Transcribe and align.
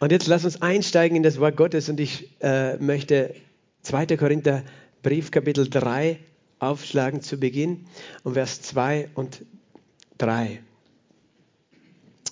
Und 0.00 0.12
jetzt 0.12 0.26
lass 0.26 0.46
uns 0.46 0.62
einsteigen 0.62 1.16
in 1.16 1.22
das 1.22 1.38
Wort 1.38 1.56
Gottes 1.56 1.90
und 1.90 2.00
ich 2.00 2.30
äh, 2.40 2.76
möchte 2.78 3.34
2. 3.82 4.16
Korinther 4.16 4.64
Brief 5.02 5.30
Kapitel 5.30 5.68
3 5.68 6.18
aufschlagen 6.58 7.20
zu 7.20 7.38
Beginn 7.38 7.84
und 8.24 8.34
Vers 8.34 8.62
2 8.62 9.10
und 9.14 9.44
3. 10.16 10.60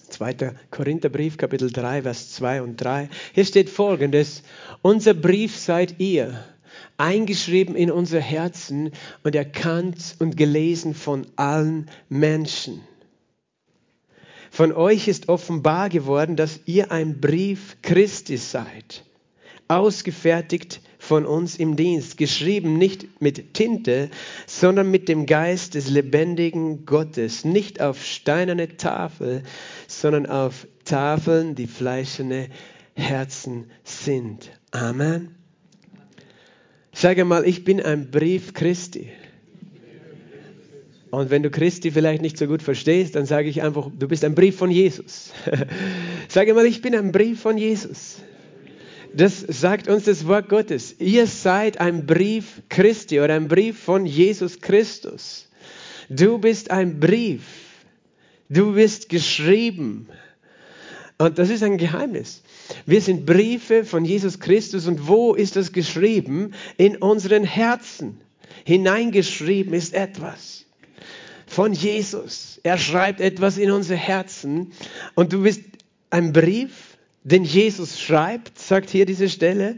2. 0.08 0.54
Korintherbrief, 0.70 1.36
Kapitel 1.36 1.70
3, 1.70 2.02
Vers 2.02 2.32
2 2.32 2.62
und 2.62 2.76
3. 2.78 3.10
Hier 3.34 3.44
steht 3.44 3.68
folgendes: 3.68 4.42
Unser 4.82 5.12
Brief 5.14 5.56
seid 5.56 6.00
ihr, 6.00 6.42
eingeschrieben 6.96 7.76
in 7.76 7.90
unser 7.90 8.20
Herzen 8.20 8.92
und 9.22 9.34
erkannt 9.34 10.16
und 10.18 10.36
gelesen 10.36 10.94
von 10.94 11.26
allen 11.36 11.90
Menschen. 12.08 12.80
Von 14.58 14.72
euch 14.72 15.06
ist 15.06 15.28
offenbar 15.28 15.88
geworden, 15.88 16.34
dass 16.34 16.58
ihr 16.66 16.90
ein 16.90 17.20
Brief 17.20 17.76
Christi 17.80 18.36
seid, 18.36 19.04
ausgefertigt 19.68 20.80
von 20.98 21.26
uns 21.26 21.54
im 21.54 21.76
Dienst, 21.76 22.16
geschrieben 22.16 22.76
nicht 22.76 23.20
mit 23.20 23.54
Tinte, 23.54 24.10
sondern 24.48 24.90
mit 24.90 25.08
dem 25.08 25.26
Geist 25.26 25.74
des 25.74 25.88
lebendigen 25.88 26.86
Gottes, 26.86 27.44
nicht 27.44 27.80
auf 27.80 28.04
steinerne 28.04 28.76
Tafel, 28.76 29.44
sondern 29.86 30.26
auf 30.26 30.66
Tafeln, 30.84 31.54
die 31.54 31.68
fleischene 31.68 32.48
Herzen 32.96 33.70
sind. 33.84 34.50
Amen. 34.72 35.36
Sage 36.92 37.24
mal, 37.24 37.46
ich 37.46 37.62
bin 37.62 37.80
ein 37.80 38.10
Brief 38.10 38.54
Christi. 38.54 39.08
Und 41.10 41.30
wenn 41.30 41.42
du 41.42 41.50
Christi 41.50 41.90
vielleicht 41.90 42.22
nicht 42.22 42.36
so 42.36 42.46
gut 42.46 42.62
verstehst, 42.62 43.16
dann 43.16 43.24
sage 43.24 43.48
ich 43.48 43.62
einfach, 43.62 43.90
du 43.96 44.08
bist 44.08 44.24
ein 44.24 44.34
Brief 44.34 44.56
von 44.56 44.70
Jesus. 44.70 45.32
sage 46.28 46.52
mal, 46.54 46.66
ich 46.66 46.82
bin 46.82 46.94
ein 46.94 47.12
Brief 47.12 47.40
von 47.40 47.56
Jesus. 47.56 48.18
Das 49.14 49.40
sagt 49.40 49.88
uns 49.88 50.04
das 50.04 50.26
Wort 50.26 50.50
Gottes. 50.50 50.96
Ihr 50.98 51.26
seid 51.26 51.80
ein 51.80 52.04
Brief 52.04 52.62
Christi 52.68 53.20
oder 53.20 53.34
ein 53.34 53.48
Brief 53.48 53.78
von 53.78 54.04
Jesus 54.04 54.60
Christus. 54.60 55.48
Du 56.10 56.38
bist 56.38 56.70
ein 56.70 57.00
Brief. 57.00 57.42
Du 58.50 58.74
bist 58.74 59.08
geschrieben. 59.08 60.08
Und 61.16 61.38
das 61.38 61.48
ist 61.48 61.62
ein 61.62 61.78
Geheimnis. 61.78 62.42
Wir 62.84 63.00
sind 63.00 63.24
Briefe 63.24 63.84
von 63.84 64.04
Jesus 64.04 64.40
Christus. 64.40 64.86
Und 64.86 65.08
wo 65.08 65.34
ist 65.34 65.56
das 65.56 65.72
geschrieben? 65.72 66.52
In 66.76 66.96
unseren 66.96 67.44
Herzen. 67.44 68.20
Hineingeschrieben 68.64 69.72
ist 69.72 69.94
etwas 69.94 70.67
von 71.48 71.72
Jesus. 71.72 72.60
Er 72.62 72.78
schreibt 72.78 73.20
etwas 73.20 73.58
in 73.58 73.70
unsere 73.70 73.98
Herzen. 73.98 74.72
Und 75.14 75.32
du 75.32 75.42
bist 75.42 75.62
ein 76.10 76.32
Brief 76.32 76.98
den 77.28 77.44
Jesus 77.44 78.00
schreibt, 78.00 78.58
sagt 78.58 78.90
hier 78.90 79.06
diese 79.06 79.28
Stelle. 79.28 79.76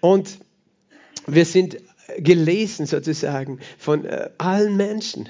Und 0.00 0.38
wir 1.26 1.44
sind 1.44 1.78
gelesen 2.18 2.86
sozusagen 2.86 3.58
von 3.78 4.04
äh, 4.04 4.30
allen 4.38 4.76
Menschen. 4.76 5.28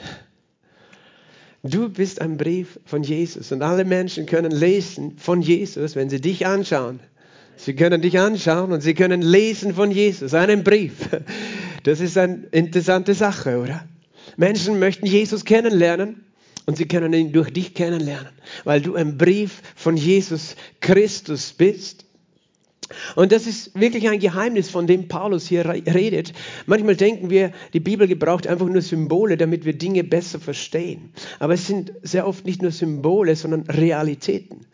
Du 1.63 1.89
bist 1.89 2.21
ein 2.21 2.37
Brief 2.37 2.81
von 2.85 3.05
Jesus 3.05 3.53
und 3.53 3.63
alle 3.63 3.85
Menschen 3.85 4.27
können 4.27 4.51
lesen 4.51 5.17
von 5.17 5.43
Jesus, 5.43 5.95
wenn 5.95 6.11
sie 6.11 6.21
dich 6.21 6.45
anschauen. 6.45 6.99
Sie 7.57 7.75
können 7.75 8.03
dich 8.03 8.19
anschauen 8.19 8.73
und 8.73 8.81
sie 8.81 8.95
können 8.95 9.23
lesen 9.23 9.75
von 9.75 9.91
Jesus, 9.91 10.35
einen 10.35 10.65
Brief. 10.65 10.95
Das 11.85 12.01
ist 12.01 12.17
eine 12.19 12.45
interessante 12.53 13.15
Sache, 13.15 13.59
oder? 13.59 13.85
Menschen 14.37 14.79
möchten 14.79 15.07
Jesus 15.07 15.45
kennenlernen 15.45 16.25
und 16.67 16.77
sie 16.77 16.87
können 16.87 17.13
ihn 17.13 17.33
durch 17.33 17.53
dich 17.53 17.75
kennenlernen, 17.75 18.33
weil 18.65 18.81
du 18.81 18.95
ein 18.95 19.19
Brief 19.19 19.63
von 19.75 19.97
Jesus 19.97 20.57
Christus 20.81 21.53
bist. 21.53 22.07
Und 23.17 23.33
das 23.33 23.47
ist 23.47 23.79
wirklich 23.79 24.09
ein 24.09 24.19
Geheimnis, 24.19 24.69
von 24.69 24.87
dem 24.87 25.09
Paulus 25.09 25.47
hier 25.47 25.67
redet. 25.67 26.33
Manchmal 26.67 26.97
denken 26.97 27.31
wir, 27.31 27.53
die 27.73 27.81
Bibel 27.81 28.07
gebraucht 28.07 28.47
einfach 28.47 28.67
nur 28.67 28.83
Symbole, 28.83 29.37
damit 29.37 29.65
wir 29.65 29.73
Dinge 29.73 30.05
besser 30.05 30.39
verstehen. 30.39 31.13
Aber 31.39 31.55
es 31.55 31.67
sind 31.67 31.93
sehr 32.03 32.27
oft 32.27 32.45
nicht 32.45 32.61
nur 32.61 32.71
Symbole, 32.71 33.35
sondern 33.35 33.63
Realitäten. 33.63 34.67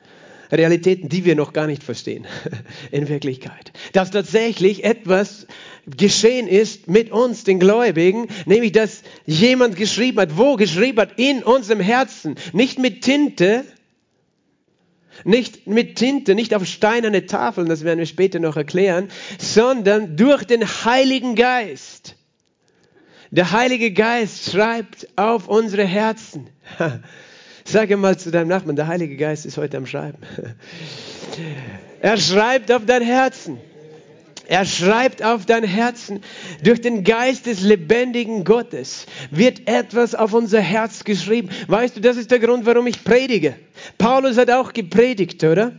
Realitäten, 0.50 1.08
die 1.08 1.25
wir 1.25 1.37
noch 1.37 1.53
gar 1.53 1.66
nicht 1.66 1.82
verstehen 1.82 2.26
in 2.91 3.08
Wirklichkeit. 3.08 3.72
Dass 3.92 4.10
tatsächlich 4.10 4.82
etwas 4.82 5.47
geschehen 5.97 6.49
ist 6.49 6.88
mit 6.88 7.10
uns, 7.10 7.44
den 7.44 7.59
Gläubigen, 7.59 8.28
nämlich 8.47 8.72
dass 8.72 9.03
jemand 9.26 9.76
geschrieben 9.76 10.21
hat, 10.21 10.37
wo 10.37 10.56
geschrieben 10.56 10.99
hat, 10.99 11.19
in 11.19 11.43
unserem 11.43 11.81
Herzen, 11.81 12.37
nicht 12.53 12.78
mit 12.78 13.03
Tinte, 13.03 13.65
nicht 15.25 15.66
mit 15.66 15.97
Tinte, 15.97 16.34
nicht 16.34 16.54
auf 16.54 16.65
steinerne 16.66 17.26
Tafeln, 17.26 17.69
das 17.69 17.84
werden 17.84 17.99
wir 17.99 18.06
später 18.06 18.38
noch 18.38 18.56
erklären, 18.56 19.09
sondern 19.38 20.16
durch 20.16 20.44
den 20.44 20.65
Heiligen 20.65 21.34
Geist. 21.34 22.15
Der 23.31 23.53
Heilige 23.53 23.93
Geist 23.93 24.50
schreibt 24.50 25.09
auf 25.16 25.49
unsere 25.49 25.84
Herzen. 25.84 26.49
Sage 27.65 27.99
mal 27.99 28.19
zu 28.19 28.31
deinem 28.31 28.49
Nachbarn, 28.49 28.76
der 28.76 28.87
Heilige 28.87 29.16
Geist 29.16 29.44
ist 29.44 29.59
heute 29.59 29.76
am 29.76 29.87
Schreiben. 29.87 30.19
Er 32.00 32.16
schreibt 32.16 32.70
auf 32.70 32.87
dein 32.87 33.03
Herzen. 33.03 33.59
Er 34.48 34.64
schreibt 34.64 35.22
auf 35.22 35.44
dein 35.44 35.62
Herzen, 35.62 36.22
durch 36.64 36.81
den 36.81 37.04
Geist 37.04 37.44
des 37.44 37.60
lebendigen 37.60 38.44
Gottes 38.44 39.04
wird 39.31 39.69
etwas 39.69 40.14
auf 40.14 40.32
unser 40.32 40.62
Herz 40.62 41.04
geschrieben. 41.04 41.50
Weißt 41.66 41.97
du, 41.97 42.00
das 42.00 42.16
ist 42.16 42.31
der 42.31 42.38
Grund, 42.38 42.64
warum 42.64 42.87
ich 42.87 43.04
predige. 43.04 43.56
Paulus 43.98 44.38
hat 44.38 44.50
auch 44.50 44.72
gepredigt, 44.72 45.44
oder? 45.44 45.72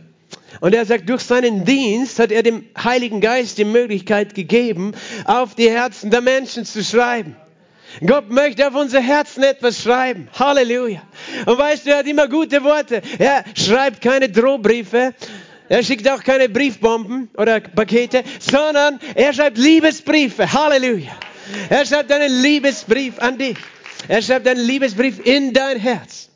Und 0.60 0.72
er 0.72 0.86
sagt, 0.86 1.08
durch 1.08 1.22
seinen 1.22 1.64
Dienst 1.64 2.20
hat 2.20 2.30
er 2.30 2.44
dem 2.44 2.64
Heiligen 2.78 3.20
Geist 3.20 3.58
die 3.58 3.64
Möglichkeit 3.64 4.36
gegeben, 4.36 4.92
auf 5.24 5.56
die 5.56 5.68
Herzen 5.68 6.12
der 6.12 6.20
Menschen 6.20 6.64
zu 6.64 6.84
schreiben. 6.84 7.34
Gott 8.06 8.30
möchte 8.30 8.68
auf 8.68 8.76
unser 8.76 9.00
Herzen 9.00 9.42
etwas 9.42 9.82
schreiben. 9.82 10.28
Halleluja. 10.38 11.02
Und 11.44 11.58
weißt 11.58 11.86
du, 11.86 11.90
er 11.90 11.98
hat 11.98 12.06
immer 12.06 12.28
gute 12.28 12.62
Worte. 12.62 13.02
Er 13.18 13.42
schreibt 13.56 14.00
keine 14.00 14.28
Drohbriefe, 14.28 15.12
er 15.70 15.84
schickt 15.84 16.10
auch 16.10 16.24
keine 16.24 16.48
Briefbomben 16.48 17.30
oder 17.36 17.60
Pakete, 17.60 18.24
sondern 18.40 18.98
er 19.14 19.32
schreibt 19.32 19.56
Liebesbriefe. 19.56 20.52
Halleluja. 20.52 21.12
Er 21.68 21.86
schreibt 21.86 22.10
einen 22.10 22.42
Liebesbrief 22.42 23.20
an 23.20 23.38
dich. 23.38 23.56
Er 24.08 24.20
schreibt 24.20 24.48
einen 24.48 24.66
Liebesbrief 24.66 25.24
in 25.24 25.52
dein 25.52 25.78
Herz. 25.78 26.28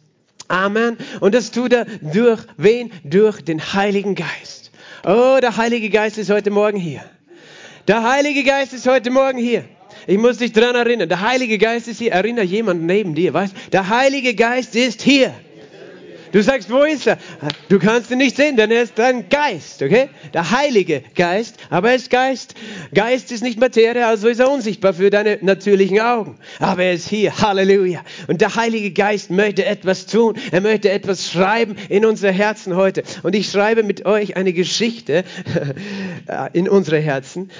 Amen. 0.47 0.97
Und 1.19 1.35
das 1.35 1.51
tut 1.51 1.73
er 1.73 1.85
durch 2.01 2.43
wen? 2.59 2.93
Durch 3.03 3.43
den 3.43 3.61
Heiligen 3.61 4.15
Geist. 4.15 4.71
Oh, 5.05 5.39
der 5.43 5.57
Heilige 5.57 5.91
Geist 5.91 6.17
ist 6.17 6.31
heute 6.31 6.53
Morgen 6.53 6.79
hier. 6.79 7.03
Der 7.89 8.09
Heilige 8.09 8.45
Geist 8.45 8.73
ist 8.73 8.87
heute 8.87 9.11
Morgen 9.11 9.39
hier. 9.39 9.65
Ich 10.07 10.17
muss 10.17 10.39
dich 10.39 10.53
daran 10.53 10.77
erinnern. 10.77 11.09
Der 11.09 11.23
Heilige 11.23 11.59
Geist 11.59 11.89
ist 11.89 11.99
hier. 11.99 12.13
Erinnere 12.13 12.45
jemanden 12.45 12.87
neben 12.87 13.17
dir. 13.17 13.35
Weißt? 13.35 13.53
Der 13.73 13.89
Heilige 13.89 14.37
Geist 14.37 14.77
ist 14.77 15.03
hier. 15.03 15.35
Du 16.35 16.43
sagst, 16.43 16.69
wo 16.69 16.83
ist 16.83 17.07
er? 17.07 17.17
Du 17.69 17.79
kannst 17.79 18.11
ihn 18.11 18.19
nicht 18.19 18.35
sehen, 18.35 18.57
denn 18.57 18.69
er 18.73 18.83
ist 18.83 18.99
ein 18.99 19.29
Geist, 19.29 19.81
okay? 19.81 20.09
Der 20.33 20.51
Heilige 20.51 21.05
Geist, 21.15 21.59
aber 21.71 21.91
er 21.91 21.95
ist 21.95 22.11
Geist. 22.11 22.57
Geist 22.93 23.31
ist 23.31 23.45
nicht 23.45 23.61
Materie, 23.61 24.05
also 24.05 24.27
ist 24.27 24.41
er 24.41 24.51
unsichtbar 24.51 24.95
für 24.95 25.11
deine 25.11 25.39
natürlichen 25.43 26.01
Augen. 26.01 26.37
Aber 26.59 26.83
er 26.83 26.95
ist 26.95 27.09
hier, 27.09 27.41
Halleluja. 27.41 28.01
Und 28.27 28.41
der 28.41 28.57
Heilige 28.57 28.91
Geist 28.91 29.31
möchte 29.31 29.65
etwas 29.65 30.07
tun. 30.07 30.35
Er 30.51 30.61
möchte 30.61 30.91
etwas 30.91 31.31
schreiben 31.31 31.77
in 31.89 32.05
unsere 32.05 32.33
Herzen 32.33 32.75
heute. 32.75 33.05
Und 33.23 33.37
ich 33.37 33.49
schreibe 33.49 33.85
mit 33.85 34.05
euch 34.05 34.37
eine 34.37 34.53
Geschichte 34.53 35.23
in 36.53 36.69
unsere 36.69 36.99
Herzen. 36.99 37.53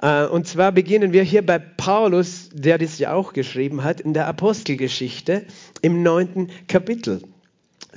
Äh, 0.00 0.24
und 0.24 0.48
zwar 0.48 0.72
beginnen 0.72 1.12
wir 1.12 1.22
hier 1.22 1.44
bei 1.44 1.58
Paulus, 1.58 2.48
der 2.54 2.78
das 2.78 2.98
ja 2.98 3.12
auch 3.12 3.34
geschrieben 3.34 3.84
hat, 3.84 4.00
in 4.00 4.14
der 4.14 4.26
Apostelgeschichte 4.26 5.44
im 5.82 6.02
neunten 6.02 6.48
Kapitel 6.66 7.20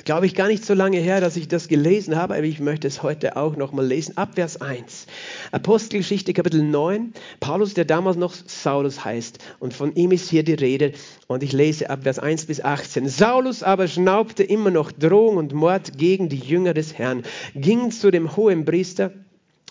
glaube 0.05 0.27
ich, 0.27 0.35
gar 0.35 0.47
nicht 0.47 0.63
so 0.63 0.73
lange 0.73 0.97
her, 0.97 1.19
dass 1.19 1.35
ich 1.35 1.47
das 1.47 1.67
gelesen 1.67 2.15
habe, 2.15 2.35
aber 2.35 2.43
ich 2.43 2.59
möchte 2.59 2.87
es 2.87 3.03
heute 3.03 3.35
auch 3.35 3.57
nochmal 3.57 3.85
lesen. 3.85 4.15
Ab 4.17 4.35
Vers 4.35 4.61
1. 4.61 5.07
Apostelgeschichte 5.51 6.31
Kapitel 6.33 6.61
9. 6.63 7.13
Paulus, 7.39 7.73
der 7.73 7.85
damals 7.85 8.15
noch 8.15 8.33
Saulus 8.33 9.03
heißt. 9.03 9.39
Und 9.59 9.73
von 9.73 9.95
ihm 9.95 10.11
ist 10.11 10.29
hier 10.29 10.43
die 10.43 10.53
Rede. 10.53 10.93
Und 11.27 11.41
ich 11.41 11.51
lese 11.51 11.89
ab 11.89 12.03
Vers 12.03 12.19
1 12.19 12.45
bis 12.45 12.61
18. 12.61 13.09
Saulus 13.09 13.63
aber 13.63 13.87
schnaubte 13.87 14.43
immer 14.43 14.69
noch 14.69 14.91
Drohung 14.91 15.37
und 15.37 15.53
Mord 15.53 15.97
gegen 15.97 16.29
die 16.29 16.39
Jünger 16.39 16.75
des 16.75 16.97
Herrn, 16.97 17.23
ging 17.55 17.89
zu 17.89 18.11
dem 18.11 18.35
hohen 18.37 18.63
Priester 18.63 19.11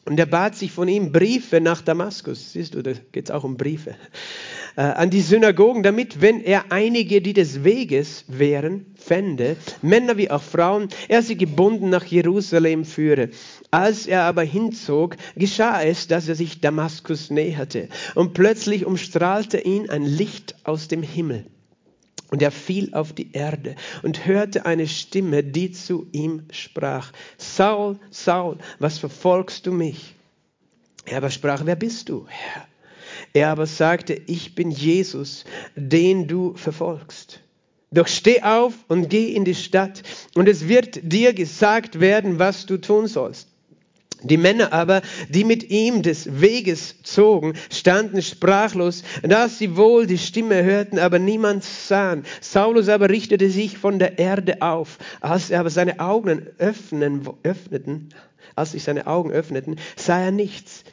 und 0.04 0.18
er 0.18 0.26
bat 0.26 0.56
sich 0.56 0.72
von 0.72 0.88
ihm 0.88 1.12
Briefe 1.12 1.60
nach 1.60 1.80
Damaskus. 1.80 2.52
Siehst 2.52 2.74
du, 2.74 2.82
da 2.82 2.92
geht 3.12 3.26
es 3.26 3.30
auch 3.30 3.44
um 3.44 3.56
Briefe. 3.56 3.94
Äh, 4.76 4.82
an 4.82 5.10
die 5.10 5.20
Synagogen, 5.20 5.84
damit, 5.84 6.20
wenn 6.20 6.40
er 6.40 6.72
einige, 6.72 7.22
die 7.22 7.32
des 7.32 7.62
Weges 7.62 8.24
wären, 8.26 8.86
fände, 8.96 9.56
Männer 9.82 10.16
wie 10.16 10.30
auch 10.30 10.42
Frauen, 10.42 10.88
er 11.08 11.22
sie 11.22 11.36
gebunden 11.36 11.90
nach 11.90 12.04
Jerusalem 12.04 12.84
führe. 12.84 13.30
Als 13.70 14.06
er 14.06 14.22
aber 14.22 14.42
hinzog, 14.42 15.16
geschah 15.36 15.82
es, 15.82 16.08
dass 16.08 16.28
er 16.28 16.34
sich 16.34 16.60
Damaskus 16.60 17.30
näherte. 17.30 17.88
Und 18.16 18.34
plötzlich 18.34 18.84
umstrahlte 18.84 19.60
ihn 19.60 19.90
ein 19.90 20.04
Licht 20.04 20.56
aus 20.64 20.88
dem 20.88 21.02
Himmel. 21.02 21.46
Und 22.30 22.42
er 22.42 22.50
fiel 22.50 22.94
auf 22.94 23.12
die 23.12 23.30
Erde 23.32 23.76
und 24.02 24.26
hörte 24.26 24.66
eine 24.66 24.88
Stimme, 24.88 25.44
die 25.44 25.70
zu 25.70 26.08
ihm 26.10 26.46
sprach, 26.50 27.12
Saul, 27.38 28.00
Saul, 28.10 28.58
was 28.80 28.98
verfolgst 28.98 29.66
du 29.66 29.72
mich? 29.72 30.16
Er 31.04 31.18
aber 31.18 31.30
sprach, 31.30 31.64
wer 31.64 31.76
bist 31.76 32.08
du, 32.08 32.26
Herr? 32.26 32.66
Er 33.34 33.50
aber 33.50 33.66
sagte, 33.66 34.14
ich 34.26 34.54
bin 34.54 34.70
Jesus, 34.70 35.44
den 35.74 36.28
du 36.28 36.54
verfolgst. 36.54 37.40
Doch 37.90 38.06
steh 38.06 38.42
auf 38.42 38.74
und 38.86 39.10
geh 39.10 39.34
in 39.34 39.44
die 39.44 39.56
Stadt, 39.56 40.02
und 40.36 40.48
es 40.48 40.68
wird 40.68 41.00
dir 41.02 41.34
gesagt 41.34 41.98
werden, 41.98 42.38
was 42.38 42.64
du 42.66 42.76
tun 42.76 43.08
sollst. 43.08 43.48
Die 44.22 44.36
Männer 44.36 44.72
aber, 44.72 45.02
die 45.28 45.42
mit 45.42 45.68
ihm 45.70 46.02
des 46.02 46.40
Weges 46.40 47.02
zogen, 47.02 47.54
standen 47.70 48.22
sprachlos, 48.22 49.02
dass 49.22 49.58
sie 49.58 49.76
wohl 49.76 50.06
die 50.06 50.16
Stimme 50.16 50.62
hörten, 50.62 51.00
aber 51.00 51.18
niemand 51.18 51.64
sahen. 51.64 52.24
Saulus 52.40 52.88
aber 52.88 53.10
richtete 53.10 53.50
sich 53.50 53.76
von 53.76 53.98
der 53.98 54.18
Erde 54.18 54.62
auf. 54.62 54.98
Als 55.20 55.50
er 55.50 55.60
aber 55.60 55.70
seine 55.70 55.98
Augen 55.98 56.46
öffnen, 56.58 57.28
öffneten, 57.42 58.10
als 58.54 58.72
sich 58.72 58.84
seine 58.84 59.08
Augen 59.08 59.30
öffneten, 59.30 59.76
sah 59.96 60.20
er 60.20 60.30
nichts. 60.30 60.84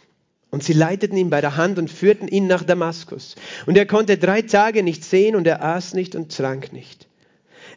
Und 0.52 0.64
sie 0.64 0.74
leiteten 0.74 1.18
ihn 1.18 1.30
bei 1.30 1.42
der 1.42 1.56
Hand 1.56 1.80
und 1.80 1.90
führten 1.90 2.28
ihn 2.28 2.46
nach 2.46 2.64
Damaskus. 2.64 3.36
Und 3.66 3.78
er 3.78 3.86
konnte 3.86 4.18
drei 4.18 4.42
Tage 4.42 4.84
nicht 4.84 5.04
sehen 5.04 5.36
und 5.36 5.48
er 5.48 5.64
aß 5.64 5.94
nicht 5.94 6.14
und 6.14 6.36
trank 6.36 6.74
nicht. 6.74 7.08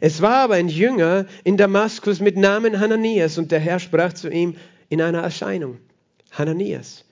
Es 0.01 0.21
war 0.21 0.35
aber 0.35 0.55
ein 0.55 0.67
Jünger 0.67 1.25
in 1.45 1.55
Damaskus 1.55 2.19
mit 2.19 2.35
Namen 2.35 2.79
Hananias 2.79 3.37
und 3.37 3.51
der 3.51 3.61
Herr 3.61 3.79
sprach 3.79 4.13
zu 4.13 4.29
ihm, 4.29 4.57
in 4.89 5.01
einer 5.01 5.21
Erscheinung. 5.21 5.77
Hananias. 6.31 7.05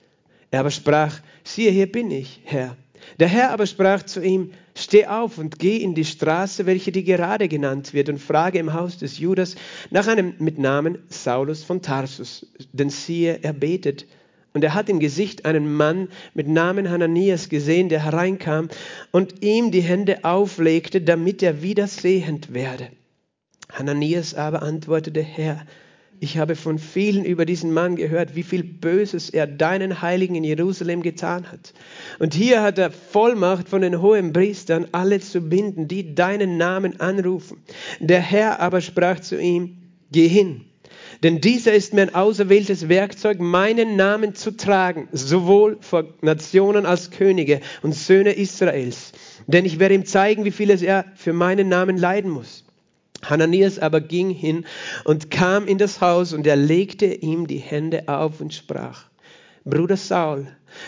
Er 0.50 0.60
aber 0.60 0.70
sprach, 0.70 1.20
siehe, 1.42 1.70
hier 1.70 1.90
bin 1.90 2.10
ich, 2.10 2.40
Herr. 2.44 2.76
Der 3.18 3.28
Herr 3.28 3.50
aber 3.50 3.66
sprach 3.66 4.02
zu 4.04 4.22
ihm, 4.22 4.52
steh 4.74 5.06
auf 5.06 5.38
und 5.38 5.58
geh 5.58 5.78
in 5.78 5.94
die 5.94 6.04
Straße, 6.04 6.66
welche 6.66 6.92
die 6.92 7.04
gerade 7.04 7.48
genannt 7.48 7.92
wird, 7.94 8.08
und 8.08 8.18
frage 8.18 8.58
im 8.58 8.72
Haus 8.72 8.98
des 8.98 9.18
Judas 9.18 9.56
nach 9.90 10.06
einem 10.06 10.34
mit 10.38 10.58
Namen 10.58 10.98
Saulus 11.08 11.62
von 11.62 11.82
Tarsus. 11.82 12.46
Denn 12.72 12.90
siehe, 12.90 13.40
er 13.42 13.52
betet. 13.52 14.06
Und 14.54 14.62
er 14.62 14.74
hat 14.74 14.88
im 14.88 15.00
Gesicht 15.00 15.46
einen 15.46 15.74
Mann 15.74 16.08
mit 16.32 16.46
Namen 16.46 16.88
Hananias 16.88 17.48
gesehen, 17.48 17.88
der 17.88 18.04
hereinkam 18.04 18.68
und 19.10 19.42
ihm 19.42 19.72
die 19.72 19.80
Hände 19.80 20.24
auflegte, 20.24 21.00
damit 21.00 21.42
er 21.42 21.60
wieder 21.60 21.88
sehend 21.88 22.54
werde. 22.54 22.88
Hananias 23.72 24.32
aber 24.34 24.62
antwortete, 24.62 25.22
Herr, 25.22 25.66
ich 26.20 26.38
habe 26.38 26.54
von 26.54 26.78
vielen 26.78 27.24
über 27.24 27.44
diesen 27.46 27.72
Mann 27.72 27.96
gehört, 27.96 28.36
wie 28.36 28.44
viel 28.44 28.62
Böses 28.62 29.28
er 29.28 29.48
deinen 29.48 30.00
Heiligen 30.00 30.36
in 30.36 30.44
Jerusalem 30.44 31.02
getan 31.02 31.50
hat. 31.50 31.74
Und 32.20 32.32
hier 32.32 32.62
hat 32.62 32.78
er 32.78 32.92
Vollmacht 32.92 33.68
von 33.68 33.82
den 33.82 34.00
hohen 34.00 34.32
Priestern, 34.32 34.86
alle 34.92 35.18
zu 35.18 35.40
binden, 35.40 35.88
die 35.88 36.14
deinen 36.14 36.56
Namen 36.56 37.00
anrufen. 37.00 37.58
Der 37.98 38.20
Herr 38.20 38.60
aber 38.60 38.80
sprach 38.80 39.18
zu 39.18 39.36
ihm, 39.36 39.78
geh 40.12 40.28
hin. 40.28 40.64
Denn 41.24 41.40
dieser 41.40 41.72
ist 41.72 41.94
mir 41.94 42.02
ein 42.02 42.14
auserwähltes 42.14 42.90
Werkzeug, 42.90 43.40
meinen 43.40 43.96
Namen 43.96 44.34
zu 44.34 44.50
tragen, 44.50 45.08
sowohl 45.10 45.78
vor 45.80 46.04
Nationen 46.20 46.84
als 46.84 47.10
Könige 47.10 47.62
und 47.82 47.94
Söhne 47.94 48.32
Israels. 48.32 49.12
Denn 49.46 49.64
ich 49.64 49.78
werde 49.78 49.94
ihm 49.94 50.04
zeigen, 50.04 50.44
wie 50.44 50.50
vieles 50.50 50.82
er 50.82 51.06
für 51.14 51.32
meinen 51.32 51.70
Namen 51.70 51.96
leiden 51.96 52.30
muss. 52.30 52.66
Hananias 53.22 53.78
aber 53.78 54.02
ging 54.02 54.28
hin 54.28 54.66
und 55.04 55.30
kam 55.30 55.66
in 55.66 55.78
das 55.78 56.02
Haus 56.02 56.34
und 56.34 56.46
er 56.46 56.56
legte 56.56 57.06
ihm 57.06 57.46
die 57.46 57.56
Hände 57.56 58.06
auf 58.06 58.42
und 58.42 58.52
sprach, 58.52 59.04
Bruder 59.64 59.96
Saul, 59.96 60.46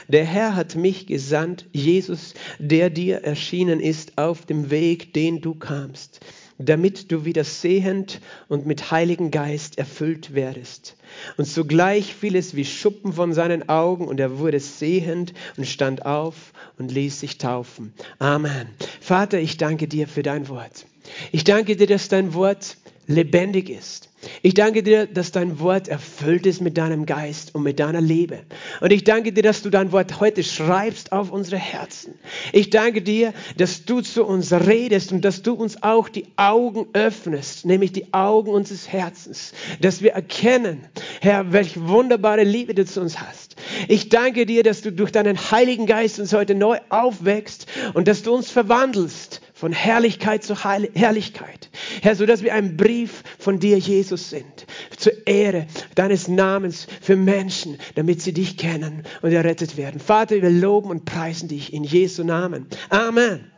der 0.09 0.27
Herr 0.27 0.55
hat 0.55 0.77
mich 0.77 1.07
gesandt, 1.07 1.65
Jesus, 1.73 2.35
der 2.59 2.91
dir 2.91 3.25
erschienen 3.25 3.81
ist 3.81 4.19
auf 4.19 4.45
dem 4.45 4.71
Weg, 4.71 5.15
den 5.15 5.41
du 5.41 5.55
kamst, 5.55 6.21
damit 6.59 7.13
du 7.13 7.25
wieder 7.25 7.45
sehend 7.45 8.21
und 8.49 8.67
mit 8.67 8.91
Heiligen 8.91 9.31
Geist 9.31 9.79
erfüllt 9.79 10.35
werdest. 10.35 10.97
Und 11.37 11.47
sogleich 11.47 12.15
fiel 12.15 12.37
es 12.37 12.57
wie 12.57 12.65
Schuppen 12.65 13.13
von 13.13 13.33
seinen 13.35 13.69
Augen 13.69 14.09
und 14.09 14.21
er 14.21 14.39
wurde 14.39 14.61
sehend 14.61 15.35
und 15.57 15.67
stand 15.67 16.07
auf 16.07 16.53
und 16.79 16.93
ließ 16.93 17.21
sich 17.21 17.39
taufen. 17.39 17.93
Amen. 18.19 18.69
Vater, 19.01 19.39
ich 19.39 19.57
danke 19.57 19.89
dir 19.89 20.09
für 20.09 20.23
dein 20.23 20.49
Wort. 20.49 20.87
Ich 21.33 21.45
danke 21.45 21.77
dir, 21.77 21.87
dass 21.87 22.09
dein 22.09 22.35
Wort 22.35 22.77
lebendig 23.07 23.69
ist. 23.69 24.11
Ich 24.43 24.55
danke 24.55 24.83
dir, 24.83 25.07
dass 25.07 25.33
dein 25.33 25.61
Wort 25.61 25.89
erfüllt 25.89 26.47
ist 26.47 26.61
mit 26.61 26.79
deinem 26.79 27.07
Geist 27.07 27.55
und 27.55 27.63
mit 27.63 27.81
deiner 27.81 28.01
Liebe. 28.01 28.41
Und 28.81 28.93
ich 28.93 29.05
danke 29.05 29.33
dir, 29.33 29.43
dass 29.43 29.63
du 29.63 29.71
dein 29.71 29.93
Wort 29.93 30.21
heute 30.21 30.43
schreibst 30.43 31.13
auf 31.13 31.31
unsere 31.31 31.57
Herzen. 31.57 32.15
Ich 32.53 32.71
danke 32.71 33.03
dir, 33.03 33.33
dass 33.57 33.85
du 33.85 34.01
zu 34.01 34.25
uns 34.25 34.53
redest 34.53 35.13
und 35.13 35.25
dass 35.25 35.43
du 35.43 35.55
uns 35.55 35.83
auch 35.83 36.09
die 36.09 36.27
Augen 36.37 36.87
öffnest, 36.93 37.65
nämlich 37.67 37.93
die 37.93 38.13
Augen 38.13 38.51
unseres 38.51 38.89
Herzens, 38.89 39.53
dass 39.81 40.03
wir 40.03 40.13
erkennen, 40.13 40.87
Herr, 41.21 41.53
welche 41.53 41.89
wunderbare 41.89 42.45
Liebe 42.45 42.75
du 42.75 42.85
zu 42.85 43.01
uns 43.01 43.21
hast. 43.21 43.57
Ich 43.89 44.09
danke 44.09 44.47
dir, 44.47 44.63
dass 44.63 44.83
du 44.83 44.93
durch 44.93 45.13
deinen 45.13 45.39
Heiligen 45.51 45.87
Geist 45.87 46.21
uns 46.21 46.33
heute 46.33 46.55
neu 46.55 46.79
aufwächst 46.89 47.67
und 47.95 48.09
dass 48.09 48.23
du 48.23 48.35
uns 48.35 48.51
verwandelst 48.51 49.36
von 49.57 49.73
Herrlichkeit 49.73 50.45
zu 50.45 50.55
Herrlichkeit. 50.63 51.71
Herr, 52.03 52.15
so 52.15 52.27
dass 52.27 52.43
wir 52.43 52.53
ein 52.53 52.77
Brief 52.77 53.23
von 53.39 53.59
dir, 53.59 53.79
Jesus, 53.79 54.29
sind. 54.29 54.67
Zur 54.99 55.27
Ehre 55.27 55.67
deines 55.95 56.29
Namens 56.29 56.87
für 57.01 57.17
Menschen, 57.17 57.79
damit 57.95 58.21
sie 58.21 58.35
dich 58.35 58.59
kennen 58.59 59.05
und 59.23 59.33
errettet 59.33 59.79
werden. 59.79 59.99
Vater, 59.99 60.43
wir 60.43 60.51
loben 60.51 60.91
und 60.91 61.07
preisen 61.07 61.49
dich 61.49 61.73
in 61.73 61.85
Jesu 61.85 62.23
Namen. 62.23 62.67
Amen. 62.91 63.51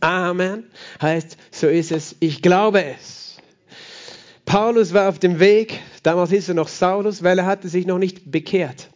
Amen. 0.00 0.64
Heißt, 1.00 1.38
so 1.50 1.66
ist 1.66 1.92
es. 1.92 2.16
Ich 2.20 2.42
glaube 2.42 2.84
es. 2.84 3.38
Paulus 4.44 4.92
war 4.92 5.08
auf 5.08 5.18
dem 5.18 5.40
Weg, 5.40 5.80
damals 6.02 6.28
hieß 6.28 6.50
er 6.50 6.54
noch 6.54 6.68
Saulus, 6.68 7.22
weil 7.22 7.38
er 7.38 7.46
hatte 7.46 7.70
sich 7.70 7.86
noch 7.86 7.98
nicht 7.98 8.30
bekehrt. 8.30 8.90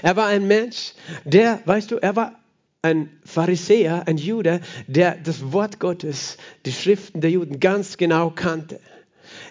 Er 0.00 0.14
war 0.14 0.26
ein 0.26 0.46
Mensch, 0.46 0.92
der, 1.24 1.60
weißt 1.64 1.90
du, 1.90 1.96
er 1.96 2.14
war 2.14 2.41
ein 2.82 3.08
Pharisäer, 3.24 4.08
ein 4.08 4.16
Jude, 4.16 4.60
der 4.88 5.16
das 5.16 5.52
Wort 5.52 5.78
Gottes, 5.78 6.36
die 6.66 6.72
Schriften 6.72 7.20
der 7.20 7.30
Juden 7.30 7.60
ganz 7.60 7.96
genau 7.96 8.30
kannte. 8.30 8.80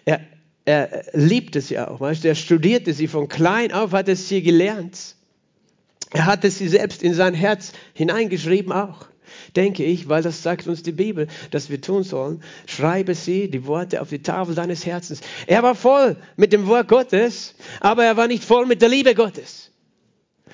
Er, 0.04 0.20
er 0.66 1.06
liebte 1.14 1.62
sie 1.62 1.80
auch, 1.80 2.02
weißt 2.02 2.26
du, 2.26 2.28
er 2.28 2.36
studierte 2.36 2.94
sie 2.94 3.08
von 3.08 3.30
klein 3.30 3.72
auf, 3.72 3.94
hat 3.94 4.10
es 4.10 4.28
sie 4.28 4.42
gelernt. 4.42 5.16
Er 6.12 6.26
hatte 6.26 6.52
sie 6.52 6.68
selbst 6.68 7.04
in 7.04 7.14
sein 7.14 7.34
Herz 7.34 7.72
hineingeschrieben 7.94 8.74
auch, 8.74 9.08
denke 9.56 9.86
ich, 9.86 10.10
weil 10.10 10.22
das 10.22 10.44
sagt 10.44 10.68
uns 10.68 10.84
die 10.84 10.92
Bibel, 10.92 11.28
dass 11.52 11.70
wir 11.70 11.80
tun 11.80 12.04
sollen. 12.04 12.44
Schreibe 12.66 13.16
sie, 13.16 13.50
die 13.50 13.66
Worte 13.66 14.02
auf 14.02 14.10
die 14.10 14.22
Tafel 14.22 14.56
deines 14.56 14.86
Herzens. 14.86 15.22
Er 15.48 15.64
war 15.64 15.76
voll 15.76 16.18
mit 16.36 16.52
dem 16.52 16.68
Wort 16.68 16.90
Gottes, 16.90 17.56
aber 17.80 18.04
er 18.04 18.18
war 18.18 18.28
nicht 18.28 18.44
voll 18.44 18.66
mit 18.66 18.82
der 18.82 18.90
Liebe 18.90 19.16
Gottes. 19.16 19.71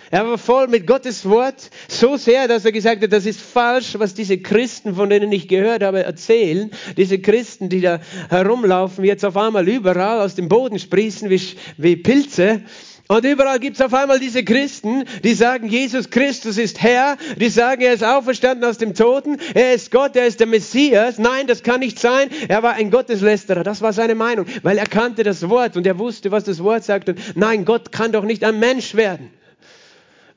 Er 0.09 0.27
war 0.27 0.37
voll 0.37 0.67
mit 0.67 0.87
Gottes 0.87 1.27
Wort, 1.27 1.69
so 1.87 2.15
sehr, 2.15 2.47
dass 2.47 2.63
er 2.63 2.71
gesagt 2.71 3.03
hat, 3.03 3.11
das 3.11 3.25
ist 3.25 3.41
falsch, 3.41 3.95
was 3.97 4.13
diese 4.13 4.37
Christen, 4.37 4.95
von 4.95 5.09
denen 5.09 5.31
ich 5.31 5.47
gehört 5.47 5.83
habe, 5.83 6.03
erzählen. 6.03 6.71
Diese 6.95 7.19
Christen, 7.19 7.69
die 7.69 7.81
da 7.81 7.99
herumlaufen, 8.29 9.03
jetzt 9.03 9.25
auf 9.25 9.35
einmal 9.35 9.67
überall 9.67 10.21
aus 10.21 10.35
dem 10.35 10.47
Boden 10.47 10.79
sprießen 10.79 11.29
wie, 11.29 11.41
wie 11.77 11.95
Pilze. 11.97 12.61
Und 13.09 13.23
überall 13.23 13.59
gibt 13.59 13.77
es 13.77 13.81
auf 13.81 13.93
einmal 13.93 14.19
diese 14.19 14.43
Christen, 14.43 15.05
die 15.23 15.33
sagen, 15.33 15.69
Jesus 15.69 16.09
Christus 16.09 16.57
ist 16.57 16.81
Herr, 16.81 17.17
die 17.37 17.49
sagen, 17.49 17.81
er 17.81 17.93
ist 17.93 18.03
auferstanden 18.03 18.69
aus 18.69 18.77
dem 18.77 18.93
Toten, 18.93 19.37
er 19.53 19.73
ist 19.73 19.91
Gott, 19.91 20.17
er 20.17 20.27
ist 20.27 20.41
der 20.41 20.47
Messias. 20.47 21.17
Nein, 21.17 21.47
das 21.47 21.63
kann 21.63 21.79
nicht 21.79 21.99
sein. 21.99 22.29
Er 22.49 22.63
war 22.63 22.73
ein 22.73 22.91
Gotteslästerer, 22.91 23.63
das 23.63 23.81
war 23.81 23.93
seine 23.93 24.15
Meinung, 24.15 24.45
weil 24.61 24.77
er 24.77 24.87
kannte 24.87 25.23
das 25.23 25.47
Wort 25.47 25.77
und 25.77 25.87
er 25.87 25.99
wusste, 25.99 26.31
was 26.31 26.43
das 26.43 26.61
Wort 26.61 26.83
sagt. 26.83 27.07
Und 27.07 27.19
nein, 27.35 27.63
Gott 27.63 27.93
kann 27.93 28.11
doch 28.11 28.25
nicht 28.25 28.43
ein 28.43 28.59
Mensch 28.59 28.95
werden. 28.95 29.31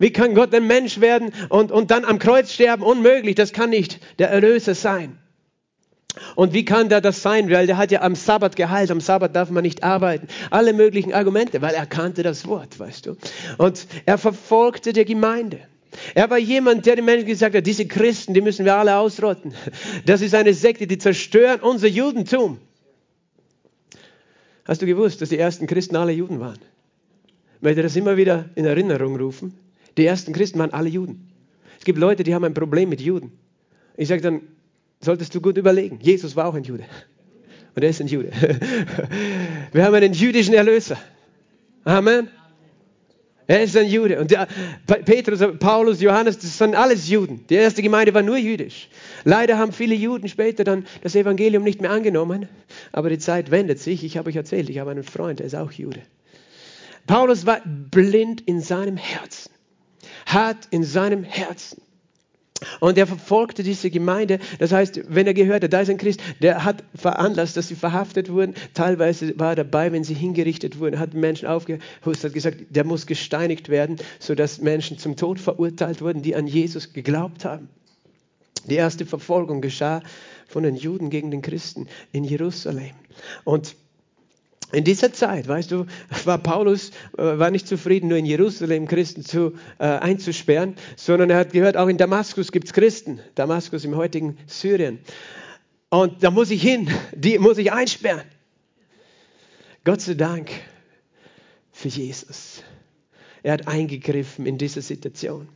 Wie 0.00 0.12
kann 0.12 0.34
Gott 0.34 0.54
ein 0.54 0.66
Mensch 0.66 1.00
werden 1.00 1.30
und, 1.50 1.70
und 1.70 1.90
dann 1.90 2.06
am 2.06 2.18
Kreuz 2.18 2.52
sterben? 2.52 2.82
Unmöglich, 2.82 3.34
das 3.34 3.52
kann 3.52 3.68
nicht 3.68 4.00
der 4.18 4.30
Erlöser 4.30 4.74
sein. 4.74 5.18
Und 6.34 6.54
wie 6.54 6.64
kann 6.64 6.88
der 6.88 7.02
das 7.02 7.20
sein? 7.20 7.50
Weil 7.50 7.66
der 7.66 7.76
hat 7.76 7.92
ja 7.92 8.00
am 8.00 8.14
Sabbat 8.14 8.56
geheilt. 8.56 8.90
Am 8.90 9.02
Sabbat 9.02 9.36
darf 9.36 9.50
man 9.50 9.62
nicht 9.62 9.84
arbeiten. 9.84 10.26
Alle 10.50 10.72
möglichen 10.72 11.12
Argumente, 11.12 11.60
weil 11.60 11.74
er 11.74 11.84
kannte 11.84 12.22
das 12.22 12.46
Wort, 12.46 12.80
weißt 12.80 13.06
du. 13.06 13.16
Und 13.58 13.86
er 14.06 14.16
verfolgte 14.16 14.94
die 14.94 15.04
Gemeinde. 15.04 15.60
Er 16.14 16.30
war 16.30 16.38
jemand, 16.38 16.86
der 16.86 16.96
den 16.96 17.04
Menschen 17.04 17.26
gesagt 17.26 17.54
hat, 17.54 17.66
diese 17.66 17.86
Christen, 17.86 18.32
die 18.32 18.40
müssen 18.40 18.64
wir 18.64 18.76
alle 18.76 18.96
ausrotten. 18.96 19.52
Das 20.06 20.22
ist 20.22 20.34
eine 20.34 20.54
Sekte, 20.54 20.86
die 20.86 20.96
zerstören 20.96 21.60
unser 21.60 21.88
Judentum. 21.88 22.58
Hast 24.64 24.80
du 24.80 24.86
gewusst, 24.86 25.20
dass 25.20 25.28
die 25.28 25.38
ersten 25.38 25.66
Christen 25.66 25.96
alle 25.96 26.12
Juden 26.12 26.40
waren? 26.40 26.58
Ich 27.56 27.62
möchte 27.62 27.82
das 27.82 27.96
immer 27.96 28.16
wieder 28.16 28.48
in 28.54 28.64
Erinnerung 28.64 29.16
rufen. 29.16 29.58
Die 29.96 30.06
ersten 30.06 30.32
Christen 30.32 30.58
waren 30.58 30.72
alle 30.72 30.88
Juden. 30.88 31.30
Es 31.78 31.84
gibt 31.84 31.98
Leute, 31.98 32.22
die 32.22 32.34
haben 32.34 32.44
ein 32.44 32.54
Problem 32.54 32.88
mit 32.88 33.00
Juden. 33.00 33.32
Ich 33.96 34.08
sage 34.08 34.22
dann, 34.22 34.42
solltest 35.00 35.34
du 35.34 35.40
gut 35.40 35.56
überlegen. 35.56 35.98
Jesus 36.00 36.36
war 36.36 36.46
auch 36.46 36.54
ein 36.54 36.64
Jude. 36.64 36.84
Und 37.74 37.82
er 37.82 37.90
ist 37.90 38.00
ein 38.00 38.06
Jude. 38.06 38.30
Wir 39.72 39.84
haben 39.84 39.94
einen 39.94 40.12
jüdischen 40.12 40.54
Erlöser. 40.54 40.98
Amen. 41.84 42.28
Er 43.46 43.64
ist 43.64 43.76
ein 43.76 43.88
Jude. 43.88 44.20
Und 44.20 44.32
Petrus, 45.06 45.40
Paulus, 45.58 46.00
Johannes, 46.00 46.38
das 46.38 46.56
sind 46.56 46.76
alles 46.76 47.08
Juden. 47.08 47.44
Die 47.48 47.54
erste 47.54 47.82
Gemeinde 47.82 48.14
war 48.14 48.22
nur 48.22 48.36
jüdisch. 48.36 48.88
Leider 49.24 49.58
haben 49.58 49.72
viele 49.72 49.94
Juden 49.96 50.28
später 50.28 50.62
dann 50.62 50.86
das 51.02 51.16
Evangelium 51.16 51.64
nicht 51.64 51.80
mehr 51.80 51.90
angenommen. 51.90 52.48
Aber 52.92 53.10
die 53.10 53.18
Zeit 53.18 53.50
wendet 53.50 53.80
sich. 53.80 54.04
Ich 54.04 54.16
habe 54.16 54.28
euch 54.28 54.36
erzählt, 54.36 54.70
ich 54.70 54.78
habe 54.78 54.92
einen 54.92 55.02
Freund, 55.02 55.40
der 55.40 55.46
ist 55.46 55.56
auch 55.56 55.72
Jude. 55.72 56.00
Paulus 57.08 57.44
war 57.44 57.60
blind 57.64 58.40
in 58.42 58.60
seinem 58.60 58.96
Herzen. 58.96 59.50
Hat 60.26 60.68
in 60.70 60.84
seinem 60.84 61.24
Herzen 61.24 61.80
und 62.80 62.98
er 62.98 63.06
verfolgte 63.06 63.62
diese 63.62 63.90
Gemeinde. 63.90 64.38
Das 64.58 64.72
heißt, 64.72 65.02
wenn 65.08 65.26
er 65.26 65.34
gehört 65.34 65.64
hat, 65.64 65.72
da 65.72 65.80
ist 65.80 65.90
ein 65.90 65.96
Christ, 65.96 66.20
der 66.40 66.64
hat 66.64 66.84
veranlasst, 66.94 67.56
dass 67.56 67.68
sie 67.68 67.74
verhaftet 67.74 68.30
wurden. 68.30 68.54
Teilweise 68.74 69.38
war 69.38 69.50
er 69.50 69.56
dabei, 69.56 69.92
wenn 69.92 70.04
sie 70.04 70.14
hingerichtet 70.14 70.78
wurden, 70.78 70.98
hat 70.98 71.14
Menschen 71.14 71.48
aufgehust, 71.48 72.24
hat 72.24 72.34
gesagt, 72.34 72.58
der 72.70 72.84
muss 72.84 73.06
gesteinigt 73.06 73.68
werden, 73.68 73.96
sodass 74.18 74.60
Menschen 74.60 74.98
zum 74.98 75.16
Tod 75.16 75.40
verurteilt 75.40 76.02
wurden, 76.02 76.22
die 76.22 76.36
an 76.36 76.46
Jesus 76.46 76.92
geglaubt 76.92 77.44
haben. 77.44 77.68
Die 78.66 78.74
erste 78.74 79.06
Verfolgung 79.06 79.62
geschah 79.62 80.02
von 80.46 80.62
den 80.62 80.76
Juden 80.76 81.08
gegen 81.08 81.30
den 81.30 81.40
Christen 81.40 81.88
in 82.12 82.24
Jerusalem. 82.24 82.92
Und 83.44 83.74
in 84.72 84.84
dieser 84.84 85.12
Zeit, 85.12 85.48
weißt 85.48 85.70
du, 85.70 85.86
war 86.24 86.38
Paulus 86.38 86.90
äh, 87.18 87.38
war 87.38 87.50
nicht 87.50 87.66
zufrieden, 87.66 88.08
nur 88.08 88.18
in 88.18 88.26
Jerusalem 88.26 88.86
Christen 88.86 89.24
zu, 89.24 89.54
äh, 89.78 89.84
einzusperren, 89.84 90.74
sondern 90.96 91.30
er 91.30 91.38
hat 91.38 91.52
gehört, 91.52 91.76
auch 91.76 91.88
in 91.88 91.98
Damaskus 91.98 92.52
gibt 92.52 92.66
es 92.66 92.72
Christen. 92.72 93.20
Damaskus 93.34 93.84
im 93.84 93.96
heutigen 93.96 94.38
Syrien. 94.46 95.00
Und 95.88 96.22
da 96.22 96.30
muss 96.30 96.50
ich 96.50 96.62
hin, 96.62 96.88
die 97.14 97.38
muss 97.38 97.58
ich 97.58 97.72
einsperren. 97.72 98.26
Gott 99.84 100.00
sei 100.00 100.14
Dank 100.14 100.50
für 101.72 101.88
Jesus. 101.88 102.62
Er 103.42 103.54
hat 103.54 103.66
eingegriffen 103.66 104.46
in 104.46 104.58
diese 104.58 104.82
Situation. 104.82 105.48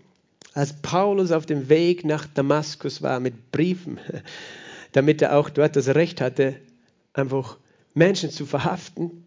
Als 0.55 0.73
Paulus 0.73 1.31
auf 1.31 1.47
dem 1.47 1.69
Weg 1.69 2.05
nach 2.05 2.27
Damaskus 2.27 3.03
war 3.03 3.21
mit 3.21 3.53
Briefen, 3.53 3.99
damit 4.93 5.23
er 5.23 5.37
auch 5.37 5.51
dort 5.51 5.77
das 5.77 5.89
Recht 5.89 6.21
hatte, 6.21 6.57
einfach 7.13 7.59
Menschen 7.95 8.31
zu 8.31 8.45
verhaften, 8.47 9.25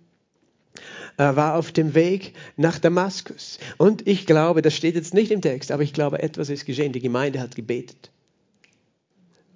er 1.18 1.36
war 1.36 1.56
auf 1.56 1.72
dem 1.72 1.96
Weg 1.96 2.34
nach 2.58 2.78
Damaskus. 2.78 3.58
Und 3.78 4.08
ich 4.08 4.28
glaube, 4.28 4.62
das 4.62 4.76
steht 4.76 4.94
jetzt 4.94 5.16
nicht 5.16 5.32
im 5.32 5.42
Text, 5.42 5.72
aber 5.72 5.82
ich 5.82 5.94
glaube, 5.94 6.22
etwas 6.22 6.50
ist 6.50 6.66
geschehen. 6.66 6.94
Die 6.94 7.00
Gemeinde 7.00 7.40
hat 7.40 7.56
gebetet. 7.56 8.12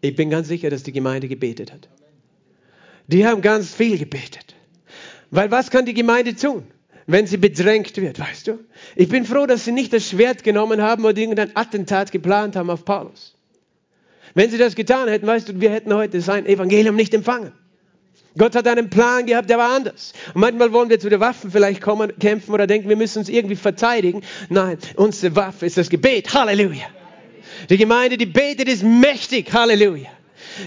Ich 0.01 0.15
bin 0.15 0.31
ganz 0.31 0.47
sicher, 0.47 0.71
dass 0.71 0.81
die 0.81 0.91
Gemeinde 0.91 1.27
gebetet 1.27 1.71
hat. 1.71 1.87
Die 3.05 3.27
haben 3.27 3.41
ganz 3.43 3.73
viel 3.73 3.99
gebetet. 3.99 4.55
Weil 5.29 5.51
was 5.51 5.69
kann 5.69 5.85
die 5.85 5.93
Gemeinde 5.93 6.35
tun, 6.35 6.63
wenn 7.05 7.27
sie 7.27 7.37
bedrängt 7.37 7.95
wird, 7.97 8.19
weißt 8.19 8.47
du? 8.47 8.59
Ich 8.95 9.09
bin 9.09 9.25
froh, 9.25 9.45
dass 9.45 9.63
sie 9.63 9.71
nicht 9.71 9.93
das 9.93 10.09
Schwert 10.09 10.43
genommen 10.43 10.81
haben 10.81 11.05
oder 11.05 11.17
irgendein 11.17 11.55
Attentat 11.55 12.11
geplant 12.11 12.55
haben 12.55 12.71
auf 12.71 12.85
Paulus. 12.85 13.37
Wenn 14.33 14.49
sie 14.49 14.57
das 14.57 14.75
getan 14.75 15.07
hätten, 15.09 15.27
weißt 15.27 15.49
du, 15.49 15.61
wir 15.61 15.71
hätten 15.71 15.93
heute 15.93 16.21
sein 16.21 16.45
Evangelium 16.47 16.95
nicht 16.95 17.13
empfangen. 17.13 17.51
Gott 18.37 18.55
hat 18.55 18.67
einen 18.67 18.89
Plan 18.89 19.25
gehabt, 19.25 19.49
der 19.49 19.57
war 19.57 19.75
anders. 19.75 20.13
Und 20.33 20.41
manchmal 20.41 20.71
wollen 20.71 20.89
wir 20.89 20.99
zu 20.99 21.09
den 21.09 21.19
Waffen 21.19 21.51
vielleicht 21.51 21.81
kommen, 21.81 22.13
kämpfen 22.19 22.53
oder 22.53 22.65
denken, 22.65 22.87
wir 22.87 22.95
müssen 22.95 23.19
uns 23.19 23.29
irgendwie 23.29 23.55
verteidigen. 23.55 24.21
Nein, 24.49 24.77
unsere 24.95 25.35
Waffe 25.35 25.65
ist 25.65 25.77
das 25.77 25.89
Gebet. 25.89 26.33
Halleluja. 26.33 26.85
Die 27.69 27.77
Gemeinde, 27.77 28.17
die 28.17 28.25
betet, 28.25 28.69
ist 28.69 28.83
mächtig. 28.83 29.51
Halleluja. 29.53 30.09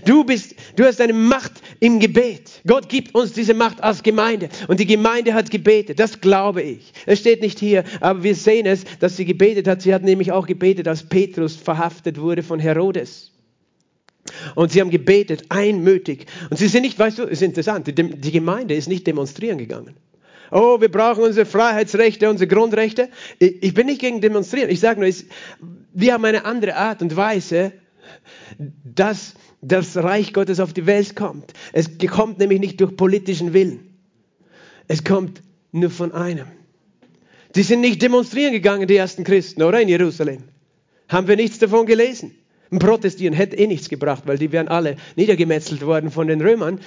Du 0.04 0.24
bist, 0.24 0.54
du 0.76 0.84
hast 0.84 1.00
eine 1.00 1.12
Macht 1.12 1.52
im 1.80 2.00
Gebet. 2.00 2.60
Gott 2.66 2.88
gibt 2.88 3.14
uns 3.14 3.32
diese 3.32 3.54
Macht 3.54 3.82
als 3.82 4.02
Gemeinde. 4.02 4.48
Und 4.68 4.80
die 4.80 4.86
Gemeinde 4.86 5.34
hat 5.34 5.50
gebetet. 5.50 5.98
Das 5.98 6.20
glaube 6.20 6.62
ich. 6.62 6.92
Es 7.06 7.20
steht 7.20 7.42
nicht 7.42 7.58
hier, 7.58 7.84
aber 8.00 8.22
wir 8.22 8.34
sehen 8.34 8.66
es, 8.66 8.84
dass 9.00 9.16
sie 9.16 9.24
gebetet 9.24 9.68
hat. 9.68 9.82
Sie 9.82 9.94
hat 9.94 10.02
nämlich 10.02 10.32
auch 10.32 10.46
gebetet, 10.46 10.88
als 10.88 11.02
Petrus 11.02 11.56
verhaftet 11.56 12.20
wurde 12.20 12.42
von 12.42 12.60
Herodes. 12.60 13.33
Und 14.54 14.72
sie 14.72 14.80
haben 14.80 14.90
gebetet, 14.90 15.44
einmütig. 15.50 16.26
Und 16.50 16.56
sie 16.56 16.68
sind 16.68 16.82
nicht, 16.82 16.98
weißt 16.98 17.18
du, 17.18 17.24
ist 17.24 17.42
interessant, 17.42 17.86
die, 17.86 18.32
Gemeinde 18.32 18.74
ist 18.74 18.88
nicht 18.88 19.06
demonstrieren 19.06 19.58
gegangen. 19.58 19.96
Oh, 20.50 20.80
wir 20.80 20.90
brauchen 20.90 21.24
unsere 21.24 21.46
Freiheitsrechte, 21.46 22.30
unsere 22.30 22.48
Grundrechte. 22.48 23.08
Ich, 23.38 23.74
bin 23.74 23.86
nicht 23.86 24.00
gegen 24.00 24.20
Demonstrieren. 24.20 24.70
Ich 24.70 24.80
sage 24.80 25.00
nur, 25.00 25.10
wir 25.92 26.12
haben 26.12 26.24
eine 26.24 26.44
andere 26.44 26.76
Art 26.76 27.02
und 27.02 27.16
Weise, 27.16 27.72
dass 28.84 29.34
das 29.62 29.96
Reich 29.96 30.32
Gottes 30.32 30.60
auf 30.60 30.72
die 30.72 30.86
Welt 30.86 31.16
kommt. 31.16 31.52
Es 31.72 31.90
kommt 32.08 32.38
nämlich 32.38 32.60
nicht 32.60 32.80
durch 32.80 32.96
politischen 32.96 33.52
Willen. 33.52 33.96
Es 34.86 35.02
kommt 35.02 35.42
nur 35.72 35.90
von 35.90 36.12
einem. 36.12 36.46
Die 37.54 37.62
sind 37.62 37.80
nicht 37.80 38.02
demonstrieren 38.02 38.52
gegangen, 38.52 38.86
die 38.86 38.96
ersten 38.96 39.24
Christen, 39.24 39.62
oder 39.62 39.80
in 39.80 39.88
Jerusalem. 39.88 40.44
Haben 41.08 41.28
wir 41.28 41.36
nichts 41.36 41.58
davon 41.58 41.86
gelesen? 41.86 42.34
Protestieren 42.70 43.34
hätte 43.34 43.56
eh 43.56 43.66
nichts 43.66 43.88
gebracht, 43.88 44.24
weil 44.26 44.38
die 44.38 44.52
wären 44.52 44.68
alle 44.68 44.96
niedergemetzelt 45.16 45.84
worden 45.84 46.10
von 46.10 46.26
den 46.26 46.40
Römern. 46.40 46.80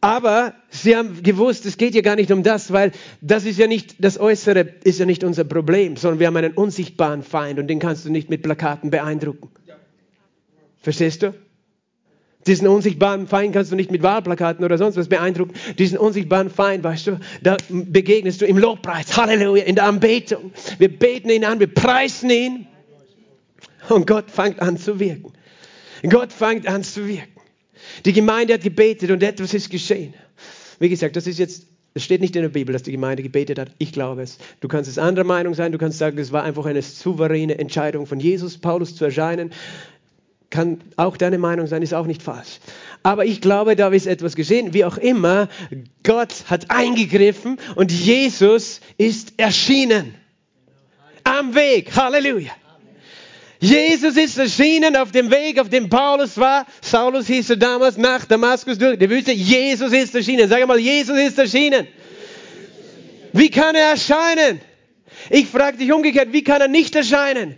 Aber 0.00 0.54
sie 0.68 0.94
haben 0.94 1.22
gewusst, 1.22 1.64
es 1.66 1.78
geht 1.78 1.94
ja 1.94 2.02
gar 2.02 2.16
nicht 2.16 2.30
um 2.30 2.42
das, 2.42 2.72
weil 2.72 2.92
das 3.20 3.44
ist 3.44 3.58
ja 3.58 3.66
nicht, 3.66 3.96
das 3.98 4.20
Äußere 4.20 4.60
ist 4.84 5.00
ja 5.00 5.06
nicht 5.06 5.24
unser 5.24 5.44
Problem, 5.44 5.96
sondern 5.96 6.20
wir 6.20 6.26
haben 6.26 6.36
einen 6.36 6.52
unsichtbaren 6.52 7.22
Feind 7.22 7.58
und 7.58 7.66
den 7.68 7.78
kannst 7.78 8.04
du 8.04 8.10
nicht 8.10 8.28
mit 8.28 8.42
Plakaten 8.42 8.90
beeindrucken. 8.90 9.48
Verstehst 10.80 11.22
du? 11.22 11.34
Diesen 12.46 12.68
unsichtbaren 12.68 13.26
Feind 13.26 13.54
kannst 13.54 13.72
du 13.72 13.76
nicht 13.76 13.90
mit 13.90 14.04
Wahlplakaten 14.04 14.64
oder 14.64 14.78
sonst 14.78 14.96
was 14.96 15.08
beeindrucken. 15.08 15.54
Diesen 15.78 15.98
unsichtbaren 15.98 16.48
Feind, 16.48 16.84
weißt 16.84 17.08
du, 17.08 17.20
da 17.42 17.56
begegnest 17.68 18.40
du 18.40 18.46
im 18.46 18.58
Lobpreis, 18.58 19.16
Halleluja, 19.16 19.64
in 19.64 19.74
der 19.74 19.86
Anbetung. 19.86 20.52
Wir 20.78 20.96
beten 20.96 21.28
ihn 21.30 21.44
an, 21.44 21.58
wir 21.58 21.72
preisen 21.72 22.30
ihn. 22.30 22.66
Und 23.88 24.06
Gott 24.06 24.30
fängt 24.30 24.60
an 24.60 24.76
zu 24.76 24.98
wirken. 25.00 25.32
Gott 26.02 26.32
fängt 26.32 26.66
an 26.66 26.82
zu 26.82 27.06
wirken. 27.06 27.40
Die 28.04 28.12
Gemeinde 28.12 28.54
hat 28.54 28.62
gebetet 28.62 29.10
und 29.10 29.22
etwas 29.22 29.54
ist 29.54 29.70
geschehen. 29.70 30.14
Wie 30.78 30.88
gesagt, 30.88 31.16
das 31.16 31.26
ist 31.26 31.38
jetzt, 31.38 31.66
es 31.94 32.04
steht 32.04 32.20
nicht 32.20 32.36
in 32.36 32.42
der 32.42 32.48
Bibel, 32.50 32.72
dass 32.72 32.82
die 32.82 32.92
Gemeinde 32.92 33.22
gebetet 33.22 33.58
hat. 33.58 33.70
Ich 33.78 33.92
glaube 33.92 34.22
es. 34.22 34.38
Du 34.60 34.68
kannst 34.68 34.90
es 34.90 34.98
anderer 34.98 35.24
Meinung 35.24 35.54
sein. 35.54 35.72
Du 35.72 35.78
kannst 35.78 35.98
sagen, 35.98 36.18
es 36.18 36.32
war 36.32 36.42
einfach 36.42 36.66
eine 36.66 36.82
souveräne 36.82 37.58
Entscheidung 37.58 38.06
von 38.06 38.20
Jesus, 38.20 38.58
Paulus 38.58 38.94
zu 38.94 39.04
erscheinen. 39.04 39.52
Kann 40.50 40.80
auch 40.96 41.16
deine 41.16 41.38
Meinung 41.38 41.66
sein, 41.66 41.82
ist 41.82 41.92
auch 41.92 42.06
nicht 42.06 42.22
falsch. 42.22 42.60
Aber 43.02 43.24
ich 43.24 43.40
glaube, 43.40 43.76
da 43.76 43.88
ist 43.88 44.06
etwas 44.06 44.36
geschehen. 44.36 44.74
Wie 44.74 44.84
auch 44.84 44.96
immer, 44.96 45.48
Gott 46.02 46.44
hat 46.46 46.70
eingegriffen 46.70 47.58
und 47.74 47.90
Jesus 47.90 48.80
ist 48.96 49.34
erschienen. 49.38 50.14
Am 51.24 51.54
Weg. 51.54 51.96
Halleluja. 51.96 52.52
Jesus 53.58 54.16
ist 54.16 54.38
erschienen 54.38 54.96
auf 54.96 55.12
dem 55.12 55.30
Weg, 55.30 55.58
auf 55.58 55.68
dem 55.68 55.88
Paulus 55.88 56.36
war. 56.36 56.66
Saulus 56.82 57.26
hieß 57.26 57.50
er 57.50 57.56
damals 57.56 57.96
nach 57.96 58.24
Damaskus 58.26 58.78
durch 58.78 58.98
die 58.98 59.08
Wüste. 59.08 59.32
Jesus 59.32 59.92
ist 59.92 60.14
erschienen. 60.14 60.48
Sag 60.48 60.66
mal, 60.66 60.78
Jesus 60.78 61.18
ist 61.18 61.38
erschienen. 61.38 61.86
Wie 63.32 63.50
kann 63.50 63.74
er 63.74 63.90
erscheinen? 63.90 64.60
Ich 65.30 65.46
frage 65.46 65.78
dich 65.78 65.92
umgekehrt, 65.92 66.32
wie 66.32 66.44
kann 66.44 66.60
er 66.60 66.68
nicht 66.68 66.94
erscheinen? 66.94 67.56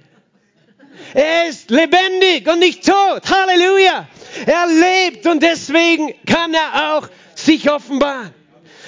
Er 1.15 1.49
ist 1.49 1.71
lebendig 1.71 2.49
und 2.51 2.59
nicht 2.59 2.85
tot. 2.85 3.23
Halleluja. 3.29 4.09
Er 4.47 4.67
lebt 4.67 5.27
und 5.27 5.43
deswegen 5.43 6.15
kann 6.27 6.55
er 6.55 6.97
auch 6.97 7.09
sich 7.35 7.71
offenbaren. 7.71 8.35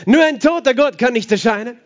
Nur 0.07 0.25
ein 0.25 0.41
toter 0.41 0.75
Gott 0.75 0.99
kann 0.99 1.13
nicht 1.13 1.31
erscheinen. 1.31 1.79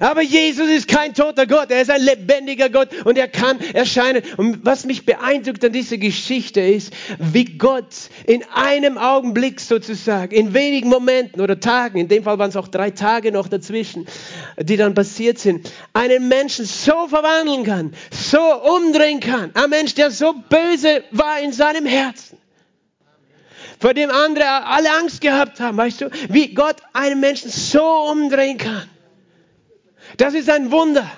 Aber 0.00 0.22
Jesus 0.22 0.68
ist 0.68 0.88
kein 0.88 1.14
toter 1.14 1.46
Gott, 1.46 1.70
er 1.70 1.82
ist 1.82 1.90
ein 1.90 2.02
lebendiger 2.02 2.68
Gott 2.68 2.88
und 3.04 3.16
er 3.16 3.28
kann 3.28 3.60
erscheinen. 3.60 4.22
Und 4.36 4.64
was 4.64 4.84
mich 4.84 5.06
beeindruckt 5.06 5.64
an 5.64 5.72
dieser 5.72 5.98
Geschichte 5.98 6.60
ist, 6.60 6.92
wie 7.18 7.44
Gott 7.44 7.94
in 8.26 8.44
einem 8.52 8.98
Augenblick 8.98 9.60
sozusagen, 9.60 10.34
in 10.34 10.54
wenigen 10.54 10.88
Momenten 10.88 11.40
oder 11.40 11.60
Tagen, 11.60 11.98
in 11.98 12.08
dem 12.08 12.24
Fall 12.24 12.38
waren 12.38 12.50
es 12.50 12.56
auch 12.56 12.68
drei 12.68 12.90
Tage 12.90 13.32
noch 13.32 13.48
dazwischen, 13.48 14.06
die 14.58 14.76
dann 14.76 14.94
passiert 14.94 15.38
sind, 15.38 15.70
einen 15.92 16.28
Menschen 16.28 16.64
so 16.64 17.08
verwandeln 17.08 17.64
kann, 17.64 17.94
so 18.10 18.40
umdrehen 18.40 19.20
kann. 19.20 19.50
Ein 19.54 19.70
Mensch, 19.70 19.94
der 19.94 20.10
so 20.10 20.34
böse 20.48 21.04
war 21.10 21.40
in 21.40 21.52
seinem 21.52 21.86
Herzen 21.86 22.38
vor 23.80 23.92
dem 23.92 24.10
andere 24.10 24.64
alle 24.64 24.90
Angst 24.98 25.20
gehabt 25.20 25.60
haben, 25.60 25.76
weißt 25.76 26.00
du, 26.00 26.10
wie 26.30 26.54
Gott 26.54 26.76
einen 26.94 27.20
Menschen 27.20 27.50
so 27.50 27.84
umdrehen 28.10 28.56
kann. 28.56 28.88
Das 30.16 30.34
ist 30.34 30.50
ein 30.50 30.70
Wunder. 30.70 31.10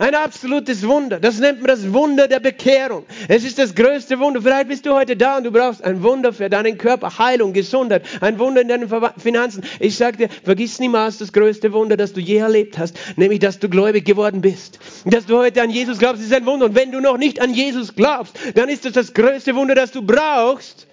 Ein 0.00 0.14
absolutes 0.14 0.86
Wunder. 0.86 1.20
Das 1.20 1.38
nennt 1.38 1.60
man 1.60 1.68
das 1.68 1.92
Wunder 1.92 2.26
der 2.28 2.40
Bekehrung. 2.40 3.04
Es 3.28 3.44
ist 3.44 3.58
das 3.58 3.74
größte 3.74 4.18
Wunder. 4.18 4.42
Vielleicht 4.42 4.68
bist 4.68 4.86
du 4.86 4.92
heute 4.92 5.16
da 5.16 5.38
und 5.38 5.44
du 5.44 5.52
brauchst 5.52 5.84
ein 5.84 6.02
Wunder 6.02 6.32
für 6.32 6.50
deinen 6.50 6.78
Körper, 6.78 7.18
Heilung, 7.18 7.52
Gesundheit, 7.52 8.02
ein 8.20 8.38
Wunder 8.38 8.60
in 8.60 8.68
deinen 8.68 8.88
Finanzen. 9.18 9.62
Ich 9.78 9.96
sage 9.96 10.16
dir, 10.16 10.28
vergiss 10.44 10.80
niemals 10.80 11.18
das 11.18 11.32
größte 11.32 11.72
Wunder, 11.72 11.96
das 11.96 12.12
du 12.12 12.20
je 12.20 12.38
erlebt 12.38 12.76
hast, 12.76 12.96
nämlich, 13.16 13.38
dass 13.38 13.60
du 13.60 13.68
gläubig 13.68 14.04
geworden 14.04 14.40
bist. 14.40 14.78
Dass 15.04 15.26
du 15.26 15.38
heute 15.38 15.62
an 15.62 15.70
Jesus 15.70 15.98
glaubst, 15.98 16.22
ist 16.22 16.32
ein 16.32 16.46
Wunder. 16.46 16.66
Und 16.66 16.74
wenn 16.74 16.92
du 16.92 17.00
noch 17.00 17.16
nicht 17.16 17.40
an 17.40 17.54
Jesus 17.54 17.94
glaubst, 17.94 18.36
dann 18.54 18.68
ist 18.68 18.84
das 18.84 18.92
das 18.92 19.14
größte 19.14 19.54
Wunder, 19.54 19.74
das 19.76 19.92
du 19.92 20.02
brauchst, 20.02 20.87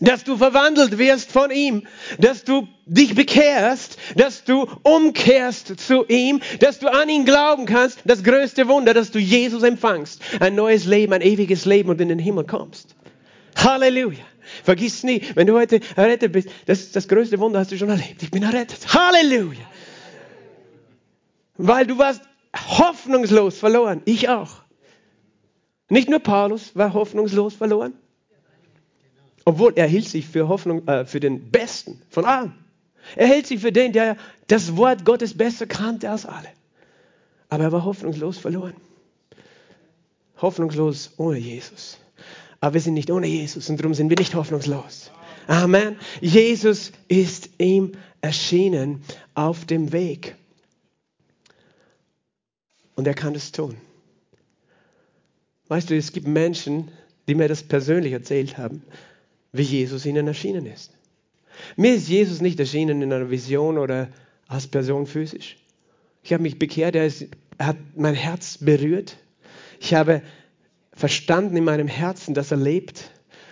dass 0.00 0.24
du 0.24 0.36
verwandelt 0.36 0.98
wirst 0.98 1.30
von 1.30 1.50
ihm, 1.50 1.86
dass 2.18 2.44
du 2.44 2.68
dich 2.86 3.14
bekehrst, 3.14 3.98
dass 4.16 4.44
du 4.44 4.66
umkehrst 4.82 5.78
zu 5.80 6.06
ihm, 6.06 6.40
dass 6.60 6.78
du 6.78 6.88
an 6.88 7.08
ihn 7.08 7.24
glauben 7.24 7.66
kannst. 7.66 8.00
Das 8.04 8.22
größte 8.22 8.68
Wunder, 8.68 8.94
dass 8.94 9.10
du 9.10 9.18
Jesus 9.18 9.62
empfangst. 9.62 10.20
Ein 10.40 10.54
neues 10.54 10.84
Leben, 10.84 11.12
ein 11.12 11.22
ewiges 11.22 11.64
Leben 11.64 11.90
und 11.90 12.00
in 12.00 12.08
den 12.08 12.18
Himmel 12.18 12.44
kommst. 12.44 12.94
Halleluja. 13.56 14.24
Vergiss 14.64 15.02
nie, 15.02 15.20
wenn 15.34 15.46
du 15.46 15.54
heute 15.54 15.80
errettet 15.94 16.32
bist, 16.32 16.48
das, 16.64 16.90
das 16.92 17.06
größte 17.06 17.38
Wunder 17.38 17.58
hast 17.58 17.70
du 17.70 17.76
schon 17.76 17.90
erlebt. 17.90 18.22
Ich 18.22 18.30
bin 18.30 18.42
errettet. 18.42 18.94
Halleluja. 18.94 19.60
Weil 21.58 21.86
du 21.86 21.98
warst 21.98 22.22
hoffnungslos 22.54 23.58
verloren. 23.58 24.00
Ich 24.06 24.28
auch. 24.28 24.62
Nicht 25.90 26.08
nur 26.08 26.20
Paulus 26.20 26.74
war 26.76 26.94
hoffnungslos 26.94 27.54
verloren. 27.54 27.94
Obwohl 29.48 29.72
er 29.76 29.86
hielt 29.86 30.06
sich 30.06 30.26
für, 30.28 30.46
Hoffnung, 30.46 30.86
äh, 30.86 31.06
für 31.06 31.20
den 31.20 31.50
Besten 31.50 32.02
von 32.10 32.26
allen. 32.26 32.52
Er 33.16 33.28
hält 33.28 33.46
sich 33.46 33.62
für 33.62 33.72
den, 33.72 33.94
der 33.94 34.18
das 34.46 34.76
Wort 34.76 35.06
Gottes 35.06 35.38
besser 35.38 35.66
kannte 35.66 36.10
als 36.10 36.26
alle. 36.26 36.50
Aber 37.48 37.64
er 37.64 37.72
war 37.72 37.82
hoffnungslos 37.86 38.36
verloren. 38.36 38.74
Hoffnungslos 40.42 41.12
ohne 41.16 41.38
Jesus. 41.38 41.96
Aber 42.60 42.74
wir 42.74 42.82
sind 42.82 42.92
nicht 42.92 43.10
ohne 43.10 43.26
Jesus 43.26 43.70
und 43.70 43.78
darum 43.80 43.94
sind 43.94 44.10
wir 44.10 44.18
nicht 44.18 44.34
hoffnungslos. 44.34 45.10
Amen. 45.46 45.96
Jesus 46.20 46.92
ist 47.08 47.48
ihm 47.56 47.92
erschienen 48.20 49.02
auf 49.32 49.64
dem 49.64 49.92
Weg. 49.92 50.36
Und 52.96 53.06
er 53.06 53.14
kann 53.14 53.34
es 53.34 53.50
tun. 53.50 53.78
Weißt 55.68 55.88
du, 55.88 55.96
es 55.96 56.12
gibt 56.12 56.26
Menschen, 56.26 56.90
die 57.28 57.34
mir 57.34 57.48
das 57.48 57.62
persönlich 57.62 58.12
erzählt 58.12 58.58
haben 58.58 58.82
wie 59.52 59.62
Jesus 59.62 60.06
ihnen 60.06 60.26
erschienen 60.26 60.66
ist. 60.66 60.92
Mir 61.76 61.94
ist 61.94 62.08
Jesus 62.08 62.40
nicht 62.40 62.60
erschienen 62.60 63.02
in 63.02 63.12
einer 63.12 63.30
Vision 63.30 63.78
oder 63.78 64.08
als 64.46 64.66
Person 64.66 65.06
physisch. 65.06 65.56
Ich 66.22 66.32
habe 66.32 66.42
mich 66.42 66.58
bekehrt, 66.58 66.94
er, 66.94 67.06
ist, 67.06 67.26
er 67.58 67.66
hat 67.66 67.76
mein 67.96 68.14
Herz 68.14 68.58
berührt. 68.58 69.16
Ich 69.80 69.94
habe 69.94 70.22
verstanden 70.92 71.56
in 71.56 71.64
meinem 71.64 71.88
Herzen, 71.88 72.34
dass 72.34 72.50
er 72.50 72.56
lebt, 72.56 73.10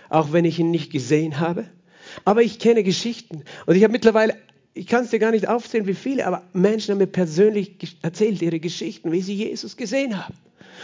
auch 0.09 0.31
wenn 0.31 0.45
ich 0.45 0.59
ihn 0.59 0.71
nicht 0.71 0.91
gesehen 0.91 1.39
habe. 1.39 1.65
Aber 2.25 2.41
ich 2.41 2.59
kenne 2.59 2.83
Geschichten 2.83 3.43
und 3.65 3.75
ich 3.75 3.83
habe 3.83 3.91
mittlerweile, 3.91 4.35
ich 4.73 4.87
kann 4.87 5.03
es 5.03 5.11
dir 5.11 5.19
gar 5.19 5.31
nicht 5.31 5.47
aufzählen, 5.47 5.87
wie 5.87 5.93
viele, 5.93 6.25
aber 6.25 6.43
Menschen 6.53 6.91
haben 6.91 6.99
mir 6.99 7.07
persönlich 7.07 7.97
erzählt 8.01 8.41
ihre 8.41 8.59
Geschichten, 8.59 9.11
wie 9.11 9.21
sie 9.21 9.33
Jesus 9.33 9.75
gesehen 9.75 10.23
haben. 10.23 10.35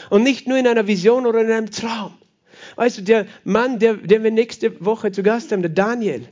Und 0.10 0.24
nicht 0.24 0.48
nur 0.48 0.58
in 0.58 0.68
einer 0.68 0.88
Vision 0.88 1.26
oder 1.26 1.42
in 1.42 1.52
einem 1.52 1.72
Traum. 1.72 2.14
Weißt 2.76 2.98
du, 2.98 3.02
der 3.02 3.26
Mann, 3.44 3.80
der, 3.80 3.96
den 3.96 4.24
wir 4.24 4.32
nächste 4.32 4.84
Woche 4.84 5.12
zu 5.12 5.24
Gast 5.24 5.52
haben, 5.52 5.62
der 5.62 5.72
Daniel, 5.72 6.28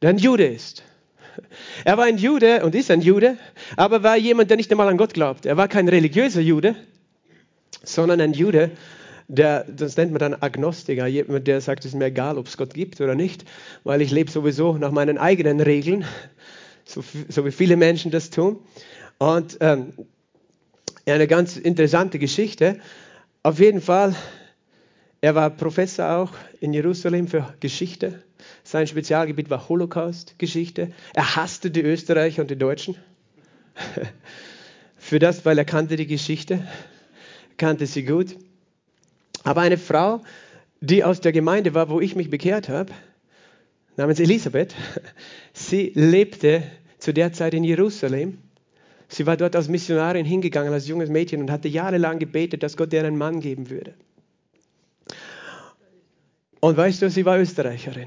der 0.00 0.10
ein 0.10 0.18
Jude 0.18 0.46
ist. 0.46 0.82
Er 1.84 1.96
war 1.96 2.04
ein 2.04 2.18
Jude 2.18 2.64
und 2.64 2.74
ist 2.74 2.90
ein 2.90 3.00
Jude, 3.00 3.38
aber 3.76 4.02
war 4.02 4.16
jemand, 4.16 4.50
der 4.50 4.56
nicht 4.56 4.70
einmal 4.70 4.88
an 4.88 4.98
Gott 4.98 5.14
glaubt. 5.14 5.46
Er 5.46 5.56
war 5.56 5.68
kein 5.68 5.88
religiöser 5.88 6.40
Jude, 6.40 6.76
sondern 7.82 8.20
ein 8.20 8.34
Jude, 8.34 8.70
der, 9.28 9.64
das 9.64 9.96
nennt 9.96 10.12
man 10.12 10.18
dann 10.18 10.34
Agnostiker, 10.34 11.06
jemand, 11.06 11.46
der 11.46 11.60
sagt, 11.60 11.84
es 11.84 11.92
ist 11.92 11.98
mir 11.98 12.06
egal, 12.06 12.36
ob 12.36 12.48
es 12.48 12.56
Gott 12.56 12.74
gibt 12.74 13.00
oder 13.00 13.14
nicht, 13.14 13.44
weil 13.82 14.02
ich 14.02 14.10
lebe 14.10 14.30
sowieso 14.30 14.74
nach 14.74 14.90
meinen 14.90 15.16
eigenen 15.16 15.60
Regeln, 15.60 16.04
so, 16.84 17.02
so 17.28 17.44
wie 17.46 17.52
viele 17.52 17.76
Menschen 17.76 18.10
das 18.10 18.28
tun. 18.30 18.58
Und 19.18 19.56
ähm, 19.60 19.92
eine 21.06 21.26
ganz 21.26 21.56
interessante 21.56 22.18
Geschichte. 22.18 22.78
Auf 23.42 23.58
jeden 23.58 23.80
Fall 23.80 24.14
er 25.22 25.36
war 25.36 25.50
Professor 25.50 26.16
auch 26.16 26.32
in 26.60 26.74
Jerusalem 26.74 27.28
für 27.28 27.54
Geschichte. 27.60 28.24
Sein 28.64 28.88
Spezialgebiet 28.88 29.50
war 29.50 29.68
Holocaust-Geschichte. 29.68 30.90
Er 31.14 31.36
hasste 31.36 31.70
die 31.70 31.82
Österreicher 31.82 32.42
und 32.42 32.50
die 32.50 32.58
Deutschen. 32.58 32.96
für 34.98 35.20
das, 35.20 35.44
weil 35.44 35.56
er 35.58 35.64
kannte 35.64 35.94
die 35.94 36.08
Geschichte, 36.08 36.66
kannte 37.56 37.86
sie 37.86 38.04
gut. 38.04 38.36
Aber 39.44 39.60
eine 39.60 39.78
Frau, 39.78 40.22
die 40.80 41.04
aus 41.04 41.20
der 41.20 41.30
Gemeinde 41.30 41.72
war, 41.72 41.88
wo 41.88 42.00
ich 42.00 42.16
mich 42.16 42.28
bekehrt 42.28 42.68
habe, 42.68 42.92
namens 43.96 44.18
Elisabeth, 44.18 44.74
sie 45.52 45.92
lebte 45.94 46.64
zu 46.98 47.14
der 47.14 47.32
Zeit 47.32 47.54
in 47.54 47.62
Jerusalem. 47.62 48.38
Sie 49.06 49.24
war 49.24 49.36
dort 49.36 49.54
als 49.54 49.68
Missionarin 49.68 50.26
hingegangen, 50.26 50.72
als 50.72 50.88
junges 50.88 51.10
Mädchen 51.10 51.42
und 51.42 51.50
hatte 51.52 51.68
jahrelang 51.68 52.18
gebetet, 52.18 52.64
dass 52.64 52.76
Gott 52.76 52.92
ihr 52.92 53.04
einen 53.04 53.18
Mann 53.18 53.38
geben 53.38 53.70
würde. 53.70 53.94
Und 56.62 56.76
weißt 56.76 57.02
du, 57.02 57.10
sie 57.10 57.24
war 57.24 57.40
Österreicherin. 57.40 58.06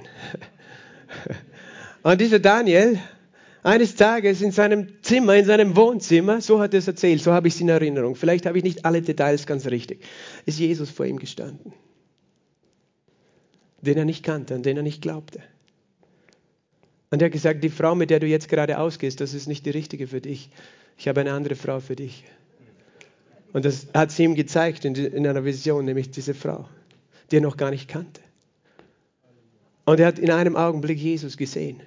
Und 2.03 2.21
dieser 2.21 2.39
Daniel, 2.39 2.97
eines 3.63 3.95
Tages 3.95 4.41
in 4.41 4.51
seinem 4.51 5.03
Zimmer, 5.03 5.35
in 5.35 5.43
seinem 5.43 5.75
Wohnzimmer, 5.75 6.39
so 6.39 6.61
hat 6.61 6.73
er 6.73 6.79
es 6.79 6.87
erzählt, 6.87 7.21
so 7.21 7.33
habe 7.33 7.49
ich 7.49 7.55
es 7.55 7.59
in 7.59 7.67
Erinnerung, 7.67 8.15
vielleicht 8.15 8.45
habe 8.45 8.57
ich 8.57 8.63
nicht 8.63 8.85
alle 8.85 9.01
Details 9.01 9.45
ganz 9.45 9.65
richtig, 9.65 10.05
ist 10.45 10.57
Jesus 10.57 10.89
vor 10.89 11.05
ihm 11.05 11.19
gestanden, 11.19 11.73
den 13.81 13.97
er 13.97 14.05
nicht 14.05 14.23
kannte, 14.23 14.55
an 14.55 14.63
den 14.63 14.77
er 14.77 14.83
nicht 14.83 15.01
glaubte. 15.01 15.41
Und 17.11 17.21
er 17.21 17.25
hat 17.25 17.33
gesagt, 17.33 17.61
die 17.61 17.69
Frau, 17.69 17.93
mit 17.93 18.09
der 18.09 18.21
du 18.21 18.27
jetzt 18.27 18.47
gerade 18.47 18.79
ausgehst, 18.79 19.19
das 19.19 19.33
ist 19.33 19.47
nicht 19.47 19.65
die 19.65 19.71
richtige 19.71 20.07
für 20.07 20.21
dich. 20.21 20.49
Ich 20.97 21.09
habe 21.09 21.19
eine 21.19 21.33
andere 21.33 21.55
Frau 21.55 21.81
für 21.81 21.97
dich. 21.97 22.23
Und 23.51 23.65
das 23.65 23.87
hat 23.93 24.11
sie 24.11 24.23
ihm 24.23 24.35
gezeigt 24.35 24.85
in, 24.85 24.95
in 24.95 25.27
einer 25.27 25.43
Vision, 25.43 25.83
nämlich 25.83 26.09
diese 26.09 26.33
Frau, 26.33 26.69
die 27.31 27.37
er 27.37 27.41
noch 27.41 27.57
gar 27.57 27.71
nicht 27.71 27.89
kannte. 27.89 28.21
Und 29.85 29.99
er 29.99 30.07
hat 30.07 30.19
in 30.19 30.31
einem 30.31 30.55
Augenblick 30.55 30.99
Jesus 30.99 31.37
gesehen, 31.37 31.81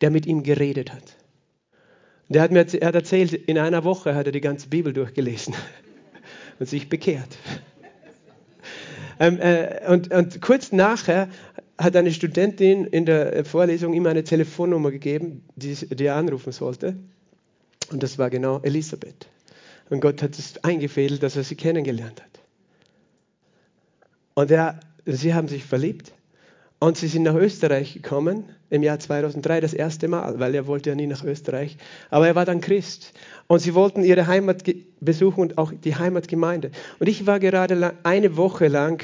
der 0.00 0.10
mit 0.10 0.26
ihm 0.26 0.42
geredet 0.42 0.92
hat. 0.92 1.16
Der 2.28 2.42
hat 2.42 2.50
mir 2.50 2.66
er 2.74 2.88
hat 2.88 2.94
erzählt, 2.94 3.32
in 3.32 3.58
einer 3.58 3.84
Woche 3.84 4.14
hat 4.14 4.26
er 4.26 4.32
die 4.32 4.40
ganze 4.40 4.68
Bibel 4.68 4.92
durchgelesen 4.92 5.54
und 6.58 6.68
sich 6.68 6.88
bekehrt. 6.88 7.36
Ähm, 9.18 9.40
äh, 9.40 9.80
und, 9.88 10.12
und 10.12 10.42
kurz 10.42 10.72
nachher 10.72 11.30
hat 11.78 11.96
eine 11.96 12.12
Studentin 12.12 12.84
in 12.84 13.06
der 13.06 13.46
Vorlesung 13.46 13.94
ihm 13.94 14.04
eine 14.04 14.24
Telefonnummer 14.24 14.90
gegeben, 14.90 15.42
die, 15.56 15.74
die 15.74 16.04
er 16.04 16.16
anrufen 16.16 16.52
sollte. 16.52 16.96
Und 17.90 18.02
das 18.02 18.18
war 18.18 18.28
genau 18.28 18.60
Elisabeth. 18.60 19.26
Und 19.88 20.00
Gott 20.00 20.22
hat 20.22 20.38
es 20.38 20.62
eingefädelt, 20.64 21.22
dass 21.22 21.36
er 21.36 21.44
sie 21.44 21.54
kennengelernt 21.54 22.20
hat. 22.20 22.40
Und 24.34 24.50
er, 24.50 24.80
sie 25.06 25.32
haben 25.32 25.48
sich 25.48 25.64
verliebt. 25.64 26.12
Und 26.78 26.98
sie 26.98 27.08
sind 27.08 27.22
nach 27.22 27.34
Österreich 27.34 27.94
gekommen 27.94 28.44
im 28.68 28.82
Jahr 28.82 28.98
2003 28.98 29.60
das 29.60 29.72
erste 29.72 30.08
Mal, 30.08 30.38
weil 30.38 30.54
er 30.54 30.66
wollte 30.66 30.90
ja 30.90 30.96
nie 30.96 31.06
nach 31.06 31.24
Österreich. 31.24 31.78
Aber 32.10 32.26
er 32.26 32.34
war 32.34 32.44
dann 32.44 32.60
Christ. 32.60 33.14
Und 33.46 33.60
sie 33.60 33.74
wollten 33.74 34.04
ihre 34.04 34.26
Heimat 34.26 34.64
besuchen 35.00 35.40
und 35.40 35.58
auch 35.58 35.72
die 35.72 35.96
Heimatgemeinde. 35.96 36.70
Und 36.98 37.08
ich 37.08 37.26
war 37.26 37.40
gerade 37.40 37.94
eine 38.02 38.36
Woche 38.36 38.68
lang 38.68 39.02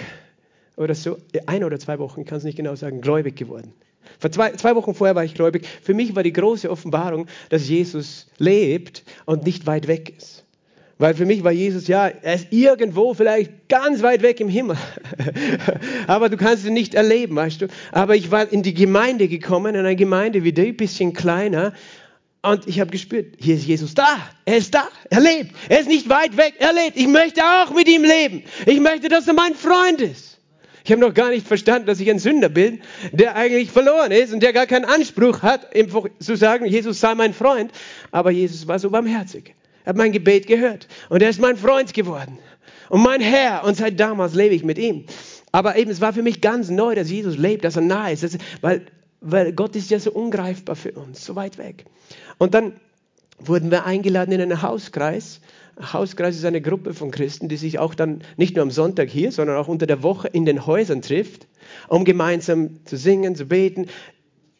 oder 0.77 0.95
so, 0.95 1.17
eine 1.47 1.67
oder 1.67 1.79
zwei 1.79 1.99
Wochen, 1.99 2.23
ich 2.23 2.27
kann 2.27 2.39
es 2.39 2.45
nicht 2.45 2.57
genau 2.57 2.75
sagen, 2.75 3.01
gläubig 3.01 3.37
geworden. 3.37 3.73
Vor 4.19 4.31
zwei, 4.31 4.53
zwei 4.53 4.75
Wochen 4.75 4.95
vorher 4.95 5.15
war 5.15 5.25
ich 5.25 5.35
gläubig. 5.35 5.67
Für 5.83 5.95
mich 5.95 6.15
war 6.15 6.23
die 6.23 6.33
große 6.33 6.71
Offenbarung, 6.71 7.27
dass 7.49 7.69
Jesus 7.69 8.29
lebt 8.39 9.05
und 9.25 9.45
nicht 9.45 9.67
weit 9.67 9.87
weg 9.87 10.15
ist. 10.17 10.45
Weil 10.98 11.14
für 11.14 11.26
mich 11.26 11.42
war 11.42 11.52
Jesus, 11.52 11.88
ja, 11.88 12.07
er 12.09 12.35
ist 12.35 12.48
irgendwo 12.50 13.14
vielleicht 13.14 13.68
ganz 13.68 14.02
weit 14.02 14.22
weg 14.22 14.40
im 14.40 14.48
Himmel. 14.48 14.76
Aber 16.07 16.28
du 16.28 16.37
kannst 16.37 16.64
ihn 16.64 16.74
nicht 16.74 16.94
erleben, 16.94 17.37
weißt 17.37 17.62
du. 17.62 17.66
Aber 17.90 18.14
ich 18.14 18.31
war 18.31 18.52
in 18.52 18.62
die 18.62 18.74
Gemeinde 18.74 19.28
gekommen, 19.28 19.74
in 19.74 19.81
eine 19.81 19.96
Gemeinde 19.96 20.44
wie 20.44 20.52
die, 20.52 20.68
ein 20.68 20.76
bisschen 20.76 21.12
kleiner. 21.12 21.72
Und 22.42 22.66
ich 22.66 22.81
habe 22.81 22.90
gespürt, 22.90 23.37
hier 23.38 23.55
ist 23.55 23.66
Jesus 23.66 23.94
da. 23.94 24.18
Er 24.44 24.57
ist 24.57 24.74
da. 24.74 24.88
Er 25.11 25.20
lebt. 25.20 25.55
Er 25.68 25.81
ist 25.81 25.88
nicht 25.88 26.09
weit 26.09 26.37
weg. 26.37 26.55
Er 26.59 26.72
lebt. 26.72 26.96
Ich 26.96 27.07
möchte 27.07 27.42
auch 27.42 27.72
mit 27.72 27.88
ihm 27.88 28.02
leben. 28.02 28.42
Ich 28.66 28.81
möchte, 28.81 29.09
dass 29.09 29.28
er 29.28 29.35
mein 29.35 29.55
Freund 29.55 30.00
ist. 30.00 30.38
Ich 30.85 30.90
habe 30.90 31.00
noch 31.00 31.14
gar 31.14 31.31
nicht 31.31 31.46
verstanden, 31.46 31.87
dass 31.87 32.00
ich 32.00 32.11
ein 32.11 32.18
Sünder 32.18 32.48
bin, 32.48 32.81
der 33.12 33.37
eigentlich 33.37 33.70
verloren 33.70 34.11
ist 34.11 34.33
und 34.33 34.42
der 34.42 34.52
gar 34.52 34.66
keinen 34.66 34.85
Anspruch 34.85 35.42
hat, 35.42 35.68
zu 36.18 36.37
sagen, 36.37 36.66
Jesus 36.66 36.98
sei 36.98 37.14
mein 37.14 37.33
Freund. 37.33 37.70
Aber 38.11 38.33
Jesus 38.33 38.66
war 38.66 38.81
so 38.81 38.90
barmherzig. 38.90 39.55
Er 39.85 39.90
hat 39.90 39.97
mein 39.97 40.12
Gebet 40.12 40.47
gehört 40.47 40.88
und 41.09 41.23
er 41.23 41.31
ist 41.31 41.40
mein 41.40 41.57
Freund 41.57 41.92
geworden 41.95 42.38
und 42.88 43.03
mein 43.03 43.21
Herr 43.21 43.64
und 43.64 43.77
seit 43.77 43.99
damals 43.99 44.35
lebe 44.35 44.55
ich 44.55 44.64
mit 44.64 44.79
ihm. 44.79 45.07
Aber 45.51 45.77
eben, 45.77 45.90
es 45.90 46.01
war 46.01 46.12
für 46.12 46.23
mich 46.23 46.40
ganz 46.40 46.71
neu, 46.71 46.95
dass 46.95 47.11
Jesus 47.11 47.37
lebt, 47.37 47.64
dass 47.64 47.77
er 47.77 47.83
nahe 47.83 48.12
ist, 48.12 48.23
dass, 48.23 48.38
weil, 48.61 48.87
weil 49.21 49.53
Gott 49.53 49.77
ist 49.77 49.90
ja 49.90 49.99
so 49.99 50.12
ungreifbar 50.12 50.77
für 50.77 50.92
uns, 50.92 51.25
so 51.25 51.37
weit 51.37 51.59
weg. 51.59 51.85
Und 52.38 52.55
dann 52.55 52.75
wurden 53.38 53.71
wir 53.71 53.85
eingeladen 53.85 54.33
in 54.33 54.40
einen 54.40 54.62
Hauskreis. 54.62 55.40
Hauskreis 55.92 56.37
ist 56.37 56.45
eine 56.45 56.61
Gruppe 56.61 56.95
von 56.95 57.11
Christen, 57.11 57.49
die 57.49 57.57
sich 57.57 57.79
auch 57.79 57.95
dann 57.95 58.23
nicht 58.37 58.57
nur 58.57 58.62
am 58.62 58.71
Sonntag 58.71 59.09
hier, 59.09 59.33
sondern 59.33 59.57
auch 59.57 59.68
unter 59.68 59.87
der 59.87 60.03
Woche 60.03 60.29
in 60.29 60.45
den 60.45 60.66
Häusern 60.66 61.03
trifft, 61.03 61.47
um 61.88 62.05
gemeinsam 62.05 62.85
zu 62.85 62.97
singen, 62.97 63.35
zu 63.37 63.47
beten, 63.47 63.87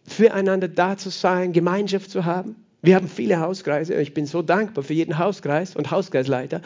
füreinander 0.07 0.69
da 0.69 0.97
zu 0.97 1.11
sein, 1.11 1.53
Gemeinschaft 1.53 2.11
zu 2.11 2.25
haben. 2.25 2.57
Wir 2.85 2.97
haben 2.97 3.09
viele 3.09 3.39
Hauskreise. 3.39 3.95
Ich 3.95 4.13
bin 4.13 4.27
so 4.27 4.43
dankbar 4.43 4.83
für 4.83 4.93
jeden 4.93 5.17
Hauskreis 5.17 5.77
und 5.77 5.93
Hauskreisleiter, 5.93 6.61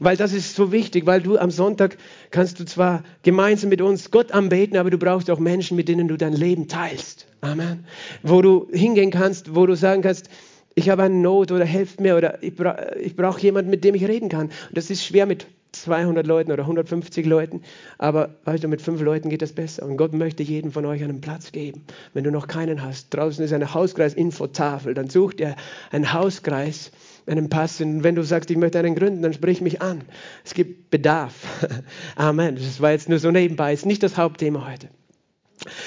weil 0.00 0.16
das 0.16 0.32
ist 0.32 0.56
so 0.56 0.72
wichtig, 0.72 1.06
weil 1.06 1.22
du 1.22 1.38
am 1.38 1.52
Sonntag 1.52 1.96
kannst 2.32 2.58
du 2.58 2.64
zwar 2.64 3.04
gemeinsam 3.22 3.70
mit 3.70 3.80
uns 3.80 4.10
Gott 4.10 4.32
anbeten, 4.32 4.76
aber 4.76 4.90
du 4.90 4.98
brauchst 4.98 5.30
auch 5.30 5.38
Menschen, 5.38 5.76
mit 5.76 5.86
denen 5.86 6.08
du 6.08 6.16
dein 6.16 6.32
Leben 6.32 6.66
teilst. 6.66 7.28
Amen. 7.40 7.84
Wo 8.24 8.42
du 8.42 8.66
hingehen 8.72 9.12
kannst, 9.12 9.54
wo 9.54 9.64
du 9.66 9.76
sagen 9.76 10.02
kannst, 10.02 10.28
ich 10.74 10.90
habe 10.90 11.04
eine 11.04 11.14
Not 11.14 11.52
oder 11.52 11.64
helft 11.64 12.00
mir 12.00 12.16
oder 12.16 12.42
ich, 12.42 12.56
bra 12.56 12.76
ich 13.00 13.14
brauche 13.14 13.40
jemanden, 13.40 13.70
mit 13.70 13.84
dem 13.84 13.94
ich 13.94 14.08
reden 14.08 14.28
kann. 14.28 14.46
Und 14.46 14.76
das 14.76 14.90
ist 14.90 15.04
schwer 15.04 15.26
mit 15.26 15.46
200 15.82 16.26
Leuten 16.26 16.52
oder 16.52 16.62
150 16.62 17.26
Leuten, 17.26 17.62
aber 17.98 18.36
weißt 18.44 18.64
du, 18.64 18.68
mit 18.68 18.82
fünf 18.82 19.00
Leuten 19.00 19.28
geht 19.28 19.42
das 19.42 19.52
besser. 19.52 19.84
Und 19.84 19.96
Gott 19.96 20.12
möchte 20.12 20.42
jedem 20.42 20.72
von 20.72 20.84
euch 20.86 21.02
einen 21.02 21.20
Platz 21.20 21.52
geben. 21.52 21.84
Wenn 22.12 22.24
du 22.24 22.30
noch 22.30 22.48
keinen 22.48 22.82
hast, 22.82 23.12
draußen 23.14 23.44
ist 23.44 23.52
eine 23.52 23.74
Hauskreis-Infotafel, 23.74 24.94
dann 24.94 25.10
such 25.10 25.34
dir 25.34 25.56
einen 25.90 26.12
Hauskreis, 26.12 26.90
einen 27.26 27.48
Pass. 27.48 27.80
Und 27.80 28.02
wenn 28.02 28.14
du 28.14 28.22
sagst, 28.22 28.50
ich 28.50 28.56
möchte 28.56 28.78
einen 28.78 28.94
gründen, 28.94 29.22
dann 29.22 29.32
sprich 29.32 29.60
mich 29.60 29.82
an. 29.82 30.02
Es 30.44 30.54
gibt 30.54 30.90
Bedarf. 30.90 31.34
Amen. 32.16 32.56
Das 32.56 32.80
war 32.80 32.92
jetzt 32.92 33.08
nur 33.08 33.18
so 33.18 33.30
nebenbei, 33.30 33.72
ist 33.72 33.86
nicht 33.86 34.02
das 34.02 34.16
Hauptthema 34.16 34.68
heute. 34.70 34.88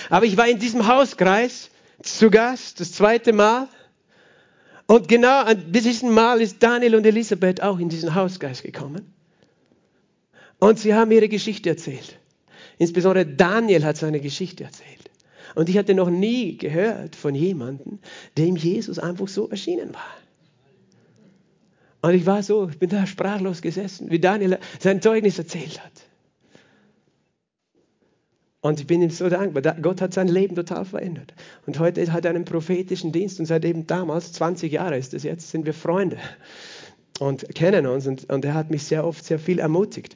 Aber 0.10 0.26
ich 0.26 0.38
war 0.38 0.48
in 0.48 0.60
diesem 0.60 0.88
Hauskreis 0.88 1.70
zu 2.02 2.30
Gast, 2.30 2.80
das 2.80 2.92
zweite 2.92 3.34
Mal. 3.34 3.68
Und 4.88 5.10
genau 5.10 5.44
an 5.44 5.72
diesem 5.72 6.12
Mal 6.12 6.42
ist 6.42 6.64
Daniel 6.64 6.96
und 6.96 7.06
Elisabeth 7.06 7.62
auch 7.62 7.78
in 7.78 7.90
diesen 7.90 8.16
Hauskreis 8.16 8.64
gekommen. 8.64 9.14
Und 10.60 10.80
sie 10.80 10.94
haben 10.94 11.12
ihre 11.12 11.30
Geschichte 11.30 11.70
erzählt. 11.70 12.20
Insbesondere 12.78 13.26
Daniel 13.26 13.84
hat 13.86 13.98
seine 13.98 14.20
Geschichte 14.20 14.64
erzählt. 14.64 15.12
Und 15.56 15.70
ich 15.70 15.78
hatte 15.78 15.96
noch 15.96 16.10
nie 16.10 16.58
gehört 16.58 17.16
von 17.16 17.34
jemandem, 17.34 18.00
dem 18.38 18.56
Jesus 18.56 19.00
einfach 19.00 19.28
so 19.28 19.50
erschienen 19.50 19.94
war. 19.94 20.18
Und 22.02 22.14
ich 22.14 22.26
war 22.26 22.44
so, 22.44 22.70
ich 22.70 22.78
bin 22.78 22.90
da 22.90 23.08
sprachlos 23.08 23.62
gesessen, 23.62 24.12
wie 24.12 24.20
Daniel 24.20 24.60
sein 24.80 25.02
Zeugnis 25.02 25.40
erzählt 25.40 25.84
hat. 25.84 25.92
Und 28.62 28.80
ich 28.80 28.88
bin 28.88 29.02
ihm 29.02 29.10
so 29.10 29.30
dankbar. 29.30 29.76
Gott 29.82 30.02
hat 30.02 30.14
sein 30.14 30.28
Leben 30.28 30.56
total 30.56 30.86
verändert. 30.86 31.34
Und 31.66 31.80
heute 31.80 32.12
hat 32.12 32.26
er 32.26 32.32
einen 32.32 32.46
prophetischen 32.46 33.12
Dienst 33.12 33.40
und 33.40 33.46
seit 33.46 33.66
eben 33.66 33.88
damals, 33.88 34.34
20 34.34 34.72
Jahre 34.72 34.98
ist 34.98 35.14
es 35.14 35.24
jetzt, 35.24 35.50
sind 35.50 35.66
wir 35.66 35.74
Freunde 35.74 36.18
und 37.20 37.56
kennen 37.56 37.88
uns. 37.88 38.08
Und, 38.08 38.30
und 38.30 38.46
er 38.46 38.54
hat 38.54 38.70
mich 38.70 38.84
sehr 38.84 39.06
oft 39.06 39.24
sehr 39.24 39.40
viel 39.40 39.60
ermutigt. 39.60 40.16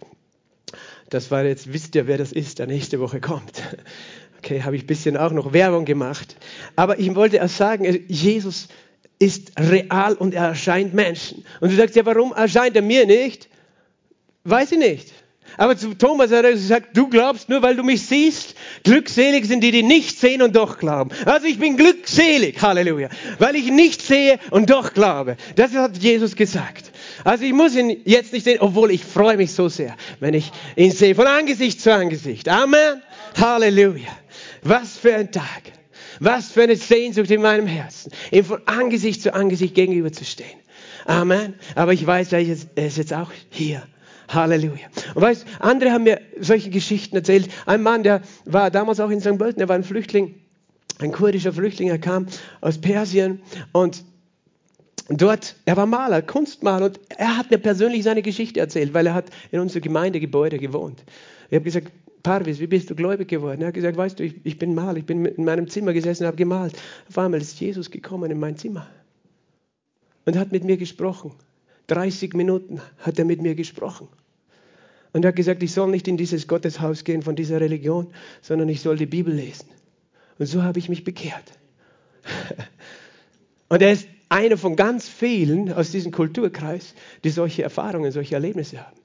Das 1.11 1.29
war 1.29 1.43
jetzt, 1.43 1.73
wisst 1.73 1.93
ihr, 1.95 2.07
wer 2.07 2.17
das 2.17 2.31
ist, 2.31 2.59
der 2.59 2.67
nächste 2.67 3.01
Woche 3.01 3.19
kommt. 3.19 3.61
Okay, 4.37 4.63
habe 4.63 4.77
ich 4.77 4.83
ein 4.83 4.87
bisschen 4.87 5.17
auch 5.17 5.31
noch 5.31 5.51
Werbung 5.53 5.83
gemacht. 5.83 6.37
Aber 6.77 6.99
ich 6.99 7.13
wollte 7.13 7.37
erst 7.37 7.57
sagen, 7.57 8.05
Jesus 8.07 8.69
ist 9.19 9.51
real 9.59 10.13
und 10.15 10.33
er 10.33 10.45
erscheint 10.45 10.93
Menschen. 10.93 11.45
Und 11.59 11.71
du 11.71 11.75
sagst, 11.75 11.97
ja, 11.97 12.05
warum 12.05 12.33
erscheint 12.33 12.77
er 12.77 12.81
mir 12.81 13.05
nicht? 13.05 13.49
Weiß 14.45 14.71
ich 14.71 14.79
nicht. 14.79 15.11
Aber 15.57 15.75
zu 15.77 15.93
Thomas 15.95 16.31
hat 16.31 16.45
er 16.45 16.53
gesagt, 16.53 16.95
du 16.95 17.09
glaubst 17.09 17.49
nur, 17.49 17.61
weil 17.61 17.75
du 17.75 17.83
mich 17.83 18.07
siehst. 18.07 18.55
Glückselig 18.83 19.45
sind 19.45 19.65
die, 19.65 19.71
die 19.71 19.83
nicht 19.83 20.17
sehen 20.17 20.41
und 20.41 20.55
doch 20.55 20.79
glauben. 20.79 21.11
Also 21.25 21.45
ich 21.45 21.59
bin 21.59 21.75
glückselig, 21.75 22.61
Halleluja, 22.61 23.09
weil 23.37 23.57
ich 23.57 23.69
nicht 23.69 24.01
sehe 24.01 24.39
und 24.49 24.69
doch 24.69 24.93
glaube. 24.93 25.35
Das 25.57 25.73
hat 25.73 25.97
Jesus 25.97 26.37
gesagt. 26.37 26.90
Also 27.23 27.43
ich 27.43 27.53
muss 27.53 27.75
ihn 27.75 28.01
jetzt 28.05 28.33
nicht 28.33 28.43
sehen, 28.43 28.59
obwohl 28.59 28.91
ich 28.91 29.03
freue 29.03 29.37
mich 29.37 29.53
so 29.53 29.69
sehr, 29.69 29.95
wenn 30.19 30.33
ich 30.33 30.51
ihn 30.75 30.91
sehe, 30.91 31.15
von 31.15 31.27
Angesicht 31.27 31.81
zu 31.81 31.93
Angesicht. 31.93 32.49
Amen. 32.49 33.01
Halleluja. 33.39 34.09
Was 34.63 34.97
für 34.97 35.15
ein 35.15 35.31
Tag. 35.31 35.63
Was 36.19 36.51
für 36.51 36.63
eine 36.63 36.75
Sehnsucht 36.75 37.31
in 37.31 37.41
meinem 37.41 37.65
Herzen, 37.67 38.11
ihm 38.31 38.45
von 38.45 38.61
Angesicht 38.67 39.23
zu 39.23 39.33
Angesicht 39.33 39.73
gegenüberzustehen. 39.73 40.59
Amen. 41.05 41.55
Aber 41.75 41.93
ich 41.93 42.05
weiß, 42.05 42.33
er 42.33 42.41
ist 42.41 42.67
jetzt 42.75 43.13
auch 43.13 43.31
hier. 43.49 43.83
Halleluja. 44.29 44.87
Und 45.13 45.21
weißt, 45.21 45.45
andere 45.59 45.91
haben 45.91 46.03
mir 46.03 46.21
solche 46.39 46.69
Geschichten 46.69 47.17
erzählt. 47.17 47.49
Ein 47.65 47.81
Mann, 47.81 48.03
der 48.03 48.21
war 48.45 48.71
damals 48.71 48.99
auch 48.99 49.09
in 49.09 49.19
St. 49.19 49.37
Pölten, 49.37 49.59
der 49.59 49.67
war 49.67 49.75
ein 49.75 49.83
Flüchtling, 49.83 50.35
ein 50.99 51.11
kurdischer 51.11 51.51
Flüchtling, 51.51 51.89
er 51.89 51.99
kam 51.99 52.27
aus 52.61 52.79
Persien 52.79 53.41
und 53.73 54.05
dort, 55.09 55.55
er 55.65 55.77
war 55.77 55.85
Maler, 55.85 56.21
Kunstmaler 56.21 56.85
und 56.87 56.99
er 57.09 57.37
hat 57.37 57.51
mir 57.51 57.57
persönlich 57.57 58.03
seine 58.03 58.21
Geschichte 58.21 58.59
erzählt, 58.59 58.93
weil 58.93 59.07
er 59.07 59.13
hat 59.13 59.25
in 59.51 59.59
unserem 59.59 59.81
Gemeindegebäude 59.81 60.59
gewohnt. 60.59 61.03
Ich 61.49 61.55
habe 61.55 61.65
gesagt, 61.65 61.91
Parvis, 62.23 62.59
wie 62.59 62.67
bist 62.67 62.89
du 62.89 62.95
gläubig 62.95 63.27
geworden? 63.27 63.61
Er 63.61 63.67
hat 63.67 63.73
gesagt, 63.73 63.97
weißt 63.97 64.19
du, 64.19 64.23
ich, 64.23 64.35
ich 64.43 64.59
bin 64.59 64.75
Maler, 64.75 64.97
ich 64.97 65.05
bin 65.05 65.25
in 65.25 65.43
meinem 65.43 65.67
Zimmer 65.67 65.93
gesessen 65.93 66.27
habe 66.27 66.37
gemalt. 66.37 66.73
Auf 67.09 67.17
einmal 67.17 67.41
ist 67.41 67.59
Jesus 67.59 67.89
gekommen 67.89 68.31
in 68.31 68.39
mein 68.39 68.57
Zimmer 68.57 68.87
und 70.25 70.37
hat 70.37 70.51
mit 70.51 70.63
mir 70.63 70.77
gesprochen. 70.77 71.33
30 71.87 72.33
Minuten 72.33 72.79
hat 72.99 73.19
er 73.19 73.25
mit 73.25 73.41
mir 73.41 73.55
gesprochen. 73.55 74.07
Und 75.13 75.25
er 75.25 75.29
hat 75.29 75.35
gesagt, 75.35 75.61
ich 75.61 75.73
soll 75.73 75.89
nicht 75.89 76.07
in 76.07 76.15
dieses 76.15 76.47
Gotteshaus 76.47 77.03
gehen 77.03 77.21
von 77.21 77.35
dieser 77.35 77.59
Religion, 77.59 78.07
sondern 78.41 78.69
ich 78.69 78.81
soll 78.81 78.97
die 78.97 79.07
Bibel 79.07 79.33
lesen. 79.33 79.67
Und 80.39 80.45
so 80.45 80.63
habe 80.63 80.79
ich 80.79 80.87
mich 80.89 81.03
bekehrt. 81.03 81.43
Und 83.67 83.81
er 83.81 83.91
ist 83.91 84.07
einer 84.31 84.57
von 84.57 84.75
ganz 84.75 85.09
vielen 85.09 85.73
aus 85.73 85.91
diesem 85.91 86.11
Kulturkreis, 86.11 86.95
die 87.23 87.29
solche 87.29 87.63
Erfahrungen, 87.63 88.11
solche 88.11 88.35
Erlebnisse 88.35 88.79
haben. 88.79 88.97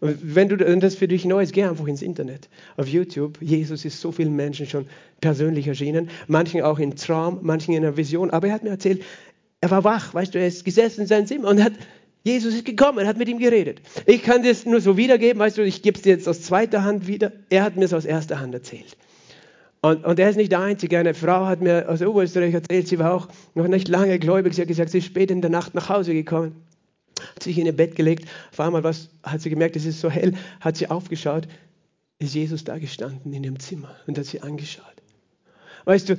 Und 0.00 0.34
wenn 0.34 0.48
du 0.48 0.56
das 0.56 0.96
für 0.96 1.06
dich 1.06 1.24
neu 1.24 1.44
ist, 1.44 1.52
geh 1.52 1.62
einfach 1.62 1.86
ins 1.86 2.02
Internet, 2.02 2.48
auf 2.76 2.88
YouTube. 2.88 3.38
Jesus 3.40 3.84
ist 3.84 4.00
so 4.00 4.10
vielen 4.10 4.34
Menschen 4.34 4.66
schon 4.66 4.86
persönlich 5.20 5.68
erschienen, 5.68 6.10
manchen 6.26 6.62
auch 6.62 6.80
in 6.80 6.96
Traum, 6.96 7.38
manchen 7.42 7.74
in 7.74 7.84
einer 7.84 7.96
Vision. 7.96 8.30
Aber 8.30 8.48
er 8.48 8.54
hat 8.54 8.64
mir 8.64 8.70
erzählt, 8.70 9.04
er 9.60 9.70
war 9.70 9.84
wach, 9.84 10.12
weißt 10.12 10.34
du, 10.34 10.40
er 10.40 10.48
ist 10.48 10.64
gesessen 10.64 11.02
in 11.02 11.06
seinem 11.06 11.26
Zimmer 11.28 11.48
und 11.48 11.62
hat 11.62 11.74
Jesus 12.24 12.54
ist 12.54 12.64
gekommen, 12.64 13.06
hat 13.06 13.16
mit 13.16 13.28
ihm 13.28 13.38
geredet. 13.38 13.80
Ich 14.06 14.24
kann 14.24 14.42
das 14.42 14.66
nur 14.66 14.80
so 14.80 14.96
wiedergeben, 14.96 15.38
weißt 15.38 15.58
du, 15.58 15.62
ich 15.62 15.82
gebe 15.82 15.96
es 15.96 16.02
dir 16.02 16.10
jetzt 16.10 16.28
aus 16.28 16.42
zweiter 16.42 16.82
Hand 16.82 17.06
wieder. 17.06 17.32
Er 17.50 17.62
hat 17.62 17.76
mir 17.76 17.84
es 17.84 17.92
aus 17.92 18.04
erster 18.04 18.40
Hand 18.40 18.54
erzählt. 18.54 18.96
Und, 19.84 20.04
und 20.04 20.18
er 20.20 20.30
ist 20.30 20.36
nicht 20.36 20.52
der 20.52 20.60
Einzige. 20.60 20.96
Eine 20.96 21.12
Frau 21.12 21.46
hat 21.46 21.60
mir 21.60 21.88
aus 21.88 22.00
Oberösterreich 22.02 22.54
erzählt, 22.54 22.86
sie 22.86 23.00
war 23.00 23.12
auch 23.12 23.28
noch 23.54 23.66
nicht 23.66 23.88
lange 23.88 24.18
gläubig. 24.20 24.54
Sie 24.54 24.60
hat 24.60 24.68
gesagt, 24.68 24.90
sie 24.90 24.98
ist 24.98 25.06
spät 25.06 25.30
in 25.30 25.40
der 25.40 25.50
Nacht 25.50 25.74
nach 25.74 25.88
Hause 25.88 26.14
gekommen, 26.14 26.54
hat 27.34 27.42
sich 27.42 27.58
in 27.58 27.66
ihr 27.66 27.76
Bett 27.76 27.96
gelegt. 27.96 28.28
Auf 28.52 28.60
einmal 28.60 28.84
was, 28.84 29.10
hat 29.24 29.40
sie 29.40 29.50
gemerkt, 29.50 29.74
es 29.74 29.84
ist 29.84 30.00
so 30.00 30.08
hell, 30.08 30.34
hat 30.60 30.76
sie 30.76 30.88
aufgeschaut, 30.88 31.48
ist 32.20 32.34
Jesus 32.34 32.62
da 32.62 32.78
gestanden 32.78 33.32
in 33.32 33.42
ihrem 33.42 33.58
Zimmer 33.58 33.96
und 34.06 34.16
hat 34.16 34.24
sie 34.24 34.40
angeschaut. 34.40 34.84
Weißt 35.84 36.08
du, 36.08 36.16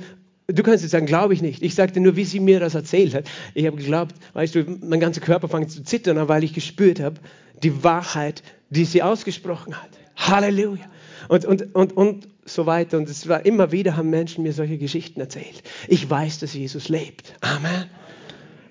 Du 0.48 0.62
kannst 0.62 0.84
jetzt 0.84 0.92
sagen, 0.92 1.06
glaube 1.06 1.34
ich 1.34 1.42
nicht. 1.42 1.64
Ich 1.64 1.74
sagte 1.74 2.02
nur, 2.02 2.18
wie 2.18 2.26
sie 2.26 2.42
mir 2.42 2.60
das 2.60 2.76
erzählt 2.76 3.14
hat. 3.14 3.30
Ich 3.54 3.66
habe 3.66 3.78
geglaubt, 3.78 4.14
weißt 4.34 4.56
du, 4.56 4.78
mein 4.82 5.00
ganzer 5.00 5.22
Körper 5.22 5.48
fängt 5.48 5.72
zu 5.72 5.84
zittern, 5.84 6.28
weil 6.28 6.44
ich 6.44 6.54
gespürt 6.54 7.00
habe, 7.00 7.16
die 7.64 7.82
Wahrheit, 7.82 8.44
die 8.70 8.84
sie 8.84 9.02
ausgesprochen 9.02 9.82
hat. 9.82 9.90
Halleluja. 10.18 10.84
Und, 11.30 11.46
und, 11.46 11.74
und, 11.74 11.96
und 11.96 12.28
so 12.46 12.66
weiter. 12.66 12.98
Und 12.98 13.10
es 13.10 13.28
war 13.28 13.46
immer 13.46 13.72
wieder, 13.72 13.98
haben 13.98 14.10
Menschen 14.10 14.44
mir 14.44 14.54
solche 14.54 14.78
Geschichten 14.78 15.20
erzählt. 15.20 15.64
Ich 15.88 16.10
weiß, 16.10 16.40
dass 16.40 16.54
Jesus 16.54 16.90
lebt. 16.90 17.34
Amen. 17.42 17.90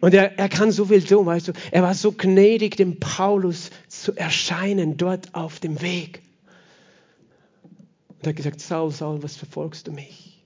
Und 0.00 0.14
er, 0.14 0.38
er 0.38 0.48
kann 0.48 0.72
so 0.72 0.86
viel 0.86 1.02
tun, 1.02 1.26
weißt 1.26 1.48
du. 1.48 1.52
Er 1.70 1.82
war 1.82 1.94
so 1.94 2.12
gnädig, 2.12 2.76
dem 2.76 2.98
Paulus 2.98 3.70
zu 3.88 4.16
erscheinen, 4.16 4.96
dort 4.96 5.34
auf 5.34 5.60
dem 5.60 5.80
Weg. 5.80 6.22
Und 8.08 8.26
er 8.26 8.30
hat 8.30 8.36
gesagt, 8.36 8.60
Saul, 8.60 8.90
Saul, 8.90 9.22
was 9.22 9.36
verfolgst 9.36 9.86
du 9.86 9.92
mich? 9.92 10.44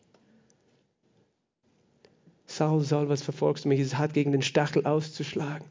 Saul, 2.47 2.83
Saul, 2.83 3.09
was 3.09 3.23
verfolgst 3.23 3.65
du 3.65 3.69
mich? 3.69 3.81
Es 3.81 3.97
hat 3.97 4.15
gegen 4.15 4.33
den 4.33 4.43
Stachel 4.43 4.87
auszuschlagen. 4.87 5.67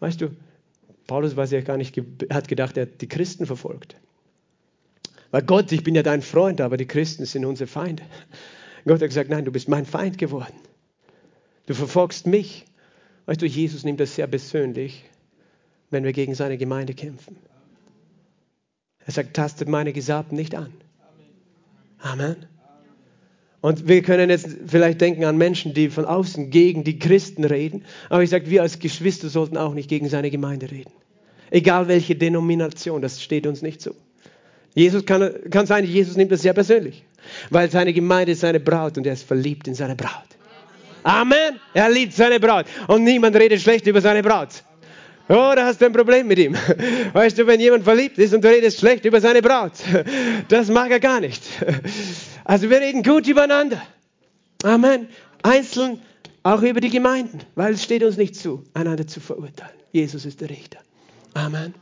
Weißt 0.00 0.20
du, 0.20 0.30
Paulus 1.06 1.36
weiß 1.36 1.50
ja 1.50 1.60
gar 1.60 1.76
nicht, 1.76 2.00
hat 2.30 2.48
gedacht, 2.48 2.76
er 2.76 2.82
hat 2.82 3.00
die 3.00 3.08
Christen 3.08 3.46
verfolgt. 3.46 3.96
Weil 5.34 5.42
Gott, 5.42 5.72
ich 5.72 5.82
bin 5.82 5.96
ja 5.96 6.04
dein 6.04 6.22
Freund, 6.22 6.60
aber 6.60 6.76
die 6.76 6.86
Christen 6.86 7.24
sind 7.24 7.44
unsere 7.44 7.66
Feinde. 7.66 8.04
Gott 8.84 9.02
hat 9.02 9.08
gesagt, 9.08 9.30
nein, 9.30 9.44
du 9.44 9.50
bist 9.50 9.68
mein 9.68 9.84
Feind 9.84 10.16
geworden. 10.16 10.54
Du 11.66 11.74
verfolgst 11.74 12.28
mich. 12.28 12.66
Weißt 13.26 13.42
du, 13.42 13.46
Jesus 13.46 13.82
nimmt 13.82 13.98
das 13.98 14.14
sehr 14.14 14.28
persönlich, 14.28 15.02
wenn 15.90 16.04
wir 16.04 16.12
gegen 16.12 16.36
seine 16.36 16.56
Gemeinde 16.56 16.94
kämpfen. 16.94 17.36
Er 19.04 19.12
sagt, 19.12 19.34
tastet 19.34 19.68
meine 19.68 19.92
Gesabten 19.92 20.36
nicht 20.36 20.54
an. 20.54 20.72
Amen. 21.98 22.36
Und 23.60 23.88
wir 23.88 24.02
können 24.02 24.30
jetzt 24.30 24.46
vielleicht 24.68 25.00
denken 25.00 25.24
an 25.24 25.36
Menschen, 25.36 25.74
die 25.74 25.90
von 25.90 26.04
außen 26.04 26.50
gegen 26.50 26.84
die 26.84 27.00
Christen 27.00 27.42
reden. 27.42 27.84
Aber 28.08 28.22
ich 28.22 28.30
sage, 28.30 28.50
wir 28.50 28.62
als 28.62 28.78
Geschwister 28.78 29.28
sollten 29.28 29.56
auch 29.56 29.74
nicht 29.74 29.88
gegen 29.88 30.08
seine 30.08 30.30
Gemeinde 30.30 30.70
reden. 30.70 30.92
Egal 31.50 31.88
welche 31.88 32.14
Denomination, 32.14 33.02
das 33.02 33.20
steht 33.20 33.48
uns 33.48 33.62
nicht 33.62 33.80
zu. 33.80 33.96
Jesus 34.74 35.06
kann, 35.06 35.32
kann 35.50 35.66
sein, 35.66 35.84
Jesus 35.84 36.16
nimmt 36.16 36.32
das 36.32 36.42
sehr 36.42 36.52
persönlich. 36.52 37.04
Weil 37.50 37.70
seine 37.70 37.92
Gemeinde 37.92 38.32
ist 38.32 38.40
seine 38.40 38.60
Braut 38.60 38.98
und 38.98 39.06
er 39.06 39.14
ist 39.14 39.26
verliebt 39.26 39.66
in 39.68 39.74
seine 39.74 39.94
Braut. 39.96 40.10
Amen. 41.02 41.60
Er 41.72 41.90
liebt 41.90 42.12
seine 42.12 42.40
Braut. 42.40 42.66
Und 42.88 43.04
niemand 43.04 43.36
redet 43.36 43.60
schlecht 43.60 43.86
über 43.86 44.00
seine 44.00 44.22
Braut. 44.22 44.48
Oh, 45.28 45.52
da 45.54 45.64
hast 45.66 45.80
du 45.80 45.86
ein 45.86 45.92
Problem 45.92 46.26
mit 46.26 46.38
ihm. 46.38 46.54
Weißt 47.12 47.38
du, 47.38 47.46
wenn 47.46 47.60
jemand 47.60 47.84
verliebt 47.84 48.18
ist 48.18 48.34
und 48.34 48.44
du 48.44 48.48
redest 48.48 48.80
schlecht 48.80 49.04
über 49.06 49.20
seine 49.20 49.40
Braut, 49.40 49.72
das 50.48 50.68
mag 50.68 50.90
er 50.90 51.00
gar 51.00 51.20
nicht. 51.20 51.42
Also 52.44 52.68
wir 52.68 52.78
reden 52.78 53.02
gut 53.02 53.26
übereinander. 53.26 53.80
Amen. 54.62 55.08
Einzeln 55.42 56.00
Auch 56.44 56.60
über 56.60 56.80
die 56.80 56.90
Gemeinden, 56.90 57.40
weil 57.54 57.72
es 57.72 57.82
steht 57.82 58.02
uns 58.02 58.18
nicht 58.18 58.36
zu, 58.36 58.64
einander 58.74 59.06
zu 59.06 59.18
verurteilen. 59.20 59.74
Jesus 59.92 60.26
ist 60.26 60.42
der 60.42 60.50
Richter. 60.50 60.78
Amen. 61.32 61.74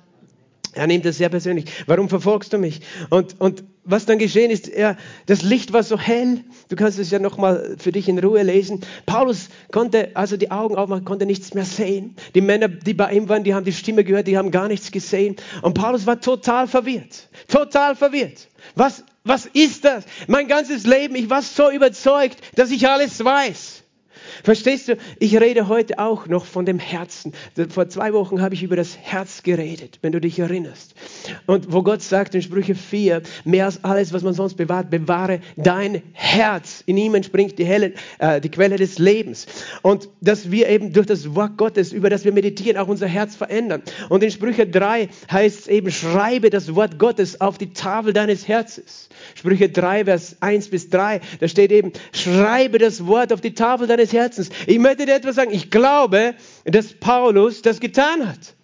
Er 0.75 0.87
nimmt 0.87 1.05
das 1.05 1.19
sehr 1.19 1.29
persönlich. 1.29 1.67
Warum 1.87 2.09
verfolgst 2.09 2.53
du 2.53 2.59
mich? 2.59 2.81
Und, 3.11 3.41
und 3.41 3.65
was 3.85 4.07
dann 4.07 4.19
geschehen 4.19 4.51
ist, 4.51 4.69
er, 4.69 4.97
das 5.27 5.43
Licht 5.43 5.73
war 5.73 5.83
so 5.83 5.99
hell. 5.99 6.45
Du 6.69 6.77
kannst 6.77 6.99
es 6.99 7.11
ja 7.11 7.19
nochmal 7.19 7.77
für 7.79 7.93
dich 7.93 8.09
in 8.09 8.19
Ruhe 8.19 8.43
lesen. 8.43 8.81
Paulus 9.05 9.49
konnte, 9.71 10.11
also 10.15 10.37
die 10.37 10.51
Augen 10.51 10.77
aufmachen, 10.77 11.05
konnte 11.05 11.27
nichts 11.27 11.53
mehr 11.53 11.65
sehen. 11.65 12.17
Die 12.35 12.41
Männer, 12.41 12.69
die 12.69 12.95
bei 12.95 13.13
ihm 13.13 13.29
waren, 13.29 13.45
die 13.45 13.55
haben 13.55 13.65
die 13.65 13.73
Stimme 13.73 14.05
gehört, 14.05 14.29
die 14.29 14.39
haben 14.39 14.51
gar 14.51 14.69
nichts 14.69 14.93
gesehen. 14.93 15.37
Und 15.61 15.75
Paulus 15.75 16.07
war 16.07 16.21
total 16.21 16.69
verwirrt. 16.69 17.29
Total 17.49 17.95
verwirrt. 17.95 18.49
Was, 18.75 19.05
was 19.25 19.47
ist 19.47 19.85
das? 19.85 20.05
Mein 20.27 20.49
ganzes 20.49 20.87
Leben, 20.87 21.15
ich 21.17 21.29
war 21.29 21.43
so 21.43 21.71
überzeugt, 21.71 22.39
dass 22.55 22.71
ich 22.71 22.89
alles 22.89 23.23
weiß. 23.23 23.82
Verstehst 24.43 24.89
du? 24.89 24.97
Ich 25.19 25.39
rede 25.39 25.69
heute 25.69 25.99
auch 25.99 26.27
noch 26.27 26.45
von 26.45 26.67
dem 26.67 26.79
Herzen. 26.79 27.33
Vor 27.69 27.89
zwei 27.89 28.13
Wochen 28.13 28.41
habe 28.41 28.55
ich 28.55 28.63
über 28.63 28.77
das 28.77 28.97
Herz 28.99 29.43
geredet, 29.43 29.99
wenn 30.03 30.13
du 30.13 30.21
dich 30.21 30.39
erinnerst. 30.39 30.95
Und 31.47 31.73
wo 31.73 31.83
Gott 31.83 32.03
sagt 32.03 32.35
in 32.35 32.43
Sprüche 32.43 32.75
4, 32.75 33.23
mehr 33.45 33.67
als 33.67 33.85
alles, 33.85 34.13
was 34.13 34.23
man 34.23 34.35
sonst 34.35 34.55
bewahrt, 34.55 34.91
bewahre 34.91 35.41
dein 35.57 36.03
Herz. 36.13 36.83
In 36.87 36.97
ihm 36.97 37.15
entspringt 37.15 37.59
die, 37.59 37.65
helle, 37.65 37.93
äh, 38.19 38.41
die 38.41 38.51
Quelle 38.51 38.77
des 38.77 38.99
Lebens. 38.99 39.47
Und 39.83 40.09
dass 40.21 40.51
wir 40.51 40.69
eben 40.69 40.93
durch 40.93 41.07
das 41.07 41.35
Wort 41.35 41.57
Gottes, 41.57 41.93
über 41.93 42.11
das 42.11 42.25
wir 42.25 42.33
meditieren, 42.33 42.79
auch 42.79 42.89
unser 42.89 43.07
Herz 43.07 43.37
verändern. 43.37 43.83
Und 44.09 44.23
in 44.23 44.31
Sprüche 44.31 44.67
3 44.67 45.09
heißt 45.31 45.61
es 45.61 45.69
eben, 45.69 45.91
schreibe 45.91 46.51
das 46.51 46.75
Wort 46.75 46.99
Gottes 46.99 47.41
auf 47.41 47.59
die 47.59 47.73
Tafel 47.73 48.13
deines 48.13 48.49
Herzens. 48.49 49.09
Sprüche 49.35 49.69
3, 49.69 50.05
Vers 50.05 50.37
1 50.41 50.69
bis 50.69 50.89
3, 50.91 51.21
da 51.41 51.49
steht 51.49 51.73
eben, 51.73 51.93
schreibe 52.13 52.79
das 52.79 53.07
Wort 53.07 53.33
auf 53.33 53.41
die 53.41 53.55
Tafel 53.55 53.87
deines 53.87 54.13
Herzens. 54.13 54.22
Herzens. 54.23 54.51
Ich 54.67 54.79
möchte 54.79 55.07
dir 55.07 55.15
etwas 55.15 55.37
sagen. 55.37 55.53
Ich 55.53 55.71
glaube, 55.71 56.35
dass 56.65 56.95
Paulus 56.95 57.63
das 57.63 57.81
getan 57.81 58.29
hat. 58.29 58.55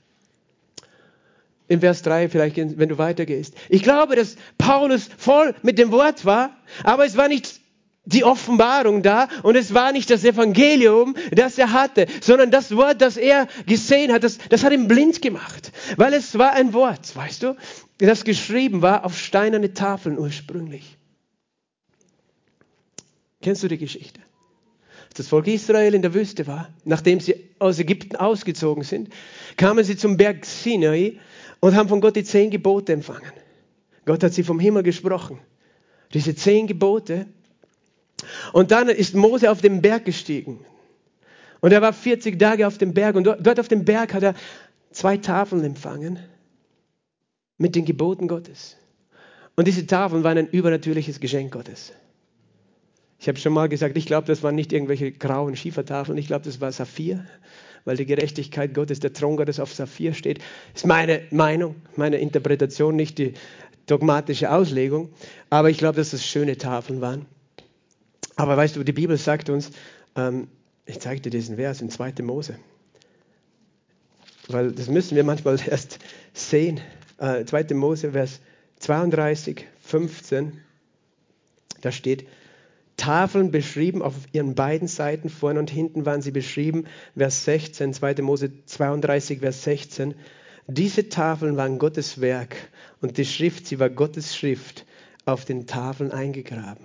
In 1.67 1.81
Vers 1.81 2.03
3 2.03 2.31
vielleicht, 2.31 2.57
wenn 2.57 2.89
du 2.89 2.97
weitergehst. 2.97 3.55
Ich 3.69 3.83
glaube, 3.83 4.17
dass 4.17 4.37
Paulus 4.57 5.11
voll 5.19 5.55
mit 5.63 5.79
dem 5.79 5.91
Wort 5.91 6.25
war, 6.25 6.57
aber 6.83 7.05
es 7.05 7.17
war 7.17 7.29
nicht 7.29 7.61
die 8.07 8.25
Offenbarung 8.25 9.03
da 9.03 9.29
und 9.43 9.55
es 9.55 9.75
war 9.75 9.93
nicht 9.93 10.09
das 10.09 10.25
Evangelium, 10.25 11.15
das 11.31 11.59
er 11.59 11.73
hatte, 11.73 12.07
sondern 12.23 12.51
das 12.51 12.75
Wort, 12.75 13.03
das 13.03 13.19
er 13.19 13.49
gesehen 13.67 14.13
hat, 14.13 14.25
das, 14.25 14.39
das 14.49 14.65
hat 14.65 14.73
ihn 14.73 14.89
blind 14.89 15.21
gemacht, 15.21 15.73
weil 15.97 16.15
es 16.15 16.39
war 16.39 16.55
ein 16.55 16.73
Wort, 16.73 17.15
weißt 17.15 17.43
du, 17.43 17.57
das 17.99 18.25
geschrieben 18.25 18.81
war 18.81 19.05
auf 19.05 19.19
steinerne 19.19 19.75
Tafeln 19.75 20.19
ursprünglich. 20.19 20.97
Kennst 23.43 23.63
du 23.63 23.69
die 23.69 23.79
Geschichte? 23.79 24.21
Das 25.19 25.29
Volk 25.29 25.49
Israel 25.49 25.95
in 25.95 26.03
der 26.03 26.15
Wüste 26.15 26.47
war, 26.47 26.71
nachdem 26.85 27.21
sie 27.21 27.35
aus 27.59 27.79
Ägypten 27.79 28.17
ausgezogen 28.17 28.85
sind, 28.85 29.09
kamen 29.57 29.85
sie 29.85 29.97
zum 29.97 30.17
Berg 30.17 30.45
Sinai 30.45 31.19
und 31.61 31.75
haben 31.75 31.89
von 31.89 32.01
Gott 32.01 32.17
die 32.17 32.25
zehn 32.25 32.51
Gebote 32.51 32.93
empfangen. 32.93 33.33
Gott 34.05 34.23
hat 34.23 34.33
sie 34.33 34.45
vom 34.45 34.61
Himmel 34.61 34.83
gesprochen. 34.83 35.41
Diese 36.15 36.35
zehn 36.35 36.67
Gebote. 36.67 37.27
Und 38.53 38.71
dann 38.71 38.89
ist 38.89 39.15
Mose 39.15 39.51
auf 39.51 39.61
den 39.61 39.83
Berg 39.83 40.05
gestiegen. 40.05 40.65
Und 41.61 41.73
er 41.73 41.83
war 41.83 41.93
40 41.93 42.39
Tage 42.39 42.67
auf 42.67 42.79
dem 42.79 42.95
Berg. 42.95 43.17
Und 43.17 43.25
dort 43.25 43.61
auf 43.61 43.69
dem 43.69 43.85
Berg 43.85 44.15
hat 44.15 44.23
er 44.23 44.35
zwei 44.93 45.17
Tafeln 45.17 45.65
empfangen 45.65 46.19
mit 47.59 47.75
den 47.75 47.85
Geboten 47.85 48.29
Gottes. 48.29 48.77
Und 49.57 49.67
diese 49.67 49.87
Tafeln 49.87 50.23
waren 50.23 50.39
ein 50.39 50.49
übernatürliches 50.49 51.19
Geschenk 51.19 51.53
Gottes. 51.53 51.93
Ich 53.19 53.29
habe 53.29 53.39
schon 53.39 53.53
mal 53.53 53.69
gesagt, 53.69 53.97
ich 53.97 54.07
glaube, 54.07 54.27
das 54.27 54.43
waren 54.43 54.55
nicht 54.55 54.73
irgendwelche 54.73 55.11
grauen 55.11 55.57
Schiefertafeln, 55.57 56.17
ich 56.19 56.29
glaube, 56.29 56.45
das 56.45 56.61
war 56.61 56.71
Saphir, 56.71 57.25
weil 57.85 57.97
die 57.97 58.07
Gerechtigkeit 58.07 58.75
Gottes, 58.75 59.01
der 59.01 59.13
Thron 59.13 59.37
Gottes 59.37 59.59
auf 59.59 59.73
Saphir 59.73 60.15
steht. 60.15 60.39
Ist 60.75 60.87
meine 60.87 61.23
Meinung, 61.31 61.75
meine 61.97 62.19
Interpretation, 62.19 62.95
nicht 62.95 63.19
die 63.19 63.35
dogmatische 63.87 64.53
Auslegung, 64.53 65.11
aber 65.51 65.71
ich 65.71 65.79
glaube, 65.79 65.97
dass 65.97 66.11
das 66.11 66.25
schöne 66.25 66.57
Tafeln 66.57 67.01
waren. 67.01 67.27
Aber 68.37 68.57
weißt 68.57 68.77
du, 68.77 68.85
die 68.85 68.93
Bibel 68.93 69.17
sagt 69.17 69.51
uns, 69.51 69.73
ähm, 70.15 70.47
ich 70.87 71.01
zeige 71.01 71.21
dir 71.21 71.31
diesen 71.31 71.57
Vers 71.57 71.81
in 71.81 71.91
2. 71.91 72.23
Mose, 72.23 72.57
weil 74.47 74.71
das 74.71 74.89
müssen 74.89 75.17
wir 75.17 75.25
manchmal 75.25 75.59
erst 75.67 75.99
sehen. 76.35 76.81
Äh, 77.19 77.45
2. 77.45 77.75
Mose, 77.75 78.13
Vers 78.13 78.41
32, 78.79 79.67
15, 79.81 80.61
da 81.81 81.91
steht, 81.91 82.27
Tafeln 82.99 83.51
beschrieben, 83.51 84.03
auf 84.03 84.15
ihren 84.33 84.55
beiden 84.55 84.89
Seiten, 84.89 85.31
vorne 85.31 85.61
und 85.61 85.71
hinten 85.71 86.05
waren 86.05 86.21
sie 86.21 86.33
beschrieben, 86.33 86.85
Vers 87.17 87.45
16, 87.45 87.95
2. 87.95 88.17
Mose 88.23 88.51
32, 88.67 89.39
Vers 89.41 89.65
16. 89.65 90.15
Diese 90.67 91.09
Tafeln 91.09 91.57
waren 91.57 91.79
Gottes 91.79 92.21
Werk 92.21 92.57
und 93.01 93.17
die 93.17 93.25
Schrift, 93.25 93.67
sie 93.67 93.79
war 93.79 93.89
Gottes 93.89 94.37
Schrift, 94.37 94.85
auf 95.25 95.47
den 95.47 95.67
Tafeln 95.67 96.13
eingegraben. 96.13 96.85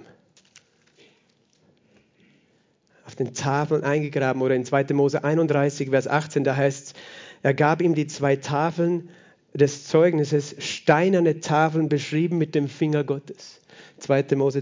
Auf 3.05 3.15
den 3.15 3.33
Tafeln 3.33 3.83
eingegraben 3.83 4.41
oder 4.41 4.55
in 4.55 4.63
2. 4.63 4.85
Mose 4.93 5.23
31, 5.23 5.89
Vers 5.89 6.07
18, 6.07 6.45
da 6.45 6.55
heißt 6.55 6.87
es, 6.87 6.93
er 7.41 7.53
gab 7.53 7.81
ihm 7.81 7.95
die 7.95 8.07
zwei 8.07 8.37
Tafeln 8.37 9.09
des 9.53 9.87
Zeugnisses, 9.87 10.55
steinerne 10.59 11.39
Tafeln 11.39 11.89
beschrieben 11.89 12.37
mit 12.37 12.55
dem 12.55 12.67
Finger 12.67 13.03
Gottes. 13.03 13.61
2. 13.99 14.35
Mose 14.35 14.61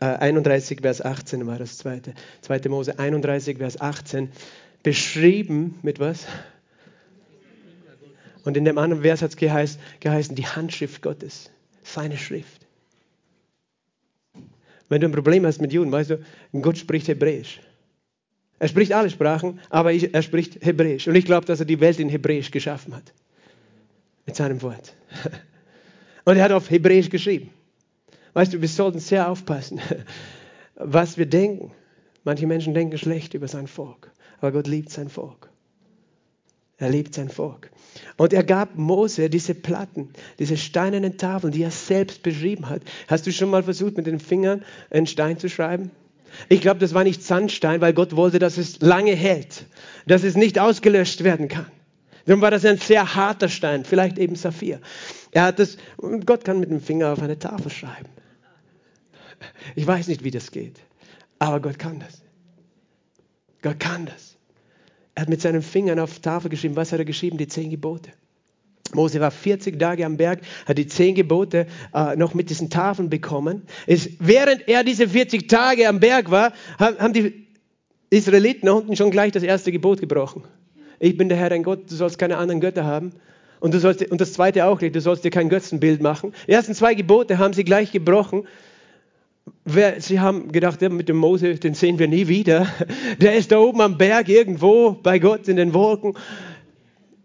31, 0.00 0.78
äh, 0.78 0.82
Vers 0.82 1.04
18 1.04 1.46
war 1.46 1.58
das 1.58 1.78
zweite. 1.78 2.14
2. 2.42 2.68
Mose 2.68 2.98
31, 2.98 3.58
Vers 3.58 3.80
18. 3.80 4.30
Beschrieben 4.82 5.78
mit 5.82 5.98
was? 6.00 6.26
Und 8.44 8.56
in 8.56 8.64
dem 8.64 8.78
anderen 8.78 9.02
Vers 9.02 9.20
hat 9.20 9.30
es 9.30 9.36
geheißen, 9.36 9.80
geheißen, 10.00 10.34
die 10.34 10.46
Handschrift 10.46 11.02
Gottes, 11.02 11.50
seine 11.82 12.16
Schrift. 12.16 12.66
Wenn 14.88 15.00
du 15.00 15.08
ein 15.08 15.12
Problem 15.12 15.44
hast 15.44 15.60
mit 15.60 15.72
Juden, 15.72 15.92
weißt 15.92 16.10
du, 16.10 16.24
Gott 16.60 16.78
spricht 16.78 17.08
Hebräisch. 17.08 17.60
Er 18.58 18.68
spricht 18.68 18.92
alle 18.92 19.10
Sprachen, 19.10 19.60
aber 19.70 19.92
er 19.92 20.22
spricht 20.22 20.64
Hebräisch. 20.64 21.06
Und 21.06 21.14
ich 21.14 21.24
glaube, 21.24 21.46
dass 21.46 21.60
er 21.60 21.66
die 21.66 21.80
Welt 21.80 22.00
in 22.00 22.08
Hebräisch 22.08 22.50
geschaffen 22.50 22.94
hat. 22.94 23.12
Mit 24.30 24.36
seinem 24.36 24.62
Wort. 24.62 24.94
Und 26.24 26.36
er 26.36 26.44
hat 26.44 26.52
auf 26.52 26.70
Hebräisch 26.70 27.10
geschrieben. 27.10 27.50
Weißt 28.32 28.52
du, 28.52 28.60
wir 28.60 28.68
sollten 28.68 29.00
sehr 29.00 29.28
aufpassen, 29.28 29.80
was 30.76 31.18
wir 31.18 31.26
denken. 31.26 31.72
Manche 32.22 32.46
Menschen 32.46 32.72
denken 32.72 32.96
schlecht 32.96 33.34
über 33.34 33.48
sein 33.48 33.66
Volk, 33.66 34.12
aber 34.38 34.52
Gott 34.52 34.68
liebt 34.68 34.90
sein 34.90 35.08
Volk. 35.08 35.50
Er 36.78 36.90
liebt 36.90 37.12
sein 37.12 37.28
Volk. 37.28 37.72
Und 38.18 38.32
er 38.32 38.44
gab 38.44 38.76
Mose 38.76 39.30
diese 39.30 39.56
Platten, 39.56 40.10
diese 40.38 40.56
steinernen 40.56 41.18
Tafeln, 41.18 41.52
die 41.52 41.64
er 41.64 41.72
selbst 41.72 42.22
beschrieben 42.22 42.68
hat. 42.68 42.82
Hast 43.08 43.26
du 43.26 43.32
schon 43.32 43.50
mal 43.50 43.64
versucht, 43.64 43.96
mit 43.96 44.06
den 44.06 44.20
Fingern 44.20 44.64
einen 44.90 45.08
Stein 45.08 45.40
zu 45.40 45.48
schreiben? 45.48 45.90
Ich 46.48 46.60
glaube, 46.60 46.78
das 46.78 46.94
war 46.94 47.02
nicht 47.02 47.24
Sandstein, 47.24 47.80
weil 47.80 47.94
Gott 47.94 48.14
wollte, 48.14 48.38
dass 48.38 48.58
es 48.58 48.80
lange 48.80 49.16
hält, 49.16 49.66
dass 50.06 50.22
es 50.22 50.36
nicht 50.36 50.60
ausgelöscht 50.60 51.24
werden 51.24 51.48
kann. 51.48 51.66
Darum 52.30 52.42
war 52.42 52.52
das 52.52 52.64
ein 52.64 52.78
sehr 52.78 53.16
harter 53.16 53.48
Stein, 53.48 53.84
vielleicht 53.84 54.16
eben 54.16 54.36
Saphir. 54.36 54.80
Er 55.32 55.46
hat 55.46 55.58
das, 55.58 55.76
Gott 56.26 56.44
kann 56.44 56.60
mit 56.60 56.70
dem 56.70 56.80
Finger 56.80 57.12
auf 57.12 57.20
eine 57.20 57.36
Tafel 57.36 57.72
schreiben. 57.72 58.08
Ich 59.74 59.84
weiß 59.84 60.06
nicht, 60.06 60.22
wie 60.22 60.30
das 60.30 60.52
geht, 60.52 60.78
aber 61.40 61.58
Gott 61.58 61.80
kann 61.80 61.98
das. 61.98 62.22
Gott 63.62 63.80
kann 63.80 64.06
das. 64.06 64.36
Er 65.16 65.22
hat 65.22 65.28
mit 65.28 65.40
seinen 65.40 65.60
Fingern 65.60 65.98
auf 65.98 66.20
Tafel 66.20 66.50
geschrieben. 66.50 66.76
Was 66.76 66.92
hat 66.92 67.00
er 67.00 67.04
geschrieben? 67.04 67.36
Die 67.36 67.48
zehn 67.48 67.68
Gebote. 67.68 68.12
Mose 68.94 69.18
war 69.18 69.32
40 69.32 69.80
Tage 69.80 70.06
am 70.06 70.16
Berg, 70.16 70.42
hat 70.66 70.78
die 70.78 70.86
zehn 70.86 71.16
Gebote 71.16 71.66
äh, 71.92 72.14
noch 72.14 72.34
mit 72.34 72.48
diesen 72.48 72.70
Tafeln 72.70 73.10
bekommen. 73.10 73.64
Es, 73.88 74.08
während 74.20 74.68
er 74.68 74.84
diese 74.84 75.08
40 75.08 75.48
Tage 75.48 75.88
am 75.88 75.98
Berg 75.98 76.30
war, 76.30 76.52
haben 76.78 77.12
die 77.12 77.48
Israeliten 78.08 78.68
unten 78.68 78.94
schon 78.94 79.10
gleich 79.10 79.32
das 79.32 79.42
erste 79.42 79.72
Gebot 79.72 80.00
gebrochen. 80.00 80.44
Ich 81.00 81.16
bin 81.16 81.28
der 81.28 81.38
Herr 81.38 81.50
dein 81.50 81.64
Gott, 81.64 81.90
du 81.90 81.94
sollst 81.96 82.18
keine 82.18 82.36
anderen 82.36 82.60
Götter 82.60 82.84
haben. 82.84 83.12
Und, 83.58 83.74
du 83.74 83.80
sollst, 83.80 84.08
und 84.10 84.20
das 84.20 84.32
zweite 84.32 84.64
auch 84.66 84.80
nicht, 84.80 84.94
du 84.94 85.00
sollst 85.00 85.24
dir 85.24 85.30
kein 85.30 85.48
Götzenbild 85.48 86.00
machen. 86.00 86.32
Die 86.46 86.52
ersten 86.52 86.74
zwei 86.74 86.94
Gebote 86.94 87.38
haben 87.38 87.52
sie 87.52 87.64
gleich 87.64 87.90
gebrochen 87.90 88.44
Sie 89.98 90.20
haben 90.20 90.52
gedacht, 90.52 90.80
mit 90.80 91.08
dem 91.08 91.16
Mose, 91.16 91.54
den 91.54 91.74
sehen 91.74 91.98
wir 91.98 92.08
nie 92.08 92.28
wieder. 92.28 92.66
Der 93.20 93.36
ist 93.36 93.52
da 93.52 93.58
oben 93.58 93.80
am 93.80 93.98
Berg 93.98 94.28
irgendwo 94.28 94.92
bei 94.92 95.18
Gott 95.18 95.48
in 95.48 95.56
den 95.56 95.74
Wolken. 95.74 96.14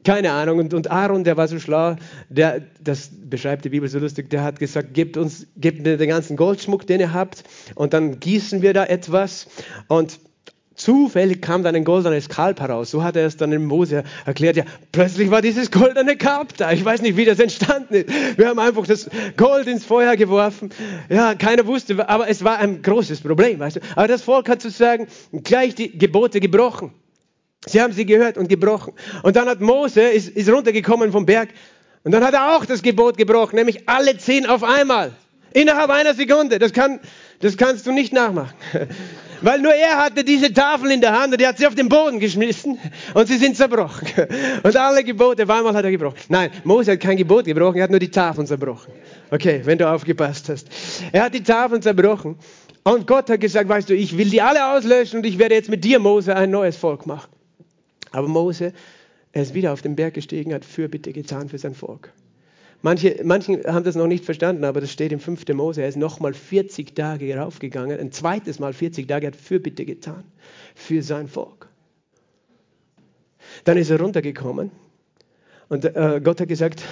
Keine 0.03 0.31
Ahnung. 0.31 0.59
Und, 0.59 0.73
und 0.73 0.91
Aaron, 0.91 1.23
der 1.23 1.37
war 1.37 1.47
so 1.47 1.59
schlau, 1.59 1.95
der, 2.29 2.61
das 2.81 3.09
beschreibt 3.11 3.65
die 3.65 3.69
Bibel 3.69 3.89
so 3.89 3.99
lustig, 3.99 4.29
der 4.29 4.43
hat 4.43 4.59
gesagt, 4.59 4.93
gebt 4.93 5.17
uns, 5.17 5.47
gebt 5.57 5.83
mir 5.83 5.97
den 5.97 6.09
ganzen 6.09 6.35
Goldschmuck, 6.35 6.85
den 6.85 6.99
ihr 6.99 7.13
habt, 7.13 7.43
und 7.73 7.93
dann 7.93 8.19
gießen 8.19 8.61
wir 8.61 8.73
da 8.73 8.85
etwas. 8.85 9.47
Und 9.87 10.19
Zufällig 10.75 11.41
kam 11.41 11.63
dann 11.63 11.73
ein 11.73 11.85
goldenes 11.85 12.27
Kalb 12.27 12.59
heraus. 12.59 12.91
So 12.91 13.01
hat 13.01 13.15
er 13.15 13.25
es 13.25 13.37
dann 13.37 13.53
in 13.53 13.65
Mose 13.65 14.03
erklärt. 14.25 14.57
Ja, 14.57 14.65
plötzlich 14.91 15.31
war 15.31 15.41
dieses 15.41 15.71
goldene 15.71 16.17
Kalb 16.17 16.57
da. 16.57 16.73
Ich 16.73 16.83
weiß 16.83 17.01
nicht, 17.01 17.15
wie 17.15 17.23
das 17.23 17.39
entstanden 17.39 17.93
ist. 17.93 18.37
Wir 18.37 18.49
haben 18.49 18.59
einfach 18.59 18.85
das 18.85 19.09
Gold 19.37 19.67
ins 19.67 19.85
Feuer 19.85 20.17
geworfen. 20.17 20.69
Ja, 21.07 21.33
keiner 21.35 21.65
wusste, 21.65 22.09
aber 22.09 22.27
es 22.27 22.43
war 22.43 22.57
ein 22.57 22.81
großes 22.81 23.21
Problem, 23.21 23.59
weißt 23.59 23.77
du. 23.77 23.79
Aber 23.95 24.09
das 24.09 24.21
Volk 24.21 24.49
hat 24.49 24.61
sozusagen 24.61 25.07
gleich 25.31 25.75
die 25.75 25.97
Gebote 25.97 26.41
gebrochen. 26.41 26.91
Sie 27.65 27.81
haben 27.81 27.93
sie 27.93 28.05
gehört 28.05 28.37
und 28.37 28.49
gebrochen. 28.49 28.93
Und 29.23 29.37
dann 29.37 29.47
hat 29.47 29.61
Mose, 29.61 30.01
ist, 30.01 30.29
ist 30.29 30.49
runtergekommen 30.49 31.13
vom 31.13 31.25
Berg 31.25 31.49
und 32.03 32.11
dann 32.11 32.23
hat 32.23 32.33
er 32.33 32.55
auch 32.55 32.65
das 32.65 32.81
Gebot 32.81 33.17
gebrochen, 33.17 33.55
nämlich 33.55 33.87
alle 33.87 34.17
zehn 34.17 34.45
auf 34.45 34.63
einmal. 34.63 35.13
Innerhalb 35.53 35.89
einer 35.89 36.13
Sekunde. 36.13 36.59
Das, 36.59 36.73
kann, 36.73 36.99
das 37.39 37.55
kannst 37.55 37.87
du 37.87 37.93
nicht 37.93 38.11
nachmachen. 38.11 38.53
Weil 39.41 39.59
nur 39.59 39.73
er 39.73 39.97
hatte 39.97 40.23
diese 40.23 40.51
Tafel 40.53 40.91
in 40.91 41.01
der 41.01 41.19
Hand 41.19 41.33
und 41.33 41.41
er 41.41 41.49
hat 41.49 41.57
sie 41.57 41.67
auf 41.67 41.75
den 41.75 41.89
Boden 41.89 42.19
geschmissen 42.19 42.77
und 43.13 43.27
sie 43.27 43.37
sind 43.37 43.55
zerbrochen. 43.55 44.07
Und 44.63 44.75
alle 44.75 45.03
Gebote 45.03 45.43
einmal 45.43 45.73
hat 45.73 45.85
er 45.85 45.91
gebrochen. 45.91 46.17
Nein, 46.29 46.51
Mose 46.63 46.93
hat 46.93 46.99
kein 46.99 47.17
Gebot 47.17 47.45
gebrochen, 47.45 47.77
er 47.77 47.83
hat 47.83 47.91
nur 47.91 47.99
die 47.99 48.11
Tafeln 48.11 48.47
zerbrochen. 48.47 48.93
Okay, 49.31 49.61
wenn 49.63 49.77
du 49.77 49.89
aufgepasst 49.89 50.49
hast. 50.49 50.67
Er 51.11 51.23
hat 51.23 51.33
die 51.33 51.43
Tafeln 51.43 51.81
zerbrochen 51.81 52.37
und 52.83 53.07
Gott 53.07 53.29
hat 53.29 53.41
gesagt, 53.41 53.69
weißt 53.69 53.89
du, 53.89 53.95
ich 53.95 54.17
will 54.17 54.29
die 54.29 54.41
alle 54.41 54.73
auslöschen 54.73 55.19
und 55.19 55.25
ich 55.25 55.39
werde 55.39 55.55
jetzt 55.55 55.69
mit 55.69 55.83
dir, 55.83 55.99
Mose, 55.99 56.35
ein 56.35 56.51
neues 56.51 56.77
Volk 56.77 57.05
machen. 57.05 57.31
Aber 58.11 58.27
Mose, 58.27 58.73
er 59.31 59.41
ist 59.41 59.53
wieder 59.53 59.73
auf 59.73 59.81
den 59.81 59.95
Berg 59.95 60.13
gestiegen, 60.13 60.53
hat 60.53 60.63
Fürbitte 60.63 61.11
getan 61.11 61.49
für 61.49 61.57
sein 61.57 61.75
Volk. 61.75 62.13
Manche, 62.85 63.19
manche 63.23 63.63
haben 63.65 63.83
das 63.83 63.95
noch 63.95 64.05
nicht 64.05 64.25
verstanden, 64.25 64.63
aber 64.63 64.79
das 64.79 64.91
steht 64.91 65.11
im 65.11 65.19
5. 65.19 65.47
Mose. 65.55 65.81
Er 65.81 65.87
ist 65.87 65.97
nochmal 65.97 66.35
40 66.35 66.93
Tage 66.93 67.35
raufgegangen, 67.35 67.99
ein 67.99 68.11
zweites 68.11 68.59
Mal 68.59 68.73
40 68.73 69.07
Tage, 69.07 69.25
hat 69.25 69.35
Fürbitte 69.35 69.85
getan 69.85 70.23
für 70.75 71.01
sein 71.01 71.27
Volk. 71.27 71.67
Dann 73.63 73.77
ist 73.77 73.89
er 73.89 73.99
runtergekommen 73.99 74.69
und 75.67 75.83
äh, 75.83 76.21
Gott 76.23 76.39
hat 76.39 76.47
gesagt, 76.47 76.83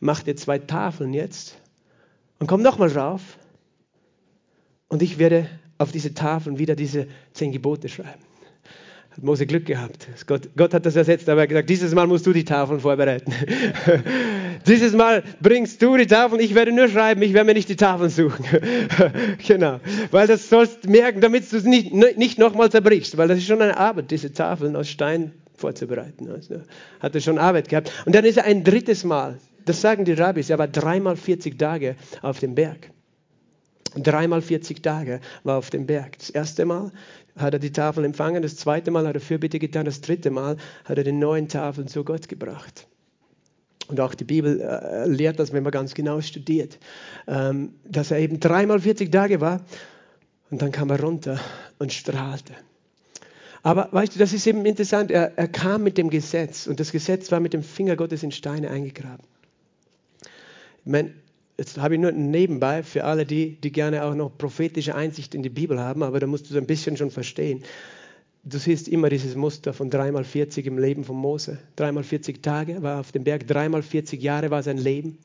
mach 0.00 0.22
dir 0.22 0.36
zwei 0.36 0.58
Tafeln 0.58 1.12
jetzt 1.12 1.58
und 2.38 2.46
komm 2.46 2.62
nochmal 2.62 2.88
rauf 2.88 3.20
und 4.88 5.02
ich 5.02 5.18
werde 5.18 5.50
auf 5.76 5.92
diese 5.92 6.14
Tafeln 6.14 6.58
wieder 6.58 6.76
diese 6.76 7.08
zehn 7.34 7.52
Gebote 7.52 7.90
schreiben 7.90 8.22
hat 9.16 9.24
Mose 9.24 9.46
Glück 9.46 9.64
gehabt. 9.64 10.08
Gott, 10.26 10.48
Gott 10.56 10.74
hat 10.74 10.84
das 10.84 10.96
ersetzt, 10.96 11.28
aber 11.28 11.40
er 11.40 11.42
hat 11.44 11.48
gesagt, 11.48 11.70
dieses 11.70 11.94
Mal 11.94 12.06
musst 12.06 12.26
du 12.26 12.32
die 12.32 12.44
Tafeln 12.44 12.80
vorbereiten. 12.80 13.32
dieses 14.66 14.92
Mal 14.92 15.22
bringst 15.40 15.80
du 15.82 15.96
die 15.96 16.06
Tafeln, 16.06 16.40
ich 16.40 16.54
werde 16.54 16.72
nur 16.72 16.88
schreiben, 16.88 17.22
ich 17.22 17.32
werde 17.32 17.46
mir 17.46 17.54
nicht 17.54 17.68
die 17.68 17.76
Tafeln 17.76 18.10
suchen. 18.10 18.44
genau, 19.46 19.80
weil 20.10 20.26
das 20.26 20.48
sollst 20.48 20.88
merken, 20.88 21.20
damit 21.20 21.50
du 21.52 21.56
es 21.56 21.64
nicht, 21.64 21.92
nicht 21.92 22.38
nochmal 22.38 22.70
zerbrichst, 22.70 23.16
weil 23.16 23.28
das 23.28 23.38
ist 23.38 23.46
schon 23.46 23.62
eine 23.62 23.76
Arbeit, 23.76 24.10
diese 24.10 24.32
Tafeln 24.32 24.76
aus 24.76 24.88
Stein 24.88 25.32
vorzubereiten. 25.56 26.30
Also, 26.30 26.62
hat 27.00 27.14
er 27.14 27.20
schon 27.20 27.38
Arbeit 27.38 27.68
gehabt. 27.68 27.92
Und 28.04 28.14
dann 28.14 28.24
ist 28.24 28.36
er 28.36 28.44
ein 28.44 28.64
drittes 28.64 29.04
Mal, 29.04 29.38
das 29.64 29.80
sagen 29.80 30.04
die 30.04 30.12
Rabbis, 30.12 30.50
er 30.50 30.58
war 30.58 30.68
dreimal 30.68 31.16
40 31.16 31.58
Tage 31.58 31.96
auf 32.22 32.38
dem 32.38 32.54
Berg. 32.54 32.90
Dreimal 33.96 34.42
40 34.42 34.82
Tage 34.82 35.20
war 35.42 35.56
auf 35.56 35.70
dem 35.70 35.86
Berg. 35.86 36.18
Das 36.18 36.30
erste 36.30 36.66
Mal 36.66 36.92
hat 37.36 37.54
er 37.54 37.58
die 37.58 37.72
Tafel 37.72 38.04
empfangen, 38.04 38.42
das 38.42 38.56
zweite 38.56 38.90
Mal 38.90 39.06
hat 39.06 39.14
er 39.14 39.20
Fürbitte 39.20 39.58
getan, 39.58 39.84
das 39.84 40.00
dritte 40.00 40.30
Mal 40.30 40.56
hat 40.84 40.98
er 40.98 41.04
die 41.04 41.12
neuen 41.12 41.48
Tafeln 41.48 41.88
zu 41.88 42.04
Gott 42.04 42.28
gebracht. 42.28 42.86
Und 43.88 44.00
auch 44.00 44.14
die 44.14 44.24
Bibel 44.24 44.60
äh, 44.60 45.06
lehrt 45.06 45.38
das, 45.38 45.52
wenn 45.52 45.62
man 45.62 45.72
ganz 45.72 45.94
genau 45.94 46.20
studiert, 46.20 46.78
ähm, 47.26 47.74
dass 47.84 48.10
er 48.10 48.18
eben 48.18 48.40
dreimal 48.40 48.80
40 48.80 49.12
Tage 49.12 49.40
war 49.40 49.60
und 50.50 50.62
dann 50.62 50.72
kam 50.72 50.90
er 50.90 51.00
runter 51.00 51.40
und 51.78 51.92
strahlte. 51.92 52.54
Aber 53.62 53.88
weißt 53.90 54.14
du, 54.14 54.18
das 54.18 54.32
ist 54.32 54.46
eben 54.46 54.64
interessant, 54.64 55.10
er, 55.10 55.36
er 55.36 55.48
kam 55.48 55.82
mit 55.82 55.98
dem 55.98 56.10
Gesetz 56.10 56.66
und 56.66 56.78
das 56.80 56.92
Gesetz 56.92 57.30
war 57.32 57.40
mit 57.40 57.52
dem 57.52 57.62
Finger 57.62 57.96
Gottes 57.96 58.22
in 58.22 58.30
Steine 58.30 58.70
eingegraben. 58.70 59.26
Ich 60.84 60.92
meine, 60.92 61.12
Jetzt 61.58 61.78
habe 61.78 61.94
ich 61.94 62.00
nur 62.00 62.12
nebenbei 62.12 62.82
für 62.82 63.04
alle 63.04 63.24
die, 63.24 63.56
die 63.56 63.72
gerne 63.72 64.04
auch 64.04 64.14
noch 64.14 64.36
prophetische 64.36 64.94
Einsicht 64.94 65.34
in 65.34 65.42
die 65.42 65.48
Bibel 65.48 65.80
haben, 65.80 66.02
aber 66.02 66.20
da 66.20 66.26
musst 66.26 66.50
du 66.50 66.52
so 66.52 66.58
ein 66.58 66.66
bisschen 66.66 66.98
schon 66.98 67.10
verstehen. 67.10 67.62
Du 68.48 68.58
siehst 68.58 68.86
immer 68.86 69.08
dieses 69.08 69.34
Muster 69.34 69.72
von 69.72 69.90
dreimal 69.90 70.22
40 70.22 70.66
im 70.66 70.78
Leben 70.78 71.02
von 71.02 71.16
Mose. 71.16 71.58
Dreimal 71.74 72.04
40 72.04 72.44
Tage 72.44 72.80
war 72.80 73.00
auf 73.00 73.10
dem 73.10 73.24
Berg, 73.24 73.44
dreimal 73.48 73.82
40 73.82 74.22
Jahre 74.22 74.52
war 74.52 74.62
sein 74.62 74.78
Leben. 74.78 75.18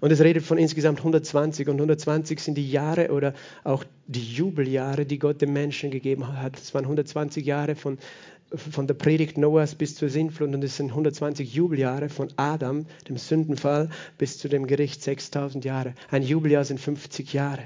Und 0.00 0.10
es 0.10 0.22
redet 0.22 0.42
von 0.42 0.56
insgesamt 0.56 1.00
120 1.00 1.68
und 1.68 1.74
120 1.74 2.40
sind 2.40 2.54
die 2.54 2.70
Jahre 2.70 3.10
oder 3.10 3.34
auch 3.62 3.84
die 4.06 4.24
Jubeljahre, 4.24 5.04
die 5.04 5.18
Gott 5.18 5.42
dem 5.42 5.52
Menschen 5.52 5.90
gegeben 5.90 6.34
hat. 6.40 6.58
Es 6.58 6.72
waren 6.72 6.84
120 6.84 7.44
Jahre 7.44 7.74
von 7.74 7.98
von 8.54 8.86
der 8.86 8.94
Predigt 8.94 9.38
Noahs 9.38 9.74
bis 9.74 9.94
zur 9.94 10.08
Sintflut 10.08 10.52
und 10.52 10.64
es 10.64 10.76
sind 10.76 10.90
120 10.90 11.54
Jubeljahre 11.54 12.08
von 12.08 12.28
Adam, 12.36 12.86
dem 13.08 13.16
Sündenfall, 13.16 13.90
bis 14.18 14.38
zu 14.38 14.48
dem 14.48 14.66
Gericht 14.66 15.02
6000 15.02 15.64
Jahre. 15.64 15.94
Ein 16.10 16.22
Jubeljahr 16.22 16.64
sind 16.64 16.80
50 16.80 17.32
Jahre. 17.32 17.62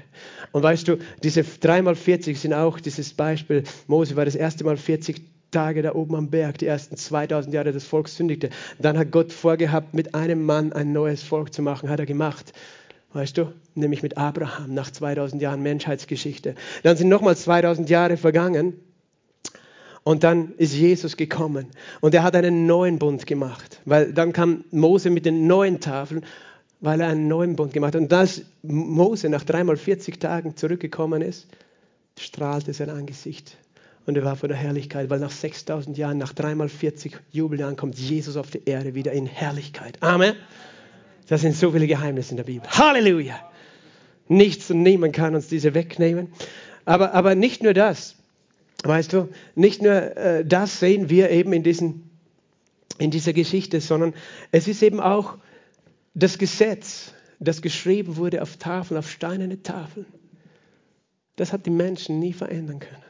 Und 0.51 0.63
weißt 0.63 0.87
du, 0.87 0.97
diese 1.23 1.43
dreimal 1.43 1.95
40 1.95 2.39
sind 2.39 2.53
auch 2.53 2.79
dieses 2.79 3.13
Beispiel. 3.13 3.63
Mose 3.87 4.15
war 4.15 4.25
das 4.25 4.35
erste 4.35 4.63
Mal 4.63 4.77
40 4.77 5.21
Tage 5.51 5.81
da 5.81 5.95
oben 5.95 6.15
am 6.15 6.29
Berg, 6.29 6.57
die 6.57 6.67
ersten 6.67 6.97
2000 6.97 7.53
Jahre 7.53 7.71
das 7.71 7.85
Volk 7.85 8.09
sündigte. 8.09 8.49
Dann 8.77 8.97
hat 8.97 9.11
Gott 9.11 9.31
vorgehabt, 9.31 9.93
mit 9.93 10.13
einem 10.13 10.43
Mann 10.45 10.73
ein 10.73 10.91
neues 10.91 11.23
Volk 11.23 11.53
zu 11.53 11.61
machen, 11.61 11.89
hat 11.89 11.99
er 11.99 12.05
gemacht. 12.05 12.53
Weißt 13.13 13.37
du, 13.37 13.53
nämlich 13.73 14.03
mit 14.03 14.17
Abraham 14.17 14.73
nach 14.73 14.91
2000 14.91 15.41
Jahren 15.41 15.63
Menschheitsgeschichte. 15.63 16.55
Dann 16.83 16.97
sind 16.97 17.07
nochmal 17.07 17.37
2000 17.37 17.89
Jahre 17.89 18.17
vergangen 18.17 18.73
und 20.05 20.23
dann 20.23 20.53
ist 20.57 20.75
Jesus 20.75 21.17
gekommen 21.17 21.65
und 21.99 22.13
er 22.13 22.21
hat 22.21 22.35
einen 22.35 22.67
neuen 22.67 22.99
Bund 22.99 23.25
gemacht, 23.25 23.81
weil 23.85 24.13
dann 24.13 24.33
kam 24.33 24.63
Mose 24.69 25.09
mit 25.09 25.25
den 25.25 25.47
neuen 25.47 25.79
Tafeln, 25.79 26.23
weil 26.79 27.01
er 27.01 27.07
einen 27.07 27.27
neuen 27.27 27.55
Bund 27.55 27.73
gemacht 27.73 27.95
hat. 27.95 28.01
Und 28.01 28.13
als 28.13 28.43
Mose 28.61 29.29
nach 29.29 29.43
dreimal 29.43 29.77
40 29.77 30.19
Tagen 30.19 30.55
zurückgekommen 30.55 31.23
ist, 31.23 31.47
strahlte 32.19 32.71
sein 32.71 32.91
Angesicht 32.91 33.57
und 34.05 34.15
er 34.15 34.23
war 34.23 34.35
vor 34.35 34.47
der 34.47 34.57
Herrlichkeit, 34.57 35.09
weil 35.09 35.19
nach 35.19 35.31
6000 35.31 35.97
Jahren, 35.97 36.19
nach 36.19 36.33
dreimal 36.33 36.69
40 36.69 37.17
Jubeljahren 37.31 37.75
kommt 37.75 37.97
Jesus 37.97 38.37
auf 38.37 38.51
die 38.51 38.61
Erde 38.63 38.93
wieder 38.93 39.11
in 39.11 39.25
Herrlichkeit. 39.25 39.97
Amen. 40.01 40.35
Das 41.27 41.41
sind 41.41 41.55
so 41.55 41.71
viele 41.71 41.87
Geheimnisse 41.87 42.29
in 42.29 42.37
der 42.37 42.43
Bibel. 42.43 42.69
Halleluja. 42.69 43.39
Nichts 44.27 44.69
und 44.69 44.83
niemand 44.83 45.15
kann 45.15 45.33
uns 45.33 45.47
diese 45.47 45.73
wegnehmen. 45.73 46.27
Aber, 46.85 47.15
aber 47.15 47.33
nicht 47.33 47.63
nur 47.63 47.73
das. 47.73 48.15
Weißt 48.83 49.13
du, 49.13 49.29
nicht 49.55 49.81
nur 49.81 49.93
äh, 49.93 50.45
das 50.45 50.79
sehen 50.79 51.09
wir 51.09 51.31
eben 51.31 51.53
in, 51.53 51.63
diesen, 51.63 52.09
in 52.97 53.11
dieser 53.11 53.33
Geschichte, 53.33 53.81
sondern 53.81 54.13
es 54.51 54.67
ist 54.67 54.83
eben 54.83 54.99
auch 54.99 55.37
das 56.13 56.37
Gesetz, 56.37 57.13
das 57.39 57.61
geschrieben 57.61 58.17
wurde 58.17 58.41
auf 58.41 58.57
Tafeln, 58.57 58.97
auf 58.97 59.09
steinerne 59.09 59.61
Tafeln. 59.63 60.05
Das 61.35 61.51
hat 61.51 61.65
die 61.65 61.71
Menschen 61.71 62.19
nie 62.19 62.33
verändern 62.33 62.79
können. 62.79 63.03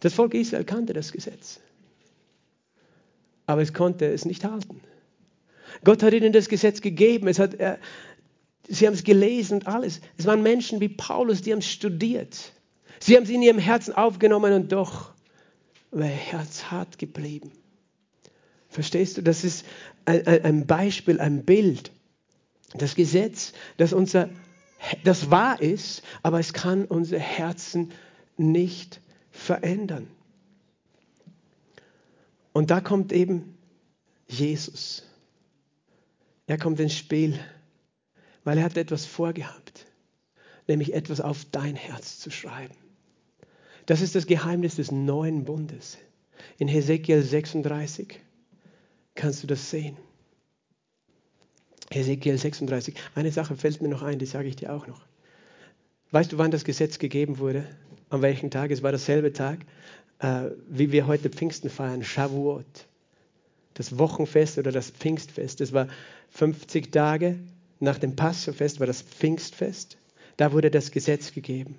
Das 0.00 0.14
Volk 0.14 0.34
Israel 0.34 0.64
kannte 0.64 0.92
das 0.92 1.12
Gesetz, 1.12 1.60
aber 3.46 3.62
es 3.62 3.72
konnte 3.72 4.06
es 4.06 4.24
nicht 4.24 4.44
halten. 4.44 4.80
Gott 5.84 6.02
hat 6.02 6.12
ihnen 6.12 6.32
das 6.32 6.48
Gesetz 6.48 6.80
gegeben, 6.80 7.28
es 7.28 7.38
hat, 7.38 7.54
äh, 7.54 7.78
sie 8.68 8.86
haben 8.86 8.94
es 8.94 9.04
gelesen 9.04 9.54
und 9.54 9.66
alles. 9.66 10.00
Es 10.16 10.26
waren 10.26 10.42
Menschen 10.42 10.80
wie 10.80 10.88
Paulus, 10.88 11.42
die 11.42 11.52
haben 11.52 11.60
es 11.60 11.70
studiert. 11.70 12.52
Sie 13.02 13.16
haben 13.16 13.26
sie 13.26 13.34
in 13.34 13.42
ihrem 13.42 13.58
Herzen 13.58 13.96
aufgenommen 13.96 14.52
und 14.52 14.70
doch 14.70 15.10
war 15.90 16.06
ihr 16.06 16.12
Herz 16.12 16.70
hart 16.70 17.00
geblieben. 17.00 17.50
Verstehst 18.68 19.16
du? 19.16 19.22
Das 19.22 19.42
ist 19.42 19.66
ein, 20.04 20.68
Beispiel, 20.68 21.18
ein 21.18 21.44
Bild. 21.44 21.90
Das 22.74 22.94
Gesetz, 22.94 23.54
das 23.76 23.92
unser, 23.92 24.30
das 25.02 25.32
wahr 25.32 25.60
ist, 25.60 26.04
aber 26.22 26.38
es 26.38 26.52
kann 26.52 26.84
unsere 26.84 27.20
Herzen 27.20 27.90
nicht 28.36 29.00
verändern. 29.32 30.06
Und 32.52 32.70
da 32.70 32.80
kommt 32.80 33.12
eben 33.12 33.58
Jesus. 34.28 35.02
Er 36.46 36.56
kommt 36.56 36.78
ins 36.78 36.96
Spiel, 36.96 37.36
weil 38.44 38.58
er 38.58 38.64
hat 38.64 38.76
etwas 38.76 39.06
vorgehabt, 39.06 39.86
nämlich 40.68 40.94
etwas 40.94 41.20
auf 41.20 41.44
dein 41.50 41.74
Herz 41.74 42.20
zu 42.20 42.30
schreiben. 42.30 42.76
Das 43.86 44.00
ist 44.00 44.14
das 44.14 44.26
Geheimnis 44.26 44.76
des 44.76 44.92
neuen 44.92 45.44
Bundes. 45.44 45.98
In 46.58 46.68
Hesekiel 46.68 47.22
36 47.22 48.20
kannst 49.14 49.42
du 49.42 49.46
das 49.46 49.70
sehen. 49.70 49.96
Hesekiel 51.90 52.38
36. 52.38 52.94
Eine 53.14 53.32
Sache 53.32 53.56
fällt 53.56 53.82
mir 53.82 53.88
noch 53.88 54.02
ein, 54.02 54.18
die 54.18 54.26
sage 54.26 54.48
ich 54.48 54.56
dir 54.56 54.72
auch 54.72 54.86
noch. 54.86 55.02
Weißt 56.10 56.32
du, 56.32 56.38
wann 56.38 56.50
das 56.50 56.64
Gesetz 56.64 56.98
gegeben 56.98 57.38
wurde? 57.38 57.66
An 58.08 58.22
welchem 58.22 58.50
Tag? 58.50 58.70
Es 58.70 58.82
war 58.82 58.92
derselbe 58.92 59.32
Tag, 59.32 59.60
äh, 60.18 60.50
wie 60.68 60.92
wir 60.92 61.06
heute 61.06 61.30
Pfingsten 61.30 61.70
feiern, 61.70 62.02
Shavuot. 62.02 62.86
Das 63.74 63.98
Wochenfest 63.98 64.58
oder 64.58 64.70
das 64.70 64.90
Pfingstfest. 64.90 65.60
Das 65.60 65.72
war 65.72 65.88
50 66.30 66.92
Tage 66.92 67.38
nach 67.80 67.98
dem 67.98 68.14
Passafest, 68.14 68.80
war 68.80 68.86
das 68.86 69.02
Pfingstfest. 69.02 69.96
Da 70.36 70.52
wurde 70.52 70.70
das 70.70 70.90
Gesetz 70.90 71.32
gegeben. 71.32 71.76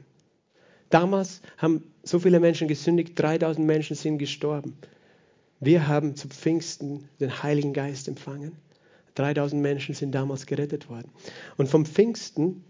Damals 0.93 1.41
haben 1.57 1.83
so 2.03 2.19
viele 2.19 2.39
Menschen 2.39 2.67
gesündigt, 2.67 3.13
3000 3.19 3.65
Menschen 3.65 3.95
sind 3.95 4.19
gestorben. 4.19 4.77
Wir 5.59 5.87
haben 5.87 6.15
zu 6.15 6.27
Pfingsten 6.27 7.09
den 7.19 7.41
Heiligen 7.41 7.73
Geist 7.73 8.07
empfangen. 8.07 8.51
3000 9.15 9.59
Menschen 9.59 9.95
sind 9.95 10.11
damals 10.11 10.45
gerettet 10.45 10.89
worden. 10.89 11.09
Und 11.57 11.67
vom 11.67 11.87
Pfingsten 11.87 12.63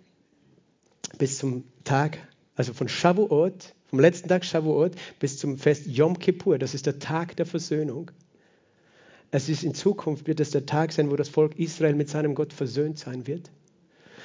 bis 1.17 1.37
zum 1.37 1.65
Tag, 1.83 2.17
also 2.55 2.71
von 2.71 2.87
Shavuot, 2.87 3.73
vom 3.87 3.99
letzten 3.99 4.29
Tag 4.29 4.45
Shavuot 4.45 4.93
bis 5.19 5.37
zum 5.37 5.57
Fest 5.57 5.85
Yom 5.87 6.17
Kippur, 6.17 6.57
das 6.57 6.73
ist 6.73 6.85
der 6.85 6.99
Tag 6.99 7.35
der 7.35 7.45
Versöhnung. 7.45 8.09
Es 9.31 9.49
ist 9.49 9.65
in 9.65 9.73
Zukunft, 9.73 10.27
wird 10.27 10.39
es 10.39 10.51
der 10.51 10.65
Tag 10.65 10.93
sein, 10.93 11.11
wo 11.11 11.17
das 11.17 11.27
Volk 11.27 11.59
Israel 11.59 11.95
mit 11.95 12.07
seinem 12.07 12.35
Gott 12.35 12.53
versöhnt 12.53 12.99
sein 12.99 13.27
wird. 13.27 13.51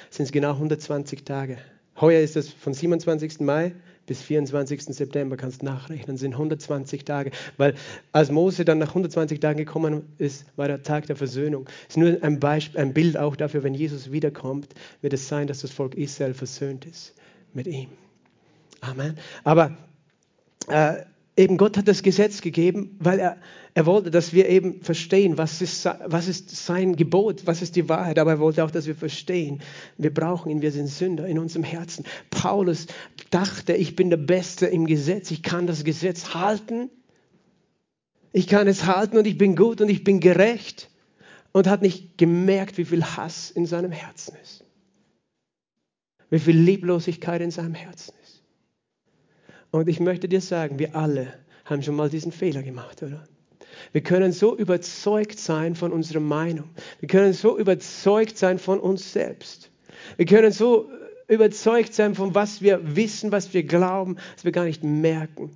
Es 0.09 0.15
sind 0.15 0.31
genau 0.31 0.51
120 0.51 1.25
Tage. 1.25 1.57
Heuer 1.99 2.21
ist 2.21 2.37
es 2.37 2.49
von 2.49 2.73
27. 2.73 3.41
Mai 3.41 3.73
bis 4.09 4.23
24. 4.23 4.85
September, 4.85 5.37
kannst 5.37 5.61
nachrechnen, 5.61 6.17
sind 6.17 6.33
120 6.33 7.05
Tage. 7.05 7.29
Weil 7.57 7.75
als 8.11 8.31
Mose 8.31 8.65
dann 8.65 8.79
nach 8.79 8.89
120 8.89 9.39
Tagen 9.39 9.59
gekommen 9.59 10.01
ist, 10.17 10.45
war 10.55 10.67
der 10.67 10.81
Tag 10.81 11.05
der 11.05 11.15
Versöhnung. 11.15 11.69
Es 11.87 11.95
ist 11.95 11.97
nur 11.97 12.17
ein, 12.23 12.39
Beispiel, 12.39 12.81
ein 12.81 12.93
Bild 12.93 13.17
auch 13.17 13.35
dafür, 13.35 13.61
wenn 13.61 13.75
Jesus 13.75 14.11
wiederkommt, 14.11 14.73
wird 15.01 15.13
es 15.13 15.27
sein, 15.27 15.45
dass 15.45 15.61
das 15.61 15.71
Volk 15.71 15.93
Israel 15.93 16.33
versöhnt 16.33 16.85
ist 16.85 17.13
mit 17.53 17.67
ihm. 17.67 17.89
Amen. 18.81 19.15
Aber 19.43 19.77
äh, 20.67 21.03
eben 21.39 21.55
Gott 21.55 21.77
hat 21.77 21.87
das 21.87 22.03
Gesetz 22.03 22.41
gegeben, 22.41 22.97
weil 22.99 23.17
er, 23.17 23.37
er 23.73 23.85
wollte, 23.85 24.11
dass 24.11 24.33
wir 24.33 24.49
eben 24.49 24.81
verstehen, 24.81 25.37
was 25.37 25.61
ist, 25.61 25.85
was 25.85 26.27
ist 26.27 26.49
sein 26.49 26.97
Gebot, 26.97 27.47
was 27.47 27.61
ist 27.61 27.77
die 27.77 27.87
Wahrheit. 27.87 28.19
Aber 28.19 28.31
er 28.31 28.39
wollte 28.39 28.63
auch, 28.63 28.71
dass 28.71 28.87
wir 28.87 28.95
verstehen, 28.95 29.61
wir 29.97 30.13
brauchen 30.13 30.51
ihn, 30.51 30.61
wir 30.61 30.71
sind 30.71 30.87
Sünder 30.87 31.25
in 31.27 31.39
unserem 31.39 31.63
Herzen. 31.63 32.03
Paulus 32.29 32.87
dachte, 33.29 33.73
ich 33.73 33.95
bin 33.95 34.09
der 34.09 34.17
Beste 34.17 34.65
im 34.65 34.85
Gesetz, 34.85 35.31
ich 35.31 35.41
kann 35.41 35.65
das 35.65 35.85
Gesetz 35.85 36.33
halten. 36.33 36.89
Ich 38.33 38.47
kann 38.47 38.67
es 38.67 38.85
halten 38.85 39.17
und 39.17 39.25
ich 39.25 39.37
bin 39.37 39.55
gut 39.55 39.79
und 39.79 39.89
ich 39.89 40.03
bin 40.03 40.19
gerecht. 40.19 40.89
Und 41.51 41.67
hat 41.67 41.81
nicht 41.81 42.17
gemerkt, 42.17 42.77
wie 42.77 42.85
viel 42.85 43.03
Hass 43.03 43.49
in 43.49 43.65
seinem 43.65 43.91
Herzen 43.91 44.35
ist. 44.43 44.65
Wie 46.29 46.37
viel 46.37 46.55
Lieblosigkeit 46.57 47.41
in 47.41 47.49
seinem 47.49 47.73
Herzen. 47.73 48.13
Und 49.71 49.87
ich 49.87 49.99
möchte 49.99 50.27
dir 50.27 50.41
sagen, 50.41 50.79
wir 50.79 50.95
alle 50.95 51.33
haben 51.65 51.83
schon 51.83 51.95
mal 51.95 52.09
diesen 52.09 52.31
Fehler 52.31 52.63
gemacht, 52.63 53.03
oder? 53.03 53.23
Wir 53.91 54.01
können 54.01 54.31
so 54.31 54.57
überzeugt 54.57 55.39
sein 55.39 55.75
von 55.75 55.91
unserer 55.91 56.19
Meinung. 56.19 56.69
Wir 56.99 57.07
können 57.07 57.33
so 57.33 57.57
überzeugt 57.57 58.37
sein 58.37 58.59
von 58.59 58.79
uns 58.79 59.13
selbst. 59.13 59.69
Wir 60.17 60.25
können 60.25 60.51
so 60.51 60.89
überzeugt 61.27 61.93
sein 61.93 62.15
von 62.15 62.35
was 62.35 62.61
wir 62.61 62.95
wissen, 62.95 63.31
was 63.31 63.53
wir 63.53 63.63
glauben, 63.63 64.17
dass 64.35 64.45
wir 64.45 64.51
gar 64.51 64.65
nicht 64.65 64.83
merken, 64.83 65.51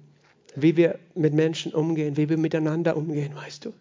wie 0.56 0.78
wir 0.78 1.00
mit 1.16 1.34
Menschen 1.34 1.74
umgehen, 1.74 2.16
wie 2.18 2.30
wir 2.30 2.38
miteinander 2.38 2.96
umgehen, 2.96 3.36
weißt 3.36 3.66
du. 3.66 3.74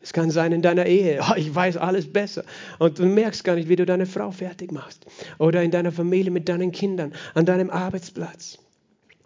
Es 0.00 0.12
kann 0.12 0.30
sein 0.30 0.52
in 0.52 0.62
deiner 0.62 0.86
Ehe, 0.86 1.20
oh, 1.22 1.34
ich 1.36 1.52
weiß 1.54 1.76
alles 1.76 2.12
besser. 2.12 2.44
Und 2.78 2.98
du 2.98 3.06
merkst 3.06 3.44
gar 3.44 3.54
nicht, 3.54 3.68
wie 3.68 3.76
du 3.76 3.86
deine 3.86 4.06
Frau 4.06 4.30
fertig 4.30 4.72
machst. 4.72 5.06
Oder 5.38 5.62
in 5.62 5.70
deiner 5.70 5.92
Familie 5.92 6.30
mit 6.30 6.48
deinen 6.48 6.72
Kindern, 6.72 7.12
an 7.34 7.46
deinem 7.46 7.70
Arbeitsplatz. 7.70 8.58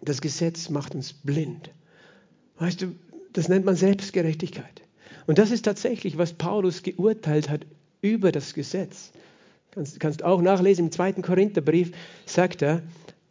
Das 0.05 0.21
Gesetz 0.21 0.69
macht 0.69 0.95
uns 0.95 1.13
blind. 1.13 1.69
Weißt 2.59 2.81
du, 2.81 2.95
das 3.33 3.49
nennt 3.49 3.65
man 3.65 3.75
Selbstgerechtigkeit. 3.75 4.81
Und 5.27 5.37
das 5.37 5.51
ist 5.51 5.63
tatsächlich, 5.63 6.17
was 6.17 6.33
Paulus 6.33 6.83
geurteilt 6.83 7.49
hat 7.49 7.65
über 8.01 8.31
das 8.31 8.53
Gesetz. 8.53 9.11
Kannst, 9.71 9.99
kannst 9.99 10.23
auch 10.23 10.41
nachlesen, 10.41 10.85
im 10.85 10.91
zweiten 10.91 11.21
Korintherbrief 11.21 11.91
sagt 12.25 12.61
er, 12.61 12.83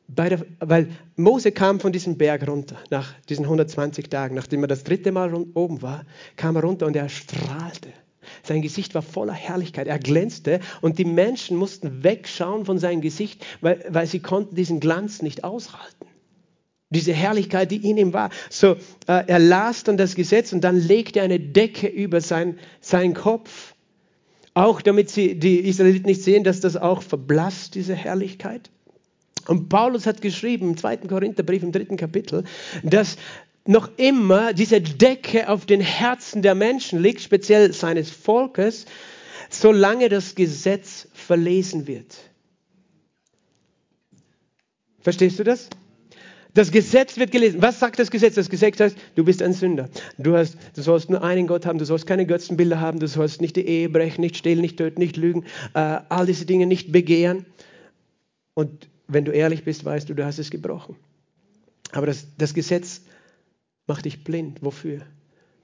der, 0.09 0.45
weil 0.59 0.89
Mose 1.17 1.53
kam 1.53 1.79
von 1.81 1.93
diesem 1.93 2.19
Berg 2.19 2.47
runter, 2.49 2.77
nach 2.91 3.15
diesen 3.29 3.45
120 3.45 4.11
Tagen, 4.11 4.35
nachdem 4.35 4.63
er 4.65 4.67
das 4.67 4.85
dritte 4.85 5.13
Mal 5.13 5.33
oben 5.33 5.83
war, 5.83 6.05
kam 6.37 6.57
er 6.57 6.63
runter 6.63 6.87
und 6.87 6.97
er 6.97 7.09
strahlte. 7.09 7.91
Sein 8.43 8.63
Gesicht 8.63 8.95
war 8.95 9.03
voller 9.03 9.33
Herrlichkeit, 9.33 9.87
er 9.87 9.99
glänzte 9.99 10.61
und 10.81 10.99
die 10.99 11.05
Menschen 11.05 11.57
mussten 11.57 12.03
wegschauen 12.03 12.65
von 12.65 12.79
seinem 12.79 13.01
Gesicht, 13.01 13.45
weil, 13.61 13.85
weil 13.89 14.07
sie 14.07 14.21
konnten 14.21 14.55
diesen 14.55 14.81
Glanz 14.81 15.23
nicht 15.23 15.45
aushalten 15.45 16.12
diese 16.93 17.13
Herrlichkeit, 17.13 17.71
die 17.71 17.89
in 17.89 17.97
ihm 17.97 18.13
war. 18.13 18.31
So, 18.51 18.77
äh, 19.07 19.25
er 19.27 19.39
las 19.39 19.85
dann 19.85 19.97
das 19.97 20.15
Gesetz 20.15 20.53
und 20.53 20.63
dann 20.63 20.77
legte 20.77 21.19
er 21.21 21.25
eine 21.25 21.41
Decke 21.41 21.89
über 21.89 22.21
sein, 22.21 22.59
seinen 22.81 23.15
Kopf, 23.15 23.75
auch 24.55 24.83
damit 24.83 25.11
sie, 25.11 25.39
die 25.39 25.61
Israeliten 25.61 26.07
nicht 26.07 26.23
sehen, 26.23 26.45
dass 26.45 26.61
das 26.61 26.77
auch 26.77 27.03
verblasst, 27.03 27.75
diese 27.75 27.95
Herrlichkeit. 27.95 28.71
Und 29.49 29.69
Paulus 29.69 30.07
hat 30.07 30.23
geschrieben 30.23 30.71
im 30.71 30.77
zweiten 30.77 31.09
Korintherbrief 31.09 31.63
im 31.63 31.73
dritten 31.73 31.97
Kapitel, 31.97 32.45
dass 32.83 33.17
noch 33.65 33.91
immer 33.97 34.53
diese 34.53 34.81
Decke 34.81 35.49
auf 35.49 35.67
den 35.67 35.81
Herzen 35.81 36.43
der 36.43 36.55
Menschen 36.55 37.01
liegt, 37.01 37.21
speziell 37.21 37.73
seines 37.73 38.11
Volkes, 38.11 38.87
solange 39.51 40.09
das 40.09 40.35
Gesetz 40.35 41.09
verlesen 41.13 41.87
wird. 41.87 42.17
Verstehst 45.01 45.39
du 45.39 45.45
das? 45.45 45.69
Das 46.55 46.71
Gesetz 46.71 47.17
wird 47.17 47.31
gelesen. 47.31 47.63
Was 47.63 47.81
sagt 47.81 47.99
das 47.99 48.11
Gesetz? 48.11 48.35
Das 48.35 48.51
Gesetz 48.51 48.79
heißt, 48.79 48.97
du 49.15 49.25
bist 49.25 49.43
ein 49.43 49.55
Sünder. 49.55 49.89
Du, 50.19 50.37
hast, 50.37 50.57
du 50.75 50.83
sollst 50.83 51.09
nur 51.09 51.23
einen 51.23 51.47
Gott 51.47 51.65
haben, 51.65 51.79
du 51.79 51.87
sollst 51.87 52.07
keine 52.07 52.27
Götzenbilder 52.27 52.81
haben, 52.81 52.99
du 52.99 53.09
sollst 53.09 53.41
nicht 53.41 53.57
die 53.57 53.67
Ehe 53.67 53.89
brechen, 53.89 54.21
nicht 54.21 54.37
stehlen, 54.37 54.61
nicht 54.61 54.77
töten, 54.77 55.01
nicht 55.01 55.17
lügen, 55.17 55.45
äh, 55.75 56.01
all 56.09 56.27
diese 56.27 56.45
Dinge 56.45 56.67
nicht 56.67 56.93
begehren. 56.93 57.47
Und 58.55 58.89
wenn 59.09 59.25
du 59.25 59.33
ehrlich 59.33 59.65
bist, 59.65 59.85
weißt 59.85 60.09
du, 60.09 60.15
du 60.15 60.25
hast 60.25 60.39
es 60.39 60.51
gebrochen. 60.51 60.97
Aber 61.93 62.07
das, 62.07 62.27
das 62.37 62.53
Gesetz 62.53 63.03
macht 63.87 64.05
dich 64.05 64.25
blind. 64.25 64.63
Wofür? 64.63 65.03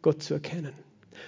Gott 0.00 0.22
zu 0.22 0.34
erkennen. 0.34 0.72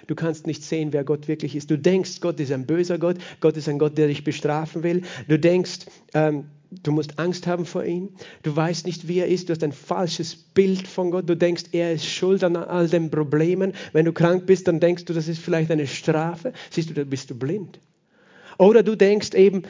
Du 0.07 0.15
kannst 0.15 0.47
nicht 0.47 0.63
sehen, 0.63 0.93
wer 0.93 1.05
Gott 1.05 1.29
wirklich 1.29 1.57
ist. 1.57 1.71
Du 1.71 1.77
denkst, 1.77 2.21
Gott 2.21 2.39
ist 2.41 2.53
ein 2.53 2.67
böser 2.67 2.99
Gott. 2.99 3.17
Gott 3.41 3.57
ist 3.57 3.69
ein 3.69 3.79
Gott, 3.79 3.99
der 3.99 4.07
dich 4.07 4.25
bestrafen 4.25 4.83
will. 4.83 5.03
Du 5.29 5.39
denkst, 5.39 5.87
ähm, 6.15 6.45
Du 6.71 6.93
musst 6.93 7.19
Angst 7.19 7.47
haben 7.47 7.67
vor 7.67 7.85
ihm. 7.85 8.11
Du 8.43 8.55
weißt 8.55 8.87
nicht, 8.87 9.09
wie 9.09 9.19
er 9.19 9.27
ist. 9.27 9.49
Du 9.49 9.53
hast 9.53 9.65
ein 9.65 9.73
falsches 9.73 10.37
Bild 10.37 10.87
von 10.87 11.11
Gott. 11.11 11.29
Du 11.29 11.37
denkst, 11.37 11.65
er 11.73 11.93
ist 11.93 12.07
schuld 12.07 12.45
an 12.45 12.55
all 12.55 12.89
den 12.89 13.11
Problemen. 13.11 13.73
Wenn 13.93 14.05
du 14.05 14.13
krank 14.13 14.47
bist, 14.47 14.69
dann 14.69 14.79
denkst 14.79 15.05
du, 15.07 15.13
das 15.13 15.27
ist 15.27 15.41
vielleicht 15.41 15.71
eine 15.71 15.89
Strafe. 15.89 16.53
Siehst 16.71 16.91
du, 16.91 16.95
da 16.95 17.03
bist 17.03 17.31
du 17.31 17.35
blind. 17.35 17.81
Oder 18.57 18.83
du 18.83 18.97
denkst 18.97 19.35
eben, 19.35 19.63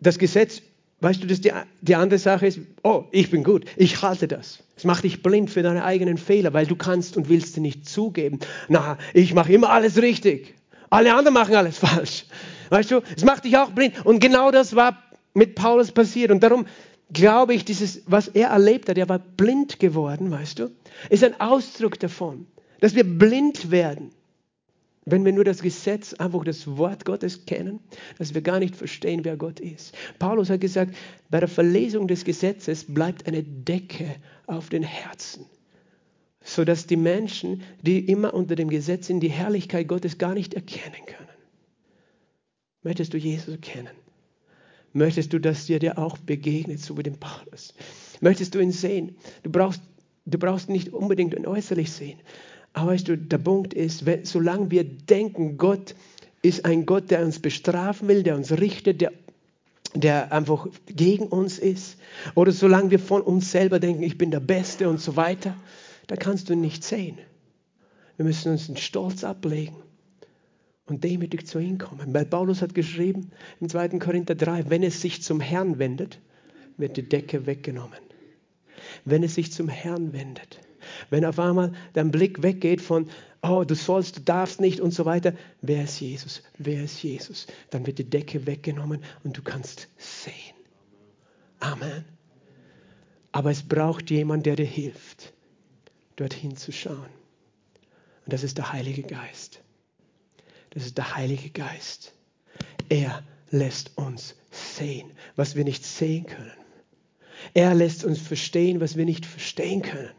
das 0.00 0.18
Gesetz, 0.18 0.62
weißt 1.00 1.22
du, 1.22 1.26
dass 1.26 1.40
die, 1.40 1.52
die 1.82 1.94
andere 1.94 2.18
Sache 2.18 2.46
ist, 2.46 2.60
oh, 2.82 3.04
ich 3.10 3.30
bin 3.30 3.44
gut, 3.44 3.66
ich 3.76 4.00
halte 4.02 4.26
das. 4.26 4.62
Es 4.76 4.84
macht 4.84 5.04
dich 5.04 5.22
blind 5.22 5.50
für 5.50 5.62
deine 5.62 5.84
eigenen 5.84 6.16
Fehler, 6.16 6.52
weil 6.52 6.66
du 6.66 6.76
kannst 6.76 7.16
und 7.16 7.28
willst 7.28 7.54
sie 7.54 7.60
nicht 7.60 7.88
zugeben. 7.88 8.38
Na, 8.68 8.98
ich 9.12 9.34
mache 9.34 9.52
immer 9.52 9.70
alles 9.70 10.00
richtig. 10.00 10.54
Alle 10.88 11.14
anderen 11.14 11.34
machen 11.34 11.54
alles 11.54 11.78
falsch. 11.80 12.24
Weißt 12.70 12.90
du, 12.90 13.00
es 13.14 13.24
macht 13.24 13.44
dich 13.44 13.56
auch 13.56 13.70
blind. 13.70 14.04
Und 14.04 14.20
genau 14.20 14.50
das 14.50 14.74
war 14.74 15.02
mit 15.36 15.54
Paulus 15.54 15.92
passiert. 15.92 16.30
Und 16.30 16.42
darum 16.42 16.66
glaube 17.12 17.54
ich, 17.54 17.64
dieses, 17.64 18.02
was 18.06 18.28
er 18.28 18.48
erlebt 18.48 18.88
hat, 18.88 18.98
er 18.98 19.08
war 19.08 19.18
blind 19.18 19.78
geworden, 19.78 20.30
weißt 20.30 20.58
du, 20.58 20.70
ist 21.10 21.22
ein 21.22 21.40
Ausdruck 21.40 22.00
davon, 22.00 22.46
dass 22.80 22.94
wir 22.94 23.04
blind 23.04 23.70
werden, 23.70 24.10
wenn 25.04 25.24
wir 25.24 25.32
nur 25.32 25.44
das 25.44 25.62
Gesetz, 25.62 26.14
einfach 26.14 26.42
das 26.42 26.66
Wort 26.66 27.04
Gottes 27.04 27.46
kennen, 27.46 27.78
dass 28.18 28.34
wir 28.34 28.40
gar 28.40 28.58
nicht 28.58 28.74
verstehen, 28.74 29.24
wer 29.24 29.36
Gott 29.36 29.60
ist. 29.60 29.94
Paulus 30.18 30.50
hat 30.50 30.60
gesagt, 30.60 30.96
bei 31.30 31.38
der 31.38 31.48
Verlesung 31.48 32.08
des 32.08 32.24
Gesetzes 32.24 32.86
bleibt 32.92 33.28
eine 33.28 33.44
Decke 33.44 34.16
auf 34.46 34.68
den 34.68 34.82
Herzen, 34.82 35.46
sodass 36.42 36.88
die 36.88 36.96
Menschen, 36.96 37.62
die 37.82 38.00
immer 38.00 38.34
unter 38.34 38.56
dem 38.56 38.68
Gesetz 38.68 39.06
sind, 39.06 39.20
die 39.20 39.30
Herrlichkeit 39.30 39.86
Gottes 39.86 40.18
gar 40.18 40.34
nicht 40.34 40.54
erkennen 40.54 41.06
können. 41.06 41.28
Möchtest 42.82 43.14
du 43.14 43.18
Jesus 43.18 43.60
kennen? 43.60 44.05
Möchtest 44.96 45.34
du, 45.34 45.38
dass 45.38 45.66
dir 45.66 45.78
der 45.78 45.98
auch 45.98 46.16
begegnet, 46.16 46.80
so 46.80 46.96
wie 46.96 47.02
dem 47.02 47.18
Paulus? 47.18 47.74
Möchtest 48.22 48.54
du 48.54 48.60
ihn 48.60 48.72
sehen? 48.72 49.14
Du 49.42 49.50
brauchst, 49.50 49.82
du 50.24 50.38
brauchst 50.38 50.70
nicht 50.70 50.94
unbedingt 50.94 51.34
ihn 51.34 51.46
äußerlich 51.46 51.92
sehen. 51.92 52.18
Aber 52.72 52.92
weißt 52.92 53.08
du, 53.08 53.18
der 53.18 53.36
Punkt 53.36 53.74
ist, 53.74 54.06
wenn, 54.06 54.24
solange 54.24 54.70
wir 54.70 54.84
denken, 54.84 55.58
Gott 55.58 55.94
ist 56.40 56.64
ein 56.64 56.86
Gott, 56.86 57.10
der 57.10 57.22
uns 57.26 57.40
bestrafen 57.40 58.08
will, 58.08 58.22
der 58.22 58.36
uns 58.36 58.50
richtet, 58.52 59.02
der, 59.02 59.12
der 59.94 60.32
einfach 60.32 60.66
gegen 60.86 61.26
uns 61.26 61.58
ist, 61.58 61.98
oder 62.34 62.52
solange 62.52 62.90
wir 62.90 62.98
von 62.98 63.20
uns 63.20 63.50
selber 63.50 63.78
denken, 63.78 64.02
ich 64.02 64.16
bin 64.16 64.30
der 64.30 64.40
Beste 64.40 64.88
und 64.88 64.98
so 64.98 65.14
weiter, 65.14 65.54
da 66.06 66.16
kannst 66.16 66.48
du 66.48 66.54
ihn 66.54 66.62
nicht 66.62 66.82
sehen. 66.82 67.18
Wir 68.16 68.24
müssen 68.24 68.52
uns 68.52 68.66
den 68.66 68.78
Stolz 68.78 69.24
ablegen 69.24 69.76
und 70.86 71.04
demütig 71.04 71.46
zu 71.46 71.58
ihm 71.58 71.78
kommen. 71.78 72.14
Weil 72.14 72.26
Paulus 72.26 72.62
hat 72.62 72.74
geschrieben 72.74 73.30
im 73.60 73.68
2. 73.68 73.98
Korinther 73.98 74.34
3, 74.34 74.70
wenn 74.70 74.82
es 74.82 75.00
sich 75.00 75.22
zum 75.22 75.40
Herrn 75.40 75.78
wendet, 75.78 76.20
wird 76.76 76.96
die 76.96 77.08
Decke 77.08 77.46
weggenommen. 77.46 77.98
Wenn 79.04 79.22
es 79.22 79.34
sich 79.34 79.52
zum 79.52 79.68
Herrn 79.68 80.12
wendet. 80.12 80.60
Wenn 81.10 81.24
auf 81.24 81.38
einmal 81.38 81.72
dein 81.94 82.10
Blick 82.10 82.42
weggeht 82.42 82.80
von, 82.80 83.08
oh, 83.42 83.64
du 83.64 83.74
sollst, 83.74 84.18
du 84.18 84.20
darfst 84.20 84.60
nicht 84.60 84.80
und 84.80 84.92
so 84.92 85.04
weiter. 85.04 85.34
Wer 85.60 85.84
ist 85.84 86.00
Jesus? 86.00 86.42
Wer 86.58 86.84
ist 86.84 87.02
Jesus? 87.02 87.46
Dann 87.70 87.86
wird 87.86 87.98
die 87.98 88.08
Decke 88.08 88.46
weggenommen 88.46 89.02
und 89.24 89.36
du 89.36 89.42
kannst 89.42 89.88
sehen. 89.96 90.54
Amen. 91.58 92.04
Aber 93.32 93.50
es 93.50 93.62
braucht 93.62 94.10
jemand, 94.10 94.46
der 94.46 94.56
dir 94.56 94.66
hilft, 94.66 95.32
dorthin 96.16 96.56
zu 96.56 96.72
schauen. 96.72 97.10
Und 98.24 98.32
das 98.32 98.44
ist 98.44 98.58
der 98.58 98.72
Heilige 98.72 99.02
Geist. 99.02 99.62
Das 100.76 100.84
ist 100.84 100.98
der 100.98 101.16
Heilige 101.16 101.48
Geist. 101.48 102.12
Er 102.90 103.22
lässt 103.50 103.96
uns 103.96 104.34
sehen, 104.50 105.10
was 105.34 105.56
wir 105.56 105.64
nicht 105.64 105.86
sehen 105.86 106.26
können. 106.26 106.52
Er 107.54 107.74
lässt 107.74 108.04
uns 108.04 108.18
verstehen, 108.18 108.78
was 108.78 108.94
wir 108.94 109.06
nicht 109.06 109.24
verstehen 109.24 109.80
können. 109.80 110.10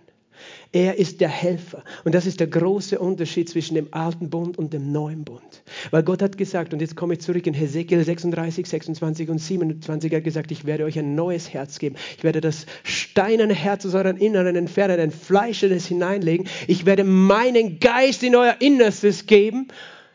Er 0.71 0.97
ist 0.97 1.21
der 1.21 1.29
Helfer. 1.29 1.83
Und 2.05 2.15
das 2.15 2.25
ist 2.25 2.39
der 2.39 2.47
große 2.47 2.97
Unterschied 2.97 3.47
zwischen 3.49 3.75
dem 3.75 3.89
alten 3.93 4.31
Bund 4.31 4.57
und 4.57 4.73
dem 4.73 4.91
neuen 4.91 5.25
Bund. 5.25 5.61
Weil 5.91 6.01
Gott 6.01 6.23
hat 6.23 6.39
gesagt, 6.39 6.73
und 6.73 6.81
jetzt 6.81 6.95
komme 6.95 7.13
ich 7.13 7.21
zurück 7.21 7.45
in 7.45 7.53
Hesekiel 7.53 8.03
36, 8.03 8.65
26 8.65 9.29
und 9.29 9.37
27, 9.37 10.11
er 10.11 10.17
hat 10.17 10.23
gesagt, 10.23 10.51
ich 10.51 10.65
werde 10.65 10.85
euch 10.85 10.97
ein 10.97 11.13
neues 11.13 11.53
Herz 11.53 11.77
geben. 11.77 11.97
Ich 12.17 12.23
werde 12.23 12.41
das 12.41 12.65
steinerne 12.81 13.53
Herz 13.53 13.85
aus 13.85 13.93
euren 13.93 14.17
Inneren 14.17 14.55
entfernen, 14.55 14.99
ein 14.99 15.11
fleischendes 15.11 15.85
hineinlegen. 15.85 16.47
Ich 16.65 16.87
werde 16.87 17.03
meinen 17.03 17.79
Geist 17.79 18.23
in 18.23 18.35
euer 18.35 18.55
Innerstes 18.59 19.27
geben 19.27 19.67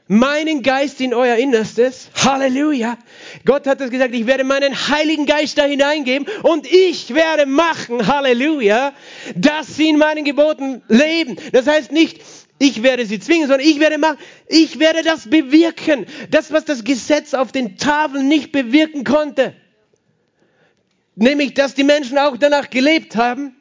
meinen 0.09 0.62
Geist 0.62 1.00
in 1.00 1.14
euer 1.14 1.36
Innerstes. 1.36 2.11
Halleluja. 2.14 2.98
Gott 3.44 3.66
hat 3.66 3.80
es 3.80 3.90
gesagt, 3.90 4.14
ich 4.14 4.26
werde 4.26 4.44
meinen 4.44 4.74
Heiligen 4.88 5.26
Geist 5.26 5.59
da 5.59 5.64
hineingeben 5.64 6.26
und 6.42 6.66
ich 6.70 7.14
werde 7.14 7.46
machen, 7.46 8.07
Halleluja, 8.07 8.92
dass 9.36 9.76
sie 9.76 9.88
in 9.88 9.98
meinen 9.98 10.24
Geboten 10.24 10.82
leben. 10.88 11.36
Das 11.53 11.66
heißt 11.66 11.92
nicht, 11.92 12.20
ich 12.59 12.82
werde 12.82 13.07
sie 13.07 13.18
zwingen, 13.18 13.48
sondern 13.48 13.66
ich 13.66 13.80
werde 13.80 13.98
machen, 13.98 14.18
ich 14.48 14.78
werde 14.78 15.03
das 15.03 15.28
bewirken. 15.28 16.07
Das, 16.30 16.53
was 16.53 16.64
das 16.64 16.84
Gesetz 16.84 17.34
auf 17.34 17.53
den 17.53 17.76
Tafeln 17.76 18.28
nicht 18.28 18.53
bewirken 18.53 19.05
konnte. 19.05 19.55
Nämlich, 21.14 21.55
dass 21.55 21.74
die 21.74 21.84
Menschen 21.84 22.18
auch 22.18 22.36
danach 22.36 22.70
gelebt 22.70 23.16
haben. 23.16 23.57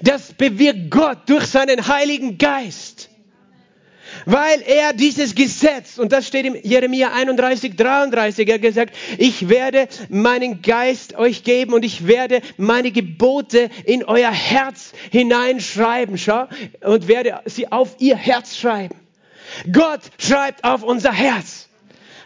Das 0.00 0.32
bewirkt 0.32 0.90
Gott 0.90 1.28
durch 1.28 1.46
seinen 1.46 1.86
Heiligen 1.86 2.38
Geist 2.38 2.95
weil 4.24 4.62
er 4.62 4.92
dieses 4.92 5.34
Gesetz, 5.34 5.98
und 5.98 6.12
das 6.12 6.26
steht 6.26 6.46
im 6.46 6.56
Jeremia 6.62 7.12
31, 7.12 7.76
33, 7.76 8.48
er 8.48 8.54
hat 8.54 8.62
gesagt, 8.62 8.96
ich 9.18 9.48
werde 9.48 9.88
meinen 10.08 10.62
Geist 10.62 11.16
euch 11.16 11.44
geben 11.44 11.74
und 11.74 11.84
ich 11.84 12.06
werde 12.06 12.40
meine 12.56 12.90
Gebote 12.90 13.70
in 13.84 14.04
euer 14.04 14.30
Herz 14.30 14.92
hineinschreiben, 15.10 16.18
schau, 16.18 16.46
und 16.82 17.08
werde 17.08 17.40
sie 17.44 17.70
auf 17.70 17.96
ihr 17.98 18.16
Herz 18.16 18.56
schreiben. 18.56 18.96
Gott 19.72 20.00
schreibt 20.18 20.64
auf 20.64 20.82
unser 20.82 21.12
Herz. 21.12 21.68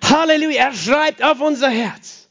Halleluja, 0.02 0.68
er 0.68 0.72
schreibt 0.72 1.22
auf 1.22 1.40
unser 1.40 1.68
Herz. 1.68 2.28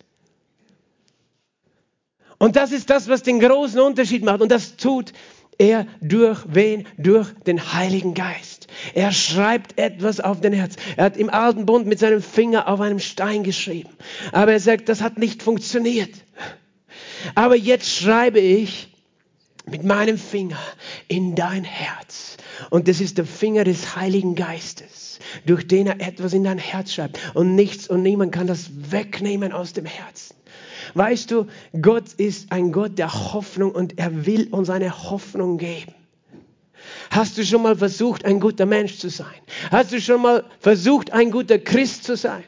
Und 2.40 2.56
das 2.56 2.72
ist 2.72 2.90
das, 2.90 3.08
was 3.08 3.22
den 3.22 3.40
großen 3.40 3.80
Unterschied 3.80 4.24
macht. 4.24 4.42
Und 4.42 4.52
das 4.52 4.78
tut 4.78 5.14
er 5.58 5.86
durch 6.02 6.40
wen? 6.48 6.88
Durch 6.98 7.28
den 7.46 7.74
Heiligen 7.74 8.14
Geist. 8.14 8.59
Er 8.94 9.12
schreibt 9.12 9.78
etwas 9.78 10.20
auf 10.20 10.42
den 10.42 10.54
Herz. 10.54 10.76
Er 10.98 11.06
hat 11.06 11.18
im 11.18 11.30
alten 11.30 11.66
Bund 11.66 11.88
mit 11.88 12.00
seinem 12.00 12.22
Finger 12.22 12.68
auf 12.68 12.82
einem 12.82 13.00
Stein 13.00 13.44
geschrieben. 13.44 13.90
Aber 14.32 14.52
er 14.52 14.60
sagt, 14.60 14.90
das 14.90 15.02
hat 15.02 15.18
nicht 15.18 15.44
funktioniert. 15.44 16.14
Aber 17.36 17.56
jetzt 17.56 17.90
schreibe 17.90 18.40
ich 18.40 18.90
mit 19.66 19.84
meinem 19.84 20.18
Finger 20.18 20.60
in 21.08 21.36
dein 21.36 21.64
Herz. 21.64 22.38
Und 22.70 22.88
das 22.88 23.02
ist 23.02 23.18
der 23.18 23.26
Finger 23.26 23.64
des 23.64 23.96
Heiligen 23.96 24.36
Geistes, 24.36 25.20
durch 25.46 25.68
den 25.68 25.88
er 25.88 26.02
etwas 26.02 26.34
in 26.34 26.44
dein 26.44 26.58
Herz 26.58 26.94
schreibt. 26.94 27.20
Und 27.34 27.56
nichts 27.56 27.88
und 27.88 28.02
niemand 28.02 28.32
kann 28.32 28.48
das 28.48 28.70
wegnehmen 28.92 29.52
aus 29.52 29.74
dem 29.74 29.86
Herzen. 29.86 30.36
Weißt 30.94 31.30
du, 31.32 31.48
Gott 31.80 32.14
ist 32.14 32.52
ein 32.52 32.72
Gott 32.72 32.98
der 32.98 33.14
Hoffnung 33.34 33.72
und 33.72 34.00
er 34.00 34.26
will 34.26 34.48
uns 34.50 34.70
eine 34.70 35.10
Hoffnung 35.10 35.58
geben. 35.58 35.94
Hast 37.10 37.38
du 37.38 37.46
schon 37.46 37.64
mal 37.64 37.76
versucht, 37.76 38.26
ein 38.26 38.40
guter 38.40 38.66
Mensch 38.66 38.98
zu 38.98 39.10
sein? 39.10 39.34
Hast 39.72 39.92
du 39.92 40.00
schon 40.00 40.22
mal 40.22 40.44
versucht, 40.60 41.12
ein 41.12 41.32
guter 41.32 41.58
Christ 41.58 42.04
zu 42.04 42.16
sein? 42.16 42.44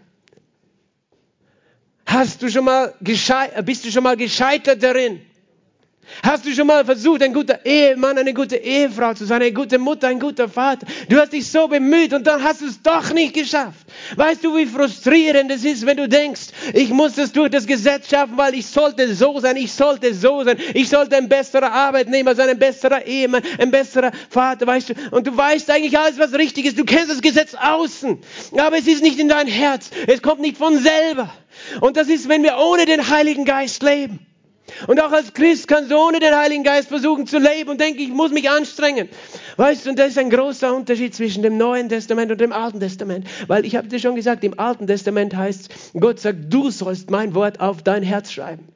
Hast 2.05 2.41
du 2.41 2.49
schon 2.49 2.65
mal 2.65 2.93
bist 2.99 3.85
du 3.85 3.91
schon 3.91 4.03
mal 4.03 4.17
gescheitert 4.17 4.83
darin? 4.83 5.21
Hast 6.23 6.45
du 6.45 6.53
schon 6.53 6.67
mal 6.67 6.85
versucht, 6.85 7.23
ein 7.23 7.33
guter 7.33 7.65
Ehemann, 7.65 8.17
eine 8.17 8.33
gute 8.33 8.57
Ehefrau 8.57 9.13
zu 9.13 9.25
sein, 9.25 9.41
eine 9.41 9.53
gute 9.53 9.79
Mutter, 9.79 10.07
ein 10.07 10.19
guter 10.19 10.47
Vater? 10.49 10.85
Du 11.09 11.19
hast 11.19 11.33
dich 11.33 11.49
so 11.49 11.67
bemüht 11.67 12.13
und 12.13 12.27
dann 12.27 12.43
hast 12.43 12.61
du 12.61 12.67
es 12.67 12.81
doch 12.81 13.11
nicht 13.13 13.33
geschafft. 13.33 13.87
Weißt 14.15 14.43
du, 14.43 14.55
wie 14.55 14.65
frustrierend 14.65 15.49
es 15.51 15.63
ist, 15.63 15.85
wenn 15.85 15.97
du 15.97 16.07
denkst, 16.07 16.49
ich 16.73 16.89
muss 16.89 17.17
es 17.17 17.31
durch 17.31 17.49
das 17.49 17.65
Gesetz 17.65 18.09
schaffen, 18.09 18.37
weil 18.37 18.53
ich 18.53 18.67
sollte 18.67 19.13
so 19.15 19.39
sein, 19.39 19.55
ich 19.55 19.71
sollte 19.71 20.13
so 20.13 20.43
sein, 20.43 20.57
ich 20.73 20.89
sollte 20.89 21.17
ein 21.17 21.27
besserer 21.27 21.71
Arbeitnehmer 21.71 22.35
sein, 22.35 22.49
ein 22.49 22.59
besserer 22.59 23.05
Ehemann, 23.05 23.41
ein 23.57 23.71
besserer 23.71 24.11
Vater, 24.29 24.67
weißt 24.67 24.89
du? 24.89 24.93
Und 25.11 25.25
du 25.25 25.35
weißt 25.35 25.71
eigentlich 25.71 25.97
alles, 25.97 26.19
was 26.19 26.33
richtig 26.33 26.65
ist. 26.65 26.77
Du 26.77 26.85
kennst 26.85 27.09
das 27.09 27.21
Gesetz 27.21 27.55
außen, 27.55 28.19
aber 28.57 28.77
es 28.77 28.87
ist 28.87 29.01
nicht 29.01 29.17
in 29.17 29.29
dein 29.29 29.47
Herz. 29.47 29.89
Es 30.07 30.21
kommt 30.21 30.41
nicht 30.41 30.57
von 30.57 30.77
selber. 30.77 31.33
Und 31.79 31.97
das 31.97 32.09
ist, 32.09 32.29
wenn 32.29 32.43
wir 32.43 32.57
ohne 32.57 32.85
den 32.85 33.09
Heiligen 33.09 33.45
Geist 33.45 33.81
leben. 33.81 34.27
Und 34.87 35.01
auch 35.01 35.11
als 35.11 35.33
Christ 35.33 35.67
kannst 35.67 35.91
du 35.91 35.97
ohne 35.97 36.19
den 36.19 36.35
Heiligen 36.35 36.63
Geist 36.63 36.87
versuchen 36.87 37.27
zu 37.27 37.39
leben 37.39 37.69
und 37.69 37.81
denken, 37.81 37.99
ich 37.99 38.09
muss 38.09 38.31
mich 38.31 38.49
anstrengen. 38.49 39.09
Weißt 39.57 39.85
du, 39.85 39.89
und 39.91 39.99
das 39.99 40.09
ist 40.09 40.17
ein 40.17 40.29
großer 40.29 40.73
Unterschied 40.73 41.13
zwischen 41.13 41.43
dem 41.43 41.57
Neuen 41.57 41.89
Testament 41.89 42.31
und 42.31 42.39
dem 42.39 42.53
Alten 42.53 42.79
Testament. 42.79 43.27
Weil 43.47 43.65
ich 43.65 43.75
habe 43.75 43.87
dir 43.87 43.99
schon 43.99 44.15
gesagt, 44.15 44.43
im 44.43 44.59
Alten 44.59 44.87
Testament 44.87 45.35
heißt 45.35 45.93
Gott 45.99 46.19
sagt, 46.19 46.53
du 46.53 46.69
sollst 46.69 47.09
mein 47.09 47.35
Wort 47.35 47.59
auf 47.59 47.83
dein 47.83 48.03
Herz 48.03 48.31
schreiben. 48.31 48.67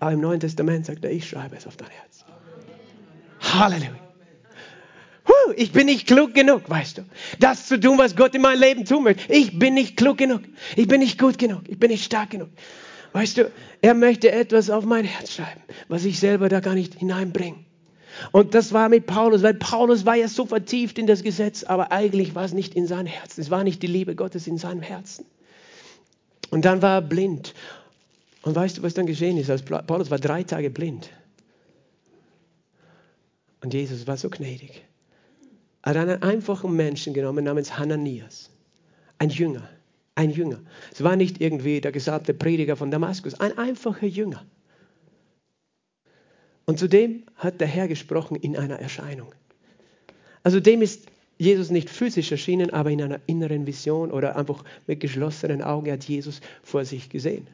Aber 0.00 0.12
im 0.12 0.20
Neuen 0.20 0.40
Testament 0.40 0.86
sagt 0.86 1.04
er, 1.04 1.12
ich 1.12 1.28
schreibe 1.28 1.56
es 1.56 1.66
auf 1.66 1.76
dein 1.76 1.90
Herz. 1.90 2.24
Halleluja. 3.40 4.02
Huh, 5.28 5.52
ich 5.56 5.70
bin 5.70 5.86
nicht 5.86 6.08
klug 6.08 6.34
genug, 6.34 6.68
weißt 6.68 6.98
du, 6.98 7.02
das 7.38 7.68
zu 7.68 7.78
tun, 7.78 7.96
was 7.96 8.16
Gott 8.16 8.34
in 8.34 8.42
meinem 8.42 8.60
Leben 8.60 8.84
tun 8.84 9.04
möchte. 9.04 9.32
Ich 9.32 9.56
bin 9.56 9.74
nicht 9.74 9.96
klug 9.96 10.18
genug. 10.18 10.42
Ich 10.74 10.88
bin 10.88 10.98
nicht 10.98 11.18
gut 11.18 11.38
genug. 11.38 11.62
Ich 11.68 11.78
bin 11.78 11.90
nicht 11.90 12.04
stark 12.04 12.30
genug. 12.30 12.48
Weißt 13.12 13.36
du, 13.36 13.50
er 13.82 13.94
möchte 13.94 14.32
etwas 14.32 14.70
auf 14.70 14.84
mein 14.84 15.04
Herz 15.04 15.32
schreiben, 15.32 15.60
was 15.88 16.04
ich 16.04 16.18
selber 16.18 16.48
da 16.48 16.60
gar 16.60 16.74
nicht 16.74 16.94
hineinbringe. 16.94 17.58
Und 18.30 18.54
das 18.54 18.72
war 18.72 18.88
mit 18.88 19.06
Paulus, 19.06 19.42
weil 19.42 19.54
Paulus 19.54 20.04
war 20.04 20.16
ja 20.16 20.28
so 20.28 20.46
vertieft 20.46 20.98
in 20.98 21.06
das 21.06 21.22
Gesetz, 21.22 21.64
aber 21.64 21.92
eigentlich 21.92 22.34
war 22.34 22.44
es 22.44 22.52
nicht 22.52 22.74
in 22.74 22.86
seinem 22.86 23.06
Herzen. 23.06 23.40
Es 23.40 23.50
war 23.50 23.64
nicht 23.64 23.82
die 23.82 23.86
Liebe 23.86 24.14
Gottes 24.14 24.46
in 24.46 24.58
seinem 24.58 24.82
Herzen. 24.82 25.24
Und 26.50 26.64
dann 26.64 26.82
war 26.82 26.98
er 26.98 27.02
blind. 27.02 27.54
Und 28.42 28.54
weißt 28.54 28.78
du, 28.78 28.82
was 28.82 28.94
dann 28.94 29.06
geschehen 29.06 29.38
ist? 29.38 29.50
Also 29.50 29.64
Paulus 29.64 30.10
war 30.10 30.18
drei 30.18 30.42
Tage 30.42 30.70
blind. 30.70 31.10
Und 33.62 33.72
Jesus 33.72 34.06
war 34.06 34.16
so 34.16 34.28
gnädig. 34.28 34.84
Er 35.82 35.90
hat 35.90 35.96
einen 35.96 36.22
einfachen 36.22 36.74
Menschen 36.74 37.14
genommen 37.14 37.44
namens 37.44 37.78
Hananias, 37.78 38.50
ein 39.18 39.30
Jünger 39.30 39.68
ein 40.14 40.30
Jünger. 40.30 40.60
Es 40.92 41.02
war 41.02 41.16
nicht 41.16 41.40
irgendwie 41.40 41.80
der 41.80 41.92
gesalbte 41.92 42.34
Prediger 42.34 42.76
von 42.76 42.90
Damaskus, 42.90 43.38
ein 43.40 43.56
einfacher 43.56 44.06
Jünger. 44.06 44.44
Und 46.64 46.78
zudem 46.78 47.24
hat 47.36 47.60
der 47.60 47.68
Herr 47.68 47.88
gesprochen 47.88 48.36
in 48.36 48.56
einer 48.56 48.78
Erscheinung. 48.78 49.34
Also 50.42 50.60
dem 50.60 50.82
ist 50.82 51.06
Jesus 51.38 51.70
nicht 51.70 51.90
physisch 51.90 52.30
erschienen, 52.30 52.70
aber 52.70 52.90
in 52.90 53.02
einer 53.02 53.20
inneren 53.26 53.66
Vision 53.66 54.12
oder 54.12 54.36
einfach 54.36 54.64
mit 54.86 55.00
geschlossenen 55.00 55.62
Augen 55.62 55.90
hat 55.90 56.04
Jesus 56.04 56.40
vor 56.62 56.84
sich 56.84 57.08
gesehen. 57.08 57.46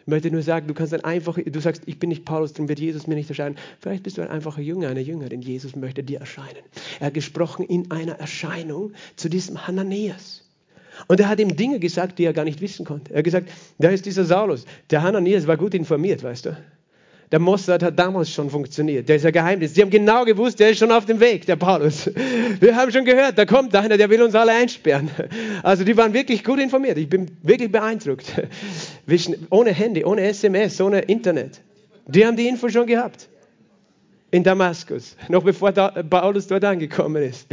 Ich 0.00 0.06
möchte 0.06 0.30
nur 0.30 0.42
sagen, 0.42 0.68
du 0.68 0.74
kannst 0.74 0.94
ein 0.94 1.02
einfacher, 1.02 1.42
du 1.42 1.60
sagst, 1.60 1.82
ich 1.86 1.98
bin 1.98 2.10
nicht 2.10 2.24
Paulus, 2.24 2.52
dann 2.52 2.68
wird 2.68 2.78
Jesus 2.78 3.08
mir 3.08 3.16
nicht 3.16 3.28
erscheinen. 3.28 3.56
Vielleicht 3.80 4.04
bist 4.04 4.18
du 4.18 4.22
ein 4.22 4.28
einfacher 4.28 4.60
Jünger, 4.60 4.88
eine 4.88 5.00
Jüngerin. 5.00 5.42
Jesus 5.42 5.74
möchte 5.74 6.04
dir 6.04 6.20
erscheinen. 6.20 6.62
Er 7.00 7.08
hat 7.08 7.14
gesprochen 7.14 7.64
in 7.66 7.90
einer 7.90 8.12
Erscheinung 8.12 8.92
zu 9.16 9.28
diesem 9.28 9.66
Hananias. 9.66 10.45
Und 11.06 11.20
er 11.20 11.28
hat 11.28 11.40
ihm 11.40 11.56
Dinge 11.56 11.78
gesagt, 11.78 12.18
die 12.18 12.24
er 12.24 12.32
gar 12.32 12.44
nicht 12.44 12.60
wissen 12.60 12.84
konnte. 12.84 13.12
Er 13.12 13.18
hat 13.18 13.24
gesagt, 13.24 13.50
da 13.78 13.90
ist 13.90 14.06
dieser 14.06 14.24
Saulus. 14.24 14.64
Der 14.90 15.02
Hananias 15.02 15.46
war 15.46 15.56
gut 15.56 15.74
informiert, 15.74 16.22
weißt 16.22 16.46
du. 16.46 16.56
Der 17.32 17.40
Mossad 17.40 17.82
hat 17.82 17.98
damals 17.98 18.30
schon 18.30 18.50
funktioniert. 18.50 19.08
Der 19.08 19.16
ist 19.16 19.24
ja 19.24 19.32
Geheimnis. 19.32 19.74
Sie 19.74 19.82
haben 19.82 19.90
genau 19.90 20.24
gewusst, 20.24 20.60
der 20.60 20.70
ist 20.70 20.78
schon 20.78 20.92
auf 20.92 21.06
dem 21.06 21.18
Weg, 21.18 21.44
der 21.46 21.56
Paulus. 21.56 22.08
Wir 22.60 22.76
haben 22.76 22.92
schon 22.92 23.04
gehört, 23.04 23.36
da 23.36 23.44
kommt 23.44 23.74
einer, 23.74 23.96
der 23.96 24.08
will 24.10 24.22
uns 24.22 24.34
alle 24.36 24.52
einsperren. 24.52 25.10
Also 25.64 25.82
die 25.82 25.96
waren 25.96 26.12
wirklich 26.12 26.44
gut 26.44 26.60
informiert. 26.60 26.98
Ich 26.98 27.08
bin 27.08 27.26
wirklich 27.42 27.72
beeindruckt. 27.72 28.32
Ohne 29.50 29.72
Handy, 29.72 30.04
ohne 30.04 30.22
SMS, 30.22 30.80
ohne 30.80 31.00
Internet. 31.00 31.60
Die 32.06 32.24
haben 32.24 32.36
die 32.36 32.46
Info 32.46 32.68
schon 32.68 32.86
gehabt. 32.86 33.28
In 34.30 34.44
Damaskus. 34.44 35.16
Noch 35.28 35.42
bevor 35.42 35.72
Paulus 35.72 36.46
dort 36.46 36.64
angekommen 36.64 37.22
ist. 37.24 37.46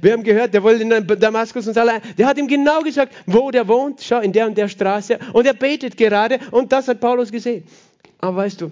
Wir 0.00 0.12
haben 0.12 0.22
gehört, 0.22 0.54
der 0.54 0.62
wollte 0.62 0.82
in 0.82 1.20
Damaskus 1.20 1.66
uns 1.66 1.76
allein. 1.76 2.00
Der 2.18 2.26
hat 2.26 2.38
ihm 2.38 2.48
genau 2.48 2.82
gesagt, 2.82 3.14
wo 3.26 3.50
der 3.50 3.66
wohnt. 3.68 4.02
Schau, 4.02 4.20
in 4.20 4.32
der 4.32 4.46
und 4.46 4.56
der 4.56 4.68
Straße. 4.68 5.18
Und 5.32 5.46
er 5.46 5.54
betet 5.54 5.96
gerade. 5.96 6.38
Und 6.50 6.72
das 6.72 6.88
hat 6.88 7.00
Paulus 7.00 7.30
gesehen. 7.32 7.64
Aber 8.18 8.38
weißt 8.38 8.60
du, 8.60 8.70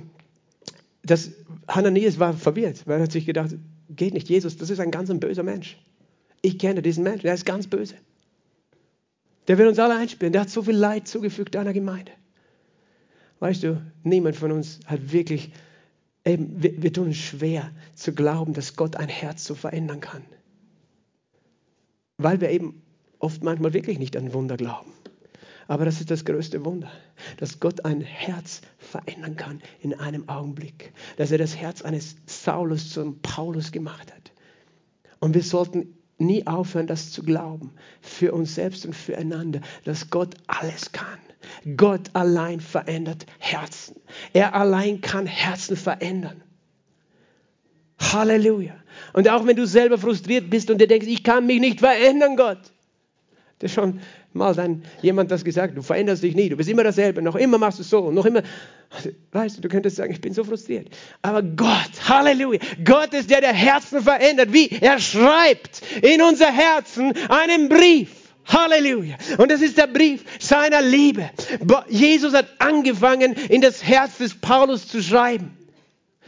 das, 1.03 1.31
Hananias 1.68 2.18
war 2.18 2.33
verwirrt, 2.33 2.87
weil 2.87 2.99
er 2.99 3.05
hat 3.05 3.12
sich 3.12 3.27
gedacht, 3.27 3.55
geht 3.91 4.14
nicht, 4.14 4.29
Jesus, 4.29 4.57
das 4.57 4.70
ist 4.70 4.81
ein 4.81 4.91
ganz 4.91 5.11
ein 5.11 5.20
böser 5.20 5.43
Mensch. 5.43 5.79
Ich 6.43 6.59
kenne 6.59 6.83
diesen 6.83 7.05
Menschen, 7.05 7.22
der 7.22 7.35
ist 7.35 7.47
ganz 7.47 7.66
böse. 7.66 7.95
Der 9.49 9.59
will 9.59 9.66
uns 9.66 9.79
alle 9.79 9.97
einspielen. 9.97 10.33
Der 10.33 10.43
hat 10.43 10.51
so 10.51 10.62
viel 10.62 10.77
Leid 10.77 11.07
zugefügt 11.07 11.57
einer 11.57 11.72
Gemeinde. 11.72 12.12
Weißt 13.41 13.62
du, 13.62 13.81
niemand 14.03 14.37
von 14.37 14.53
uns 14.53 14.81
hat 14.87 15.12
wirklich, 15.12 15.53
eben, 16.25 16.62
wir, 16.62 16.83
wir 16.83 16.93
tun 16.93 17.11
es 17.11 17.18
schwer 17.18 17.70
zu 17.95 18.12
glauben, 18.12 18.55
dass 18.55 18.77
Gott 18.77 18.97
ein 18.97 19.09
Herz 19.09 19.45
so 19.45 19.55
verändern 19.55 20.01
kann. 20.01 20.22
Weil 22.19 22.41
wir 22.41 22.51
eben 22.51 22.83
oft 23.19 23.43
manchmal 23.43 23.73
wirklich 23.73 23.99
nicht 23.99 24.17
an 24.17 24.33
Wunder 24.33 24.57
glauben. 24.57 24.93
Aber 25.67 25.85
das 25.85 26.01
ist 26.01 26.11
das 26.11 26.25
größte 26.25 26.65
Wunder, 26.65 26.91
dass 27.39 27.59
Gott 27.59 27.85
ein 27.85 28.03
Herz 28.03 28.61
verändern 28.79 29.37
kann 29.37 29.62
in 29.81 29.95
einem 29.95 30.29
Augenblick. 30.29 30.93
Dass 31.17 31.31
er 31.31 31.39
das 31.39 31.57
Herz 31.57 31.83
eines 31.83 32.17
Saulus 32.27 32.91
zum 32.91 33.21
Paulus 33.23 33.73
gemacht 33.73 34.12
hat. 34.12 34.33
Und 35.21 35.35
wir 35.35 35.43
sollten 35.43 35.97
nie 36.19 36.47
aufhören, 36.47 36.87
das 36.87 37.11
zu 37.11 37.23
glauben, 37.23 37.73
für 38.01 38.33
uns 38.33 38.55
selbst 38.55 38.85
und 38.87 38.95
füreinander, 38.95 39.61
dass 39.85 40.11
Gott 40.11 40.35
alles 40.47 40.93
kann. 40.93 41.19
Gott 41.77 42.11
allein 42.15 42.61
verändert 42.61 43.27
Herzen. 43.39 43.97
Er 44.33 44.55
allein 44.55 45.01
kann 45.01 45.27
Herzen 45.27 45.77
verändern. 45.77 46.43
Halleluja. 48.13 48.75
Und 49.13 49.29
auch 49.29 49.47
wenn 49.47 49.57
du 49.57 49.67
selber 49.67 49.99
frustriert 49.99 50.51
bist 50.51 50.71
und 50.71 50.81
dir 50.81 50.87
denkst, 50.87 51.07
ich 51.07 51.25
kann 51.25 51.47
mich 51.47 51.61
nicht 51.61 51.81
verändern, 51.81 52.37
Gott. 52.37 52.59
Das 53.59 53.71
ist 53.71 53.75
schon 53.75 54.01
mal 54.33 54.55
dann 54.55 54.83
jemand 55.01 55.31
das 55.31 55.45
gesagt, 55.45 55.77
du 55.77 55.83
veränderst 55.83 56.23
dich 56.23 56.35
nie, 56.35 56.49
du 56.49 56.57
bist 56.57 56.69
immer 56.69 56.83
dasselbe, 56.83 57.23
noch 57.23 57.37
immer 57.37 57.57
machst 57.57 57.79
du 57.79 57.83
es 57.83 57.91
so 57.91 58.01
und 58.01 58.15
noch 58.15 58.27
immer. 58.27 58.43
Weißt 59.33 59.57
du, 59.57 59.61
du 59.63 59.69
könntest 59.69 59.97
sagen, 59.97 60.13
ich 60.13 60.21
bin 60.21 60.35
so 60.35 60.45
frustriert. 60.45 60.89
Aber 61.23 61.43
Gott, 61.43 61.91
Halleluja, 62.09 62.61
Gott 62.85 63.15
ist 63.15 63.31
der, 63.31 63.41
der 63.41 63.53
Herzen 63.53 64.03
verändert. 64.03 64.53
Wie? 64.53 64.69
Er 64.81 64.99
schreibt 64.99 65.83
in 66.03 66.21
unser 66.21 66.53
Herzen 66.53 67.13
einen 67.29 67.69
Brief. 67.69 68.11
Halleluja. 68.47 69.17
Und 69.39 69.51
das 69.51 69.63
ist 69.63 69.79
der 69.79 69.87
Brief 69.87 70.23
seiner 70.39 70.83
Liebe. 70.83 71.31
Jesus 71.89 72.35
hat 72.35 72.47
angefangen, 72.59 73.33
in 73.49 73.63
das 73.63 73.83
Herz 73.83 74.19
des 74.19 74.35
Paulus 74.35 74.87
zu 74.87 75.03
schreiben, 75.03 75.57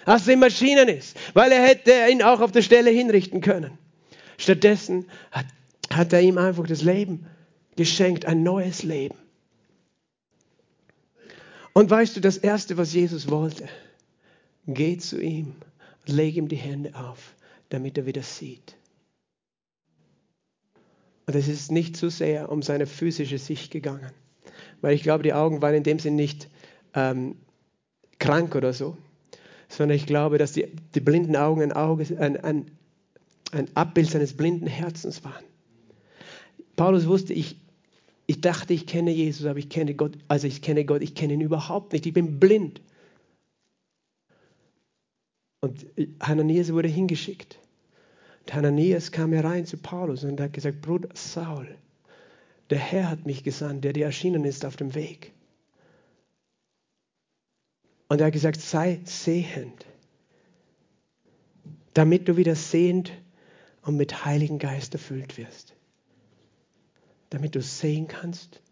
er 0.06 0.28
in 0.28 0.40
Maschinen 0.40 0.88
ist, 0.88 1.16
weil 1.34 1.52
er 1.52 1.62
hätte 1.62 1.92
ihn 2.10 2.22
auch 2.22 2.40
auf 2.40 2.52
der 2.52 2.62
Stelle 2.62 2.90
hinrichten 2.90 3.40
können. 3.40 3.76
Stattdessen 4.38 5.06
hat, 5.30 5.46
hat 5.90 6.12
er 6.12 6.20
ihm 6.20 6.38
einfach 6.38 6.66
das 6.66 6.82
Leben 6.82 7.26
geschenkt, 7.76 8.24
ein 8.24 8.42
neues 8.42 8.82
Leben. 8.82 9.16
Und 11.72 11.90
weißt 11.90 12.16
du, 12.16 12.20
das 12.20 12.38
Erste, 12.38 12.78
was 12.78 12.94
Jesus 12.94 13.30
wollte, 13.30 13.68
geh 14.66 14.96
zu 14.96 15.20
ihm 15.20 15.56
leg 16.06 16.36
ihm 16.36 16.48
die 16.48 16.56
Hände 16.56 16.94
auf, 16.94 17.34
damit 17.68 17.98
er 17.98 18.06
wieder 18.06 18.22
sieht. 18.22 18.76
Und 21.26 21.34
es 21.34 21.48
ist 21.48 21.72
nicht 21.72 21.96
zu 21.96 22.08
sehr 22.08 22.50
um 22.50 22.62
seine 22.62 22.86
physische 22.86 23.38
Sicht 23.38 23.72
gegangen, 23.72 24.12
weil 24.80 24.94
ich 24.94 25.02
glaube, 25.02 25.24
die 25.24 25.32
Augen 25.32 25.60
waren 25.60 25.74
in 25.74 25.82
dem 25.82 25.98
Sinn 25.98 26.14
nicht 26.14 26.48
ähm, 26.94 27.36
krank 28.18 28.54
oder 28.54 28.72
so, 28.72 28.96
sondern 29.76 29.96
ich 29.96 30.06
glaube, 30.06 30.38
dass 30.38 30.52
die, 30.52 30.66
die 30.94 31.00
blinden 31.00 31.36
Augen 31.36 31.60
ein, 31.60 31.72
Auge, 31.72 32.06
ein, 32.18 32.38
ein, 32.38 32.70
ein 33.52 33.68
Abbild 33.74 34.10
seines 34.10 34.34
blinden 34.34 34.66
Herzens 34.66 35.22
waren. 35.22 35.44
Paulus 36.76 37.06
wusste, 37.06 37.34
ich, 37.34 37.56
ich 38.26 38.40
dachte, 38.40 38.72
ich 38.72 38.86
kenne 38.86 39.10
Jesus, 39.10 39.44
aber 39.44 39.58
ich 39.58 39.68
kenne 39.68 39.94
Gott, 39.94 40.16
also 40.28 40.46
ich 40.46 40.62
kenne 40.62 40.86
Gott, 40.86 41.02
ich 41.02 41.14
kenne 41.14 41.34
ihn 41.34 41.42
überhaupt 41.42 41.92
nicht, 41.92 42.06
ich 42.06 42.14
bin 42.14 42.40
blind. 42.40 42.80
Und 45.60 45.84
Hananias 46.20 46.72
wurde 46.72 46.88
hingeschickt. 46.88 47.58
Und 48.40 48.54
Hananias 48.54 49.12
kam 49.12 49.32
herein 49.32 49.66
zu 49.66 49.76
Paulus 49.76 50.24
und 50.24 50.40
hat 50.40 50.54
gesagt, 50.54 50.80
Bruder 50.80 51.10
Saul, 51.12 51.68
der 52.70 52.78
Herr 52.78 53.10
hat 53.10 53.26
mich 53.26 53.44
gesandt, 53.44 53.84
der 53.84 53.92
dir 53.92 54.06
erschienen 54.06 54.44
ist 54.44 54.64
auf 54.64 54.76
dem 54.76 54.94
Weg. 54.94 55.32
Und 58.08 58.20
er 58.20 58.26
hat 58.26 58.32
gesagt, 58.32 58.60
sei 58.60 59.00
sehend, 59.04 59.84
damit 61.94 62.28
du 62.28 62.36
wieder 62.36 62.54
sehend 62.54 63.12
und 63.82 63.96
mit 63.96 64.24
Heiligen 64.24 64.58
Geist 64.58 64.94
erfüllt 64.94 65.38
wirst 65.38 65.76
damit 67.36 67.54
du 67.54 67.60
sehen 67.60 68.08
kannst 68.08 68.62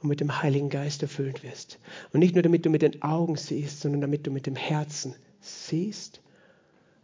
und 0.00 0.08
mit 0.08 0.18
dem 0.18 0.42
Heiligen 0.42 0.70
Geist 0.70 1.02
erfüllt 1.02 1.44
wirst. 1.44 1.78
Und 2.12 2.18
nicht 2.18 2.34
nur 2.34 2.42
damit 2.42 2.66
du 2.66 2.70
mit 2.70 2.82
den 2.82 3.00
Augen 3.02 3.36
siehst, 3.36 3.80
sondern 3.80 4.00
damit 4.00 4.26
du 4.26 4.32
mit 4.32 4.46
dem 4.46 4.56
Herzen 4.56 5.14
siehst. 5.40 6.20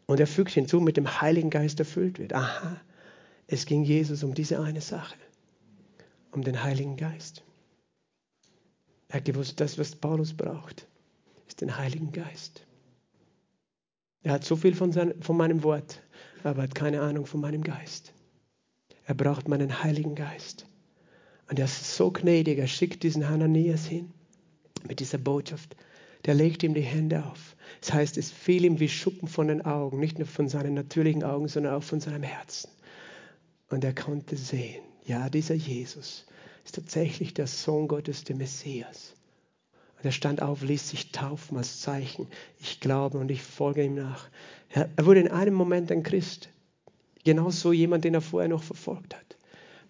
Und 0.06 0.18
er 0.18 0.26
fügt 0.26 0.50
hinzu, 0.50 0.80
mit 0.80 0.96
dem 0.96 1.20
Heiligen 1.20 1.50
Geist 1.50 1.78
erfüllt 1.78 2.18
wird. 2.18 2.32
Aha, 2.32 2.80
es 3.46 3.64
ging 3.64 3.84
Jesus 3.84 4.24
um 4.24 4.34
diese 4.34 4.60
eine 4.60 4.80
Sache, 4.80 5.14
um 6.32 6.42
den 6.42 6.64
Heiligen 6.64 6.96
Geist. 6.96 7.44
Er 9.08 9.18
hat 9.18 9.24
gewusst, 9.24 9.60
das, 9.60 9.78
was 9.78 9.94
Paulus 9.94 10.34
braucht, 10.34 10.88
den 11.61 11.76
Heiligen 11.76 12.12
Geist. 12.12 12.64
Er 14.22 14.32
hat 14.32 14.44
so 14.44 14.56
viel 14.56 14.74
von, 14.74 14.92
sein, 14.92 15.14
von 15.20 15.36
meinem 15.36 15.62
Wort, 15.62 16.02
aber 16.44 16.62
hat 16.62 16.74
keine 16.74 17.00
Ahnung 17.00 17.26
von 17.26 17.40
meinem 17.40 17.62
Geist. 17.62 18.12
Er 19.04 19.14
braucht 19.14 19.48
meinen 19.48 19.82
Heiligen 19.82 20.14
Geist. 20.14 20.66
Und 21.48 21.59
er 21.59 21.64
ist 21.64 21.96
so 21.96 22.11
gnädig, 22.11 22.59
er 22.59 22.66
schickt 22.66 23.02
diesen 23.02 23.28
Hananias 23.28 23.86
hin 23.86 24.12
mit 24.86 25.00
dieser 25.00 25.18
Botschaft. 25.18 25.76
Der 26.26 26.34
legt 26.34 26.62
ihm 26.62 26.74
die 26.74 26.82
Hände 26.82 27.24
auf. 27.24 27.56
Das 27.80 27.92
heißt, 27.92 28.18
es 28.18 28.30
fiel 28.30 28.64
ihm 28.64 28.80
wie 28.80 28.88
Schuppen 28.88 29.28
von 29.28 29.48
den 29.48 29.64
Augen, 29.64 29.98
nicht 29.98 30.18
nur 30.18 30.26
von 30.26 30.48
seinen 30.48 30.74
natürlichen 30.74 31.24
Augen, 31.24 31.48
sondern 31.48 31.74
auch 31.74 31.82
von 31.82 32.00
seinem 32.00 32.22
Herzen. 32.22 32.70
Und 33.70 33.84
er 33.84 33.94
konnte 33.94 34.36
sehen, 34.36 34.82
ja, 35.04 35.30
dieser 35.30 35.54
Jesus 35.54 36.26
ist 36.64 36.74
tatsächlich 36.74 37.34
der 37.34 37.46
Sohn 37.46 37.88
Gottes, 37.88 38.24
der 38.24 38.36
Messias. 38.36 39.14
Und 39.99 40.05
er 40.05 40.12
stand 40.12 40.42
auf, 40.42 40.62
ließ 40.62 40.90
sich 40.90 41.11
taufen 41.11 41.59
als 41.59 41.80
Zeichen. 41.80 42.28
Ich 42.61 42.80
glaube 42.80 43.18
und 43.18 43.30
ich 43.30 43.42
folge 43.42 43.84
ihm 43.84 43.94
nach. 43.94 44.28
Er 44.70 44.88
wurde 45.05 45.20
in 45.20 45.28
einem 45.28 45.55
Moment 45.55 45.90
ein 45.90 46.03
Christ. 46.03 46.51
Genauso 47.24 47.72
jemand, 47.72 48.05
den 48.05 48.14
er 48.14 48.20
vorher 48.20 48.49
noch 48.49 48.62
verfolgt 48.62 49.16
hat. 49.16 49.36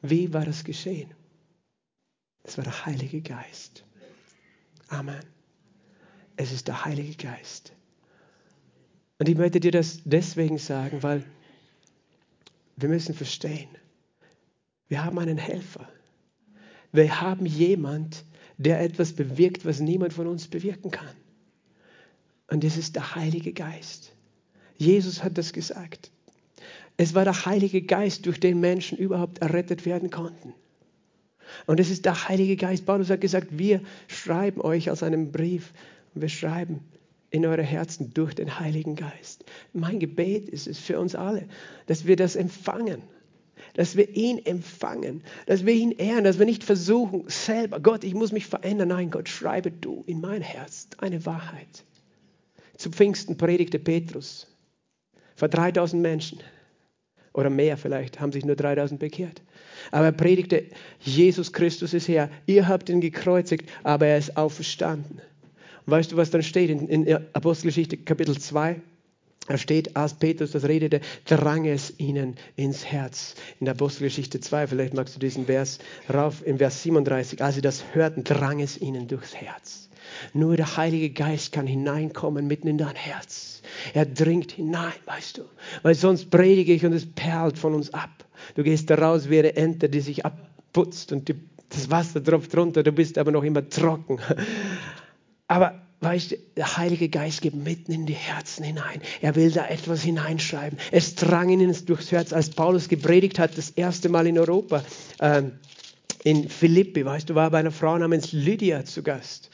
Wie 0.00 0.32
war 0.32 0.44
das 0.44 0.64
geschehen? 0.64 1.12
Es 2.42 2.56
war 2.56 2.64
der 2.64 2.86
Heilige 2.86 3.20
Geist. 3.20 3.84
Amen. 4.88 5.20
Es 6.36 6.52
ist 6.52 6.68
der 6.68 6.84
Heilige 6.84 7.14
Geist. 7.14 7.72
Und 9.18 9.28
ich 9.28 9.36
möchte 9.36 9.60
dir 9.60 9.72
das 9.72 10.00
deswegen 10.04 10.56
sagen, 10.56 11.02
weil 11.02 11.24
wir 12.76 12.88
müssen 12.88 13.14
verstehen, 13.14 13.68
wir 14.86 15.04
haben 15.04 15.18
einen 15.18 15.36
Helfer. 15.36 15.88
Wir 16.92 17.20
haben 17.20 17.44
jemand, 17.44 18.24
der 18.58 18.80
etwas 18.80 19.12
bewirkt, 19.12 19.64
was 19.64 19.80
niemand 19.80 20.12
von 20.12 20.26
uns 20.26 20.48
bewirken 20.48 20.90
kann. 20.90 21.14
Und 22.48 22.64
das 22.64 22.76
ist 22.76 22.96
der 22.96 23.14
Heilige 23.14 23.52
Geist. 23.52 24.12
Jesus 24.76 25.22
hat 25.22 25.38
das 25.38 25.52
gesagt. 25.52 26.10
Es 26.96 27.14
war 27.14 27.24
der 27.24 27.46
Heilige 27.46 27.82
Geist, 27.82 28.26
durch 28.26 28.40
den 28.40 28.58
Menschen 28.60 28.98
überhaupt 28.98 29.38
errettet 29.38 29.86
werden 29.86 30.10
konnten. 30.10 30.54
Und 31.66 31.80
es 31.80 31.90
ist 31.90 32.04
der 32.04 32.28
Heilige 32.28 32.56
Geist. 32.56 32.84
Paulus 32.84 33.10
hat 33.10 33.20
gesagt, 33.20 33.58
wir 33.58 33.80
schreiben 34.08 34.60
euch 34.60 34.90
aus 34.90 35.02
einem 35.02 35.30
Brief. 35.30 35.72
Und 36.14 36.22
wir 36.22 36.28
schreiben 36.28 36.80
in 37.30 37.46
eure 37.46 37.62
Herzen 37.62 38.12
durch 38.14 38.34
den 38.34 38.58
Heiligen 38.58 38.96
Geist. 38.96 39.44
Mein 39.72 40.00
Gebet 40.00 40.48
ist 40.48 40.66
es 40.66 40.78
für 40.78 40.98
uns 40.98 41.14
alle, 41.14 41.46
dass 41.86 42.06
wir 42.06 42.16
das 42.16 42.36
empfangen. 42.36 43.02
Dass 43.78 43.96
wir 43.96 44.16
ihn 44.16 44.44
empfangen, 44.44 45.22
dass 45.46 45.64
wir 45.64 45.72
ihn 45.72 45.92
ehren, 45.92 46.24
dass 46.24 46.40
wir 46.40 46.46
nicht 46.46 46.64
versuchen, 46.64 47.22
selber, 47.28 47.78
Gott, 47.78 48.02
ich 48.02 48.12
muss 48.12 48.32
mich 48.32 48.46
verändern. 48.46 48.88
Nein, 48.88 49.12
Gott, 49.12 49.28
schreibe 49.28 49.70
du 49.70 50.02
in 50.08 50.20
mein 50.20 50.42
Herz 50.42 50.88
eine 50.98 51.24
Wahrheit. 51.24 51.84
Zu 52.76 52.90
Pfingsten 52.90 53.36
predigte 53.36 53.78
Petrus 53.78 54.48
vor 55.36 55.46
3000 55.46 56.02
Menschen 56.02 56.40
oder 57.32 57.50
mehr 57.50 57.76
vielleicht, 57.76 58.18
haben 58.18 58.32
sich 58.32 58.44
nur 58.44 58.56
3000 58.56 58.98
bekehrt. 58.98 59.42
Aber 59.92 60.06
er 60.06 60.12
predigte, 60.12 60.64
Jesus 60.98 61.52
Christus 61.52 61.94
ist 61.94 62.08
Herr. 62.08 62.30
Ihr 62.46 62.66
habt 62.66 62.88
ihn 62.88 63.00
gekreuzigt, 63.00 63.70
aber 63.84 64.08
er 64.08 64.18
ist 64.18 64.36
auferstanden. 64.36 65.20
Weißt 65.86 66.10
du, 66.10 66.16
was 66.16 66.32
dann 66.32 66.42
steht 66.42 66.68
in, 66.68 66.88
in 66.88 67.16
Apostelgeschichte 67.32 67.96
Kapitel 67.96 68.36
2? 68.36 68.80
Da 69.48 69.56
steht, 69.56 69.96
als 69.96 70.14
Petrus 70.14 70.52
das 70.52 70.64
redete, 70.64 71.00
drang 71.24 71.64
es 71.64 71.98
ihnen 71.98 72.36
ins 72.54 72.84
Herz. 72.84 73.34
In 73.60 73.64
der 73.64 73.74
Apostelgeschichte 73.74 74.40
2, 74.40 74.66
vielleicht 74.66 74.94
magst 74.94 75.16
du 75.16 75.18
diesen 75.18 75.46
Vers 75.46 75.78
rauf, 76.12 76.46
in 76.46 76.58
Vers 76.58 76.82
37, 76.82 77.42
als 77.42 77.54
sie 77.54 77.62
das 77.62 77.82
hörten, 77.94 78.24
drang 78.24 78.60
es 78.60 78.78
ihnen 78.78 79.08
durchs 79.08 79.34
Herz. 79.34 79.88
Nur 80.34 80.56
der 80.56 80.76
Heilige 80.76 81.10
Geist 81.10 81.52
kann 81.52 81.66
hineinkommen 81.66 82.46
mitten 82.46 82.68
in 82.68 82.78
dein 82.78 82.94
Herz. 82.94 83.62
Er 83.94 84.06
dringt 84.06 84.52
hinein, 84.52 84.92
weißt 85.06 85.38
du. 85.38 85.42
Weil 85.82 85.94
sonst 85.94 86.30
predige 86.30 86.72
ich 86.72 86.84
und 86.84 86.92
es 86.92 87.06
perlt 87.06 87.58
von 87.58 87.74
uns 87.74 87.92
ab. 87.94 88.10
Du 88.54 88.62
gehst 88.62 88.90
da 88.90 88.96
raus 88.96 89.30
wie 89.30 89.38
eine 89.38 89.56
Ente, 89.56 89.88
die 89.88 90.00
sich 90.00 90.24
abputzt 90.24 91.12
und 91.12 91.28
die, 91.28 91.36
das 91.70 91.90
Wasser 91.90 92.22
tropft 92.22 92.56
runter, 92.56 92.82
du 92.82 92.92
bist 92.92 93.18
aber 93.18 93.30
noch 93.30 93.44
immer 93.44 93.68
trocken. 93.68 94.18
Aber 95.48 95.77
weißt 96.00 96.36
der 96.56 96.76
Heilige 96.76 97.08
Geist 97.08 97.42
geht 97.42 97.54
mitten 97.54 97.92
in 97.92 98.06
die 98.06 98.14
Herzen 98.14 98.64
hinein. 98.64 99.00
Er 99.20 99.34
will 99.34 99.50
da 99.50 99.66
etwas 99.66 100.02
hineinschreiben. 100.02 100.78
Es 100.92 101.14
drang 101.14 101.48
ihnen 101.48 101.74
durchs 101.86 102.12
Herz, 102.12 102.32
als 102.32 102.50
Paulus 102.50 102.88
gepredigt 102.88 103.38
hat, 103.38 103.58
das 103.58 103.70
erste 103.70 104.08
Mal 104.08 104.26
in 104.26 104.38
Europa, 104.38 104.84
ähm, 105.20 105.52
in 106.24 106.48
Philippi, 106.48 107.04
weißt 107.04 107.30
du, 107.30 107.34
war 107.34 107.50
bei 107.50 107.58
einer 107.58 107.70
Frau 107.70 107.96
namens 107.96 108.32
Lydia 108.32 108.84
zu 108.84 109.02
Gast. 109.02 109.50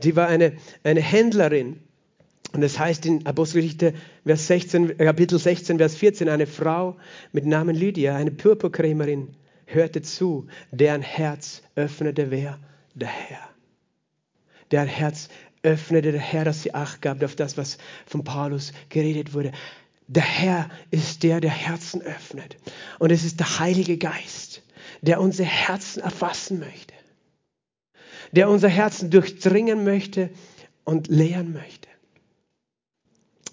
Sie 0.00 0.16
war 0.16 0.28
eine, 0.28 0.54
eine 0.84 1.00
Händlerin. 1.00 1.80
Und 2.52 2.62
das 2.62 2.78
heißt 2.78 3.04
in 3.04 3.26
Apostelgeschichte 3.26 3.92
Vers 4.24 4.46
16, 4.46 4.96
Kapitel 4.96 5.38
16, 5.38 5.78
Vers 5.78 5.96
14, 5.96 6.28
eine 6.28 6.46
Frau 6.46 6.96
mit 7.32 7.44
Namen 7.44 7.76
Lydia, 7.76 8.16
eine 8.16 8.30
Purpurkrämerin, 8.30 9.34
hörte 9.66 10.00
zu, 10.00 10.46
deren 10.70 11.02
Herz 11.02 11.62
öffnete 11.74 12.30
wer? 12.30 12.58
Der 12.94 13.08
Herr. 13.08 13.48
Deren 14.70 14.88
Herz 14.88 15.28
öffnete 15.68 16.12
der 16.12 16.20
Herr, 16.20 16.44
dass 16.44 16.62
sie 16.62 16.74
Acht 16.74 17.02
gab 17.02 17.22
auf 17.22 17.36
das, 17.36 17.56
was 17.56 17.78
von 18.06 18.24
Paulus 18.24 18.72
geredet 18.88 19.34
wurde. 19.34 19.52
Der 20.06 20.22
Herr 20.22 20.70
ist 20.90 21.22
der, 21.22 21.40
der 21.40 21.50
Herzen 21.50 22.00
öffnet. 22.00 22.56
Und 22.98 23.12
es 23.12 23.24
ist 23.24 23.38
der 23.40 23.58
Heilige 23.58 23.98
Geist, 23.98 24.62
der 25.02 25.20
unsere 25.20 25.48
Herzen 25.48 26.02
erfassen 26.02 26.58
möchte. 26.58 26.94
Der 28.32 28.48
unser 28.48 28.68
Herzen 28.68 29.10
durchdringen 29.10 29.84
möchte 29.84 30.30
und 30.84 31.08
lehren 31.08 31.52
möchte. 31.52 31.88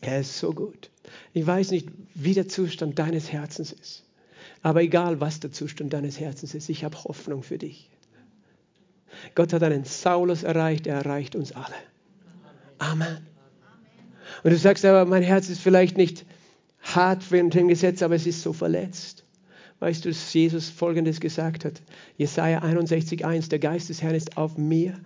Er 0.01 0.22
ist 0.22 0.38
so 0.38 0.53
gut. 0.53 0.89
Ich 1.34 1.45
weiß 1.45 1.72
nicht, 1.72 1.89
wie 2.13 2.34
der 2.34 2.47
Zustand 2.47 2.97
deines 2.99 3.32
Herzens 3.32 3.72
ist. 3.72 4.03
Aber 4.61 4.82
egal, 4.82 5.20
was 5.20 5.39
der 5.41 5.51
Zustand 5.51 5.93
deines 5.93 6.20
Herzens 6.20 6.55
ist, 6.55 6.70
ich 6.70 6.84
habe 6.84 7.03
Hoffnung 7.03 7.43
für 7.43 7.57
dich. 7.57 7.89
Gott 9.34 9.53
hat 9.53 9.63
einen 9.63 9.86
Saulus 9.86 10.43
erreicht, 10.43 10.88
er 10.88 10.95
erreicht 10.95 11.36
uns 11.36 11.51
alle. 11.51 11.76
Amen. 12.78 13.26
Und 14.44 14.52
du 14.52 14.58
sagst 14.58 14.86
aber, 14.86 15.06
mein 15.06 15.24
Herz 15.24 15.50
ist 15.50 15.62
vielleicht 15.62 15.98
nicht 15.98 16.26
hart 16.82 17.24
für 17.24 17.42
den 17.42 17.68
Gesetz, 17.68 18.02
aber 18.02 18.16
es 18.16 18.28
ist 18.28 18.42
so 18.42 18.54
verletzt. 18.54 19.24
Weißt 19.80 20.06
du, 20.06 20.10
dass 20.10 20.34
Jesus 20.34 20.70
Folgendes 20.70 21.20
gesagt 21.20 21.66
hat? 21.66 21.82
Jesaja 22.18 22.62
61,1: 22.62 23.50
Der 23.50 23.60
Geist 23.60 23.90
des 23.90 24.02
Herrn 24.02 24.16
ist 24.16 24.38
auf 24.38 24.58
mir. 24.58 25.00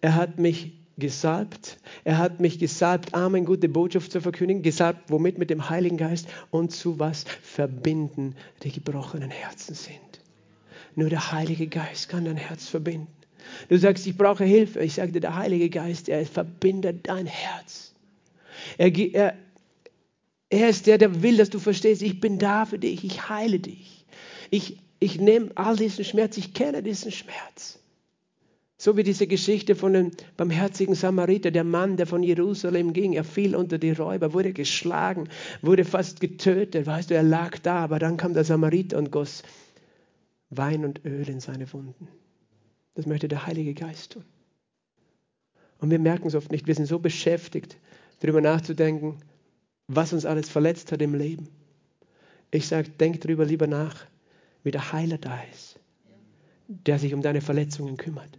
Er 0.00 0.14
hat 0.14 0.38
mich 0.38 0.78
gesalbt. 0.96 1.78
Er 2.04 2.18
hat 2.18 2.40
mich 2.40 2.58
gesalbt, 2.58 3.14
Amen, 3.14 3.44
gute 3.44 3.68
Botschaft 3.68 4.12
zu 4.12 4.20
verkündigen. 4.20 4.62
Gesalbt, 4.62 5.10
womit? 5.10 5.38
Mit 5.38 5.50
dem 5.50 5.68
Heiligen 5.70 5.96
Geist 5.96 6.28
und 6.50 6.72
zu 6.72 6.98
was 6.98 7.24
verbinden 7.42 8.34
die 8.62 8.72
gebrochenen 8.72 9.30
Herzen 9.30 9.74
sind. 9.74 9.98
Nur 10.94 11.10
der 11.10 11.32
Heilige 11.32 11.68
Geist 11.68 12.08
kann 12.08 12.24
dein 12.24 12.36
Herz 12.36 12.66
verbinden. 12.66 13.17
Du 13.68 13.78
sagst, 13.78 14.06
ich 14.06 14.16
brauche 14.16 14.44
Hilfe. 14.44 14.80
Ich 14.80 14.94
sage 14.94 15.12
dir, 15.12 15.20
der 15.20 15.36
Heilige 15.36 15.70
Geist, 15.70 16.08
er 16.08 16.24
verbindet 16.26 17.08
dein 17.08 17.26
Herz. 17.26 17.94
Er, 18.76 18.96
er, 18.96 19.36
er 20.50 20.68
ist 20.68 20.86
der, 20.86 20.98
der 20.98 21.22
will, 21.22 21.36
dass 21.36 21.50
du 21.50 21.58
verstehst, 21.58 22.02
ich 22.02 22.20
bin 22.20 22.38
da 22.38 22.64
für 22.64 22.78
dich, 22.78 23.04
ich 23.04 23.28
heile 23.28 23.58
dich. 23.58 24.04
Ich, 24.50 24.78
ich 25.00 25.20
nehme 25.20 25.50
all 25.54 25.76
diesen 25.76 26.04
Schmerz, 26.04 26.36
ich 26.36 26.54
kenne 26.54 26.82
diesen 26.82 27.12
Schmerz. 27.12 27.78
So 28.80 28.96
wie 28.96 29.02
diese 29.02 29.26
Geschichte 29.26 29.74
von 29.74 29.92
dem 29.92 30.10
barmherzigen 30.36 30.94
Samariter, 30.94 31.50
der 31.50 31.64
Mann, 31.64 31.96
der 31.96 32.06
von 32.06 32.22
Jerusalem 32.22 32.92
ging, 32.92 33.12
er 33.12 33.24
fiel 33.24 33.56
unter 33.56 33.76
die 33.76 33.90
Räuber, 33.90 34.32
wurde 34.32 34.52
geschlagen, 34.52 35.28
wurde 35.62 35.84
fast 35.84 36.20
getötet. 36.20 36.86
Weißt 36.86 37.10
du, 37.10 37.14
er 37.14 37.24
lag 37.24 37.58
da, 37.58 37.78
aber 37.78 37.98
dann 37.98 38.16
kam 38.16 38.34
der 38.34 38.44
Samariter 38.44 38.96
und 38.98 39.10
goss 39.10 39.42
Wein 40.50 40.84
und 40.84 41.04
Öl 41.04 41.28
in 41.28 41.40
seine 41.40 41.70
Wunden. 41.72 42.08
Das 42.98 43.06
möchte 43.06 43.28
der 43.28 43.46
Heilige 43.46 43.74
Geist 43.74 44.12
tun. 44.12 44.24
Und 45.78 45.90
wir 45.90 46.00
merken 46.00 46.26
es 46.26 46.34
oft 46.34 46.50
nicht. 46.50 46.66
Wir 46.66 46.74
sind 46.74 46.86
so 46.86 46.98
beschäftigt, 46.98 47.78
darüber 48.18 48.40
nachzudenken, 48.40 49.18
was 49.86 50.12
uns 50.12 50.24
alles 50.26 50.48
verletzt 50.48 50.90
hat 50.90 51.00
im 51.00 51.14
Leben. 51.14 51.48
Ich 52.50 52.66
sage, 52.66 52.90
denk 52.90 53.20
darüber 53.20 53.44
lieber 53.44 53.68
nach, 53.68 54.04
wie 54.64 54.72
der 54.72 54.92
Heiler 54.92 55.18
da 55.18 55.40
ist, 55.52 55.78
der 56.66 56.98
sich 56.98 57.14
um 57.14 57.22
deine 57.22 57.40
Verletzungen 57.40 57.96
kümmert 57.96 58.36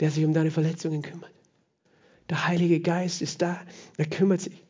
der 0.00 0.10
sich 0.10 0.24
um 0.24 0.34
deine 0.34 0.50
Verletzungen 0.50 1.02
kümmert. 1.02 1.32
Der 2.30 2.46
Heilige 2.46 2.80
Geist 2.80 3.22
ist 3.22 3.42
da, 3.42 3.60
er 3.96 4.06
kümmert 4.06 4.40
sich. 4.40 4.63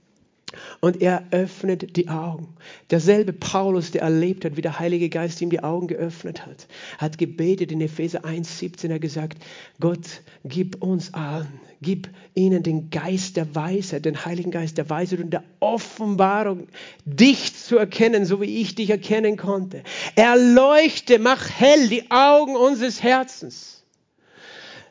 Und 0.80 1.00
er 1.02 1.24
öffnet 1.30 1.96
die 1.96 2.08
Augen. 2.08 2.48
Derselbe 2.90 3.32
Paulus, 3.32 3.90
der 3.90 4.02
erlebt 4.02 4.44
hat, 4.44 4.56
wie 4.56 4.62
der 4.62 4.78
Heilige 4.78 5.08
Geist 5.08 5.40
ihm 5.40 5.50
die 5.50 5.62
Augen 5.62 5.86
geöffnet 5.86 6.46
hat, 6.46 6.66
hat 6.98 7.18
gebetet 7.18 7.72
in 7.72 7.80
Epheser 7.80 8.24
1,17, 8.24 8.90
er 8.90 8.98
gesagt, 8.98 9.42
Gott, 9.80 10.22
gib 10.44 10.82
uns 10.82 11.14
allen, 11.14 11.60
gib 11.82 12.08
ihnen 12.34 12.62
den 12.62 12.90
Geist 12.90 13.36
der 13.36 13.54
Weisheit, 13.54 14.04
den 14.04 14.24
Heiligen 14.24 14.50
Geist 14.50 14.78
der 14.78 14.88
Weisheit 14.90 15.20
und 15.20 15.30
der 15.30 15.44
Offenbarung, 15.60 16.68
dich 17.04 17.54
zu 17.54 17.76
erkennen, 17.76 18.24
so 18.24 18.40
wie 18.40 18.60
ich 18.60 18.74
dich 18.74 18.90
erkennen 18.90 19.36
konnte. 19.36 19.82
Erleuchte, 20.16 21.18
mach 21.18 21.48
hell 21.50 21.88
die 21.88 22.10
Augen 22.10 22.56
unseres 22.56 23.02
Herzens 23.02 23.74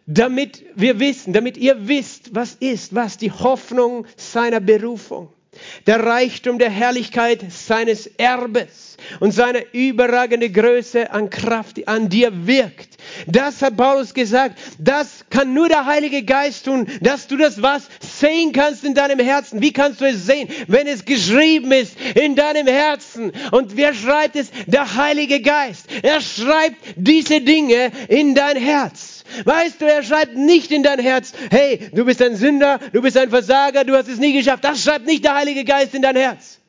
damit 0.05 0.65
wir 0.75 0.99
wissen, 0.99 1.33
damit 1.33 1.57
ihr 1.57 1.87
wisst, 1.87 2.35
was 2.35 2.55
ist, 2.55 2.93
was 2.93 3.17
die 3.17 3.31
Hoffnung 3.31 4.05
seiner 4.17 4.59
Berufung, 4.59 5.29
der 5.87 6.03
Reichtum 6.03 6.59
der 6.59 6.69
Herrlichkeit 6.69 7.45
seines 7.51 8.07
Erbes 8.07 8.97
und 9.19 9.31
seine 9.31 9.65
überragende 9.73 10.49
Größe 10.49 11.11
an 11.11 11.29
Kraft, 11.29 11.87
an 11.87 12.09
dir 12.09 12.47
wirkt. 12.47 12.97
Das 13.27 13.61
hat 13.61 13.77
Paulus 13.77 14.13
gesagt. 14.13 14.57
Das 14.79 15.25
kann 15.29 15.53
nur 15.53 15.67
der 15.67 15.85
Heilige 15.85 16.23
Geist 16.23 16.65
tun, 16.65 16.87
dass 17.01 17.27
du 17.27 17.37
das 17.37 17.61
was 17.61 17.87
sehen 17.99 18.51
kannst 18.53 18.83
in 18.83 18.93
deinem 18.93 19.19
Herzen. 19.19 19.61
Wie 19.61 19.73
kannst 19.73 20.01
du 20.01 20.05
es 20.05 20.25
sehen, 20.25 20.49
wenn 20.67 20.87
es 20.87 21.05
geschrieben 21.05 21.71
ist 21.71 21.95
in 22.15 22.35
deinem 22.35 22.67
Herzen? 22.67 23.31
Und 23.51 23.75
wer 23.75 23.93
schreibt 23.93 24.35
es? 24.35 24.51
Der 24.67 24.95
Heilige 24.95 25.41
Geist. 25.41 25.87
Er 26.01 26.21
schreibt 26.21 26.77
diese 26.95 27.41
Dinge 27.41 27.91
in 28.07 28.35
dein 28.35 28.57
Herz. 28.57 29.22
Weißt 29.45 29.81
du, 29.81 29.85
er 29.85 30.03
schreibt 30.03 30.35
nicht 30.35 30.71
in 30.71 30.83
dein 30.83 30.99
Herz, 30.99 31.33
hey, 31.49 31.89
du 31.93 32.05
bist 32.05 32.21
ein 32.21 32.35
Sünder, 32.35 32.79
du 32.91 33.01
bist 33.01 33.17
ein 33.17 33.29
Versager, 33.29 33.83
du 33.83 33.95
hast 33.95 34.07
es 34.07 34.19
nie 34.19 34.33
geschafft. 34.33 34.63
Das 34.63 34.83
schreibt 34.83 35.05
nicht 35.05 35.23
der 35.23 35.35
Heilige 35.35 35.63
Geist 35.63 35.93
in 35.93 36.01
dein 36.01 36.15
Herz. 36.15 36.59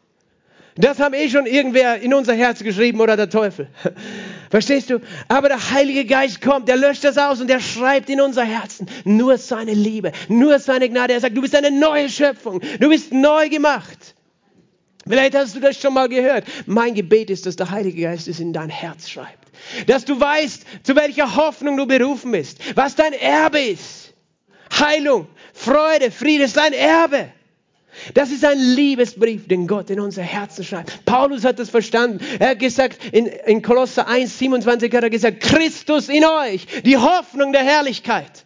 Das 0.76 0.98
haben 0.98 1.14
eh 1.14 1.28
schon 1.28 1.46
irgendwer 1.46 2.00
in 2.00 2.12
unser 2.12 2.34
Herz 2.34 2.60
geschrieben 2.62 3.00
oder 3.00 3.16
der 3.16 3.30
Teufel. 3.30 3.68
Verstehst 4.50 4.90
du? 4.90 5.00
Aber 5.28 5.48
der 5.48 5.70
Heilige 5.70 6.04
Geist 6.04 6.40
kommt, 6.40 6.68
der 6.68 6.76
löscht 6.76 7.04
das 7.04 7.16
aus 7.16 7.40
und 7.40 7.48
der 7.48 7.60
schreibt 7.60 8.10
in 8.10 8.20
unser 8.20 8.42
Herzen 8.42 8.88
nur 9.04 9.38
seine 9.38 9.72
Liebe, 9.72 10.10
nur 10.28 10.58
seine 10.58 10.88
Gnade. 10.88 11.12
Er 11.12 11.20
sagt, 11.20 11.36
du 11.36 11.42
bist 11.42 11.54
eine 11.54 11.70
neue 11.70 12.08
Schöpfung, 12.08 12.60
du 12.80 12.88
bist 12.88 13.12
neu 13.12 13.48
gemacht. 13.48 14.14
Vielleicht 15.06 15.36
hast 15.36 15.54
du 15.54 15.60
das 15.60 15.80
schon 15.80 15.94
mal 15.94 16.08
gehört. 16.08 16.44
Mein 16.66 16.94
Gebet 16.94 17.30
ist, 17.30 17.46
dass 17.46 17.54
der 17.56 17.70
Heilige 17.70 18.02
Geist 18.02 18.26
es 18.26 18.40
in 18.40 18.52
dein 18.52 18.70
Herz 18.70 19.08
schreibt 19.08 19.43
dass 19.86 20.04
du 20.04 20.18
weißt, 20.18 20.64
zu 20.82 20.96
welcher 20.96 21.36
Hoffnung 21.36 21.76
du 21.76 21.86
berufen 21.86 22.32
bist, 22.32 22.58
was 22.76 22.94
dein 22.94 23.12
Erbe 23.12 23.60
ist. 23.60 24.12
Heilung, 24.72 25.28
Freude, 25.52 26.10
Friede 26.10 26.44
ist 26.44 26.56
dein 26.56 26.72
Erbe. 26.72 27.28
Das 28.12 28.30
ist 28.30 28.44
ein 28.44 28.58
Liebesbrief, 28.58 29.46
den 29.46 29.66
Gott 29.66 29.88
in 29.88 30.00
unser 30.00 30.22
Herzen 30.22 30.64
schreibt. 30.64 31.04
Paulus 31.04 31.44
hat 31.44 31.58
das 31.58 31.70
verstanden. 31.70 32.18
Er 32.40 32.50
hat 32.50 32.58
gesagt, 32.58 32.98
in, 33.12 33.26
in 33.26 33.62
Kolosser 33.62 34.08
1, 34.08 34.38
27 34.38 34.92
hat 34.92 35.04
er 35.04 35.10
gesagt, 35.10 35.40
Christus 35.40 36.08
in 36.08 36.24
euch, 36.24 36.66
die 36.84 36.96
Hoffnung 36.96 37.52
der 37.52 37.62
Herrlichkeit. 37.62 38.44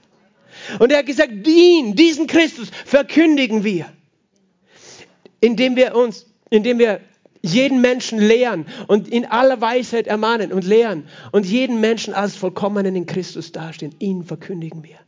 Und 0.79 0.93
er 0.93 0.99
hat 0.99 1.07
gesagt, 1.07 1.33
ihn, 1.47 1.95
diesen 1.95 2.27
Christus 2.27 2.69
verkündigen 2.85 3.65
wir, 3.65 3.91
indem 5.41 5.77
wir 5.77 5.95
uns, 5.95 6.27
indem 6.51 6.79
wir 6.79 7.01
jeden 7.43 7.81
Menschen 7.81 8.19
lehren 8.19 8.67
und 8.87 9.09
in 9.09 9.25
aller 9.27 9.61
Weisheit 9.61 10.07
ermahnen 10.07 10.53
und 10.53 10.65
lehren 10.65 11.05
und 11.33 11.47
jeden 11.47 11.81
Menschen 11.81 12.15
als 12.15 12.37
vollkommenen 12.37 12.97
in 12.97 13.07
Christus 13.07 13.53
dastehen. 13.53 13.95
Ihn 13.99 14.25
verkündigen 14.25 14.83
wir. 14.83 14.99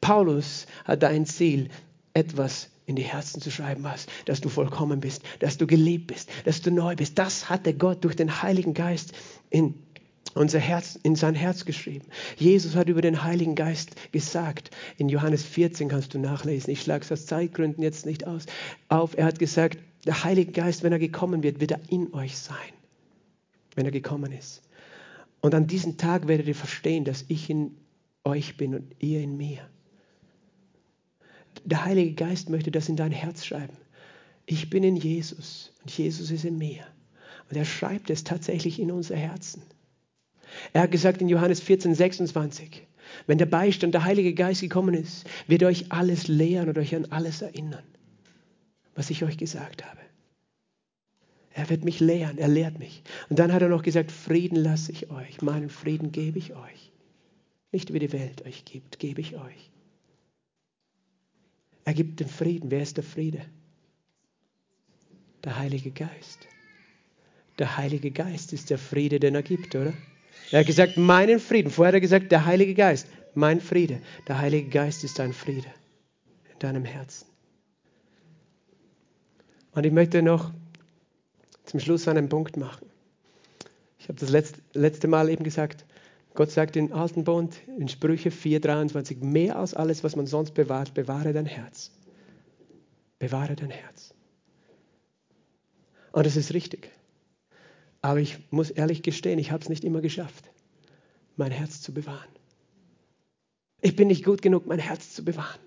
Paulus 0.00 0.66
hat 0.84 1.02
ein 1.04 1.26
Ziel, 1.26 1.70
etwas 2.12 2.70
in 2.86 2.96
die 2.96 3.02
Herzen 3.02 3.40
zu 3.40 3.50
schreiben 3.50 3.82
was, 3.82 4.06
dass 4.26 4.40
du 4.40 4.48
vollkommen 4.48 5.00
bist, 5.00 5.22
dass 5.40 5.56
du 5.56 5.66
geliebt 5.66 6.08
bist, 6.08 6.28
dass 6.44 6.60
du 6.60 6.70
neu 6.70 6.94
bist. 6.94 7.18
Das 7.18 7.48
hatte 7.48 7.74
Gott 7.74 8.04
durch 8.04 8.14
den 8.14 8.42
Heiligen 8.42 8.74
Geist 8.74 9.12
in 9.50 9.74
unser 10.34 10.58
Herz, 10.58 10.98
in 11.02 11.16
sein 11.16 11.34
Herz 11.34 11.64
geschrieben. 11.64 12.06
Jesus 12.36 12.74
hat 12.74 12.88
über 12.88 13.00
den 13.00 13.22
Heiligen 13.22 13.54
Geist 13.54 13.92
gesagt. 14.12 14.70
In 14.98 15.08
Johannes 15.08 15.44
14 15.44 15.88
kannst 15.88 16.12
du 16.12 16.18
nachlesen. 16.18 16.70
Ich 16.70 16.82
schlage 16.82 17.04
es 17.04 17.12
aus 17.12 17.26
Zeitgründen 17.26 17.82
jetzt 17.82 18.04
nicht 18.04 18.26
aus, 18.26 18.44
auf. 18.88 19.16
Er 19.16 19.26
hat 19.26 19.38
gesagt, 19.38 19.78
der 20.06 20.24
Heilige 20.24 20.52
Geist, 20.52 20.82
wenn 20.82 20.92
er 20.92 20.98
gekommen 20.98 21.42
wird, 21.42 21.60
wird 21.60 21.70
er 21.70 21.80
in 21.88 22.12
euch 22.12 22.36
sein, 22.36 22.56
wenn 23.74 23.86
er 23.86 23.92
gekommen 23.92 24.32
ist. 24.32 24.62
Und 25.40 25.54
an 25.54 25.66
diesem 25.66 25.96
Tag 25.96 26.28
werdet 26.28 26.46
ihr 26.46 26.54
verstehen, 26.54 27.04
dass 27.04 27.24
ich 27.28 27.50
in 27.50 27.76
euch 28.24 28.56
bin 28.56 28.74
und 28.74 28.94
ihr 28.98 29.20
in 29.20 29.36
mir. 29.36 29.68
Der 31.64 31.84
Heilige 31.84 32.14
Geist 32.14 32.50
möchte 32.50 32.70
das 32.70 32.88
in 32.88 32.96
dein 32.96 33.12
Herz 33.12 33.44
schreiben. 33.44 33.76
Ich 34.46 34.68
bin 34.68 34.84
in 34.84 34.96
Jesus 34.96 35.72
und 35.82 35.96
Jesus 35.96 36.30
ist 36.30 36.44
in 36.44 36.58
mir. 36.58 36.86
Und 37.50 37.56
er 37.56 37.64
schreibt 37.64 38.10
es 38.10 38.24
tatsächlich 38.24 38.78
in 38.78 38.90
unser 38.90 39.16
Herzen. 39.16 39.62
Er 40.72 40.82
hat 40.82 40.90
gesagt 40.90 41.20
in 41.20 41.28
Johannes 41.28 41.60
14, 41.60 41.94
26, 41.94 42.86
wenn 43.26 43.38
der 43.38 43.46
Beistand, 43.46 43.94
der 43.94 44.04
Heilige 44.04 44.34
Geist 44.34 44.60
gekommen 44.60 44.94
ist, 44.94 45.24
wird 45.46 45.62
euch 45.62 45.90
alles 45.92 46.28
lehren 46.28 46.68
und 46.68 46.78
euch 46.78 46.94
an 46.94 47.06
alles 47.06 47.42
erinnern 47.42 47.84
was 48.94 49.10
ich 49.10 49.24
euch 49.24 49.36
gesagt 49.36 49.84
habe. 49.84 50.00
Er 51.52 51.70
wird 51.70 51.84
mich 51.84 52.00
lehren, 52.00 52.38
er 52.38 52.48
lehrt 52.48 52.78
mich. 52.78 53.02
Und 53.28 53.38
dann 53.38 53.52
hat 53.52 53.62
er 53.62 53.68
noch 53.68 53.82
gesagt, 53.82 54.10
Frieden 54.10 54.56
lasse 54.56 54.90
ich 54.90 55.10
euch, 55.10 55.40
meinen 55.40 55.70
Frieden 55.70 56.10
gebe 56.10 56.38
ich 56.38 56.54
euch. 56.54 56.90
Nicht 57.70 57.92
wie 57.92 57.98
die 57.98 58.12
Welt 58.12 58.44
euch 58.44 58.64
gibt, 58.64 58.98
gebe 58.98 59.20
ich 59.20 59.36
euch. 59.36 59.70
Er 61.84 61.94
gibt 61.94 62.20
den 62.20 62.28
Frieden. 62.28 62.70
Wer 62.70 62.82
ist 62.82 62.96
der 62.96 63.04
Friede? 63.04 63.40
Der 65.44 65.58
Heilige 65.58 65.90
Geist. 65.90 66.48
Der 67.58 67.76
Heilige 67.76 68.10
Geist 68.10 68.52
ist 68.52 68.70
der 68.70 68.78
Friede, 68.78 69.20
den 69.20 69.34
er 69.34 69.42
gibt, 69.42 69.74
oder? 69.74 69.92
Er 70.50 70.60
hat 70.60 70.66
gesagt, 70.66 70.96
meinen 70.96 71.38
Frieden. 71.38 71.70
Vorher 71.70 71.88
hat 71.88 71.94
er 71.94 72.00
gesagt, 72.00 72.32
der 72.32 72.46
Heilige 72.46 72.74
Geist, 72.74 73.06
mein 73.34 73.60
Friede. 73.60 74.00
Der 74.26 74.38
Heilige 74.38 74.68
Geist 74.68 75.04
ist 75.04 75.18
dein 75.18 75.32
Friede 75.32 75.68
in 76.52 76.58
deinem 76.58 76.84
Herzen. 76.84 77.26
Und 79.74 79.84
ich 79.84 79.92
möchte 79.92 80.22
noch 80.22 80.52
zum 81.64 81.80
Schluss 81.80 82.06
einen 82.08 82.28
Punkt 82.28 82.56
machen. 82.56 82.88
Ich 83.98 84.08
habe 84.08 84.18
das 84.18 84.30
letzte, 84.74 85.08
Mal 85.08 85.30
eben 85.30 85.44
gesagt, 85.44 85.84
Gott 86.34 86.50
sagt 86.50 86.76
in 86.76 86.92
Alten 86.92 87.24
Bund, 87.24 87.56
in 87.78 87.88
Sprüche 87.88 88.30
4,23, 88.30 89.24
mehr 89.24 89.56
als 89.56 89.74
alles, 89.74 90.04
was 90.04 90.14
man 90.14 90.26
sonst 90.26 90.52
bewahrt, 90.52 90.94
bewahre 90.94 91.32
dein 91.32 91.46
Herz. 91.46 91.90
Bewahre 93.18 93.56
dein 93.56 93.70
Herz. 93.70 94.14
Und 96.12 96.26
das 96.26 96.36
ist 96.36 96.52
richtig. 96.52 96.90
Aber 98.02 98.20
ich 98.20 98.38
muss 98.50 98.70
ehrlich 98.70 99.02
gestehen, 99.02 99.38
ich 99.38 99.50
habe 99.50 99.62
es 99.62 99.68
nicht 99.68 99.84
immer 99.84 100.00
geschafft, 100.00 100.50
mein 101.36 101.50
Herz 101.50 101.80
zu 101.80 101.94
bewahren. 101.94 102.28
Ich 103.80 103.96
bin 103.96 104.08
nicht 104.08 104.24
gut 104.24 104.42
genug, 104.42 104.66
mein 104.66 104.78
Herz 104.78 105.14
zu 105.14 105.24
bewahren. 105.24 105.60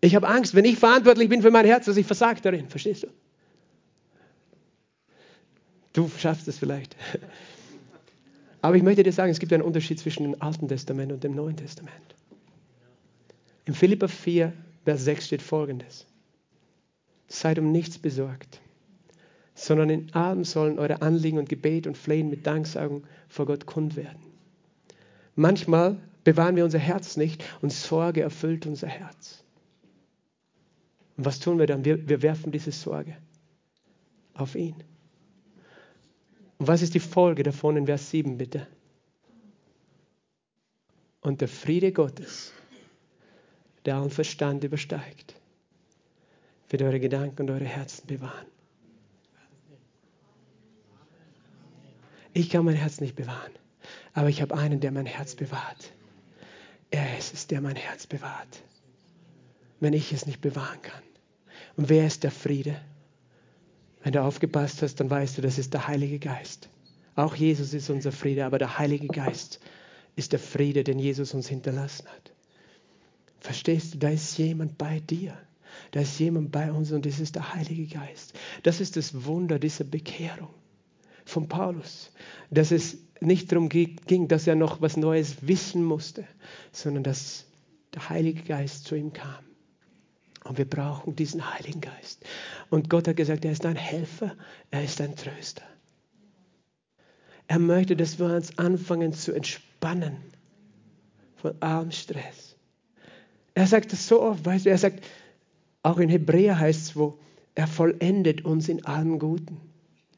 Ich 0.00 0.14
habe 0.14 0.28
Angst, 0.28 0.54
wenn 0.54 0.64
ich 0.64 0.78
verantwortlich 0.78 1.28
bin 1.28 1.42
für 1.42 1.50
mein 1.50 1.66
Herz, 1.66 1.84
dass 1.84 1.96
ich 1.96 2.06
versage 2.06 2.40
darin. 2.40 2.68
Verstehst 2.68 3.02
du? 3.02 3.08
Du 5.92 6.08
schaffst 6.18 6.48
es 6.48 6.58
vielleicht. 6.58 6.96
Aber 8.62 8.76
ich 8.76 8.82
möchte 8.82 9.02
dir 9.02 9.12
sagen, 9.12 9.30
es 9.30 9.38
gibt 9.38 9.52
einen 9.52 9.62
Unterschied 9.62 9.98
zwischen 9.98 10.22
dem 10.24 10.40
Alten 10.40 10.68
Testament 10.68 11.12
und 11.12 11.24
dem 11.24 11.34
Neuen 11.34 11.56
Testament. 11.56 12.14
In 13.64 13.74
Philippa 13.74 14.08
4, 14.08 14.52
Vers 14.84 15.04
6 15.04 15.26
steht 15.26 15.42
folgendes. 15.42 16.06
Seid 17.28 17.58
um 17.58 17.70
nichts 17.70 17.98
besorgt, 17.98 18.60
sondern 19.54 19.90
in 19.90 20.14
allem 20.14 20.44
sollen 20.44 20.78
eure 20.78 21.02
Anliegen 21.02 21.38
und 21.38 21.48
Gebet 21.48 21.86
und 21.86 21.96
Flehen 21.96 22.28
mit 22.28 22.46
Danksagung 22.46 23.04
vor 23.28 23.46
Gott 23.46 23.66
kund 23.66 23.96
werden. 23.96 24.18
Manchmal 25.36 25.96
bewahren 26.24 26.56
wir 26.56 26.64
unser 26.64 26.78
Herz 26.78 27.16
nicht 27.16 27.44
und 27.62 27.72
Sorge 27.72 28.22
erfüllt 28.22 28.66
unser 28.66 28.88
Herz. 28.88 29.44
Und 31.20 31.26
was 31.26 31.38
tun 31.38 31.58
wir 31.58 31.66
dann? 31.66 31.84
Wir, 31.84 32.08
wir 32.08 32.22
werfen 32.22 32.50
diese 32.50 32.72
Sorge 32.72 33.14
auf 34.32 34.54
ihn. 34.54 34.82
Und 36.56 36.66
was 36.66 36.80
ist 36.80 36.94
die 36.94 36.98
Folge 36.98 37.42
davon 37.42 37.76
in 37.76 37.84
Vers 37.84 38.08
7 38.08 38.38
bitte? 38.38 38.66
Und 41.20 41.42
der 41.42 41.48
Friede 41.48 41.92
Gottes, 41.92 42.54
der 43.84 43.96
allen 43.96 44.08
Verstand 44.08 44.64
übersteigt, 44.64 45.34
wird 46.70 46.80
eure 46.80 47.00
Gedanken 47.00 47.42
und 47.42 47.50
eure 47.50 47.66
Herzen 47.66 48.06
bewahren. 48.06 48.46
Ich 52.32 52.48
kann 52.48 52.64
mein 52.64 52.76
Herz 52.76 53.02
nicht 53.02 53.14
bewahren, 53.14 53.52
aber 54.14 54.30
ich 54.30 54.40
habe 54.40 54.56
einen, 54.56 54.80
der 54.80 54.90
mein 54.90 55.04
Herz 55.04 55.34
bewahrt. 55.34 55.92
Er 56.90 57.18
ist 57.18 57.34
es, 57.34 57.46
der 57.46 57.60
mein 57.60 57.76
Herz 57.76 58.06
bewahrt, 58.06 58.62
wenn 59.80 59.92
ich 59.92 60.14
es 60.14 60.24
nicht 60.24 60.40
bewahren 60.40 60.80
kann. 60.80 61.02
Und 61.76 61.88
wer 61.88 62.06
ist 62.06 62.24
der 62.24 62.30
Friede? 62.30 62.76
Wenn 64.02 64.12
du 64.12 64.22
aufgepasst 64.22 64.82
hast, 64.82 64.96
dann 65.00 65.10
weißt 65.10 65.38
du, 65.38 65.42
das 65.42 65.58
ist 65.58 65.74
der 65.74 65.86
Heilige 65.86 66.18
Geist. 66.18 66.68
Auch 67.16 67.34
Jesus 67.34 67.74
ist 67.74 67.90
unser 67.90 68.12
Friede, 68.12 68.44
aber 68.46 68.58
der 68.58 68.78
Heilige 68.78 69.08
Geist 69.08 69.60
ist 70.16 70.32
der 70.32 70.38
Friede, 70.38 70.84
den 70.84 70.98
Jesus 70.98 71.34
uns 71.34 71.48
hinterlassen 71.48 72.06
hat. 72.08 72.32
Verstehst 73.40 73.94
du, 73.94 73.98
da 73.98 74.10
ist 74.10 74.38
jemand 74.38 74.78
bei 74.78 75.00
dir. 75.00 75.36
Da 75.92 76.00
ist 76.00 76.18
jemand 76.18 76.52
bei 76.52 76.72
uns 76.72 76.92
und 76.92 77.06
das 77.06 77.20
ist 77.20 77.36
der 77.36 77.54
Heilige 77.54 77.86
Geist. 77.86 78.34
Das 78.62 78.80
ist 78.80 78.96
das 78.96 79.24
Wunder 79.24 79.58
dieser 79.58 79.84
Bekehrung 79.84 80.50
von 81.24 81.48
Paulus. 81.48 82.12
Dass 82.50 82.70
es 82.70 82.98
nicht 83.20 83.52
darum 83.52 83.68
ging, 83.68 84.28
dass 84.28 84.46
er 84.46 84.56
noch 84.56 84.80
was 84.80 84.96
Neues 84.96 85.46
wissen 85.46 85.84
musste, 85.84 86.24
sondern 86.72 87.04
dass 87.04 87.44
der 87.94 88.08
Heilige 88.08 88.42
Geist 88.42 88.84
zu 88.84 88.94
ihm 88.94 89.12
kam. 89.12 89.44
Und 90.44 90.58
wir 90.58 90.64
brauchen 90.64 91.16
diesen 91.16 91.52
Heiligen 91.52 91.80
Geist. 91.80 92.24
Und 92.70 92.88
Gott 92.88 93.08
hat 93.08 93.16
gesagt, 93.16 93.44
er 93.44 93.52
ist 93.52 93.66
ein 93.66 93.76
Helfer, 93.76 94.36
er 94.70 94.84
ist 94.84 95.00
ein 95.00 95.16
Tröster. 95.16 95.62
Er 97.46 97.58
möchte, 97.58 97.96
dass 97.96 98.18
wir 98.18 98.26
uns 98.26 98.56
anfangen 98.58 99.12
zu 99.12 99.32
entspannen 99.32 100.16
von 101.36 101.60
allem 101.60 101.90
Stress. 101.90 102.56
Er 103.54 103.66
sagt 103.66 103.92
das 103.92 104.06
so 104.06 104.22
oft, 104.22 104.44
weißt 104.44 104.66
du, 104.66 104.70
er 104.70 104.78
sagt, 104.78 105.04
auch 105.82 105.98
in 105.98 106.08
Hebräer 106.08 106.58
heißt 106.58 106.80
es, 106.80 106.96
wo 106.96 107.18
er 107.54 107.66
vollendet 107.66 108.44
uns 108.44 108.68
in 108.68 108.84
allem 108.84 109.18
Guten. 109.18 109.60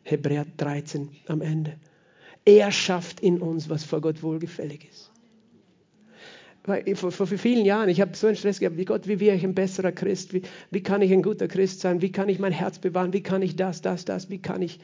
Hebräer 0.02 0.46
13 0.56 1.08
am 1.26 1.40
Ende. 1.40 1.78
Er 2.44 2.70
schafft 2.72 3.20
in 3.20 3.40
uns, 3.40 3.68
was 3.68 3.84
vor 3.84 4.00
Gott 4.00 4.22
wohlgefällig 4.22 4.88
ist 4.88 5.11
vor, 6.94 7.10
vor 7.10 7.26
vielen 7.26 7.64
Jahren, 7.64 7.88
ich 7.88 8.00
habe 8.00 8.16
so 8.16 8.28
einen 8.28 8.36
Stress 8.36 8.60
gehabt, 8.60 8.76
wie 8.76 8.84
Gott, 8.84 9.08
wie 9.08 9.18
wäre 9.18 9.36
ich 9.36 9.44
ein 9.44 9.54
besserer 9.54 9.90
Christ? 9.90 10.32
Wie, 10.32 10.42
wie 10.70 10.82
kann 10.82 11.02
ich 11.02 11.12
ein 11.12 11.22
guter 11.22 11.48
Christ 11.48 11.80
sein? 11.80 12.02
Wie 12.02 12.12
kann 12.12 12.28
ich 12.28 12.38
mein 12.38 12.52
Herz 12.52 12.78
bewahren? 12.78 13.12
Wie 13.12 13.22
kann 13.22 13.42
ich 13.42 13.56
das, 13.56 13.82
das, 13.82 14.04
das? 14.04 14.30
Wie 14.30 14.38
kann 14.38 14.62
ich? 14.62 14.78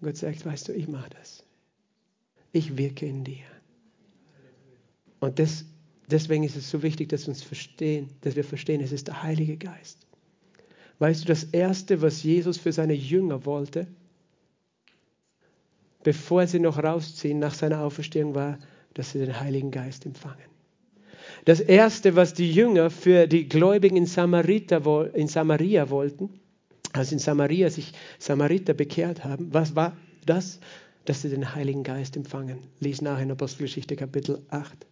Gott 0.00 0.16
sagt, 0.16 0.44
weißt 0.44 0.68
du, 0.68 0.72
ich 0.72 0.88
mache 0.88 1.10
das. 1.10 1.44
Ich 2.52 2.76
wirke 2.76 3.06
in 3.06 3.24
dir. 3.24 3.44
Und 5.20 5.38
das, 5.38 5.66
deswegen 6.10 6.44
ist 6.44 6.56
es 6.56 6.70
so 6.70 6.82
wichtig, 6.82 7.10
dass 7.10 7.26
wir 7.26 7.34
verstehen, 7.34 8.08
dass 8.22 8.34
wir 8.34 8.44
verstehen, 8.44 8.80
es 8.80 8.90
ist 8.90 9.08
der 9.08 9.22
Heilige 9.22 9.56
Geist. 9.56 10.06
Weißt 10.98 11.22
du, 11.22 11.28
das 11.28 11.44
Erste, 11.44 12.00
was 12.00 12.22
Jesus 12.22 12.58
für 12.58 12.72
seine 12.72 12.94
Jünger 12.94 13.44
wollte, 13.44 13.86
bevor 16.02 16.46
sie 16.46 16.58
noch 16.58 16.82
rausziehen 16.82 17.38
nach 17.38 17.54
seiner 17.54 17.80
Auferstehung, 17.80 18.34
war, 18.34 18.58
dass 18.94 19.12
sie 19.12 19.18
den 19.18 19.38
Heiligen 19.38 19.70
Geist 19.70 20.06
empfangen. 20.06 20.51
Das 21.44 21.58
Erste, 21.58 22.14
was 22.14 22.34
die 22.34 22.52
Jünger 22.52 22.88
für 22.88 23.26
die 23.26 23.48
Gläubigen 23.48 23.96
in, 23.96 24.06
Samariter, 24.06 25.12
in 25.12 25.26
Samaria 25.26 25.90
wollten, 25.90 26.40
als 26.92 27.10
in 27.10 27.18
Samaria 27.18 27.68
sich 27.68 27.92
Samariter 28.18 28.74
bekehrt 28.74 29.24
haben, 29.24 29.52
was 29.52 29.74
war 29.74 29.96
das? 30.24 30.60
Dass 31.04 31.22
sie 31.22 31.30
den 31.30 31.54
Heiligen 31.54 31.82
Geist 31.82 32.16
empfangen. 32.16 32.60
Lies 32.78 33.02
nach 33.02 33.18
in 33.18 33.32
Apostelgeschichte 33.32 33.96
Kapitel 33.96 34.40
8. 34.50 34.86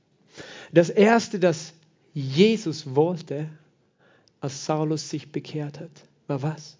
Das 0.72 0.90
Erste, 0.90 1.38
das 1.38 1.72
Jesus 2.14 2.96
wollte, 2.96 3.48
als 4.40 4.66
Saulus 4.66 5.08
sich 5.08 5.30
bekehrt 5.30 5.78
hat, 5.78 6.04
war 6.26 6.42
was? 6.42 6.78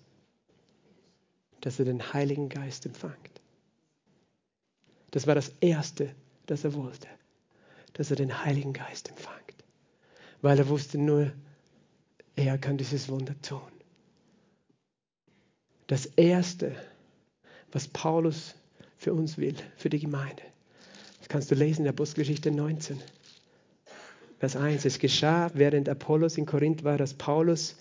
Dass 1.60 1.78
er 1.78 1.84
den 1.84 2.12
Heiligen 2.12 2.48
Geist 2.48 2.86
empfängt. 2.86 3.14
Das 5.12 5.28
war 5.28 5.36
das 5.36 5.52
Erste, 5.60 6.10
das 6.46 6.64
er 6.64 6.74
wollte, 6.74 7.06
dass 7.92 8.10
er 8.10 8.16
den 8.16 8.44
Heiligen 8.44 8.72
Geist 8.72 9.10
empfängt 9.10 9.59
weil 10.42 10.58
er 10.58 10.68
wusste 10.68 10.98
nur, 10.98 11.32
er 12.36 12.58
kann 12.58 12.76
dieses 12.76 13.08
Wunder 13.08 13.34
tun. 13.42 13.60
Das 15.86 16.06
Erste, 16.06 16.74
was 17.72 17.88
Paulus 17.88 18.54
für 18.96 19.12
uns 19.12 19.38
will, 19.38 19.56
für 19.76 19.90
die 19.90 19.98
Gemeinde, 19.98 20.42
das 21.18 21.28
kannst 21.28 21.50
du 21.50 21.54
lesen 21.54 21.80
in 21.80 21.84
der 21.84 21.92
Apostelgeschichte 21.92 22.50
19, 22.50 23.00
Vers 24.38 24.56
1. 24.56 24.86
Es 24.86 24.98
geschah, 24.98 25.50
während 25.52 25.88
Apollos 25.88 26.38
in 26.38 26.46
Korinth 26.46 26.82
war, 26.82 26.96
dass 26.96 27.12
Paulus 27.12 27.76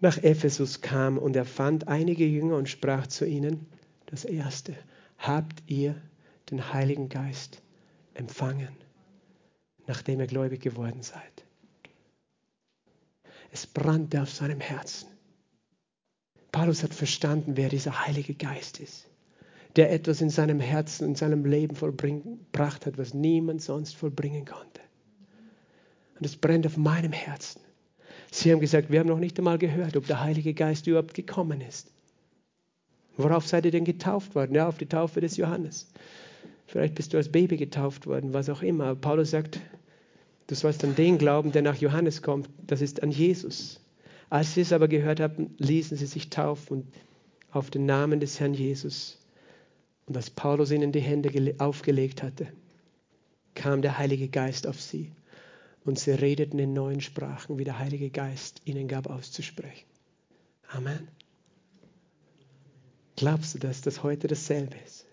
nach 0.00 0.18
Ephesus 0.18 0.80
kam 0.80 1.16
und 1.16 1.36
er 1.36 1.44
fand 1.44 1.86
einige 1.86 2.26
Jünger 2.26 2.56
und 2.56 2.68
sprach 2.68 3.06
zu 3.06 3.24
ihnen, 3.24 3.66
das 4.06 4.24
Erste, 4.24 4.74
habt 5.16 5.62
ihr 5.66 5.94
den 6.50 6.72
Heiligen 6.72 7.08
Geist 7.08 7.62
empfangen, 8.14 8.76
nachdem 9.86 10.20
ihr 10.20 10.26
gläubig 10.26 10.60
geworden 10.60 11.02
seid. 11.02 11.33
Es 13.54 13.68
brannte 13.68 14.20
auf 14.20 14.32
seinem 14.32 14.58
Herzen. 14.58 15.06
Paulus 16.50 16.82
hat 16.82 16.92
verstanden, 16.92 17.56
wer 17.56 17.68
dieser 17.68 18.04
Heilige 18.04 18.34
Geist 18.34 18.80
ist, 18.80 19.06
der 19.76 19.92
etwas 19.92 20.20
in 20.20 20.28
seinem 20.28 20.58
Herzen, 20.58 21.06
in 21.06 21.14
seinem 21.14 21.44
Leben 21.44 21.76
vollbracht 21.76 22.84
hat, 22.84 22.98
was 22.98 23.14
niemand 23.14 23.62
sonst 23.62 23.94
vollbringen 23.94 24.44
konnte. 24.44 24.80
Und 26.18 26.26
es 26.26 26.36
brennt 26.36 26.66
auf 26.66 26.76
meinem 26.76 27.12
Herzen. 27.12 27.60
Sie 28.32 28.50
haben 28.50 28.58
gesagt, 28.58 28.90
wir 28.90 28.98
haben 28.98 29.08
noch 29.08 29.20
nicht 29.20 29.38
einmal 29.38 29.58
gehört, 29.58 29.96
ob 29.96 30.08
der 30.08 30.20
Heilige 30.20 30.52
Geist 30.52 30.88
überhaupt 30.88 31.14
gekommen 31.14 31.60
ist. 31.60 31.92
Worauf 33.16 33.46
seid 33.46 33.66
ihr 33.66 33.70
denn 33.70 33.84
getauft 33.84 34.34
worden? 34.34 34.56
Ja, 34.56 34.66
auf 34.66 34.78
die 34.78 34.86
Taufe 34.86 35.20
des 35.20 35.36
Johannes. 35.36 35.88
Vielleicht 36.66 36.96
bist 36.96 37.12
du 37.12 37.18
als 37.18 37.30
Baby 37.30 37.56
getauft 37.56 38.08
worden, 38.08 38.32
was 38.32 38.48
auch 38.48 38.62
immer. 38.62 38.96
Paulus 38.96 39.30
sagt, 39.30 39.60
Du 40.46 40.54
sollst 40.54 40.84
an 40.84 40.94
den 40.94 41.18
glauben, 41.18 41.52
der 41.52 41.62
nach 41.62 41.76
Johannes 41.76 42.22
kommt. 42.22 42.48
Das 42.66 42.80
ist 42.82 43.02
an 43.02 43.10
Jesus. 43.10 43.80
Als 44.30 44.54
sie 44.54 44.60
es 44.62 44.72
aber 44.72 44.88
gehört 44.88 45.20
haben, 45.20 45.54
ließen 45.58 45.96
sie 45.96 46.06
sich 46.06 46.30
taufen 46.30 46.88
auf 47.50 47.70
den 47.70 47.86
Namen 47.86 48.20
des 48.20 48.40
Herrn 48.40 48.54
Jesus. 48.54 49.18
Und 50.06 50.16
als 50.16 50.30
Paulus 50.30 50.70
ihnen 50.70 50.92
die 50.92 51.00
Hände 51.00 51.54
aufgelegt 51.58 52.22
hatte, 52.22 52.48
kam 53.54 53.80
der 53.80 53.96
Heilige 53.98 54.28
Geist 54.28 54.66
auf 54.66 54.80
sie. 54.80 55.12
und 55.84 55.98
sie 55.98 56.12
redeten 56.12 56.58
in 56.58 56.72
neuen 56.72 57.00
Sprachen, 57.00 57.58
wie 57.58 57.64
der 57.64 57.78
Heilige 57.78 58.10
Geist 58.10 58.62
ihnen 58.64 58.88
gab 58.88 59.06
auszusprechen. 59.06 59.86
Amen. 60.68 61.08
Glaubst 63.16 63.54
du, 63.54 63.58
dass 63.58 63.82
das 63.82 64.02
heute 64.02 64.26
dasselbe 64.26 64.76
ist? 64.84 65.06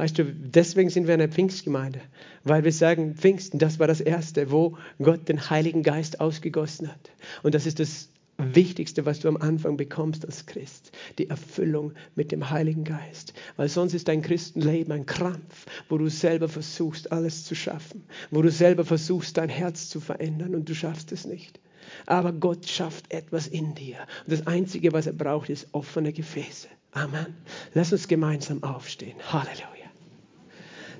Weißt 0.00 0.18
du, 0.18 0.24
deswegen 0.24 0.88
sind 0.88 1.08
wir 1.08 1.12
eine 1.12 1.28
Pfingstgemeinde, 1.28 2.00
weil 2.42 2.64
wir 2.64 2.72
sagen, 2.72 3.16
Pfingsten, 3.16 3.58
das 3.58 3.78
war 3.78 3.86
das 3.86 4.00
Erste, 4.00 4.50
wo 4.50 4.78
Gott 4.98 5.28
den 5.28 5.50
Heiligen 5.50 5.82
Geist 5.82 6.22
ausgegossen 6.22 6.88
hat. 6.88 7.10
Und 7.42 7.54
das 7.54 7.66
ist 7.66 7.80
das 7.80 8.08
Wichtigste, 8.38 9.04
was 9.04 9.20
du 9.20 9.28
am 9.28 9.36
Anfang 9.36 9.76
bekommst 9.76 10.24
als 10.24 10.46
Christ, 10.46 10.92
die 11.18 11.28
Erfüllung 11.28 11.92
mit 12.14 12.32
dem 12.32 12.48
Heiligen 12.48 12.84
Geist. 12.84 13.34
Weil 13.58 13.68
sonst 13.68 13.92
ist 13.92 14.08
dein 14.08 14.22
Christenleben 14.22 14.90
ein 14.90 15.04
Krampf, 15.04 15.66
wo 15.90 15.98
du 15.98 16.08
selber 16.08 16.48
versuchst, 16.48 17.12
alles 17.12 17.44
zu 17.44 17.54
schaffen, 17.54 18.02
wo 18.30 18.40
du 18.40 18.50
selber 18.50 18.86
versuchst, 18.86 19.36
dein 19.36 19.50
Herz 19.50 19.90
zu 19.90 20.00
verändern 20.00 20.54
und 20.54 20.66
du 20.66 20.74
schaffst 20.74 21.12
es 21.12 21.26
nicht. 21.26 21.60
Aber 22.06 22.32
Gott 22.32 22.66
schafft 22.66 23.12
etwas 23.12 23.48
in 23.48 23.74
dir. 23.74 23.98
Und 24.24 24.32
das 24.32 24.46
Einzige, 24.46 24.94
was 24.94 25.06
er 25.06 25.12
braucht, 25.12 25.50
ist 25.50 25.68
offene 25.72 26.14
Gefäße. 26.14 26.68
Amen. 26.92 27.34
Lass 27.74 27.92
uns 27.92 28.08
gemeinsam 28.08 28.62
aufstehen. 28.62 29.18
Halleluja. 29.30 29.79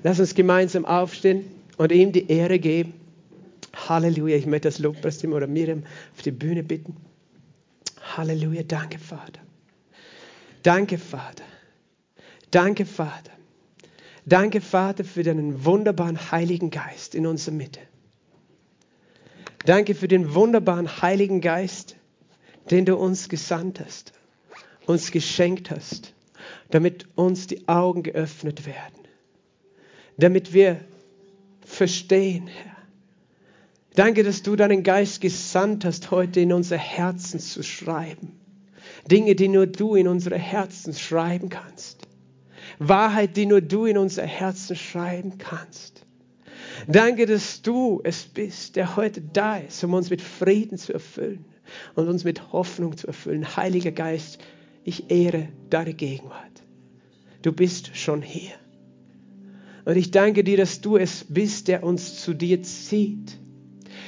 Lass 0.03 0.19
uns 0.19 0.33
gemeinsam 0.33 0.85
aufstehen 0.85 1.45
und 1.77 1.91
ihm 1.91 2.11
die 2.11 2.29
Ehre 2.29 2.59
geben. 2.59 2.93
Halleluja. 3.73 4.35
Ich 4.35 4.45
möchte 4.45 4.67
das 4.67 4.79
Lobpreisteam 4.79 5.33
oder 5.33 5.47
Miriam 5.47 5.83
auf 6.15 6.21
die 6.23 6.31
Bühne 6.31 6.63
bitten. 6.63 6.97
Halleluja. 8.15 8.63
Danke, 8.63 8.99
Vater. 8.99 9.41
Danke, 10.63 10.97
Vater. 10.97 11.43
Danke, 12.49 12.85
Vater. 12.85 13.31
Danke, 14.25 14.61
Vater, 14.61 15.03
für 15.03 15.23
deinen 15.23 15.65
wunderbaren 15.65 16.31
Heiligen 16.31 16.69
Geist 16.69 17.15
in 17.15 17.25
unserer 17.25 17.55
Mitte. 17.55 17.79
Danke 19.65 19.95
für 19.95 20.07
den 20.07 20.33
wunderbaren 20.33 21.01
Heiligen 21.01 21.41
Geist, 21.41 21.95
den 22.69 22.85
du 22.85 22.95
uns 22.95 23.29
gesandt 23.29 23.79
hast, 23.79 24.13
uns 24.85 25.11
geschenkt 25.11 25.71
hast, 25.71 26.13
damit 26.69 27.07
uns 27.15 27.47
die 27.47 27.67
Augen 27.67 28.03
geöffnet 28.03 28.65
werden 28.65 29.00
damit 30.21 30.53
wir 30.53 30.79
verstehen, 31.65 32.47
Herr. 32.47 32.71
Danke, 33.95 34.23
dass 34.23 34.41
du 34.41 34.55
deinen 34.55 34.83
Geist 34.83 35.19
gesandt 35.19 35.83
hast, 35.83 36.11
heute 36.11 36.39
in 36.39 36.53
unsere 36.53 36.79
Herzen 36.79 37.39
zu 37.39 37.61
schreiben. 37.61 38.39
Dinge, 39.09 39.35
die 39.35 39.47
nur 39.47 39.67
du 39.67 39.95
in 39.95 40.07
unsere 40.07 40.37
Herzen 40.37 40.93
schreiben 40.93 41.49
kannst. 41.49 42.07
Wahrheit, 42.79 43.35
die 43.35 43.45
nur 43.45 43.61
du 43.61 43.85
in 43.85 43.97
unsere 43.97 44.27
Herzen 44.27 44.75
schreiben 44.75 45.37
kannst. 45.37 46.05
Danke, 46.87 47.25
dass 47.25 47.61
du 47.61 47.99
es 48.03 48.23
bist, 48.23 48.75
der 48.75 48.95
heute 48.95 49.21
da 49.21 49.57
ist, 49.57 49.83
um 49.83 49.93
uns 49.93 50.09
mit 50.09 50.21
Frieden 50.21 50.77
zu 50.77 50.93
erfüllen 50.93 51.45
und 51.95 52.07
uns 52.07 52.23
mit 52.23 52.53
Hoffnung 52.53 52.95
zu 52.95 53.07
erfüllen. 53.07 53.55
Heiliger 53.57 53.91
Geist, 53.91 54.39
ich 54.83 55.11
ehre 55.11 55.49
deine 55.69 55.93
Gegenwart. 55.93 56.63
Du 57.41 57.51
bist 57.51 57.95
schon 57.95 58.21
hier. 58.21 58.60
Und 59.85 59.97
ich 59.97 60.11
danke 60.11 60.43
dir, 60.43 60.57
dass 60.57 60.81
du 60.81 60.97
es 60.97 61.25
bist, 61.27 61.67
der 61.67 61.83
uns 61.83 62.21
zu 62.21 62.33
dir 62.33 62.61
zieht. 62.63 63.37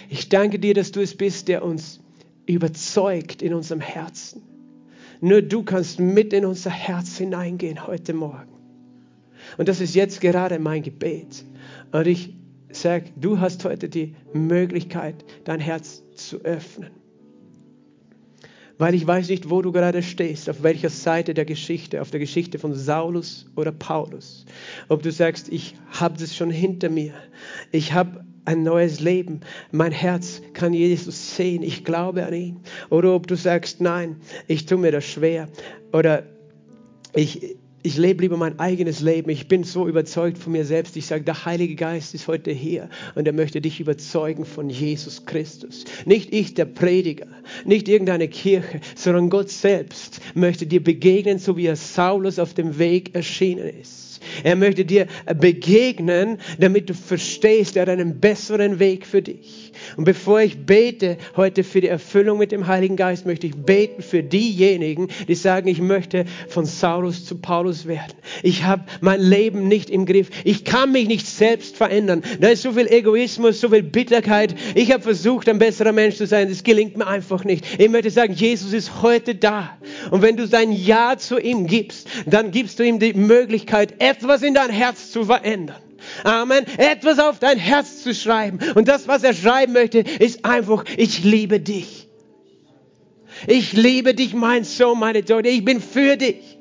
Ich 0.09 0.29
danke 0.29 0.59
dir, 0.59 0.73
dass 0.73 0.91
du 0.91 1.01
es 1.01 1.15
bist, 1.15 1.47
der 1.47 1.63
uns 1.63 1.99
überzeugt 2.45 3.41
in 3.41 3.53
unserem 3.53 3.81
Herzen. 3.81 4.43
Nur 5.21 5.41
du 5.41 5.63
kannst 5.63 5.99
mit 5.99 6.33
in 6.33 6.45
unser 6.45 6.69
Herz 6.69 7.17
hineingehen 7.17 7.87
heute 7.87 8.13
Morgen. 8.13 8.51
Und 9.57 9.67
das 9.69 9.81
ist 9.81 9.95
jetzt 9.95 10.21
gerade 10.21 10.59
mein 10.59 10.83
Gebet. 10.83 11.45
Und 11.91 12.07
ich 12.07 12.33
sage, 12.71 13.11
du 13.15 13.39
hast 13.39 13.63
heute 13.65 13.89
die 13.89 14.15
Möglichkeit, 14.33 15.23
dein 15.45 15.59
Herz 15.59 16.03
zu 16.15 16.41
öffnen 16.41 17.02
weil 18.77 18.95
ich 18.95 19.05
weiß 19.05 19.29
nicht, 19.29 19.49
wo 19.49 19.61
du 19.61 19.71
gerade 19.71 20.01
stehst, 20.01 20.49
auf 20.49 20.63
welcher 20.63 20.89
Seite 20.89 21.33
der 21.33 21.45
Geschichte, 21.45 22.01
auf 22.01 22.11
der 22.11 22.19
Geschichte 22.19 22.59
von 22.59 22.73
Saulus 22.73 23.45
oder 23.55 23.71
Paulus. 23.71 24.45
Ob 24.89 25.03
du 25.03 25.11
sagst, 25.11 25.49
ich 25.49 25.75
habe 25.91 26.17
das 26.17 26.35
schon 26.35 26.49
hinter 26.49 26.89
mir, 26.89 27.13
ich 27.71 27.93
habe 27.93 28.25
ein 28.45 28.63
neues 28.63 28.99
Leben, 28.99 29.41
mein 29.71 29.91
Herz 29.91 30.41
kann 30.53 30.73
Jesus 30.73 31.35
sehen, 31.35 31.63
ich 31.63 31.85
glaube 31.85 32.25
an 32.25 32.33
ihn. 32.33 32.59
Oder 32.89 33.15
ob 33.15 33.27
du 33.27 33.35
sagst, 33.35 33.79
nein, 33.79 34.17
ich 34.47 34.65
tue 34.65 34.77
mir 34.77 34.91
das 34.91 35.05
schwer 35.05 35.47
oder 35.93 36.23
ich, 37.13 37.55
ich 37.83 37.97
lebe 37.97 38.21
lieber 38.21 38.37
mein 38.37 38.59
eigenes 38.59 39.01
Leben. 39.01 39.29
Ich 39.29 39.49
bin 39.49 39.63
so 39.65 39.87
überzeugt 39.87 40.37
von 40.37 40.53
mir 40.53 40.63
selbst. 40.63 40.95
Ich 40.95 41.05
sage, 41.05 41.25
der 41.25 41.45
Heilige 41.45 41.75
Geist 41.75 42.13
ist 42.15 42.27
heute 42.27 42.51
hier 42.51 42.89
und 43.15 43.27
er 43.27 43.33
möchte 43.33 43.59
dich 43.59 43.81
überzeugen 43.81 44.45
von 44.45 44.69
Jesus 44.69 45.25
Christus. 45.25 45.83
Nicht 46.05 46.33
ich, 46.33 46.53
der 46.53 46.65
Prediger, 46.65 47.27
nicht 47.65 47.89
irgendeine 47.89 48.29
Kirche, 48.29 48.79
sondern 48.95 49.29
Gott 49.29 49.49
selbst 49.49 50.21
möchte 50.33 50.65
dir 50.65 50.81
begegnen, 50.81 51.39
so 51.39 51.57
wie 51.57 51.65
er 51.65 51.75
Saulus 51.75 52.39
auf 52.39 52.53
dem 52.53 52.79
Weg 52.79 53.13
erschienen 53.15 53.67
ist. 53.81 54.12
Er 54.43 54.55
möchte 54.55 54.85
dir 54.85 55.07
begegnen, 55.35 56.37
damit 56.59 56.89
du 56.89 56.93
verstehst, 56.93 57.75
er 57.75 57.83
hat 57.83 57.89
einen 57.89 58.19
besseren 58.19 58.79
Weg 58.79 59.05
für 59.05 59.21
dich. 59.21 59.71
Und 59.97 60.05
bevor 60.05 60.41
ich 60.41 60.65
bete 60.65 61.17
heute 61.35 61.63
für 61.63 61.81
die 61.81 61.87
Erfüllung 61.87 62.37
mit 62.37 62.51
dem 62.51 62.67
Heiligen 62.67 62.95
Geist, 62.95 63.25
möchte 63.25 63.47
ich 63.47 63.55
beten 63.55 64.01
für 64.01 64.23
diejenigen, 64.23 65.07
die 65.27 65.35
sagen, 65.35 65.67
ich 65.67 65.81
möchte 65.81 66.25
von 66.47 66.65
Saulus 66.65 67.25
zu 67.25 67.37
Paulus 67.37 67.87
werden. 67.87 68.13
Ich 68.41 68.63
habe 68.63 68.83
mein 69.01 69.21
Leben 69.21 69.67
nicht 69.67 69.89
im 69.89 70.05
Griff. 70.05 70.29
Ich 70.43 70.63
kann 70.63 70.91
mich 70.91 71.07
nicht 71.07 71.27
selbst 71.27 71.77
verändern. 71.77 72.23
Da 72.39 72.49
ist 72.49 72.63
so 72.63 72.73
viel 72.73 72.87
Egoismus, 72.87 73.59
so 73.59 73.69
viel 73.69 73.83
Bitterkeit. 73.83 74.55
Ich 74.75 74.91
habe 74.91 75.03
versucht, 75.03 75.49
ein 75.49 75.59
besserer 75.59 75.91
Mensch 75.91 76.15
zu 76.15 76.27
sein. 76.27 76.49
Das 76.49 76.63
gelingt 76.63 76.97
mir 76.97 77.07
einfach 77.07 77.43
nicht. 77.43 77.65
Ich 77.79 77.89
möchte 77.89 78.09
sagen, 78.09 78.33
Jesus 78.33 78.73
ist 78.73 79.01
heute 79.01 79.35
da. 79.35 79.77
Und 80.11 80.21
wenn 80.21 80.37
du 80.37 80.47
dein 80.47 80.71
Ja 80.71 81.17
zu 81.17 81.39
ihm 81.39 81.67
gibst, 81.67 82.07
dann 82.25 82.51
gibst 82.51 82.79
du 82.79 82.83
ihm 82.83 82.99
die 82.99 83.13
Möglichkeit, 83.13 83.95
etwas 84.13 84.43
in 84.43 84.53
dein 84.53 84.69
Herz 84.69 85.11
zu 85.11 85.25
verändern. 85.25 85.81
Amen. 86.23 86.65
Etwas 86.77 87.19
auf 87.19 87.39
dein 87.39 87.57
Herz 87.57 88.03
zu 88.03 88.13
schreiben. 88.13 88.59
Und 88.75 88.87
das, 88.87 89.07
was 89.07 89.23
er 89.23 89.33
schreiben 89.33 89.73
möchte, 89.73 89.99
ist 89.99 90.45
einfach, 90.45 90.83
ich 90.97 91.23
liebe 91.23 91.59
dich. 91.59 92.07
Ich 93.47 93.73
liebe 93.73 94.13
dich, 94.13 94.33
mein 94.33 94.63
Sohn, 94.63 94.99
meine 94.99 95.23
Tochter. 95.25 95.49
Ich 95.49 95.65
bin 95.65 95.81
für 95.81 96.17
dich. 96.17 96.57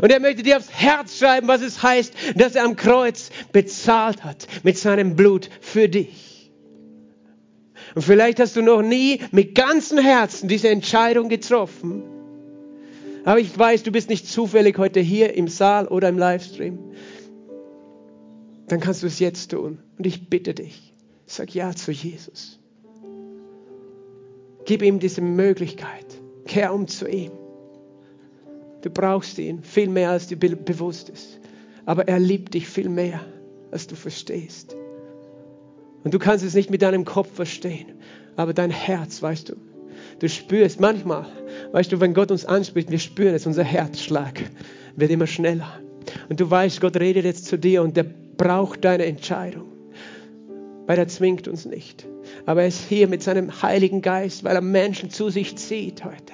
Und 0.00 0.12
er 0.12 0.20
möchte 0.20 0.42
dir 0.42 0.58
aufs 0.58 0.70
Herz 0.70 1.18
schreiben, 1.18 1.48
was 1.48 1.60
es 1.60 1.82
heißt, 1.82 2.14
dass 2.36 2.54
er 2.54 2.64
am 2.64 2.76
Kreuz 2.76 3.30
bezahlt 3.52 4.22
hat 4.22 4.46
mit 4.62 4.78
seinem 4.78 5.16
Blut 5.16 5.50
für 5.60 5.88
dich. 5.88 6.52
Und 7.94 8.02
vielleicht 8.02 8.38
hast 8.38 8.54
du 8.56 8.62
noch 8.62 8.82
nie 8.82 9.20
mit 9.32 9.54
ganzem 9.54 9.98
Herzen 9.98 10.48
diese 10.48 10.68
Entscheidung 10.68 11.28
getroffen. 11.28 12.13
Aber 13.24 13.40
ich 13.40 13.58
weiß, 13.58 13.82
du 13.82 13.90
bist 13.90 14.10
nicht 14.10 14.26
zufällig 14.28 14.78
heute 14.78 15.00
hier 15.00 15.34
im 15.34 15.48
Saal 15.48 15.88
oder 15.88 16.08
im 16.08 16.18
Livestream 16.18 16.78
dann 18.68 18.80
kannst 18.80 19.02
du 19.02 19.06
es 19.06 19.18
jetzt 19.18 19.50
tun. 19.50 19.78
Und 19.98 20.06
ich 20.06 20.28
bitte 20.28 20.54
dich, 20.54 20.94
sag 21.26 21.54
Ja 21.54 21.74
zu 21.74 21.92
Jesus. 21.92 22.58
Gib 24.64 24.82
ihm 24.82 24.98
diese 24.98 25.20
Möglichkeit. 25.20 26.06
Kehr 26.46 26.72
um 26.74 26.88
zu 26.88 27.08
ihm. 27.08 27.32
Du 28.82 28.90
brauchst 28.90 29.38
ihn 29.38 29.62
viel 29.62 29.88
mehr, 29.88 30.10
als 30.10 30.26
dir 30.28 30.38
bewusst 30.38 31.08
ist. 31.08 31.40
Aber 31.86 32.08
er 32.08 32.18
liebt 32.18 32.54
dich 32.54 32.68
viel 32.68 32.88
mehr, 32.88 33.20
als 33.70 33.86
du 33.86 33.94
verstehst. 33.94 34.76
Und 36.02 36.12
du 36.12 36.18
kannst 36.18 36.44
es 36.44 36.54
nicht 36.54 36.70
mit 36.70 36.82
deinem 36.82 37.04
Kopf 37.04 37.32
verstehen, 37.32 37.86
aber 38.36 38.52
dein 38.52 38.70
Herz, 38.70 39.22
weißt 39.22 39.50
du, 39.50 39.56
du 40.18 40.28
spürst 40.28 40.80
manchmal, 40.80 41.26
weißt 41.72 41.92
du, 41.92 42.00
wenn 42.00 42.14
Gott 42.14 42.30
uns 42.30 42.44
anspricht, 42.44 42.90
wir 42.90 42.98
spüren 42.98 43.34
es, 43.34 43.46
unser 43.46 43.64
Herzschlag 43.64 44.40
wird 44.96 45.10
immer 45.10 45.26
schneller. 45.26 45.80
Und 46.28 46.40
du 46.40 46.50
weißt, 46.50 46.80
Gott 46.80 46.96
redet 46.96 47.24
jetzt 47.24 47.46
zu 47.46 47.58
dir 47.58 47.82
und 47.82 47.96
der 47.96 48.04
braucht 48.04 48.84
deine 48.84 49.06
Entscheidung, 49.06 49.64
weil 50.86 50.98
er 50.98 51.08
zwingt 51.08 51.48
uns 51.48 51.64
nicht. 51.64 52.06
Aber 52.46 52.62
er 52.62 52.68
ist 52.68 52.88
hier 52.88 53.08
mit 53.08 53.22
seinem 53.22 53.62
Heiligen 53.62 54.02
Geist, 54.02 54.44
weil 54.44 54.56
er 54.56 54.62
Menschen 54.62 55.10
zu 55.10 55.30
sich 55.30 55.56
zieht 55.56 56.04
heute. 56.04 56.32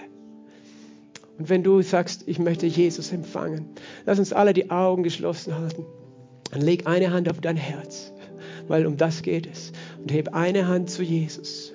Und 1.38 1.48
wenn 1.48 1.62
du 1.62 1.80
sagst, 1.82 2.24
ich 2.26 2.38
möchte 2.38 2.66
Jesus 2.66 3.12
empfangen, 3.12 3.66
lass 4.04 4.18
uns 4.18 4.32
alle 4.32 4.52
die 4.52 4.70
Augen 4.70 5.02
geschlossen 5.02 5.54
halten. 5.54 5.86
Dann 6.50 6.60
leg 6.60 6.86
eine 6.86 7.12
Hand 7.12 7.30
auf 7.30 7.40
dein 7.40 7.56
Herz, 7.56 8.12
weil 8.68 8.86
um 8.86 8.96
das 8.96 9.22
geht 9.22 9.46
es. 9.50 9.72
Und 10.02 10.12
heb 10.12 10.34
eine 10.34 10.66
Hand 10.66 10.90
zu 10.90 11.02
Jesus. 11.02 11.72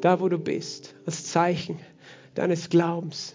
Da, 0.00 0.20
wo 0.20 0.28
du 0.28 0.38
bist, 0.38 0.94
als 1.06 1.24
Zeichen 1.24 1.78
deines 2.34 2.68
Glaubens 2.70 3.34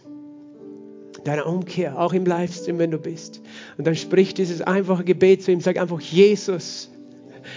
deiner 1.25 1.47
Umkehr, 1.47 1.99
auch 1.99 2.13
im 2.13 2.25
Livestream, 2.25 2.77
wenn 2.77 2.91
du 2.91 2.99
bist. 2.99 3.41
Und 3.77 3.85
dann 3.85 3.95
sprich 3.95 4.33
dieses 4.33 4.61
einfache 4.61 5.03
Gebet 5.03 5.43
zu 5.43 5.51
ihm, 5.51 5.59
sag 5.59 5.77
einfach, 5.77 5.99
Jesus, 5.99 6.89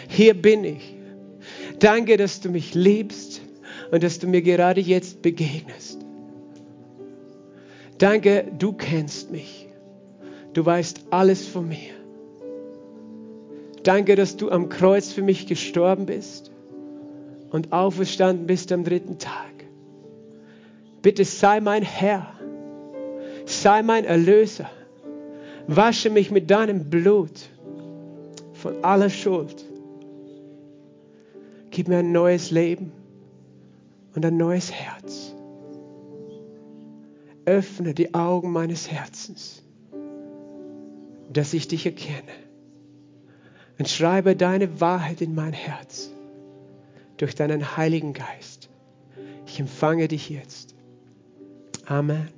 hier 0.09 0.35
bin 0.35 0.65
ich. 0.65 0.95
Danke, 1.79 2.17
dass 2.17 2.41
du 2.41 2.49
mich 2.49 2.75
liebst 2.75 3.43
und 3.91 4.03
dass 4.03 4.19
du 4.19 4.27
mir 4.27 4.43
gerade 4.43 4.81
jetzt 4.81 5.23
begegnest. 5.23 6.01
Danke, 7.99 8.51
du 8.59 8.73
kennst 8.73 9.31
mich. 9.31 9.69
Du 10.55 10.65
weißt 10.65 11.07
alles 11.11 11.47
von 11.47 11.69
mir. 11.69 11.95
Danke, 13.83 14.17
dass 14.17 14.37
du 14.37 14.51
am 14.51 14.69
Kreuz 14.69 15.13
für 15.13 15.23
mich 15.23 15.47
gestorben 15.47 16.07
bist 16.07 16.51
und 17.51 17.73
auferstanden 17.73 18.47
bist 18.47 18.73
am 18.73 18.85
dritten 18.85 19.19
Tag. 19.19 19.53
Bitte 21.03 21.25
sei 21.25 21.61
mein 21.61 21.83
Herr, 21.83 22.35
sei 23.47 23.83
mein 23.83 24.05
Erlöser, 24.05 24.69
wasche 25.67 26.11
mich 26.11 26.31
mit 26.31 26.51
deinem 26.51 26.91
Blut 26.91 27.49
von 28.53 28.85
aller 28.85 29.11
Schuld. 29.11 29.65
Gib 31.71 31.89
mir 31.89 31.99
ein 31.99 32.13
neues 32.13 32.51
Leben 32.51 32.93
und 34.15 34.25
ein 34.25 34.37
neues 34.37 34.73
Herz. 34.73 35.35
Öffne 37.45 37.95
die 37.95 38.15
Augen 38.15 38.51
meines 38.53 38.91
Herzens, 38.91 39.63
dass 41.33 41.55
ich 41.55 41.69
dich 41.69 41.87
erkenne. 41.87 42.33
Und 43.79 43.89
schreibe 43.89 44.35
deine 44.35 44.81
Wahrheit 44.81 45.21
in 45.21 45.37
mein 45.37 45.53
Herz 45.53 46.11
durch 47.19 47.35
deinen 47.35 47.77
Heiligen 47.77 48.13
Geist. 48.13 48.71
Ich 49.47 49.61
empfange 49.61 50.09
dich 50.09 50.31
jetzt. 50.31 50.75
Amen. 51.87 52.29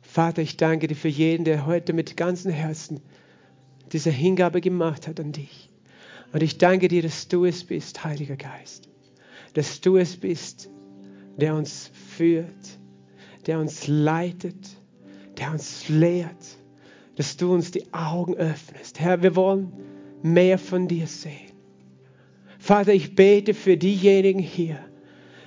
Vater, 0.00 0.42
ich 0.42 0.56
danke 0.56 0.88
dir 0.88 0.94
für 0.94 1.08
jeden, 1.08 1.44
der 1.44 1.66
heute 1.66 1.92
mit 1.92 2.16
ganzem 2.16 2.52
Herzen 2.52 3.00
diese 3.92 4.10
Hingabe 4.10 4.60
gemacht 4.60 5.08
hat 5.08 5.20
an 5.20 5.32
dich. 5.32 5.70
Und 6.32 6.42
ich 6.42 6.58
danke 6.58 6.88
dir, 6.88 7.02
dass 7.02 7.28
du 7.28 7.44
es 7.44 7.64
bist, 7.64 8.04
Heiliger 8.04 8.36
Geist. 8.36 8.88
Dass 9.54 9.80
du 9.80 9.96
es 9.96 10.16
bist, 10.16 10.70
der 11.36 11.54
uns 11.54 11.90
führt, 12.16 12.78
der 13.46 13.58
uns 13.58 13.86
leitet, 13.86 14.76
der 15.38 15.52
uns 15.52 15.88
lehrt. 15.88 16.58
Dass 17.16 17.36
du 17.36 17.52
uns 17.52 17.70
die 17.70 17.92
Augen 17.92 18.34
öffnest. 18.34 19.00
Herr, 19.00 19.22
wir 19.22 19.36
wollen 19.36 19.72
mehr 20.22 20.58
von 20.58 20.88
dir 20.88 21.06
sehen. 21.06 21.51
Vater, 22.62 22.94
ich 22.94 23.16
bete 23.16 23.54
für 23.54 23.76
diejenigen 23.76 24.38
hier, 24.38 24.78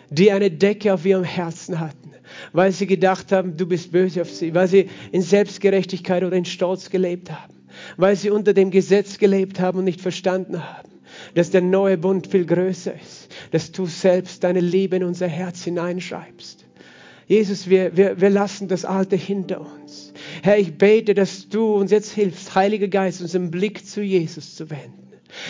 die 0.09 0.33
eine 0.33 0.51
Decke 0.51 0.93
auf 0.93 1.05
ihrem 1.05 1.23
Herzen 1.23 1.79
hatten, 1.79 2.11
weil 2.51 2.73
sie 2.73 2.87
gedacht 2.87 3.31
haben, 3.31 3.55
du 3.55 3.65
bist 3.65 3.93
böse 3.93 4.21
auf 4.21 4.29
sie, 4.29 4.53
weil 4.53 4.67
sie 4.67 4.89
in 5.13 5.21
Selbstgerechtigkeit 5.21 6.25
oder 6.25 6.35
in 6.35 6.43
Stolz 6.43 6.89
gelebt 6.89 7.31
haben, 7.31 7.53
weil 7.95 8.17
sie 8.17 8.31
unter 8.31 8.53
dem 8.53 8.69
Gesetz 8.69 9.17
gelebt 9.17 9.61
haben 9.61 9.79
und 9.79 9.85
nicht 9.85 10.01
verstanden 10.01 10.61
haben, 10.61 10.89
dass 11.35 11.51
der 11.51 11.61
neue 11.61 11.97
Bund 11.97 12.27
viel 12.27 12.45
größer 12.45 12.93
ist, 12.93 13.29
dass 13.51 13.71
du 13.71 13.85
selbst 13.85 14.43
deine 14.43 14.59
Liebe 14.59 14.97
in 14.97 15.05
unser 15.05 15.29
Herz 15.29 15.63
hineinschreibst. 15.63 16.65
Jesus, 17.27 17.69
wir, 17.69 17.95
wir, 17.95 18.19
wir 18.19 18.29
lassen 18.29 18.67
das 18.67 18.83
Alte 18.83 19.15
hinter 19.15 19.61
uns. 19.61 20.11
Herr, 20.43 20.59
ich 20.59 20.77
bete, 20.77 21.13
dass 21.13 21.47
du 21.47 21.75
uns 21.75 21.91
jetzt 21.91 22.11
hilfst, 22.11 22.55
Heiliger 22.55 22.89
Geist, 22.89 23.21
unseren 23.21 23.51
Blick 23.51 23.87
zu 23.87 24.01
Jesus 24.01 24.57
zu 24.57 24.69
wenden. 24.69 25.04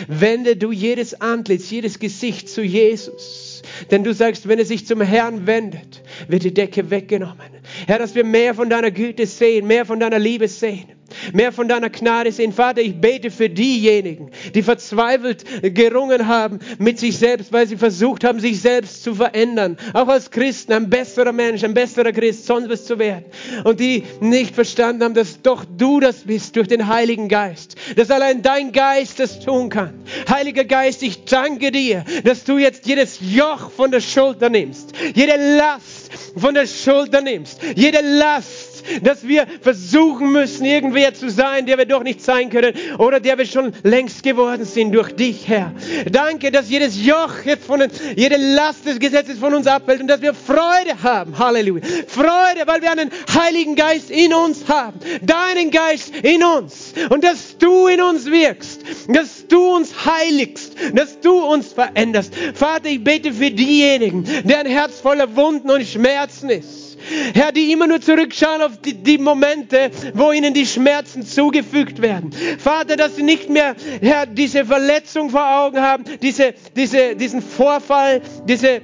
Wende 0.07 0.55
du 0.55 0.71
jedes 0.71 1.19
Antlitz, 1.21 1.69
jedes 1.69 1.99
Gesicht 1.99 2.49
zu 2.49 2.61
Jesus. 2.61 3.61
Denn 3.91 4.03
du 4.03 4.13
sagst, 4.13 4.47
wenn 4.47 4.59
er 4.59 4.65
sich 4.65 4.86
zum 4.86 5.01
Herrn 5.01 5.47
wendet, 5.47 6.01
wird 6.27 6.43
die 6.43 6.53
Decke 6.53 6.89
weggenommen. 6.89 7.49
Herr, 7.88 7.99
dass 7.99 8.15
wir 8.15 8.23
mehr 8.23 8.53
von 8.53 8.69
deiner 8.69 8.91
Güte 8.91 9.25
sehen, 9.25 9.67
mehr 9.67 9.86
von 9.86 9.99
deiner 9.99 10.19
Liebe 10.19 10.47
sehen 10.47 10.95
mehr 11.34 11.51
von 11.51 11.67
deiner 11.67 11.89
Gnade 11.89 12.32
sehen. 12.32 12.53
Vater, 12.53 12.82
ich 12.82 12.99
bete 12.99 13.32
für 13.32 13.49
diejenigen, 13.49 14.32
die 14.53 14.63
verzweifelt 14.63 15.43
gerungen 15.61 16.28
haben 16.28 16.59
mit 16.78 16.99
sich 16.99 17.17
selbst, 17.17 17.51
weil 17.51 17.67
sie 17.67 17.78
versucht 17.78 18.23
haben, 18.23 18.39
sich 18.39 18.61
selbst 18.61 19.03
zu 19.03 19.15
verändern. 19.15 19.78
Auch 19.93 20.07
als 20.07 20.32
Christen, 20.32 20.73
ein 20.73 20.89
besserer 20.89 21.32
Mensch, 21.32 21.63
ein 21.63 21.73
besserer 21.73 22.11
Christ, 22.11 22.45
sonst 22.45 22.69
was 22.69 22.86
zu 22.86 22.99
werden. 22.99 23.26
Und 23.63 23.80
die 23.80 24.03
nicht 24.19 24.55
verstanden 24.55 25.03
haben, 25.03 25.13
dass 25.13 25.41
doch 25.41 25.65
du 25.65 25.99
das 25.99 26.17
bist 26.19 26.55
durch 26.55 26.67
den 26.67 26.88
Heiligen 26.88 27.30
Geist. 27.30 27.76
Dass 27.95 28.11
allein 28.11 28.41
dein 28.41 28.71
Geist 28.71 29.19
das 29.19 29.39
tun 29.39 29.69
kann. 29.69 29.93
Heiliger 30.30 30.65
Geist, 30.65 31.03
ich 31.03 31.26
danke 31.26 31.71
dir, 31.71 32.03
dass 32.23 32.43
du 32.43 32.57
jetzt 32.57 32.86
jedes 32.86 33.19
Joch 33.21 33.71
von 33.71 33.91
der 33.91 34.01
Schulter 34.01 34.49
nimmst. 34.49 34.93
Jede 35.13 35.57
Last 35.57 36.11
von 36.38 36.53
der 36.53 36.67
Schulter 36.67 37.21
nimmst. 37.21 37.61
Jede 37.76 38.01
Last 38.01 38.64
dass 39.01 39.27
wir 39.27 39.45
versuchen 39.61 40.31
müssen, 40.31 40.65
irgendwer 40.65 41.13
zu 41.13 41.29
sein, 41.29 41.65
der 41.65 41.77
wir 41.77 41.86
doch 41.86 42.03
nicht 42.03 42.21
sein 42.21 42.49
können 42.49 42.73
oder 42.97 43.19
der 43.19 43.38
wir 43.38 43.45
schon 43.45 43.73
längst 43.83 44.23
geworden 44.23 44.65
sind 44.65 44.91
durch 44.93 45.15
dich, 45.15 45.47
Herr. 45.47 45.71
Danke, 46.11 46.51
dass 46.51 46.69
jedes 46.69 47.03
Joch 47.03 47.43
jetzt 47.45 47.65
von, 47.65 47.83
jede 48.15 48.38
Last 48.38 48.86
des 48.86 48.99
Gesetzes 48.99 49.39
von 49.39 49.53
uns 49.53 49.67
abfällt 49.67 50.01
und 50.01 50.07
dass 50.07 50.21
wir 50.21 50.33
Freude 50.33 51.01
haben. 51.01 51.38
Halleluja. 51.38 51.83
Freude, 52.07 52.65
weil 52.65 52.81
wir 52.81 52.91
einen 52.91 53.11
Heiligen 53.33 53.75
Geist 53.75 54.09
in 54.11 54.33
uns 54.33 54.67
haben. 54.67 54.99
Deinen 55.21 55.71
Geist 55.71 56.13
in 56.15 56.43
uns. 56.43 56.93
Und 57.09 57.23
dass 57.23 57.57
du 57.57 57.88
in 57.88 58.01
uns 58.01 58.25
wirkst. 58.25 58.81
Dass 59.07 59.47
du 59.47 59.75
uns 59.75 60.05
heiligst. 60.05 60.75
Dass 60.93 61.19
du 61.19 61.39
uns 61.39 61.73
veränderst. 61.73 62.33
Vater, 62.53 62.89
ich 62.89 63.03
bete 63.03 63.33
für 63.33 63.51
diejenigen, 63.51 64.25
deren 64.43 64.67
Herz 64.67 64.99
voller 64.99 65.36
Wunden 65.36 65.69
und 65.69 65.86
Schmerzen 65.86 66.49
ist. 66.49 66.84
Herr, 67.34 67.51
die 67.51 67.72
immer 67.72 67.88
nur 67.88 68.01
zurückschauen 68.01 68.62
auf 68.62 68.78
die, 68.82 68.93
die, 68.93 69.18
Momente, 69.18 69.91
wo 70.14 70.32
ihnen 70.32 70.53
die 70.53 70.66
Schmerzen 70.66 71.26
zugefügt 71.26 72.01
werden. 72.01 72.32
Vater, 72.60 72.95
dass 72.95 73.16
sie 73.16 73.24
nicht 73.24 73.49
mehr, 73.49 73.76
Herr, 74.01 74.26
diese 74.26 74.66
Verletzung 74.66 75.30
vor 75.30 75.66
Augen 75.66 75.82
haben, 75.82 76.03
diese, 76.22 76.53
diese, 76.76 77.16
diesen 77.16 77.41
Vorfall, 77.41 78.22
diese, 78.47 78.82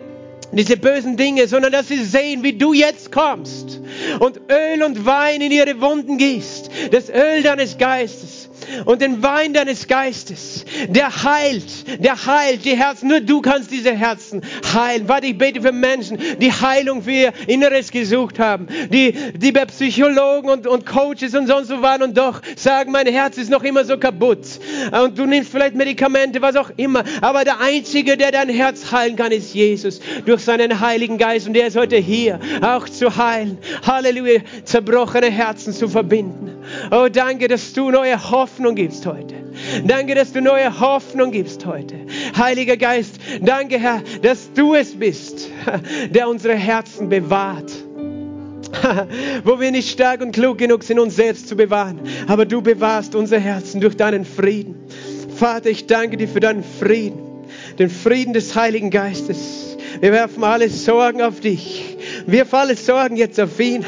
diese 0.52 0.78
bösen 0.78 1.18
Dinge, 1.18 1.48
sondern 1.48 1.72
dass 1.72 1.88
sie 1.88 2.04
sehen, 2.04 2.44
wie 2.44 2.54
du 2.54 2.74
jetzt 2.74 3.12
kommst 3.12 3.80
und 4.20 4.42
Öl 4.50 4.84
und 4.84 5.06
Wein 5.06 5.42
in 5.42 5.52
ihre 5.52 5.80
Wunden 5.82 6.18
gießt. 6.18 6.70
Das 6.92 7.10
Öl 7.10 7.42
deines 7.44 7.78
Geistes 7.78 8.31
und 8.86 9.02
den 9.02 9.22
Wein 9.24 9.54
deines 9.54 9.88
Geistes, 9.88 10.66
der 10.88 11.24
heilt, 11.24 12.04
der 12.04 12.26
heilt 12.26 12.66
die 12.66 12.76
Herzen. 12.76 13.10
Nur 13.10 13.22
du 13.22 13.42
kannst 13.42 13.72
diese 13.72 13.94
Herzen 13.94 14.42
heilen. 14.74 15.08
Warte, 15.08 15.28
ich 15.28 15.38
bete 15.38 15.62
für 15.62 15.72
Menschen, 15.72 16.18
die 16.40 16.52
Heilung 16.52 17.04
für 17.04 17.12
ihr 17.12 17.34
Inneres 17.48 17.92
gesucht 17.92 18.40
haben, 18.40 18.68
die, 18.90 19.14
die 19.36 19.52
bei 19.52 19.66
Psychologen 19.66 20.50
und, 20.50 20.68
und 20.68 20.86
Coaches 20.86 21.36
und 21.36 21.48
sonst 21.48 21.70
wo 21.70 21.82
waren 21.82 22.04
und 22.04 22.18
doch 22.18 22.42
sagen, 22.56 22.92
mein 22.92 23.08
Herz 23.08 23.38
ist 23.38 23.50
noch 23.50 23.64
immer 23.64 23.86
so 23.86 23.98
kaputt. 23.98 24.40
Und 24.92 25.18
du 25.18 25.26
nimmst 25.26 25.52
vielleicht 25.52 25.76
Medikamente, 25.76 26.42
was 26.42 26.56
auch 26.56 26.72
immer. 26.78 27.04
Aber 27.22 27.44
der 27.44 27.60
Einzige, 27.60 28.18
der 28.18 28.32
dein 28.32 28.50
Herz 28.50 28.92
heilen 28.92 29.16
kann, 29.16 29.32
ist 29.32 29.54
Jesus 29.54 30.00
durch 30.26 30.42
seinen 30.42 30.80
Heiligen 30.80 31.18
Geist. 31.18 31.48
Und 31.48 31.54
der 31.54 31.68
ist 31.68 31.78
heute 31.78 31.98
hier, 31.98 32.40
auch 32.62 32.88
zu 32.88 33.16
heilen. 33.16 33.58
Halleluja, 33.86 34.42
zerbrochene 34.64 35.30
Herzen 35.30 35.74
zu 35.74 35.88
verbinden. 35.88 36.64
Oh, 36.92 37.08
danke, 37.12 37.48
dass 37.48 37.74
du 37.74 37.90
neue 37.92 38.32
Hoffnung 38.32 38.61
gibst 38.76 39.06
heute. 39.06 39.36
Danke, 39.86 40.16
dass 40.16 40.32
du 40.32 40.42
neue 40.42 40.80
Hoffnung 40.80 41.32
gibst 41.32 41.66
heute. 41.66 41.96
Heiliger 42.38 42.78
Geist, 42.78 43.20
danke, 43.42 43.80
Herr, 43.80 44.02
dass 44.22 44.52
du 44.54 44.76
es 44.76 44.96
bist, 44.96 45.50
der 46.10 46.30
unsere 46.30 46.56
Herzen 46.56 47.10
bewahrt. 47.10 47.72
Wo 49.44 49.60
wir 49.60 49.72
nicht 49.72 49.90
stark 49.90 50.22
und 50.22 50.32
klug 50.32 50.58
genug 50.58 50.84
sind, 50.84 51.00
uns 51.00 51.16
selbst 51.16 51.48
zu 51.48 51.56
bewahren. 51.56 52.00
Aber 52.28 52.46
du 52.46 52.62
bewahrst 52.62 53.16
unser 53.16 53.40
Herzen 53.40 53.82
durch 53.82 53.98
deinen 53.98 54.26
Frieden. 54.26 54.76
Vater, 55.36 55.70
ich 55.70 55.88
danke 55.88 56.18
dir 56.18 56.28
für 56.28 56.40
deinen 56.40 56.64
Frieden. 56.64 57.20
Den 57.80 57.90
Frieden 57.90 58.34
des 58.34 58.56
Heiligen 58.56 58.90
Geistes. 58.90 59.71
Wir 60.02 60.12
werfen 60.12 60.44
alle 60.44 60.70
Sorgen 60.70 61.22
auf 61.22 61.40
dich 61.40 61.92
wir 62.26 62.46
fallen 62.46 62.76
Sorgen 62.76 63.16
jetzt 63.16 63.40
auf 63.40 63.60
ihn. 63.60 63.86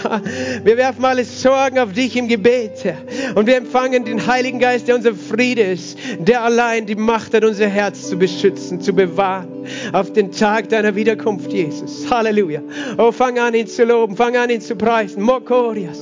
Wir 0.64 0.78
werfen 0.78 1.06
alle 1.06 1.24
Sorgen 1.24 1.80
auf 1.80 1.94
dich 1.94 2.16
im 2.16 2.28
Gebet. 2.28 2.94
Und 3.36 3.48
wir 3.48 3.58
empfangen 3.58 4.06
den 4.06 4.26
Heiligen 4.28 4.60
Geist, 4.60 4.88
der 4.88 4.96
unser 4.96 5.14
Friede 5.14 5.62
ist, 5.62 5.98
der 6.20 6.44
allein 6.44 6.86
die 6.86 6.96
Macht 6.96 7.34
hat, 7.34 7.44
unser 7.44 7.68
Herz 7.68 8.10
zu 8.10 8.18
beschützen, 8.18 8.82
zu 8.82 8.94
bewahren. 8.94 9.66
Auf 9.92 10.14
den 10.14 10.32
Tag 10.32 10.70
deiner 10.70 10.96
Wiederkunft, 10.96 11.52
Jesus. 11.52 12.10
Halleluja. 12.10 12.62
Oh, 12.98 13.12
fang 13.12 13.40
an, 13.40 13.54
ihn 13.54 13.68
zu 13.68 13.84
loben. 13.86 14.16
Fang 14.16 14.36
an, 14.36 14.50
ihn 14.50 14.62
zu 14.62 14.76
preisen. 14.76 15.24
Mokorias. 15.24 16.00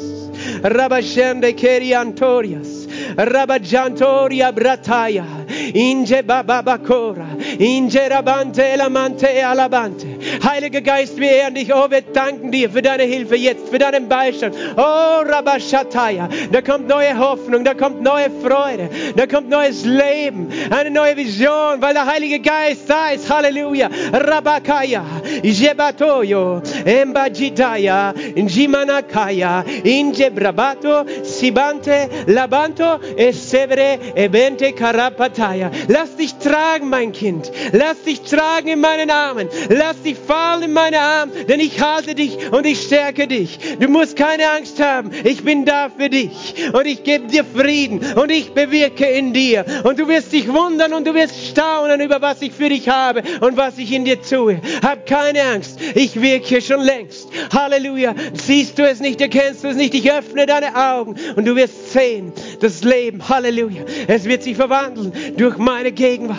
Rabashende 0.64 1.54
Keriantorias. 1.54 2.81
Rabajantoria 3.16 4.52
Brataya. 4.52 5.26
Inje 5.74 6.24
Bababakora. 6.24 7.28
Inje 7.60 8.10
Rabante 8.10 8.64
Elamante 8.64 9.28
Alabante. 9.44 10.08
Heiliger 10.44 10.82
Geist, 10.82 11.18
wir 11.18 11.32
ehren 11.32 11.56
dich. 11.56 11.74
Oh, 11.74 11.90
wir 11.90 12.02
danken 12.02 12.52
dir 12.52 12.70
für 12.70 12.82
deine 12.82 13.04
Hilfe 13.04 13.36
jetzt, 13.36 13.70
für 13.70 13.78
deinen 13.78 14.08
Beistand. 14.08 14.56
Oh, 14.78 15.22
Rabashataya. 15.26 16.30
Da 16.52 16.62
kommt 16.62 16.88
neue 16.88 17.18
Hoffnung, 17.18 17.64
da 17.64 17.74
kommt 17.74 18.02
neue 18.02 18.30
Freude, 18.44 18.90
da 19.16 19.28
kommt 19.28 19.50
neues 19.50 19.86
Leben, 19.86 20.50
eine 20.70 20.92
neue 20.92 21.16
Vision, 21.16 21.82
weil 21.82 21.94
der 21.94 22.06
Heilige 22.06 22.40
Geist 22.40 22.90
da 22.90 23.10
ist. 23.10 23.30
Halleluja. 23.30 23.90
Rabakaya. 24.12 25.04
Jebatoyo, 25.44 26.62
Embajitaya, 26.86 28.14
Jimanakaya, 28.36 29.64
Injebrabato, 29.84 31.06
Sibante, 31.42 32.08
Labanto, 32.28 33.00
Essevere, 33.18 33.98
Ebente, 34.16 34.74
Karapataya. 34.74 35.72
Lass 35.88 36.16
dich 36.16 36.36
tragen, 36.36 36.88
mein 36.90 37.12
Kind. 37.14 37.52
Lass 37.72 38.04
dich 38.04 38.22
tragen 38.22 38.68
in 38.68 38.80
meinen 38.80 39.10
Armen. 39.10 39.50
Lass 39.70 40.00
dich 40.04 40.18
fallen 40.18 40.64
in 40.64 40.74
meine 40.74 41.00
Arme, 41.00 41.32
denn 41.46 41.60
ich 41.60 41.82
halte 41.82 42.14
dich 42.14 42.52
und 42.52 42.68
ich 42.68 42.84
stärke 42.84 43.28
dich. 43.28 43.58
Du 43.80 43.88
musst 43.88 44.16
keine 44.16 44.52
Angst 44.52 44.80
haben. 44.80 45.10
Ich 45.24 45.44
bin 45.44 45.66
da 45.66 45.90
für 45.90 46.10
dich 46.10 46.54
und 46.74 46.86
ich 46.86 47.04
gebe 47.04 47.26
dir 47.26 47.44
Frieden 47.44 48.02
und 48.14 48.30
ich 48.30 48.54
bewirke 48.54 49.08
in 49.08 49.34
dir. 49.34 49.66
Und 49.84 50.00
du 50.00 50.08
wirst 50.08 50.32
dich 50.34 50.48
wundern 50.48 50.94
und 50.94 51.08
du 51.08 51.16
wirst 51.16 51.48
staunen 51.48 52.02
über 52.02 52.22
was 52.22 52.44
ich 52.44 52.52
für 52.52 52.70
dich 52.70 52.88
habe 52.88 53.24
und 53.40 53.58
was 53.58 53.80
ich 53.80 53.92
in 53.92 54.06
dir 54.06 54.22
tue. 54.22 54.62
Hab 54.84 55.08
keine 55.08 55.42
Angst. 55.42 55.80
Ich 55.96 56.22
wirke 56.22 56.62
schon 56.62 56.82
längst. 56.82 57.30
Halleluja. 57.52 58.14
Siehst 58.34 58.78
du 58.78 58.88
es 58.88 59.00
nicht, 59.00 59.20
erkennst 59.22 59.64
du 59.64 59.70
es 59.70 59.76
nicht. 59.76 59.96
Ich 59.96 60.12
öffne 60.12 60.46
deine 60.46 60.76
Augen 60.76 61.16
und 61.36 61.46
du 61.46 61.56
wirst 61.56 61.94
sehen, 61.94 62.32
das 62.60 62.84
Leben. 62.84 63.28
Halleluja. 63.28 63.84
Es 64.08 64.26
wird 64.26 64.44
sich 64.44 64.56
verwandeln 64.56 65.12
durch 65.38 65.58
meine 65.58 65.92
Gegenwart. 65.92 66.38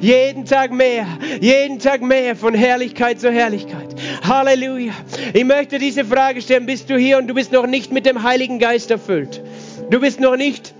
Jeden 0.00 0.44
Tag 0.44 0.72
mehr, 0.72 1.06
jeden 1.40 1.78
Tag 1.78 2.02
mehr 2.02 2.36
von 2.36 2.54
Herrlichkeit 2.54 3.20
zu 3.20 3.30
Herrlichkeit. 3.30 3.94
Halleluja. 4.22 4.92
Ich 5.32 5.44
möchte 5.44 5.78
diese 5.78 6.04
Frage 6.04 6.42
stellen. 6.42 6.66
Bist 6.66 6.90
du 6.90 6.96
hier 6.96 7.18
und 7.18 7.26
du 7.26 7.34
bist 7.34 7.52
noch 7.52 7.66
nicht 7.66 7.92
mit 7.92 8.06
dem 8.06 8.22
Heiligen 8.22 8.58
Geist 8.58 8.90
erfüllt? 8.90 9.40
Du 9.90 10.00
bist 10.00 10.20
noch 10.20 10.36
nicht 10.36 10.74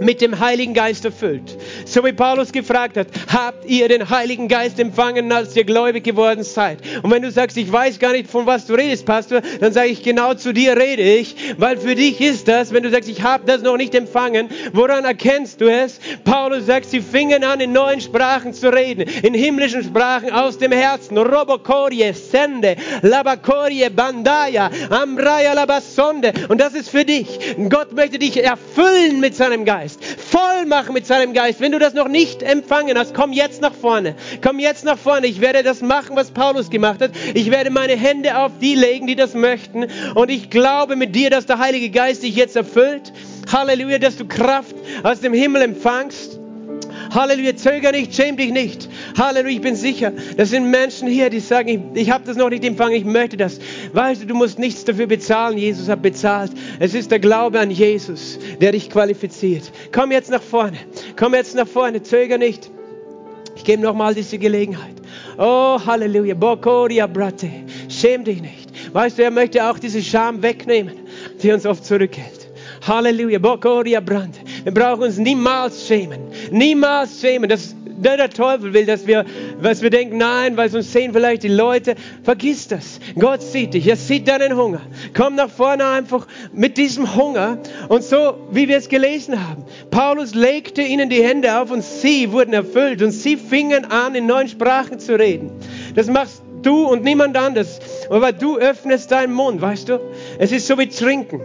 mit 0.00 0.20
dem 0.20 0.38
Heiligen 0.38 0.74
Geist 0.74 1.04
erfüllt. 1.04 1.56
So 1.84 2.04
wie 2.04 2.12
Paulus 2.12 2.52
gefragt 2.52 2.96
hat, 2.96 3.08
habt 3.32 3.64
ihr 3.66 3.88
den 3.88 4.10
Heiligen 4.10 4.48
Geist 4.48 4.78
empfangen, 4.78 5.30
als 5.32 5.56
ihr 5.56 5.64
gläubig 5.64 6.04
geworden 6.04 6.44
seid? 6.44 6.78
Und 7.02 7.10
wenn 7.10 7.22
du 7.22 7.30
sagst, 7.30 7.56
ich 7.56 7.70
weiß 7.70 7.98
gar 7.98 8.12
nicht, 8.12 8.30
von 8.30 8.46
was 8.46 8.66
du 8.66 8.74
redest, 8.74 9.06
Pastor, 9.06 9.40
dann 9.60 9.72
sage 9.72 9.88
ich, 9.88 10.02
genau 10.02 10.34
zu 10.34 10.52
dir 10.52 10.76
rede 10.76 11.02
ich, 11.02 11.34
weil 11.58 11.76
für 11.76 11.94
dich 11.94 12.20
ist 12.20 12.48
das, 12.48 12.72
wenn 12.72 12.82
du 12.82 12.90
sagst, 12.90 13.08
ich 13.08 13.22
habe 13.22 13.44
das 13.46 13.62
noch 13.62 13.76
nicht 13.76 13.94
empfangen, 13.94 14.48
woran 14.72 15.04
erkennst 15.04 15.60
du 15.60 15.70
es? 15.70 16.00
Paulus 16.24 16.66
sagt, 16.66 16.86
sie 16.86 17.00
fingen 17.00 17.44
an, 17.44 17.60
in 17.60 17.72
neuen 17.72 18.00
Sprachen 18.00 18.52
zu 18.52 18.72
reden, 18.72 19.02
in 19.22 19.34
himmlischen 19.34 19.82
Sprachen 19.82 20.30
aus 20.30 20.58
dem 20.58 20.72
Herzen. 20.72 21.18
Robokorie, 21.18 22.12
Sende, 22.12 22.76
Labakorie, 23.02 23.88
Bandaya, 23.90 24.70
Amraya, 24.90 25.52
Labasonde. 25.52 26.32
Und 26.48 26.60
das 26.60 26.74
ist 26.74 26.90
für 26.90 27.04
dich. 27.04 27.56
Gott 27.68 27.92
möchte 27.92 28.18
dich 28.18 28.42
erfüllen 28.42 29.20
mit 29.20 29.34
seinem 29.34 29.64
Geist. 29.64 29.91
Geist, 29.98 30.20
voll 30.20 30.66
machen 30.66 30.94
mit 30.94 31.06
seinem 31.06 31.32
Geist. 31.32 31.60
Wenn 31.60 31.72
du 31.72 31.78
das 31.78 31.94
noch 31.94 32.08
nicht 32.08 32.42
empfangen 32.42 32.98
hast, 32.98 33.14
komm 33.14 33.32
jetzt 33.32 33.60
nach 33.60 33.74
vorne. 33.74 34.14
Komm 34.42 34.58
jetzt 34.58 34.84
nach 34.84 34.98
vorne. 34.98 35.26
Ich 35.26 35.40
werde 35.40 35.62
das 35.62 35.80
machen, 35.82 36.16
was 36.16 36.30
Paulus 36.30 36.70
gemacht 36.70 37.00
hat. 37.00 37.12
Ich 37.34 37.50
werde 37.50 37.70
meine 37.70 37.96
Hände 37.96 38.38
auf 38.38 38.52
die 38.60 38.74
legen, 38.74 39.06
die 39.06 39.16
das 39.16 39.34
möchten. 39.34 39.86
Und 40.14 40.30
ich 40.30 40.50
glaube 40.50 40.96
mit 40.96 41.14
dir, 41.14 41.30
dass 41.30 41.46
der 41.46 41.58
Heilige 41.58 41.90
Geist 41.90 42.22
dich 42.22 42.36
jetzt 42.36 42.56
erfüllt. 42.56 43.12
Halleluja, 43.50 43.98
dass 43.98 44.16
du 44.16 44.26
Kraft 44.26 44.74
aus 45.02 45.20
dem 45.20 45.32
Himmel 45.32 45.62
empfangst. 45.62 46.38
Halleluja, 47.14 47.56
zöger 47.56 47.92
nicht, 47.92 48.14
schäm 48.14 48.36
dich 48.36 48.52
nicht. 48.52 48.88
Halleluja, 49.18 49.54
ich 49.54 49.60
bin 49.60 49.76
sicher, 49.76 50.12
das 50.36 50.50
sind 50.50 50.70
Menschen 50.70 51.08
hier, 51.08 51.30
die 51.30 51.40
sagen, 51.40 51.68
ich, 51.68 52.02
ich 52.02 52.10
habe 52.10 52.24
das 52.24 52.36
noch 52.36 52.50
nicht 52.50 52.64
empfangen, 52.64 52.94
ich 52.94 53.04
möchte 53.04 53.36
das. 53.36 53.58
Weißt 53.92 54.22
du, 54.22 54.26
du 54.26 54.34
musst 54.34 54.58
nichts 54.58 54.84
dafür 54.84 55.06
bezahlen, 55.06 55.58
Jesus 55.58 55.88
hat 55.88 56.02
bezahlt. 56.02 56.52
Es 56.78 56.94
ist 56.94 57.10
der 57.10 57.18
Glaube 57.18 57.60
an 57.60 57.70
Jesus, 57.70 58.38
der 58.60 58.72
dich 58.72 58.90
qualifiziert. 58.90 59.70
Komm 59.92 60.12
jetzt 60.12 60.30
nach 60.30 60.42
vorne, 60.42 60.78
komm 61.16 61.34
jetzt 61.34 61.54
nach 61.54 61.68
vorne, 61.68 62.02
zöger 62.02 62.38
nicht. 62.38 62.70
Ich 63.56 63.64
gebe 63.64 63.82
nochmal 63.82 64.14
diese 64.14 64.38
Gelegenheit. 64.38 64.94
Oh, 65.38 65.78
Halleluja, 65.84 66.34
Bokoria 66.34 67.06
Brate, 67.06 67.50
schäm 67.88 68.24
dich 68.24 68.40
nicht. 68.40 68.94
Weißt 68.94 69.18
du, 69.18 69.22
er 69.22 69.30
möchte 69.30 69.68
auch 69.68 69.78
diese 69.78 70.02
Scham 70.02 70.42
wegnehmen, 70.42 70.94
die 71.42 71.52
uns 71.52 71.66
oft 71.66 71.84
zurückhält. 71.84 72.41
Halleluja, 72.86 73.38
Bokoria 73.38 74.00
Brand. 74.00 74.40
Wir 74.64 74.74
brauchen 74.74 75.04
uns 75.04 75.16
niemals 75.16 75.86
schämen. 75.86 76.20
Niemals 76.50 77.20
schämen. 77.20 77.48
Das, 77.48 77.76
der 77.86 78.28
Teufel 78.28 78.72
will, 78.74 78.86
dass 78.86 79.06
wir, 79.06 79.24
was 79.60 79.82
wir 79.82 79.90
denken, 79.90 80.18
nein, 80.18 80.56
weil 80.56 80.68
sonst 80.68 80.92
sehen 80.92 81.12
vielleicht 81.12 81.44
die 81.44 81.48
Leute. 81.48 81.94
Vergiss 82.24 82.66
das. 82.66 82.98
Gott 83.16 83.40
sieht 83.40 83.74
dich. 83.74 83.86
Er 83.86 83.94
sieht 83.94 84.26
deinen 84.26 84.56
Hunger. 84.56 84.80
Komm 85.14 85.36
nach 85.36 85.48
vorne 85.48 85.86
einfach 85.86 86.26
mit 86.52 86.76
diesem 86.76 87.14
Hunger. 87.14 87.58
Und 87.88 88.02
so, 88.02 88.48
wie 88.50 88.66
wir 88.66 88.78
es 88.78 88.88
gelesen 88.88 89.48
haben. 89.48 89.64
Paulus 89.92 90.34
legte 90.34 90.82
ihnen 90.82 91.08
die 91.08 91.22
Hände 91.22 91.60
auf 91.60 91.70
und 91.70 91.84
sie 91.84 92.32
wurden 92.32 92.52
erfüllt 92.52 93.00
und 93.00 93.12
sie 93.12 93.36
fingen 93.36 93.84
an, 93.84 94.16
in 94.16 94.26
neuen 94.26 94.48
Sprachen 94.48 94.98
zu 94.98 95.16
reden. 95.16 95.52
Das 95.94 96.08
machst 96.08 96.42
du 96.62 96.88
und 96.88 97.04
niemand 97.04 97.36
anders. 97.36 97.78
Aber 98.10 98.32
du 98.32 98.58
öffnest 98.58 99.12
deinen 99.12 99.34
Mund, 99.34 99.60
weißt 99.60 99.88
du? 99.88 100.00
Es 100.40 100.50
ist 100.50 100.66
so 100.66 100.76
wie 100.78 100.88
trinken. 100.88 101.42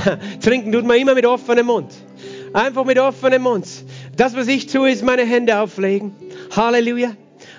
Trinken 0.40 0.72
tut 0.72 0.84
man 0.84 0.98
immer 0.98 1.14
mit 1.14 1.26
offenem 1.26 1.66
Mund. 1.66 1.92
Einfach 2.52 2.84
mit 2.84 2.98
offenem 2.98 3.42
Mund. 3.42 3.66
Das, 4.16 4.36
was 4.36 4.46
ich 4.48 4.66
tue, 4.66 4.90
ist 4.90 5.02
meine 5.02 5.24
Hände 5.24 5.58
auflegen. 5.58 6.14
Halleluja. 6.54 7.12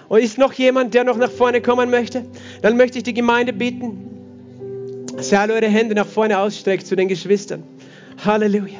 Und 0.07 0.19
ist 0.19 0.37
noch 0.37 0.53
jemand, 0.53 0.93
der 0.93 1.03
noch 1.03 1.17
nach 1.17 1.31
vorne 1.31 1.61
kommen 1.61 1.89
möchte? 1.89 2.25
Dann 2.61 2.77
möchte 2.77 2.99
ich 2.99 3.03
die 3.03 3.13
Gemeinde 3.13 3.53
bitten, 3.53 5.07
dass 5.15 5.31
ihr 5.31 5.39
alle 5.39 5.53
eure 5.53 5.67
Hände 5.67 5.95
nach 5.95 6.05
vorne 6.05 6.37
ausstreckt 6.37 6.85
zu 6.85 6.95
den 6.95 7.07
Geschwistern. 7.07 7.63
Halleluja. 8.23 8.79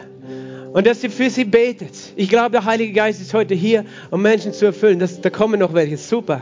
Und 0.73 0.88
dass 0.88 1.03
ihr 1.03 1.11
für 1.11 1.30
sie 1.30 1.45
betet. 1.45 1.95
Ich 2.15 2.30
glaube, 2.30 2.51
der 2.51 2.65
Heilige 2.65 2.93
Geist 2.93 3.21
ist 3.21 3.34
heute 3.34 3.53
hier, 3.53 3.85
um 4.09 4.21
Menschen 4.21 4.53
zu 4.53 4.65
erfüllen. 4.65 4.99
Das, 4.99 5.21
da 5.21 5.30
kommen 5.30 5.59
noch 5.59 5.73
welche. 5.73 5.97
Super. 5.97 6.41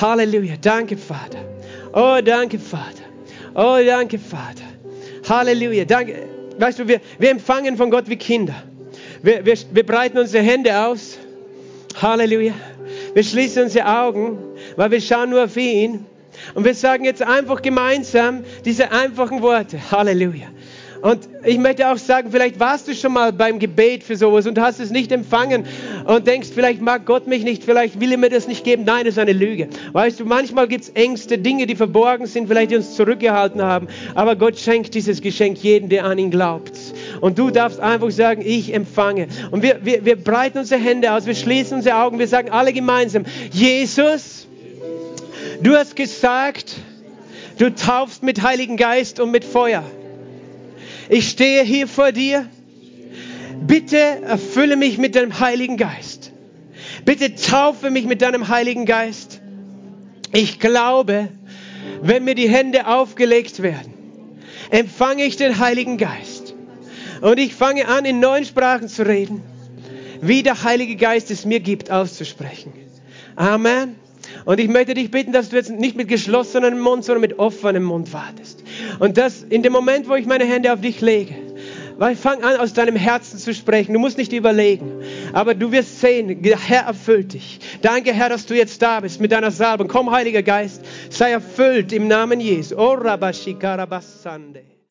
Halleluja. 0.00 0.54
Danke, 0.60 0.96
Vater. 0.96 1.38
Oh, 1.92 2.18
danke, 2.22 2.58
Vater. 2.58 3.04
Oh, 3.54 3.78
danke, 3.84 4.18
Vater. 4.18 4.64
Halleluja. 5.28 5.84
Danke. 5.84 6.33
Weißt 6.58 6.78
du, 6.78 6.88
wir, 6.88 7.00
wir 7.18 7.30
empfangen 7.30 7.76
von 7.76 7.90
Gott 7.90 8.08
wie 8.08 8.16
Kinder. 8.16 8.54
Wir, 9.22 9.44
wir, 9.44 9.54
wir 9.72 9.86
breiten 9.86 10.18
unsere 10.18 10.44
Hände 10.44 10.78
aus. 10.78 11.18
Halleluja. 12.00 12.54
Wir 13.14 13.22
schließen 13.22 13.64
unsere 13.64 13.86
Augen, 13.86 14.38
weil 14.76 14.90
wir 14.90 15.00
schauen 15.00 15.30
nur 15.30 15.44
auf 15.44 15.56
ihn. 15.56 16.06
Und 16.54 16.64
wir 16.64 16.74
sagen 16.74 17.04
jetzt 17.04 17.22
einfach 17.22 17.62
gemeinsam 17.62 18.44
diese 18.64 18.90
einfachen 18.90 19.40
Worte. 19.40 19.78
Halleluja. 19.90 20.48
Und 21.04 21.28
ich 21.44 21.58
möchte 21.58 21.86
auch 21.86 21.98
sagen, 21.98 22.30
vielleicht 22.30 22.58
warst 22.58 22.88
du 22.88 22.94
schon 22.94 23.12
mal 23.12 23.30
beim 23.30 23.58
Gebet 23.58 24.02
für 24.02 24.16
sowas 24.16 24.46
und 24.46 24.58
hast 24.58 24.80
es 24.80 24.88
nicht 24.88 25.12
empfangen 25.12 25.66
und 26.06 26.26
denkst, 26.26 26.48
vielleicht 26.54 26.80
mag 26.80 27.04
Gott 27.04 27.26
mich 27.26 27.44
nicht, 27.44 27.62
vielleicht 27.62 28.00
will 28.00 28.12
er 28.12 28.16
mir 28.16 28.30
das 28.30 28.48
nicht 28.48 28.64
geben. 28.64 28.84
Nein, 28.86 29.04
das 29.04 29.16
ist 29.16 29.18
eine 29.18 29.34
Lüge. 29.34 29.68
Weißt 29.92 30.18
du, 30.18 30.24
manchmal 30.24 30.66
gibt 30.66 30.84
es 30.84 30.88
Ängste, 30.88 31.36
Dinge, 31.36 31.66
die 31.66 31.76
verborgen 31.76 32.24
sind, 32.24 32.48
vielleicht 32.48 32.70
die 32.70 32.76
uns 32.76 32.94
zurückgehalten 32.94 33.60
haben. 33.60 33.88
Aber 34.14 34.34
Gott 34.34 34.58
schenkt 34.58 34.94
dieses 34.94 35.20
Geschenk 35.20 35.58
jedem, 35.58 35.90
der 35.90 36.06
an 36.06 36.16
ihn 36.16 36.30
glaubt. 36.30 36.72
Und 37.20 37.38
du 37.38 37.50
darfst 37.50 37.80
einfach 37.80 38.10
sagen, 38.10 38.40
ich 38.42 38.72
empfange. 38.72 39.28
Und 39.50 39.62
wir, 39.62 39.80
wir, 39.82 40.06
wir 40.06 40.16
breiten 40.16 40.56
unsere 40.56 40.80
Hände 40.80 41.12
aus, 41.12 41.26
wir 41.26 41.34
schließen 41.34 41.76
unsere 41.76 41.96
Augen, 41.96 42.18
wir 42.18 42.28
sagen 42.28 42.48
alle 42.48 42.72
gemeinsam, 42.72 43.26
Jesus, 43.52 44.48
du 45.60 45.76
hast 45.76 45.96
gesagt, 45.96 46.76
du 47.58 47.74
taufst 47.74 48.22
mit 48.22 48.42
Heiligen 48.42 48.78
Geist 48.78 49.20
und 49.20 49.32
mit 49.32 49.44
Feuer. 49.44 49.84
Ich 51.08 51.28
stehe 51.28 51.62
hier 51.62 51.86
vor 51.88 52.12
dir. 52.12 52.48
Bitte 53.66 53.96
erfülle 53.96 54.76
mich 54.76 54.98
mit 54.98 55.14
deinem 55.14 55.38
Heiligen 55.40 55.76
Geist. 55.76 56.32
Bitte 57.04 57.34
taufe 57.34 57.90
mich 57.90 58.04
mit 58.04 58.22
deinem 58.22 58.48
Heiligen 58.48 58.86
Geist. 58.86 59.40
Ich 60.32 60.58
glaube, 60.58 61.28
wenn 62.02 62.24
mir 62.24 62.34
die 62.34 62.48
Hände 62.48 62.86
aufgelegt 62.86 63.62
werden, 63.62 63.92
empfange 64.70 65.24
ich 65.24 65.36
den 65.36 65.58
Heiligen 65.58 65.96
Geist. 65.96 66.54
Und 67.20 67.38
ich 67.38 67.54
fange 67.54 67.88
an, 67.88 68.04
in 68.04 68.20
neuen 68.20 68.44
Sprachen 68.44 68.88
zu 68.88 69.06
reden, 69.06 69.42
wie 70.20 70.42
der 70.42 70.62
Heilige 70.64 70.96
Geist 70.96 71.30
es 71.30 71.44
mir 71.44 71.60
gibt, 71.60 71.90
auszusprechen. 71.90 72.72
Amen. 73.36 73.96
Und 74.44 74.60
ich 74.60 74.68
möchte 74.68 74.94
dich 74.94 75.10
bitten, 75.10 75.32
dass 75.32 75.48
du 75.48 75.56
jetzt 75.56 75.70
nicht 75.70 75.96
mit 75.96 76.08
geschlossenem 76.08 76.78
Mund, 76.78 77.04
sondern 77.04 77.20
mit 77.20 77.38
offenem 77.38 77.84
Mund 77.84 78.12
wartest. 78.12 78.62
Und 78.98 79.16
das 79.16 79.42
in 79.42 79.62
dem 79.62 79.72
Moment, 79.72 80.08
wo 80.08 80.14
ich 80.14 80.26
meine 80.26 80.44
Hände 80.44 80.72
auf 80.72 80.80
dich 80.80 81.00
lege, 81.00 81.34
weil 81.98 82.16
fang 82.16 82.42
an, 82.42 82.56
aus 82.56 82.72
deinem 82.72 82.96
Herzen 82.96 83.38
zu 83.38 83.54
sprechen. 83.54 83.92
Du 83.92 83.98
musst 83.98 84.18
nicht 84.18 84.32
überlegen, 84.32 85.02
aber 85.32 85.54
du 85.54 85.72
wirst 85.72 86.00
sehen, 86.00 86.42
der 86.42 86.58
Herr 86.58 86.84
erfüllt 86.84 87.34
dich. 87.34 87.60
Danke, 87.82 88.12
Herr, 88.12 88.28
dass 88.28 88.46
du 88.46 88.54
jetzt 88.54 88.82
da 88.82 89.00
bist 89.00 89.20
mit 89.20 89.32
deiner 89.32 89.50
Salbung. 89.50 89.88
Komm, 89.88 90.10
Heiliger 90.10 90.42
Geist, 90.42 90.84
sei 91.10 91.30
erfüllt 91.30 91.92
im 91.92 92.08
Namen 92.08 92.40
Jesu. 92.40 92.76
Oh, 92.76 92.96